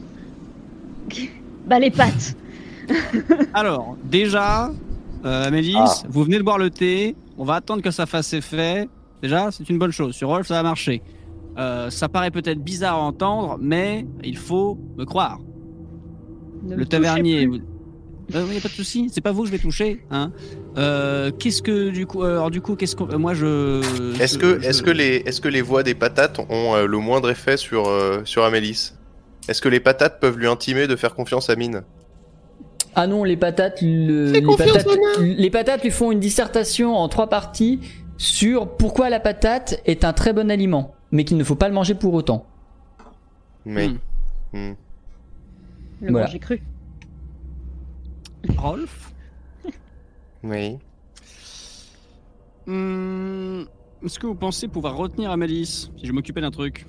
[1.67, 2.35] Bah les pattes.
[3.53, 4.71] Alors, déjà,
[5.25, 5.93] euh, Amélis, Ah.
[6.07, 7.15] vous venez de boire le thé.
[7.37, 8.87] On va attendre que ça fasse effet.
[9.21, 10.15] Déjà, c'est une bonne chose.
[10.15, 11.01] Sur Rolf, ça va marcher.
[11.57, 15.39] Euh, ça paraît peut-être bizarre à entendre, mais il faut me croire.
[16.67, 17.47] Ne le tavernier.
[17.47, 17.61] plus.
[18.29, 20.03] Il n'y a pas de souci, c'est pas vous que je vais toucher.
[20.11, 20.33] Hein.
[20.77, 23.79] Euh, qu'est-ce que du coup, alors du coup, qu'est-ce que moi je.
[24.21, 26.97] Est-ce que, je- est-ce que les, est-ce que les voix des patates ont euh, le
[26.97, 28.91] moindre effet sur, euh, sur Amélis?
[29.47, 31.83] Est-ce que les patates peuvent lui intimer de faire confiance à Mine?
[32.95, 34.87] Ah non, les patates, le- les, patates
[35.21, 37.79] les patates lui font une dissertation en trois parties
[38.17, 41.73] sur pourquoi la patate est un très bon aliment, mais qu'il ne faut pas le
[41.75, 42.45] manger pour autant.
[43.65, 43.87] Mais.
[43.87, 43.97] Hmm.
[44.53, 44.73] Hmm.
[46.01, 46.27] Le Voilà.
[46.27, 46.61] j'ai cru.
[48.57, 49.11] Rolf
[50.43, 50.77] Oui.
[52.65, 53.63] Hmm,
[54.05, 56.85] Est-ce que vous pensez pouvoir retenir Amélis si je m'occupais d'un truc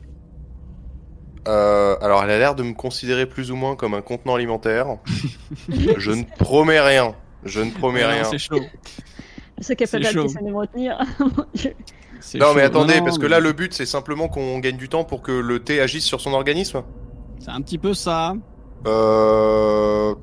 [1.47, 4.99] Euh, alors, elle a l'air de me considérer plus ou moins comme un contenant alimentaire.
[5.69, 7.15] je ne promets rien.
[7.45, 8.25] Je ne promets non, rien.
[8.25, 8.61] C'est chaud.
[9.61, 10.27] C'est patate chaud.
[10.27, 10.99] qui de me retenir.
[12.35, 12.55] Non, chaud.
[12.57, 15.05] mais attendez, Non, parce que mais là, le but, c'est simplement qu'on gagne du temps
[15.05, 16.83] pour que le thé agisse sur son organisme.
[17.39, 18.35] C'est un petit peu ça.
[18.86, 20.15] Euh...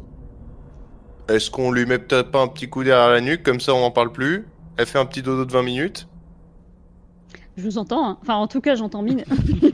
[1.28, 3.80] Est-ce qu'on lui met peut-être pas un petit coup derrière la nuque, comme ça on
[3.82, 4.46] n'en parle plus?
[4.78, 6.08] Elle fait un petit dodo de 20 minutes?
[7.58, 8.06] Je vous entends.
[8.10, 8.18] hein.
[8.22, 9.24] Enfin, en tout cas, j'entends Mine.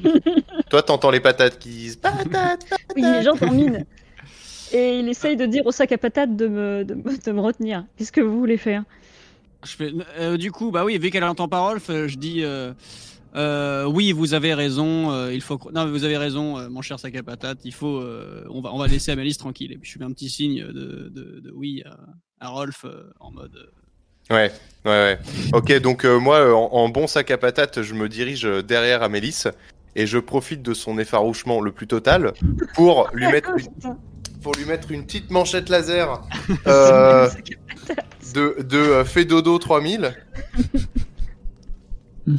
[0.69, 2.65] Toi, t'entends les patates qui disent patates.
[2.95, 3.85] Oui, j'entends Mine.
[4.73, 7.41] Et il essaye de dire au sac à patates de me, de, me- de me
[7.41, 7.83] retenir.
[7.97, 8.83] Qu'est-ce que vous voulez faire?
[9.65, 12.43] Je fais, euh, du coup, bah oui, vu qu'elle entend pas Rolf, euh, je dis
[12.43, 12.71] euh,
[13.35, 15.11] euh, oui, vous avez raison.
[15.11, 15.59] euh, il faut.
[15.73, 17.59] Non, mais vous avez raison, euh, mon cher sac à patates.
[17.63, 17.97] Il faut.
[17.99, 19.71] euh, on va, on va laisser Amélis tranquille.
[19.71, 21.97] Et puis je fais un petit signe de, de, de oui à,
[22.45, 23.69] à Rolf euh, en mode.
[24.29, 24.51] Ouais,
[24.85, 25.19] ouais, ouais.
[25.53, 29.43] Ok, donc euh, moi, en, en bon sac à patates, je me dirige derrière Amélis
[29.95, 32.33] et je profite de son effarouchement le plus total
[32.75, 33.95] pour lui mettre une,
[34.41, 36.21] pour lui mettre une petite manchette laser
[36.67, 37.29] euh,
[38.33, 40.13] de, de euh, Fedodo 3000.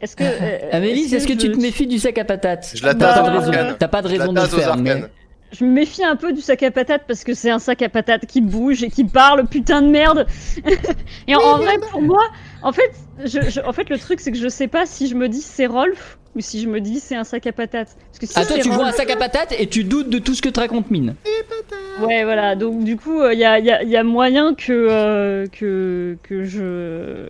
[0.00, 0.24] Est-ce que.
[0.24, 3.14] euh, Amélie, est-ce que tu je- te méfies du sac à patates Je la T'as
[3.22, 3.76] pas de raison, arcanes.
[3.78, 5.04] t'as pas de le faire, mais.
[5.52, 7.88] Je me méfie un peu du sac à patates parce que c'est un sac à
[7.88, 10.26] patates qui bouge et qui parle, putain de merde.
[11.28, 12.22] et en, en vrai, pour moi,
[12.62, 12.90] en fait,
[13.24, 15.40] je, je- en fait, le truc c'est que je sais pas si je me dis
[15.40, 17.96] c'est Rolf ou si je me dis c'est un sac à patates.
[18.08, 20.18] Parce que si Ah toi tu vois un sac à patates et tu doutes de
[20.18, 21.14] tout ce que te raconte Mine.
[22.02, 22.56] Ouais, voilà.
[22.56, 26.42] Donc du coup, il y, a, y a- y a moyen que euh, que que
[26.44, 27.28] je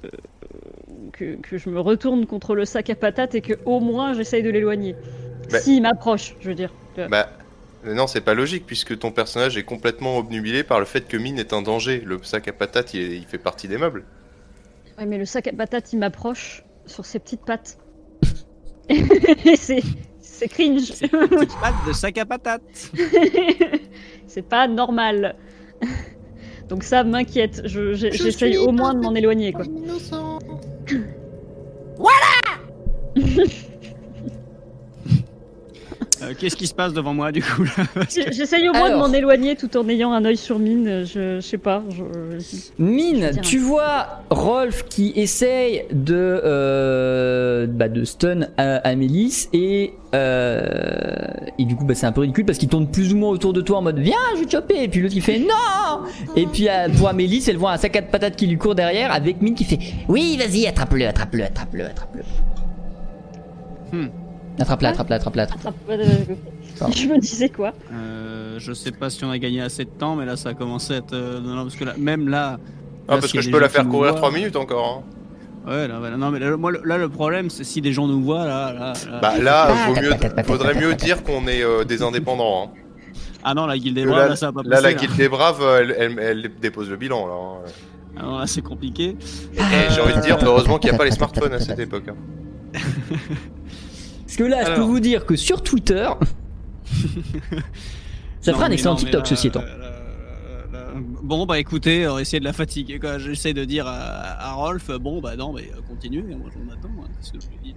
[1.18, 4.42] que, que je me retourne contre le sac à patates et que au moins j'essaye
[4.42, 4.94] de l'éloigner.
[5.50, 6.72] Bah- S'il m'approche, je veux dire.
[7.10, 7.30] Bah,
[7.86, 11.16] euh, non, c'est pas logique puisque ton personnage est complètement obnubilé par le fait que
[11.16, 12.02] Mine est un danger.
[12.04, 14.04] Le sac à patates, il, fait partie des meubles.
[14.98, 17.78] Ouais, mais le sac à patates, il m'approche sur ses petites pattes.
[18.88, 19.02] Et
[19.56, 19.82] c'est
[20.20, 20.92] c'est cringe.
[20.92, 22.92] C'est une petite patte de sac à patates.
[24.26, 25.36] c'est pas normal.
[26.68, 27.62] Donc ça m'inquiète.
[27.64, 29.64] Je- J'essaye au moins de m'en éloigner, quoi.
[31.98, 33.66] 我来
[36.26, 37.64] Euh, Qu'est-ce qui se passe devant moi du coup
[38.10, 39.02] J'essaye au moins Alors.
[39.05, 41.05] de m'en éloigner tout en ayant un œil sur mine.
[41.05, 41.82] Je, je sais pas.
[41.90, 42.02] je-
[42.82, 46.14] Mine, Je tu vois Rolf qui essaye de,
[46.44, 50.60] euh, bah, de stun à, Amélis et, euh,
[51.58, 53.52] et du coup bah, c'est un peu ridicule parce qu'il tourne plus ou moins autour
[53.52, 56.06] de toi en mode viens je vais te choper et puis l'autre il fait non
[56.36, 59.12] et puis euh, pour Amélis elle voit un sac à patates qui lui court derrière
[59.12, 62.22] avec Mine qui fait oui vas-y attrape-le attrape-le attrape-le attrape-le
[63.92, 64.08] Hmm.
[64.58, 64.90] Attrape-le Ah.
[64.90, 65.74] attrape-le attrape-le attrape.
[66.94, 70.14] Je me disais quoi Euh, je sais pas si on a gagné assez de temps,
[70.16, 71.12] mais là ça a commencé à être.
[71.14, 72.58] euh, non, non, parce que là, même là.
[73.08, 75.04] Ah, là, parce que je peux la faire courir voient- 3 minutes encore.
[75.66, 75.70] hein.
[75.70, 78.22] Ouais, là, non, mais là, moi, le- là, le problème, c'est si des gens nous
[78.22, 78.72] voient, là.
[78.72, 80.12] là, là- Bah là, Ah, vaut mieux,
[80.44, 82.64] faudrait mieux dire qu'on est euh, des indépendants.
[82.74, 82.78] Hein.
[83.42, 85.28] Ah non, la guilde des bras, là, là, ça va pas là, la guilde des
[85.28, 87.26] braves, elle, elle- elle dépose le bilan.
[87.26, 87.70] Là, hein.
[88.18, 89.16] Ah non, là, c'est compliqué.
[89.54, 89.58] Et
[89.92, 92.04] j'ai envie de dire, Euh, heureusement qu'il n'y a pas les smartphones à cette époque.
[92.10, 92.16] hein.
[94.26, 96.08] parce que là je peux vous dire que sur Twitter
[98.40, 99.90] ça Non, fera un excellent non, TikTok là, ceci étant là, là, là,
[100.72, 100.84] là.
[101.22, 102.98] Bon, bah écoutez, on va essayer de la fatiguer.
[103.00, 103.18] Quoi.
[103.18, 106.88] J'essaie de dire à, à Rolf, bon, bah non, mais euh, continuez, moi j'en attends.
[107.02, 107.74] hein, qu'est-ce que je lui dis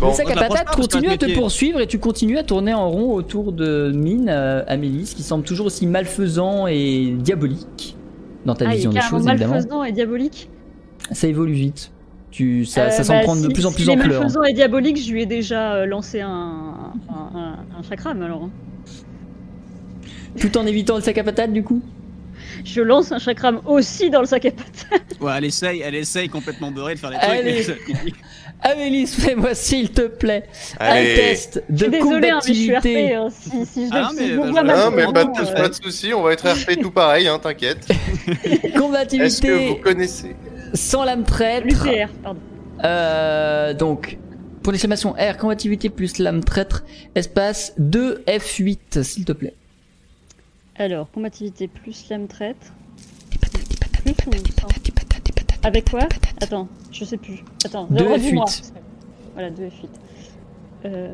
[0.00, 2.88] Bon, le sac à patates continue à te poursuivre et tu continues à tourner en
[2.88, 7.96] rond autour de Mine, euh, Amélis, qui semble toujours aussi malfaisant et diabolique
[8.46, 9.54] dans ta Ah, vision des choses, évidemment.
[9.54, 10.48] malfaisant et diabolique.
[11.10, 11.90] Ça évolue vite.
[12.30, 14.20] Tu, ça, Euh, ça bah, prendre de si- plus en si plus il est ampleur.
[14.20, 18.44] malfaisant et diabolique, je lui ai déjà euh, lancé un, un, un, un chakram alors.
[18.44, 18.50] hein.
[20.38, 21.80] Tout en évitant le sac à patates, du coup?
[22.64, 24.86] Je lance un chakram aussi dans le sac à patates.
[25.20, 27.64] Ouais, elle essaye, elle essaye complètement beurrée de faire des Allez.
[27.64, 27.80] trucs.
[28.62, 30.44] Amélis, fais-moi s'il te plaît
[30.78, 31.14] un Allez.
[31.14, 32.82] test Je de suis désolée, hein, mais je suis RP.
[32.82, 33.14] combativité.
[33.14, 35.54] hein, si, si je, Ah non, si mais je bah, vois Non, mais pas de,
[35.56, 37.88] pas de soucis, on va être RP tout pareil, hein, t'inquiète.
[38.44, 40.36] Est-ce que Combativité vous connaissez
[40.74, 41.66] sans lame traître.
[41.66, 42.40] L'UPR, pardon.
[42.84, 44.18] Euh, donc,
[44.62, 49.54] pour l'exclamation R, combativité plus lame traître, espace 2 F8, s'il te plaît.
[50.76, 52.72] Alors, combativité plus lame traite.
[54.02, 54.68] Plus ou sans
[55.64, 56.06] Avec quoi?
[56.40, 57.44] Attends, je sais plus.
[57.64, 58.44] Attends, Deux redis-moi.
[58.44, 58.72] F8.
[59.34, 59.88] Voilà, 2 F8.
[60.84, 61.12] Euh...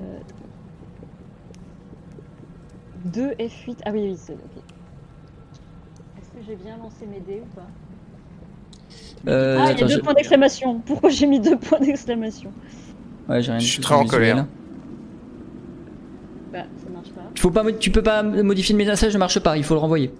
[3.07, 3.76] 2 F8.
[3.84, 4.62] Ah oui, oui, c'est ok.
[6.18, 7.66] Est-ce que j'ai bien lancé mes dés ou pas?
[9.26, 10.80] Euh, Ah, il y a deux je- points d'exclamation.
[10.84, 12.52] Pourquoi j'ai mis deux points d'exclamation
[13.28, 14.46] Ouais, j'ai rien Je du suis très en colère.
[16.52, 17.22] Bah, ça marche pas.
[17.38, 19.80] Faut pas, mo- tu peux pas modifier le message, ne marche pas, il faut le
[19.80, 20.12] renvoyer.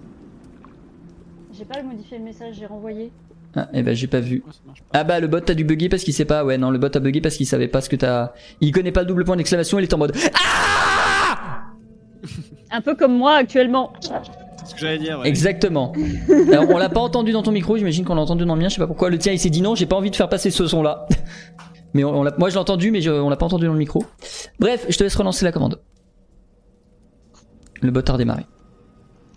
[1.57, 3.11] J'ai pas modifié le message, j'ai renvoyé.
[3.55, 4.43] Ah, eh ben j'ai pas vu.
[4.91, 6.43] Ah bah le bot a dû bugger parce qu'il sait pas.
[6.43, 8.33] Ouais non le bot a bugué parce qu'il savait pas ce que t'as.
[8.59, 9.79] Il connaît pas le double point d'exclamation.
[9.79, 10.13] Il est en mode.
[10.33, 11.61] Ah
[12.71, 13.93] Un peu comme moi actuellement.
[14.65, 15.19] C'est ce que j'allais dire.
[15.19, 15.27] ouais.
[15.29, 15.93] Exactement.
[16.51, 17.77] Alors on l'a pas entendu dans ton micro.
[17.77, 18.67] J'imagine qu'on l'a entendu dans le mien.
[18.69, 19.09] Je sais pas pourquoi.
[19.09, 19.75] Le tien il s'est dit non.
[19.75, 21.07] J'ai pas envie de faire passer ce son là.
[21.93, 23.71] Mais on, on l'a- moi je l'ai entendu mais je- on l'a pas entendu dans
[23.73, 24.03] le micro.
[24.59, 25.79] Bref je te laisse relancer la commande.
[27.81, 28.45] Le bot a redémarré.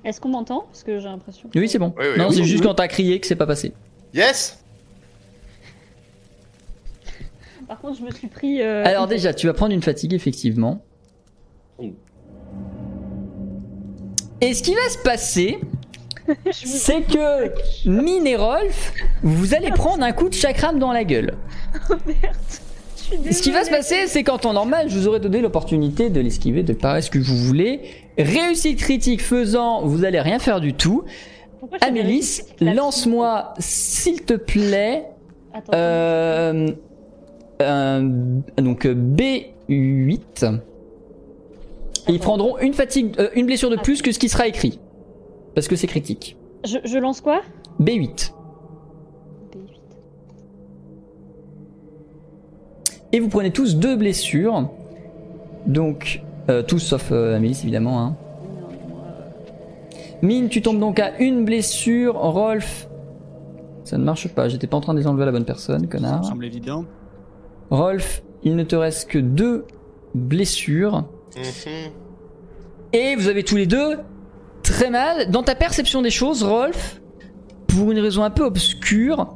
[0.04, 0.62] Est-ce qu'on m'entend?
[0.62, 1.48] Parce que j'ai l'impression.
[1.54, 1.94] Oui c'est bon.
[1.98, 3.74] Oui, oui, non oui, c'est oui, juste quand t'as crié que c'est pas passé.
[4.14, 4.58] Yes
[7.68, 8.62] Par contre, je me suis pris.
[8.62, 10.82] euh, Alors déjà tu vas prendre une fatigue effectivement.
[14.40, 14.44] Oh.
[14.44, 15.58] Et ce qui va se passer,
[16.52, 17.52] c'est que
[17.88, 18.92] Mine et Rolf,
[19.22, 21.34] vous allez prendre un coup de chakram dans la gueule.
[21.88, 25.40] je suis Ce qui va se passer, c'est qu'en temps normal, je vous aurais donné
[25.40, 27.80] l'opportunité de l'esquiver, de parer ce que vous voulez.
[28.18, 31.04] Réussite critique faisant, vous allez rien faire du tout.
[31.60, 35.06] Pourquoi Amélis, lance-moi, s'il te plaît,
[35.52, 36.68] Attends, euh,
[37.60, 38.02] un-
[38.58, 40.58] donc euh, B8.
[42.08, 44.80] Et ils prendront une fatigue, euh, une blessure de plus que ce qui sera écrit.
[45.54, 46.36] Parce que c'est critique.
[46.64, 47.40] je, je lance quoi?
[47.80, 48.32] B8.
[49.52, 49.60] B8.
[53.12, 54.68] Et vous prenez tous deux blessures.
[55.66, 58.00] Donc, euh, tous sauf euh, Amélis évidemment.
[58.00, 58.16] Hein.
[60.22, 62.14] Mine, tu tombes donc à une blessure.
[62.16, 62.88] Rolf,
[63.84, 64.48] ça ne marche pas.
[64.48, 66.24] J'étais pas en train de les enlever à la bonne personne, Ça me connard.
[66.24, 66.84] semble évident.
[67.70, 69.64] Rolf, il ne te reste que deux
[70.14, 71.04] blessures.
[71.36, 71.90] Mhm.
[72.92, 73.98] Et vous avez tous les deux
[74.62, 75.30] très mal.
[75.30, 77.00] Dans ta perception des choses, Rolf,
[77.66, 79.34] pour une raison un peu obscure,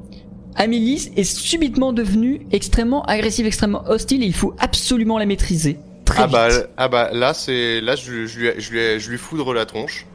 [0.56, 5.78] Amélis est subitement devenue extrêmement agressive, extrêmement hostile et il faut absolument la maîtriser.
[6.04, 6.68] Très Ah bah, vite.
[6.76, 10.06] ah bah là c'est là je, je, lui, je, lui, je lui foudre la tronche.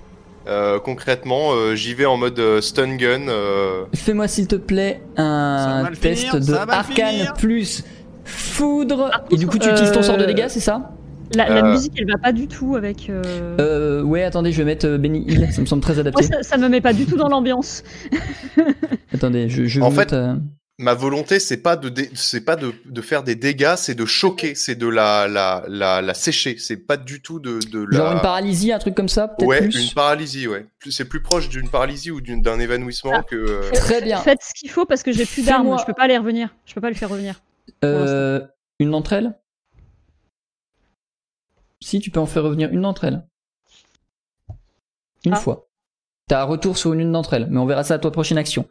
[0.47, 3.27] Euh, concrètement, euh, j'y vais en mode euh, stun gun.
[3.27, 7.33] euh, Fais-moi s'il te plaît un test finir, de arcane finir.
[7.33, 7.83] plus
[8.23, 9.11] foudre.
[9.31, 10.91] Et du coup, tu utilises ton sort de dégâts, c'est ça?
[11.35, 11.72] La, la Euh.
[11.72, 13.09] musique, elle va pas du tout avec.
[13.09, 13.22] euh,
[13.59, 15.47] euh, Ouais, attendez, je vais mettre euh, Benny Hill.
[15.51, 16.23] Ça me semble très Moi, adapté.
[16.23, 17.83] ça, ça me met pas du tout dans l'ambiance.
[19.14, 20.35] Attendez, je, je En fait- note, euh,
[20.80, 24.06] Ma volonté, c'est pas de, dé- c'est pas de, de faire des dégâts, c'est de
[24.06, 26.56] choquer, c'est de la, la, la, la sécher.
[26.59, 27.97] C'est pas du tout de, de la.
[27.97, 30.67] Genre une paralysie, un truc comme ça, peut-être Ouais, plus une paralysie, ouais.
[30.91, 33.23] C'est plus proche d'une paralysie ou d'un évanouissement Ah.
[33.23, 33.35] que.
[33.35, 34.17] euh, Très bien.
[34.19, 35.75] Faites ce qu'il faut parce que j'ai plus d'armes.
[35.80, 36.49] Je peux pas les revenir.
[36.67, 37.41] Je peux pas les faire revenir.
[37.83, 38.41] Euh,
[38.80, 39.33] une d'entre elles?
[41.81, 43.25] Si, tu peux en faire revenir une d'entre elles.
[45.25, 45.38] Une Ah.
[45.38, 45.67] fois.
[46.27, 48.67] T'as un retour sur une d'entre elles, mais on verra ça à toi prochaine action.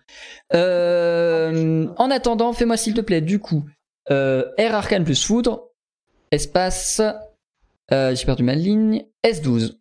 [0.52, 3.64] Euh, en attendant, fais-moi s'il te plaît, du coup,
[4.10, 5.70] euh, R arcane plus foudre,
[6.30, 7.00] espace,
[7.92, 9.78] euh, j'ai perdu ma ligne, S12.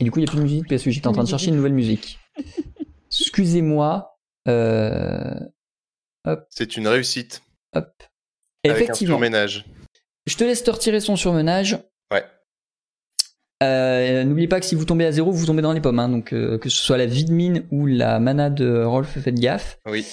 [0.00, 1.28] Et du coup, il n'y a plus de musique parce que j'étais en train de
[1.28, 2.18] chercher une nouvelle musique.
[3.10, 4.18] Excusez-moi.
[4.48, 5.38] Euh,
[6.50, 7.42] C'est une réussite.
[7.74, 8.02] hop.
[8.70, 9.14] Avec un Effectivement.
[9.16, 9.64] surménage.
[10.26, 11.78] Je te laisse te retirer son surmenage.
[12.12, 12.24] Ouais.
[13.62, 15.98] Euh, N'oubliez pas que si vous tombez à zéro, vous tombez dans les pommes.
[15.98, 16.08] hein.
[16.08, 19.34] donc euh, que ce soit la vie de mine ou la mana de Rolf, faites
[19.40, 19.78] gaffe.
[19.86, 20.06] Oui.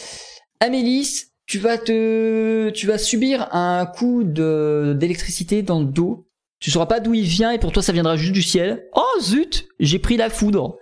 [0.60, 6.28] Amélis, tu vas te, tu vas subir un coup de d'électricité dans le dos.
[6.60, 8.88] Tu sauras pas d'où il vient et pour toi ça viendra juste du ciel.
[8.96, 10.78] Oh zut, j'ai pris la foudre.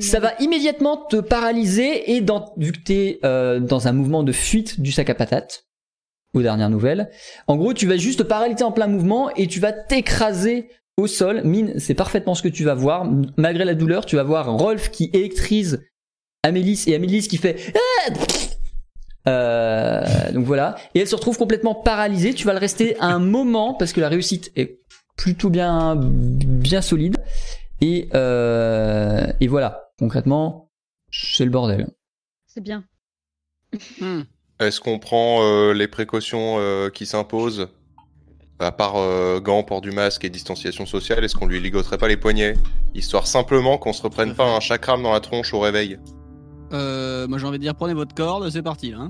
[0.00, 4.32] Ça va immédiatement te paralyser et dans, vu que t'es euh, dans un mouvement de
[4.32, 5.65] fuite du sac à patates,
[6.38, 7.10] aux dernières nouvelles,
[7.46, 11.06] en gros tu vas juste te paralyser en plein mouvement et tu vas t'écraser au
[11.06, 11.42] sol.
[11.44, 13.06] Mine, c'est parfaitement ce que tu vas voir.
[13.36, 15.84] Malgré la douleur, tu vas voir Rolf qui électrise
[16.42, 17.56] Amélis et Amélis qui fait...
[17.74, 18.12] Ah
[19.28, 20.76] Euh, donc voilà.
[20.94, 22.32] Et elle se retrouve complètement paralysée.
[22.32, 24.80] Tu vas le rester un moment parce que la réussite est
[25.16, 27.16] plutôt bien, bien solide.
[27.80, 29.90] Et, euh, et voilà.
[29.98, 30.70] Concrètement,
[31.10, 31.88] c'est le bordel.
[32.46, 32.84] C'est bien.
[34.00, 34.22] Hmm.
[34.58, 37.68] Est-ce qu'on prend euh, les précautions euh, qui s'imposent?
[38.58, 42.08] À part euh, gants, port du masque et distanciation sociale, est-ce qu'on lui ligoterait pas
[42.08, 42.54] les poignets?
[42.94, 45.98] Histoire simplement qu'on se reprenne pas un chakram dans la tronche au réveil.
[46.72, 48.98] Euh, moi j'ai envie de dire prenez votre corde, c'est parti là.
[49.00, 49.08] Hein.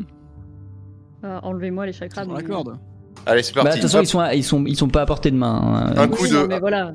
[1.24, 2.24] Euh, Enlevez-moi les chakras.
[2.24, 2.76] Sur la corde.
[3.24, 3.80] Allez, c'est Bah, de parti.
[3.80, 5.60] toute façon, ils sont, ils sont, ils sont pas à portée de main.
[5.62, 5.92] hein.
[5.96, 6.92] Un Oui, coup non, de- mais voilà.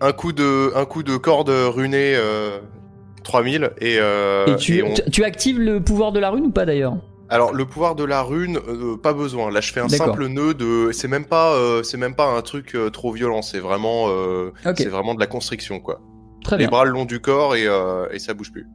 [0.00, 2.58] un coup de, un coup de corde runée euh,
[3.22, 6.46] 3000 et, euh, Et tu, et on- tu- tu actives le pouvoir de la rune
[6.46, 6.96] ou pas d'ailleurs?
[7.28, 9.50] Alors le pouvoir de la rune, euh, pas besoin.
[9.50, 10.90] Là, je fais un simple nœud de.
[10.92, 13.42] C'est même pas, euh, c'est même pas un truc euh, trop violent.
[13.42, 16.00] C'est vraiment, euh, c'est vraiment de la constriction quoi.
[16.44, 16.70] Très Les bien.
[16.70, 18.66] bras le long du corps et, euh, et ça bouge plus.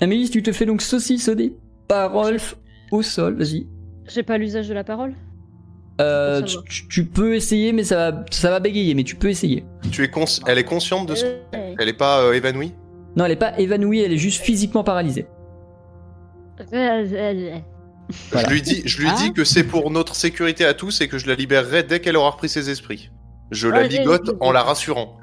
[0.00, 1.56] Amélie, tu te fais donc saucissonner
[1.88, 2.56] par Rolf
[2.92, 3.36] au sol.
[3.36, 3.66] Vas-y.
[4.06, 5.14] J'ai pas l'usage de la parole?
[6.00, 6.64] Euh, tu, savoir.
[6.68, 9.64] tu- tu peux essayer, mais ça va, ça va bégayer, mais tu peux essayer.
[9.90, 11.26] Tu es cons- Elle est consciente de ce.
[11.26, 12.72] Euh, Elle est pas euh, évanouie?
[13.16, 15.26] Non, elle est pas évanouie, elle est juste physiquement paralysée.
[18.30, 18.48] Voilà.
[18.48, 21.08] Je lui dis, je lui Hein dis que c'est pour notre sécurité à tous et
[21.08, 23.10] que je la libérerai dès qu'elle aura repris ses esprits.
[23.50, 25.18] Je la Ouais, ligote en la rassurant.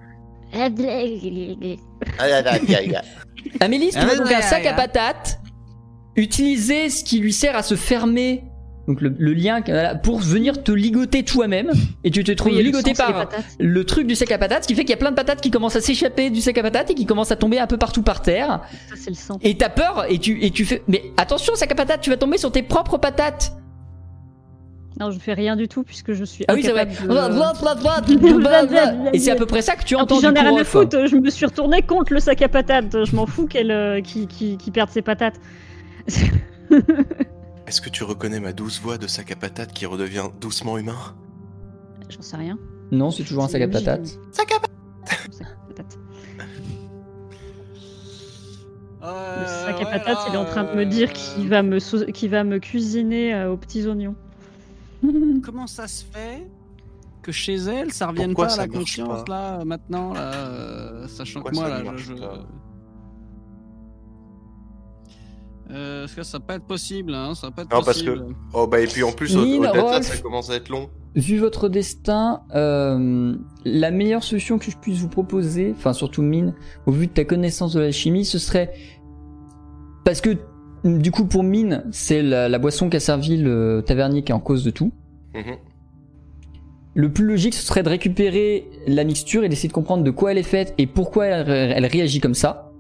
[3.60, 4.76] Amélie, tu Ah, as ouais, donc ouais, un sac à ouais.
[4.76, 5.40] patates.
[6.16, 8.44] Utiliser ce qui lui sert à se fermer,
[8.90, 11.70] donc le, le lien voilà, pour venir te ligoter toi-même.
[12.04, 14.74] Et tu te trouves Oui, ligoté par le truc du sac à patates, ce qui
[14.74, 16.90] fait qu'il y a plein de patates qui commencent à s'échapper du sac à patates
[16.90, 18.62] et qui commencent à tomber un peu partout par terre.
[18.90, 19.38] Ça, c'est le sang.
[19.44, 20.82] Et t'as peur et tu, et tu fais.
[20.88, 23.52] Mais attention, sac à patates, tu vas tomber sur tes propres patates.
[25.00, 26.88] Non, je fais rien du tout puisque je suis Ah oui, c'est vrai.
[26.88, 26.92] de-
[29.14, 31.06] Et c'est à peu près ça que tu En entends j'en ai rien à foutre.
[31.06, 33.06] Je me suis retourné contre le sac à patates.
[33.06, 35.36] Je m'en fous qu'elle euh, qui, qui, qui perde ses patates.
[37.70, 40.98] Est-ce que tu reconnais ma douce voix de sac à patate qui redevient doucement humain?
[42.10, 42.58] J'en sais rien.
[42.92, 44.08] Non, c'est toujours un sac à patates.
[44.32, 44.56] Sac à
[45.32, 46.00] Sac à patates.
[49.02, 51.62] Le Euh, sac à ouais, patates, il est en train de me dire qu'il va
[51.62, 54.16] me, sau- qu'il va me cuisiner euh, aux petits oignons.
[55.44, 56.48] Comment ça se fait
[57.22, 59.58] que chez elle, ça revienne Pourquoi pas à ça la marche conscience pas?
[59.60, 61.92] là, maintenant, là, euh, sachant Pourquoi que moi ça là, ne je.
[61.92, 62.48] marche je- pas?
[65.72, 68.02] Euh, parce que ça va pas être possible, hein, ça va pas être Non, parce
[68.02, 68.26] possible.
[68.54, 70.90] Oh bah et puis en plus, au- au-delà de ça, commence à être long.
[71.16, 76.54] Vu votre destin, euh, la meilleure solution que je puisse vous proposer, enfin surtout Mine,
[76.88, 78.74] au vu de ta connaissance de la chimie, ce serait
[80.06, 80.38] parce que
[80.84, 84.40] du coup pour Mine, c'est la, la boisson qu'a servi le tavernier qui est en
[84.40, 84.92] cause de tout.
[85.36, 85.56] Mhm.
[86.96, 90.32] Le plus logique, ce serait de récupérer la mixture et d'essayer de comprendre de quoi
[90.32, 92.72] elle est faite et pourquoi elle, elle réagit comme ça.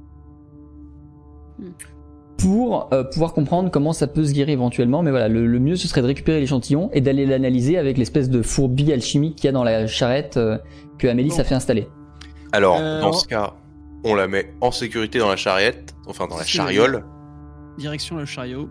[2.40, 5.04] Pour euh, pouvoir comprendre comment ça peut se guérir éventuellement.
[5.04, 8.30] Mais voilà, le, le mieux, ce serait de récupérer l'échantillon et d'aller l'analyser avec l'espèce
[8.30, 10.58] de fourbille alchimique qu'il y a dans la charrette euh,
[10.98, 11.88] que Amélie a fait installer.
[12.52, 13.54] Alors, Euh, dans ce cas,
[14.04, 17.04] on la met en sécurité dans la charrette, enfin dans la C'est chariole.
[17.78, 18.70] Direction le chariot.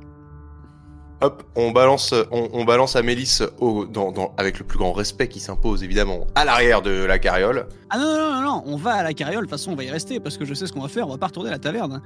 [1.21, 5.27] Hop, on balance, on, on balance Amélis au, dans, dans, avec le plus grand respect
[5.27, 7.67] qui s'impose évidemment à l'arrière de la carriole.
[7.91, 9.83] Ah non, non, non, non, on va à la carriole, de toute façon on va
[9.83, 11.53] y rester parce que je sais ce qu'on va faire, on va pas retourner à
[11.53, 12.03] la taverne.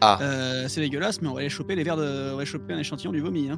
[0.00, 0.18] Ah.
[0.22, 2.28] Euh, c'est dégueulasse, mais on va aller choper les verres de.
[2.30, 3.50] On va aller choper un échantillon du vomi.
[3.50, 3.56] Hein.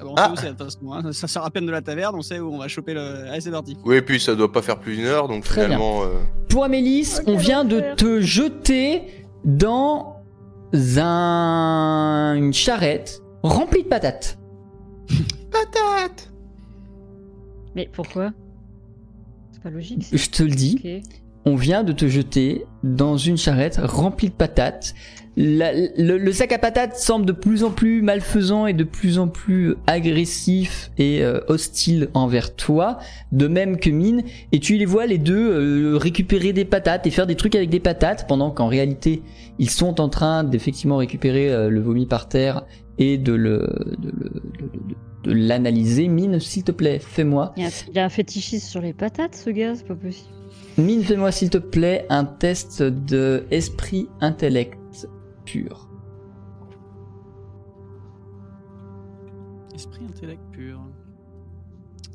[0.00, 0.32] Ah on Ah.
[0.36, 1.12] sait où de toute façon, hein.
[1.12, 3.28] Ça sert à peine de la taverne, on sait où on va choper le.
[3.30, 3.76] Allez, c'est parti.
[3.84, 5.76] Oui, et puis ça doit pas faire plus d'une heure, donc Très bien.
[5.76, 6.02] finalement.
[6.02, 6.08] euh,
[6.48, 9.04] Pour Amélis, on vient de te jeter
[9.44, 10.16] dans
[10.72, 12.34] un...
[12.36, 14.38] une charrette remplie de patates.
[15.50, 16.32] Patate
[17.74, 18.32] Mais pourquoi?
[19.52, 20.02] C'est pas logique.
[20.04, 21.02] c'est- Je te le dis,
[21.44, 24.94] on vient de te jeter dans une charrette remplie de patates.
[25.36, 29.18] La- le, le sac à patates semble de plus en plus malfaisant et de plus
[29.18, 32.98] en plus agressif et euh, hostile envers toi,
[33.32, 34.22] de même que Mine,
[34.52, 35.50] et tu les vois les deux
[35.92, 39.22] euh, récupérer des patates et faire des trucs avec des patates, pendant qu'en réalité
[39.58, 42.64] ils sont en train d'effectivement récupérer euh, le vomi par terre
[42.98, 43.58] et de le
[43.98, 46.06] de, le- de- de- de l'analyser.
[46.06, 48.80] Mine, s'il te plaît, fais-moi Il y, a un, il y a un fétichisme sur
[48.82, 50.28] les patates, ce gars, c'est pas possible.
[50.78, 54.78] Mine, fais-moi s'il te plaît un test de esprit intellect
[55.44, 55.88] pur.
[59.74, 60.80] Esprit, intellect pur.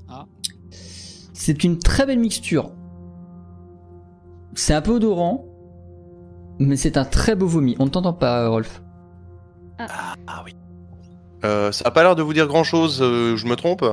[0.08, 0.26] Ah.
[0.72, 2.72] C'est une très belle mixture.
[4.56, 5.46] C'est un peu odorant,
[6.60, 7.76] mais c'est un très beau vomi.
[7.80, 8.82] On ne t'entend pas, Rolf.
[9.78, 10.56] Ah oui.
[11.46, 13.86] Euh, ça a pas l'air de vous dire grand chose, je me trompe?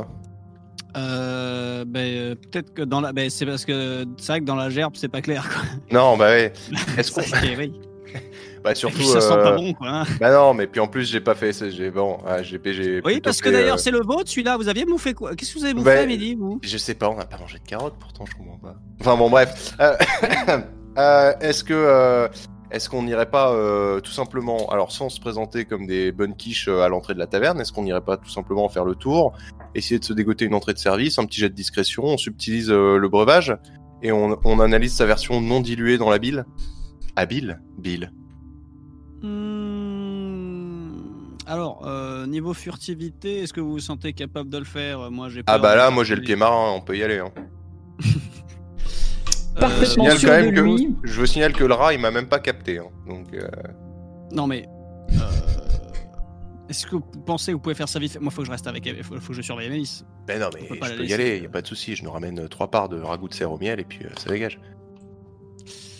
[0.96, 3.12] Euh, ben, euh, peut-être que dans la.
[3.12, 5.62] Ben, c'est parce que c'est vrai que dans la gerbe, c'est pas clair, quoi.
[5.92, 6.52] Non, bah ouais.
[6.98, 7.20] Est-ce qu'on.
[7.58, 7.72] Oui.
[8.66, 9.00] Bah surtout.
[9.02, 9.88] ça sent euh, pas bon, quoi.
[9.88, 10.04] hein.
[10.20, 11.52] Bah non, mais puis en plus, j'ai pas fait.
[11.70, 14.56] J'ai bon, ah, j'ai j'ai Oui, parce que d'ailleurs, euh, c'est le vôtre, celui-là.
[14.56, 15.36] Vous aviez bouffé quoi?
[15.36, 16.58] Qu'est-ce que vous avez bouffé, Amélie, vous?
[16.62, 18.74] Je sais pas, on n'a pas mangé de carottes pourtant, je comprends pas.
[19.00, 19.74] Enfin bon, bref.
[19.80, 19.96] Euh,
[20.98, 21.74] euh, est-ce que.
[21.74, 22.28] euh,
[22.72, 26.66] est-ce qu'on n'irait pas euh, tout simplement, alors sans se présenter comme des bonnes quiches
[26.66, 29.34] euh, à l'entrée de la taverne, est-ce qu'on n'irait pas tout simplement faire le tour,
[29.76, 32.70] essayer de se dégoter une entrée de service, un petit jet de discrétion, on subtilise
[32.72, 33.56] euh, le breuvage
[34.02, 36.44] et on, on analyse sa version non diluée dans la bile?
[37.14, 37.60] Ah, bile
[41.46, 45.10] Alors, euh, niveau furtivité, est-ce que vous vous sentez capable de le faire?
[45.12, 47.18] Moi, j'ai Ah bah là, moi j'ai le pied marin, on peut y aller.
[47.18, 47.32] Hein.
[49.56, 50.96] Euh, Parfaitement signale sûr quand de même que- lui.
[51.04, 52.78] Je veux signaler que le rat, il m'a même pas capté.
[52.78, 52.90] hein.
[53.08, 53.48] Donc, euh,
[54.30, 54.66] Non, mais.
[55.12, 55.16] euh,
[56.68, 58.18] Est-ce que vous pensez que vous pouvez faire ça vite fait?
[58.18, 59.02] Moi, faut que je reste avec elle.
[59.02, 60.04] Faut, faut que je surveille Mélisse.
[60.26, 61.42] Ben non, On mais peut pas je la peux y laisser, aller, euh.
[61.44, 61.96] y a pas de souci.
[61.96, 64.10] Je nous ramène euh, trois parts de ragoût de serre au miel et puis euh,
[64.18, 64.60] ça dégage.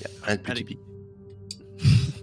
[0.02, 0.60] Y a rien de plus Allez.
[0.60, 0.80] typique.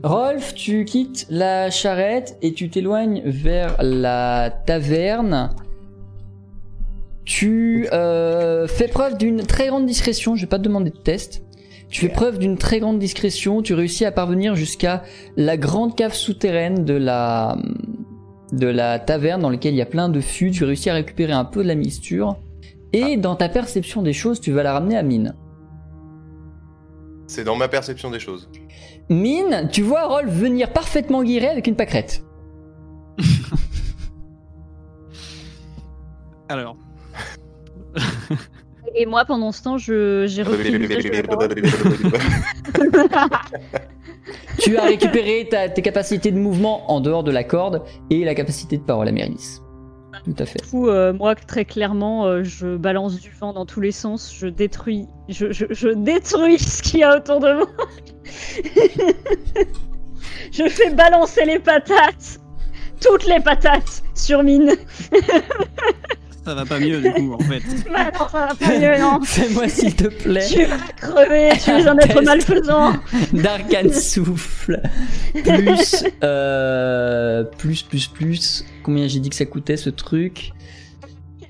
[0.03, 5.55] Rolf, tu quittes la charrette et tu t'éloignes vers la taverne.
[7.23, 10.35] Tu euh, fais preuve d'une très grande discrétion.
[10.35, 11.43] Je vais pas te demander de test.
[11.87, 13.61] Tu fais preuve d'une très grande discrétion.
[13.61, 15.03] Tu réussis à parvenir jusqu'à
[15.37, 17.57] la grande cave souterraine de la
[18.51, 20.51] de la taverne dans laquelle il y a plein de fûts.
[20.51, 22.35] Tu réussis à récupérer un peu de la mixture.
[22.91, 25.33] Et dans ta perception des choses, tu vas la ramener à Mine.
[27.25, 28.49] C'est dans ma perception des choses.
[29.09, 32.23] Mine, tu vois Rolf venir parfaitement guiré avec une pâquerette.
[36.49, 36.75] Alors,
[38.95, 40.71] Et moi, pendant ce temps, je- j'ai repris.
[44.59, 48.35] Tu as récupéré ta- tes capacités de mouvement en dehors de la corde et la
[48.35, 49.59] capacité de parole à Méris.
[50.23, 50.61] Tout à fait.
[50.63, 54.33] Du coup, euh, moi, très clairement, euh, je balance du vent dans tous les sens.
[54.33, 57.67] Je détruis, je, détruis ce qu'il y a autour de moi.
[60.51, 62.39] je fais balancer les patates,
[63.01, 64.71] toutes les patates sur mine.
[66.45, 67.63] ça va pas mieux du coup, en fait.
[67.91, 69.21] Bah non, ça va pas mieux, non.
[69.23, 72.93] Fais-moi s'il te plaît Tu vas crever, tu es un être malfaisant.
[73.33, 74.81] d'arcane souffle
[75.33, 80.51] plus euh, plus plus plus combien j'ai dit que ça coûtait ce truc?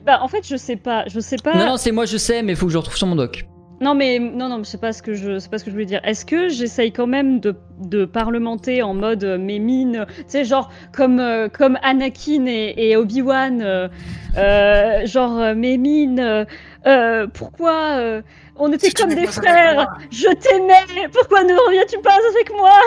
[0.05, 1.55] Bah, en fait, je sais pas, je sais pas.
[1.55, 3.45] Non non c'est moi je sais mais il faut que je retrouve sur mon doc.
[3.83, 5.85] Non mais non non c'est pas ce que je c'est pas ce que je voulais
[5.85, 5.99] dire.
[6.05, 10.45] Est-ce que j'essaye quand même de, de parlementer en mode euh, mes mines, tu sais
[10.45, 13.89] genre comme euh, comme Anakin et, et Obi-Wan, euh,
[14.37, 16.45] euh, genre mes mines.
[17.33, 18.21] pourquoi
[18.55, 19.87] on était Si comme des frères.
[20.11, 21.07] Je t'aimais.
[21.11, 22.79] Pourquoi ne reviens-tu pas avec moi?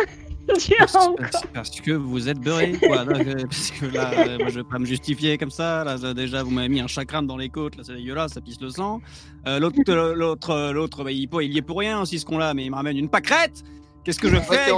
[0.46, 3.04] Parce, que vous êtes beurré, quoi.
[3.04, 5.84] Parce que là, euh, moi, je vais pas me justifier comme ça.
[5.84, 7.76] Là, ça, déjà, vous m'avez mis un chakram dans les côtes.
[7.76, 9.00] Là, c'est dégueulasse, ça pisse le sang.
[9.46, 12.54] Euh, l'autre, euh, l'autre, l'autre, bah, il, il y est pour rien aussi, ce con-là,
[12.54, 13.62] mais il me ramène une pâquerette.
[14.04, 14.72] Qu'est-ce que je fais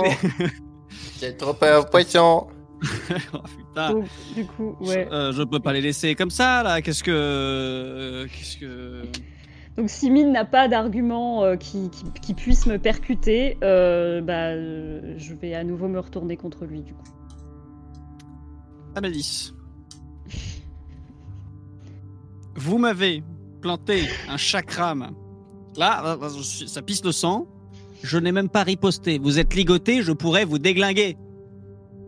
[1.16, 2.46] C'est trop impression.
[3.32, 3.90] Oh, putain.
[3.90, 5.08] Donc, du coup, ouais.
[5.10, 6.80] Euh, je peux pas les laisser comme ça, là.
[6.80, 9.02] Qu'est-ce que, qu'est-ce que.
[9.78, 11.88] Donc si Mine n'a pas d'argument euh, qui,
[12.34, 16.94] puisse me percuter, euh, bah, euh, je vais à nouveau me retourner contre lui du
[16.94, 17.04] coup.
[18.96, 19.54] Amélis.
[22.56, 23.22] vous m'avez
[23.60, 25.12] planté un chakram.
[25.76, 26.18] Là,
[26.66, 27.46] ça pisse le sang.
[28.02, 29.20] Je n'ai même pas riposté.
[29.20, 31.16] Vous êtes ligoté, je pourrais vous déglinguer.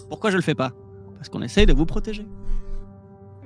[0.09, 0.73] Pourquoi je le fais pas?
[1.19, 2.27] Parce qu'on essaye de vous protéger.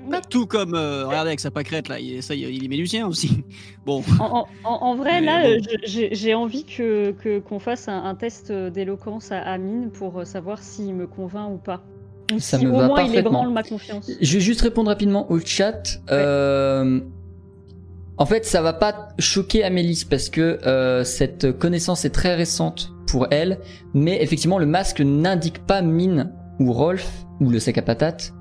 [0.08, 2.86] Mais- Tout comme, euh, regardez avec sa pâquerette là, il, essaye, il y met du
[2.86, 3.44] sien aussi.
[3.86, 5.64] Bon, En, en- en- en vrai, Mais là, bon.
[5.84, 10.58] j'ai envie que que- qu'on fasse un, un test d'éloquence à Amine pour euh, savoir
[10.62, 11.82] s'il me convainc ou pas.
[12.34, 13.30] Ou Ça si me au va moins il parfaitement.
[13.40, 14.10] ébranle ma confiance.
[14.20, 16.00] Je vais juste répondre rapidement au chat.
[16.10, 17.00] Euh,
[18.16, 22.92] En fait, ça va pas choquer Amélis parce que euh, cette connaissance est très récente
[23.08, 23.58] pour elle,
[23.92, 27.10] mais effectivement, le masque n'indique pas Mine ou Rolf
[27.40, 28.32] ou le sac à patates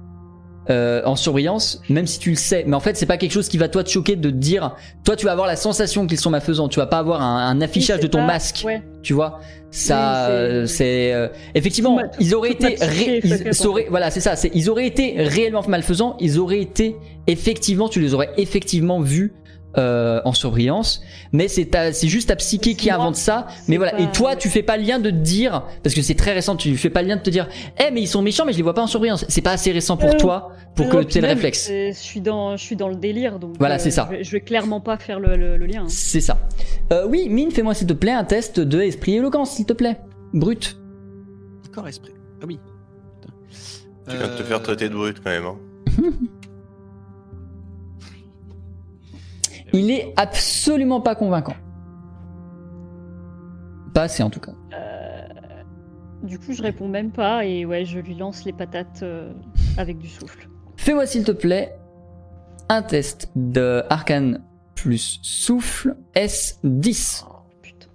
[0.69, 2.63] euh, en surbrillance, même si tu le sais.
[2.67, 4.75] Mais en fait, c'est pas quelque chose qui va toi te choquer de te dire.
[5.03, 6.69] Toi, tu vas avoir la sensation qu'ils sont malfaisants.
[6.69, 8.63] Tu vas pas avoir un, un affichage Oui, de ton pas- masque.
[8.65, 8.81] Ouais.
[9.01, 9.39] Tu vois,
[9.71, 14.09] ça, Oui, c'est- euh, c'est euh, effectivement, ma- ils auraient été, ré- ils, aurait- voilà,
[14.11, 16.95] c'est ça, ils auraient été réellement malfaisants, ils auraient été
[17.27, 19.33] effectivement, tu les aurais effectivement vus
[19.77, 23.47] euh, en surbrillance, mais c'est ta, c'est juste ta psyché qui invente ça.
[23.67, 26.01] Mais voilà, pas- et toi, tu fais pas le lien de te dire, parce que
[26.01, 27.47] c'est très récent, tu fais pas le lien de te dire,
[27.79, 29.25] eh mais ils sont méchants, mais je les vois pas en surbrillance.
[29.29, 31.63] C'est pas assez récent pour Euh, toi pour que tu aies le réflexe.
[31.67, 33.55] c'est- Je suis dans, je suis dans le délire, donc.
[33.59, 34.07] Voilà, euh, c'est ça.
[34.11, 35.83] Je vais, je vais clairement pas faire le, le- le lien.
[35.83, 35.89] hein.
[35.89, 36.37] C'est ça.
[36.91, 39.73] Euh, oui, Mine, fais-moi s'il te plaît un test de esprit et éloquence, s'il te
[39.73, 39.97] plaît.
[40.33, 40.77] Brut.
[41.73, 42.13] corps esprit.
[42.41, 42.59] Ah oui.
[44.07, 45.45] Tu viens de te Euh, faire traiter de brut quand même.
[45.45, 45.57] Hein.
[49.73, 51.55] Il est absolument pas convaincant.
[53.93, 54.53] Pas assez en tout cas.
[54.73, 55.21] Euh,
[56.23, 59.31] Du coup, je réponds même pas et ouais, je lui lance les patates euh,
[59.77, 60.47] avec du souffle.
[60.77, 61.75] Fais-moi s'il te plaît
[62.69, 64.41] un test de arcane
[64.75, 67.25] plus souffle S10.
[67.61, 67.87] Putain.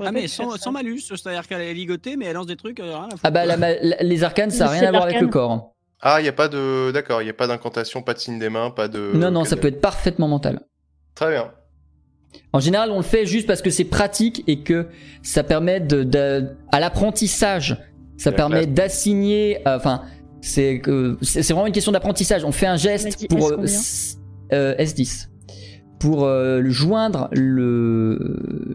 [0.00, 3.06] Ah mais sans, malus, c'est-à-dire qu'elle est ligotée, mais elle lance des trucs, euh, rien
[3.06, 3.20] à foutre.
[3.24, 5.72] Ah bah la les arcanes ça a C'est rien à voir avec le corps.
[6.00, 6.90] Ah, il n'y a pas de.
[6.92, 9.12] D'accord, il n'y a pas d'incantation, pas de signe des mains, pas de.
[9.14, 10.60] non non ça peut être parfaitement mental.
[11.14, 11.50] Très bien.
[12.52, 14.88] En général on le fait juste parce que c'est pratique et que
[15.22, 17.78] ça permet de, de- à l'apprentissage.
[18.16, 19.58] Ça permet d'assigner.
[19.68, 20.02] euh, Enfin
[20.40, 22.44] c'est que c'est vraiment une question d'apprentissage.
[22.44, 24.18] On fait un geste pour S euh, s-
[24.52, 25.28] euh, S10
[26.00, 28.18] pour euh, joindre le,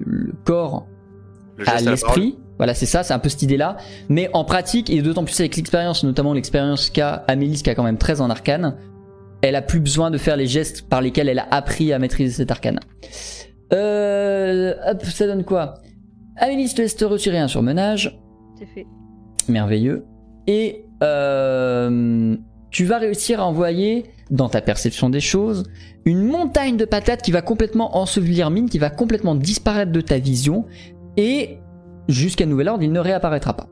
[0.05, 0.87] le corps
[1.57, 2.37] Le à l'esprit.
[2.57, 3.77] Voilà, c'est ça, c'est un peu cette idée-là.
[4.09, 7.83] Mais en pratique, et d'autant plus avec l'expérience, notamment l'expérience qu'a Amélis, qui a quand
[7.83, 8.75] même 13 en arcane,
[9.41, 12.33] elle a plus besoin de faire les gestes par lesquels elle a appris à maîtriser
[12.33, 12.79] cet arcane.
[13.73, 15.75] Euh, hop, ça donne quoi?
[16.37, 18.19] Amélis te laisse te retirer un surmenage.
[18.57, 18.87] C'est fait.
[19.47, 20.05] Merveilleux.
[20.47, 22.35] Et euh,
[22.71, 25.63] tu vas réussir à envoyer, dans ta perception des choses,
[26.05, 30.17] une montagne de patates qui va complètement ensevelir Mine, qui va complètement disparaître de ta
[30.17, 30.65] vision,
[31.17, 31.59] et
[32.07, 33.67] jusqu'à nouvel ordre, il ne réapparaîtra pas.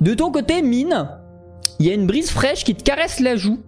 [0.00, 1.08] De ton côté, Mine,
[1.78, 3.60] il y a une brise fraîche qui te caresse la joue.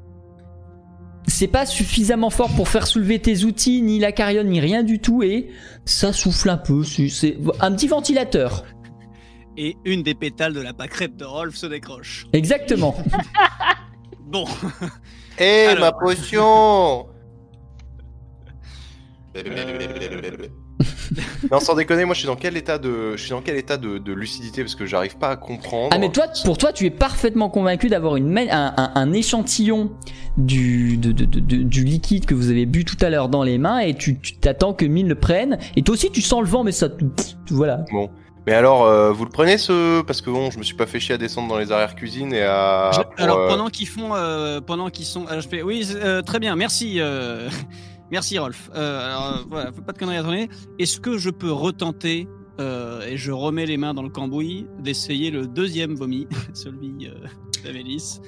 [1.27, 4.99] C'est pas suffisamment fort pour faire soulever tes outils, ni la carriole, ni rien du
[5.01, 5.51] tout, et
[5.85, 6.85] ça souffle un peu.
[6.85, 8.65] C'est- un petit ventilateur.
[9.57, 12.27] Et une des pétales de la pâquerette de Rolf se décroche.
[12.33, 12.95] Exactement.
[14.27, 14.47] Bon,
[15.39, 15.81] Eh, Alors.
[15.85, 17.07] ma potion
[21.51, 23.77] Non, sans déconner, moi je suis dans quel état de, je suis dans quel état
[23.77, 25.91] de, de lucidité parce que j'arrive pas à comprendre.
[25.93, 29.91] Ah mais toi, pour toi, tu es parfaitement convaincu d'avoir une un, un- un échantillon
[30.37, 33.43] du, de- de- de- de- du liquide que vous avez bu tout à l'heure dans
[33.43, 35.59] les mains et tu t'attends que Mine le prenne.
[35.77, 37.07] Et toi aussi, tu sens le vent, mais ça, pff,
[37.51, 37.85] voilà.
[37.93, 38.11] Bon.
[38.47, 41.01] Mais alors, euh, vous le prenez ce Parce que bon, je me suis pas fait
[41.01, 42.91] chier à descendre dans les arrières cuisines et à.
[42.93, 45.87] Je- pour, alors euh, pendant qu'ils font, euh, pendant qu'ils sont, alors, je fais, oui,
[45.95, 47.49] euh, très bien, merci, euh,
[48.11, 48.71] merci Rolf.
[48.75, 50.49] Euh, alors euh, voilà, faut pas de conneries à tourner.
[50.79, 52.29] Est-ce que je peux retenter
[52.61, 57.15] euh, et je remets les mains dans le cambouis d'essayer le deuxième vomi, celui euh,
[57.65, 58.21] d'Amélis,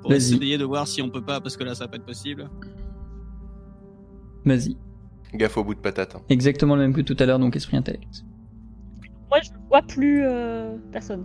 [0.00, 0.34] pour Vas-y.
[0.34, 2.48] essayer de voir si on peut pas, parce que là ça va pas être possible.
[4.44, 4.76] Vas-y.
[5.34, 6.14] Gaffe au bout de patate.
[6.16, 6.22] hein.
[6.28, 8.24] Exactement le même que tout à l'heure, donc esprit intellect.
[9.30, 11.24] Moi, je vois plus euh, personne.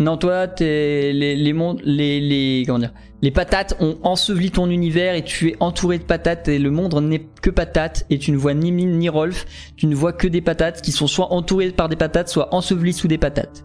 [0.00, 4.70] Non, toi, t'es les les, mon- les les comment dire Les patates ont enseveli ton
[4.70, 8.32] univers et tu es entouré de patates et le monde n'est que patates et tu
[8.32, 9.44] ne vois ni Mine ni Rolf.
[9.76, 12.94] Tu ne vois que des patates qui sont soit entourées par des patates, soit ensevelies
[12.94, 13.64] sous des patates.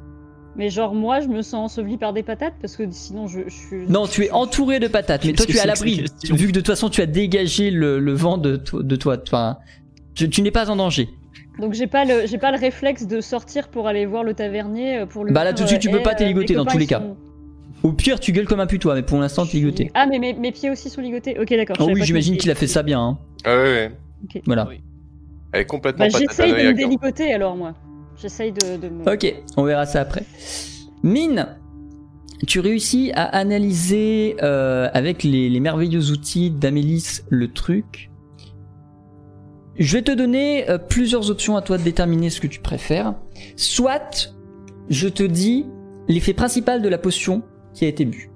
[0.58, 3.54] Mais genre, moi, je me sens enseveli par des patates parce que sinon, je, je
[3.54, 3.88] suis.
[3.88, 6.04] Non, tu es entouré de patates, mais toi tu es à l'abri.
[6.32, 9.18] Vu que de toute façon tu as dégagé le, le vent de, to- de toi.
[9.26, 9.58] Enfin,
[10.16, 11.08] tu, tu n'es pas en danger.
[11.60, 15.00] Donc, j'ai pas, le, j'ai pas le réflexe de sortir pour aller voir le tavernier
[15.00, 15.32] euh, pour le.
[15.32, 17.00] Bah là, tout de suite, tu peux pas t'éligoter dans tous les cas.
[17.00, 17.18] Sont...
[17.84, 19.92] Au pire, tu gueules comme un putois, mais pour l'instant tu es ligoté.
[19.94, 21.38] Ah, mais mes, mes pieds aussi sont ligotés.
[21.40, 21.76] Ok, d'accord.
[21.80, 23.00] Oh oui, j'imagine qu'il a fait ça bien.
[23.00, 23.18] hein.
[23.44, 23.92] Ah ouais,
[24.34, 24.42] ouais.
[24.48, 24.66] Voilà.
[24.68, 24.82] Oui.
[25.52, 27.76] Elle est complètement Bah, j'essaye de me déligoter alors, moi.
[28.20, 29.14] J'essaye de, de me.
[29.14, 30.24] Ok, on verra ça après.
[31.04, 31.48] Mine,
[32.48, 38.10] tu réussis à analyser euh, avec les, les merveilleux outils d'Amélis le truc.
[39.78, 43.14] Je vais te donner euh, plusieurs options à toi de déterminer ce que tu préfères.
[43.58, 44.34] Soit
[44.90, 45.66] je te dis
[46.08, 48.30] l'effet principal de la potion qui a été bu.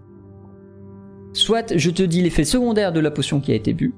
[1.34, 3.94] Soit je te dis l'effet secondaire de la potion qui a été bu.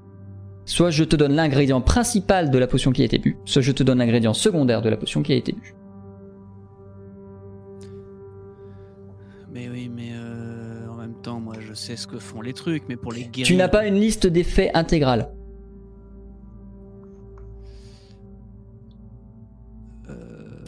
[0.66, 3.38] Soit je te donne l'ingrédient principal de la potion qui a été bu.
[3.46, 5.74] Soit je te donne l'ingrédient secondaire de la potion qui a été bu.
[9.52, 12.84] Mais oui, mais euh, en même temps, moi, je sais ce que font les trucs,
[12.88, 13.48] mais pour les guérir.
[13.48, 15.32] Tu n'as pas une liste d'effets intégrale.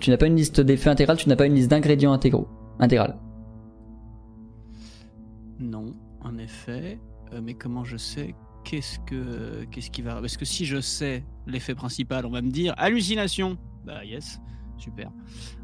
[0.04, 2.50] Tu n'as pas une liste d'effets intégrale, tu n'as pas une liste d'ingrédients intégraux.
[2.78, 3.16] Intégrale.
[5.60, 7.00] Non, en effet.
[7.32, 10.16] Euh, mais comment je sais qu'est-ce que qu'est-ce qui va?
[10.16, 13.58] Parce que si je sais l'effet principal, on va me dire hallucination.
[13.86, 14.42] Bah yes,
[14.78, 15.10] super.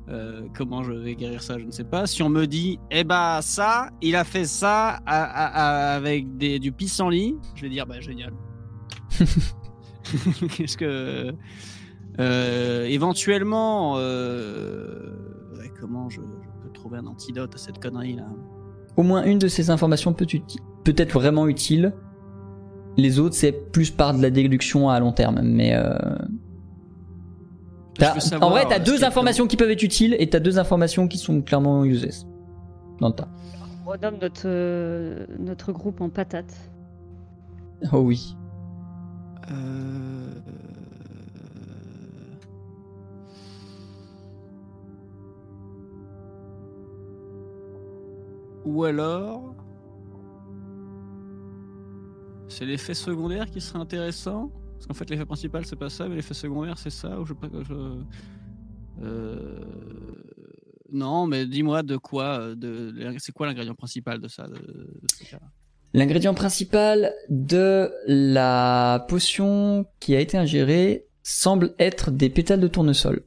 [0.07, 2.07] Euh, comment je vais guérir ça, je ne sais pas.
[2.07, 6.37] Si on me dit, eh bah ça, il a fait ça à- à- à- avec
[6.37, 8.31] des, du pissenlit, je vais dire, bah génial.
[10.55, 11.33] Qu'est-ce que
[12.19, 15.11] éventuellement, euh,
[15.57, 18.27] ouais, comment je, je peux trouver un antidote à cette connerie là
[18.97, 21.93] Au moins une de ces informations peut, uti- peut être vraiment utile.
[22.97, 25.39] Les autres, c'est plus par de la déduction à long terme.
[25.43, 25.93] Mais euh,
[28.19, 31.07] savoir, en vrai, t'as euh, deux informations qui peuvent être utiles et t'as deux informations
[31.07, 32.25] qui sont clairement useless.
[32.99, 33.29] Dans le tas.
[33.85, 36.53] On renomme notre, euh, notre groupe en patate.
[37.93, 38.35] Oh oui.
[39.51, 40.31] Euh...
[48.65, 49.55] Ou alors,
[52.47, 54.51] c'est l'effet secondaire qui serait intéressant?
[54.73, 57.19] Parce qu'en fait, l'effet principal, c'est pas ça, mais l'effet secondaire, c'est ça.
[57.19, 57.33] Ou je,
[57.67, 57.73] je...
[59.03, 59.59] Euh...
[60.91, 62.55] Non, mais dis-moi de quoi.
[62.55, 62.93] De...
[63.19, 64.47] C'est quoi l'ingrédient principal de ça
[65.93, 73.23] L'ingrédient principal de la potion qui a été ingérée semble être des pétales de tournesol.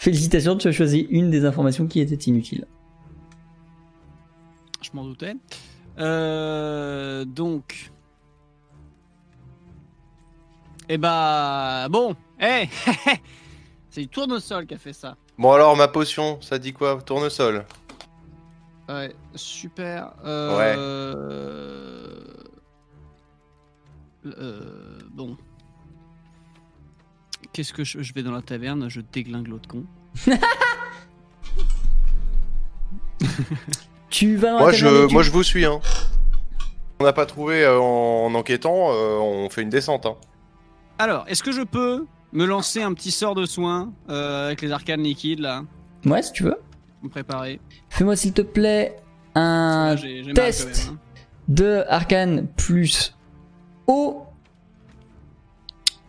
[0.00, 2.66] Félicitations, tu as choisi une des informations qui était inutile.
[4.80, 5.34] Je m'en doutais.
[5.98, 7.92] Euh, donc.
[10.88, 11.86] Eh bah.
[11.90, 12.16] Bon.
[12.40, 12.66] Eh
[13.90, 15.18] C'est du tournesol qui a fait ça.
[15.36, 17.02] Bon alors ma potion, ça dit quoi?
[17.02, 17.66] Tournesol.
[18.88, 20.14] Ouais, super.
[20.24, 21.12] Euh...
[24.24, 25.36] euh, bon.
[27.52, 29.84] Qu'est-ce que je, je vais dans la taverne, je déglingue l'autre con.
[34.08, 35.64] Tu vas dans la Moi taverne je, tu- moi je vous suis.
[35.64, 35.80] Hein.
[36.98, 40.04] On n'a pas trouvé euh, en, en enquêtant, euh, on fait une descente.
[40.06, 40.16] Hein.
[40.98, 44.72] Alors, est-ce que je peux me lancer un petit sort de soin euh, avec les
[44.72, 45.62] arcanes liquides là?
[46.04, 46.56] Ouais, si tu veux.
[47.02, 47.60] Me préparer.
[47.88, 48.96] Fais-moi s'il te plaît
[49.34, 50.86] un Là, test.
[50.88, 50.98] même, hein.
[51.48, 53.16] de arcane plus
[53.86, 54.24] eau.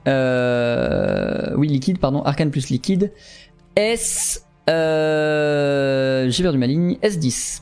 [0.07, 2.21] Euh, oui, liquide, pardon.
[2.23, 3.11] Arcane plus liquide.
[3.75, 4.45] S.
[4.69, 6.97] Euh, J'ai perdu ma ligne.
[7.01, 7.61] S10.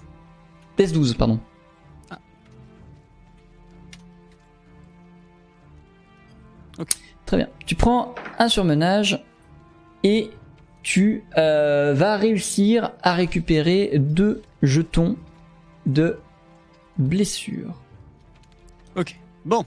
[0.77, 1.39] S12, pardon.
[2.09, 2.19] Ah.
[6.79, 6.89] Ok.
[7.25, 7.49] Très bien.
[7.65, 9.23] Tu prends un surmenage
[10.03, 10.31] et
[10.81, 15.17] tu euh, vas réussir à récupérer deux jetons
[15.85, 16.19] de
[16.97, 17.75] blessure.
[18.95, 19.65] Ok, bon.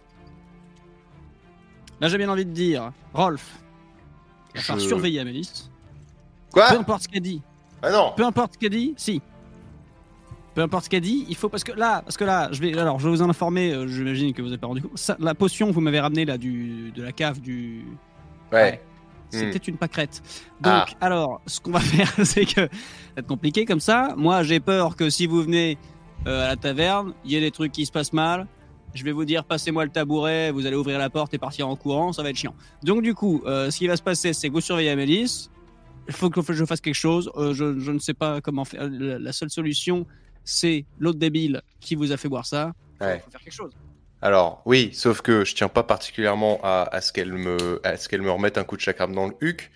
[2.02, 3.58] Là, j'ai bien envie de dire, Rolf,
[4.54, 5.70] il va falloir Je- surveiller Amélis.
[6.52, 7.40] Quoi Peu importe ce qu'elle dit,
[7.80, 9.22] Ah non peu importe ce qu'elle dit, si.
[10.54, 12.76] Peu importe ce qu'elle dit, il faut parce que là, parce que là, je vais,
[12.78, 13.72] alors, je vais vous en informer.
[13.72, 14.98] euh, J'imagine que vous avez pas rendu compte.
[14.98, 17.86] Ça, la potion, que vous m'avez ramenée là du, de la cave du.
[18.52, 18.82] Ouais.
[19.30, 20.20] C'était une pâquerette.
[20.60, 20.86] Donc, Ah.
[21.00, 22.68] alors, ce qu'on va faire, c'est que ça va
[23.16, 24.12] être compliqué comme ça.
[24.18, 25.78] Moi, j'ai peur que si vous venez
[26.26, 28.46] euh, à la taverne, il y ait des trucs qui se passent mal.
[28.94, 31.76] Je vais vous dire, passez-moi le tabouret, vous allez ouvrir la porte et partir en
[31.76, 32.54] courant, ça va être chiant.
[32.82, 35.48] Donc, du coup, euh, ce qui va se passer, c'est que vous surveillez Amélis.
[36.08, 37.30] Il faut que je fasse quelque chose.
[37.36, 38.88] Euh, je, je ne sais pas comment faire.
[38.90, 40.06] La, seule solution,
[40.44, 42.72] c'est l'autre débile qui vous a fait boire ça.
[43.00, 43.22] Il Ouais.
[43.24, 43.72] faut faire quelque chose.
[44.20, 48.08] Alors oui, sauf que je tiens pas particulièrement à, à ce qu'elle me, à ce
[48.08, 49.70] qu'elle me remette un coup de chakram dans le huc.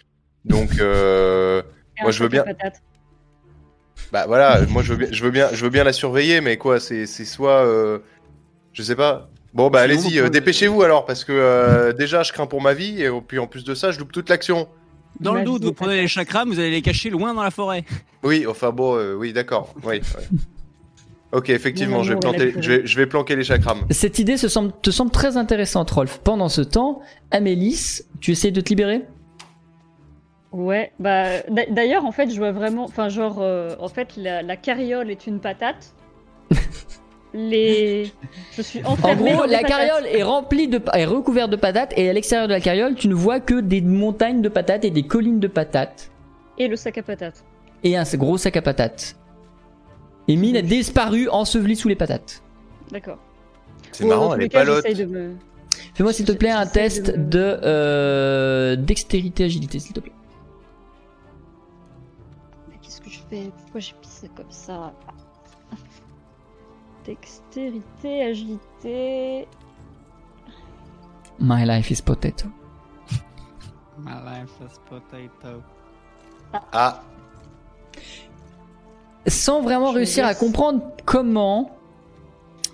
[0.45, 1.62] Donc euh,
[2.03, 2.81] Moi, je veux bien- patates.
[4.12, 6.57] bah voilà, moi je veux bien, je veux bien, je veux bien la surveiller, mais
[6.59, 7.99] quoi, c'est, c'est soit, euh,
[8.76, 9.28] je sais pas.
[9.55, 13.02] Bon bah allez-y, euh, dépêchez-vous alors parce que euh, déjà je crains pour ma vie
[13.02, 14.68] et puis en plus de ça, je loupe toute l'action.
[15.18, 17.84] Dans le doute, vous prenez les chakras, vous allez les cacher loin dans la forêt.
[18.22, 19.84] Oui, enfin bon, euh, oui d'accord, oui.
[19.84, 20.02] ouais.
[21.32, 23.86] Ok, effectivement, je vais amour, planter, elle a je vais, je vais planquer les chakrams.
[23.90, 26.20] Cette idée se semble, te semble très intéressante, Rolf.
[26.22, 29.02] Pendant ce temps, Amélis, tu essayes de te libérer?
[30.52, 34.42] Ouais, bah d'a- d'ailleurs en fait je vois vraiment, enfin genre euh, en fait la,
[34.42, 35.94] la carriole est une patate.
[37.39, 38.10] Les,
[38.56, 41.56] je suis En enfermée gros, dans des la carriole est remplie de, est recouverte de
[41.56, 44.86] patates et à l'extérieur de la carriole, tu ne vois que des montagnes de patates
[44.86, 46.10] et des collines de patates
[46.56, 47.44] et le sac à patates.
[47.84, 49.16] et un gros sac à patates.
[50.28, 52.42] Et Mine a disparu, ensevelie sous les patates.
[52.90, 53.18] D'accord.
[53.92, 54.84] C'est Bon, marrant, elle est palote.
[55.06, 55.34] me-
[55.94, 60.12] Fais-moi s'il te plaît un test de- de euh, dextérité agilité s'il te plaît.
[62.70, 63.50] Mais Qu'est-ce que je fais?
[63.62, 64.94] Pourquoi j'ai pissé comme ça?
[67.07, 69.47] Dextérité, agilité.
[71.39, 72.49] My life is potato.
[73.99, 75.62] My life is potato.
[76.73, 77.02] Ah,
[79.26, 81.70] Sans vraiment Je réussir à comprendre comment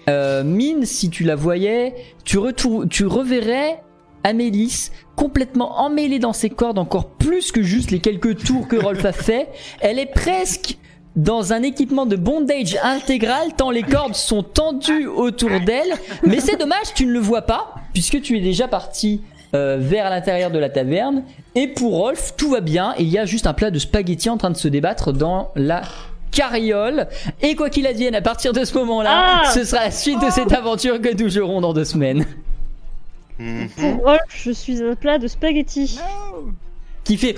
[0.08, 1.94] euh, Mine, si tu la voyais,
[2.24, 3.82] tu, retour- tu reverrais
[4.24, 9.04] Amélis complètement emmêlée dans ses cordes encore plus que juste les quelques tours que Rolf
[9.04, 9.48] a fait.
[9.80, 10.78] Elle est presque
[11.16, 15.92] dans un équipement de bondage intégral tant les cordes sont tendues autour d'elle.
[16.26, 19.20] Mais c'est dommage, tu ne le vois pas puisque tu es déjà parti
[19.54, 21.24] euh, vers l'intérieur de la taverne.
[21.54, 22.94] Et pour Rolf, tout va bien.
[22.98, 25.82] Il y a juste un plat de spaghettis en train de se débattre dans la
[26.30, 27.06] carriole.
[27.42, 30.30] Et quoi qu'il advienne, à partir de ce moment-là, Ah ce sera la suite de
[30.30, 32.24] cette aventure que nous jouerons dans deux semaines.
[33.76, 35.98] Pour Rolf, je suis un plat de spaghettis.
[37.04, 37.34] Qui fait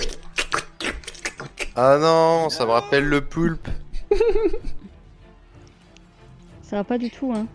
[1.76, 3.68] ah non, ça me rappelle le poulpe.
[6.62, 7.46] Ça va pas du tout, hein.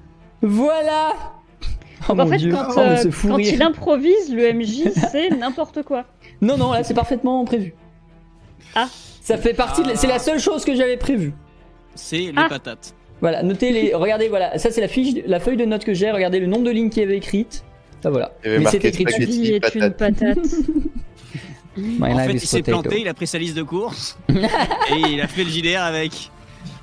[0.41, 1.13] voilà.
[2.07, 6.05] Oh en fait, dieu, quand, oh, euh, quand il improvise, le MJ, c'est n'importe quoi.
[6.41, 7.73] Non, non, là c'est parfaitement prévu.
[8.75, 8.87] Ah.
[9.21, 11.33] Ça fait partie, de- c'est la seule chose que j'avais prévue.
[11.95, 12.47] C'est les Ah.
[12.49, 12.93] patates.
[13.19, 16.09] Voilà, notez les, regardez, voilà, ça c'est la fiche, la feuille de notes que j'ai.
[16.11, 17.65] Regardez le nombre de lignes qu'il y avait écrites.
[18.05, 18.31] Ah voilà.
[18.45, 20.37] Mais c'est écrit La vie est une patate.
[21.99, 24.35] My en fait, il s'est planté, il a pris sa liste de courses et
[25.07, 26.31] il a fait le JDR avec.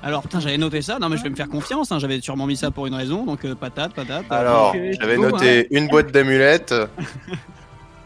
[0.03, 0.99] Alors putain, j'avais noté ça.
[0.99, 1.91] Non mais je vais me faire confiance.
[1.91, 3.25] hein, J'avais sûrement mis ça pour une raison.
[3.25, 4.25] Donc euh, patate, patate.
[4.29, 6.73] Alors, euh, j'avais noté une boîte d'amulettes,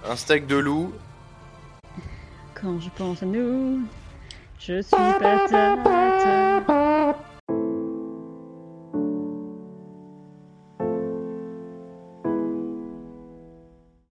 [0.10, 0.94] un steak de loup,
[2.54, 3.80] Quand je pense à nous,
[4.60, 7.16] je suis patate.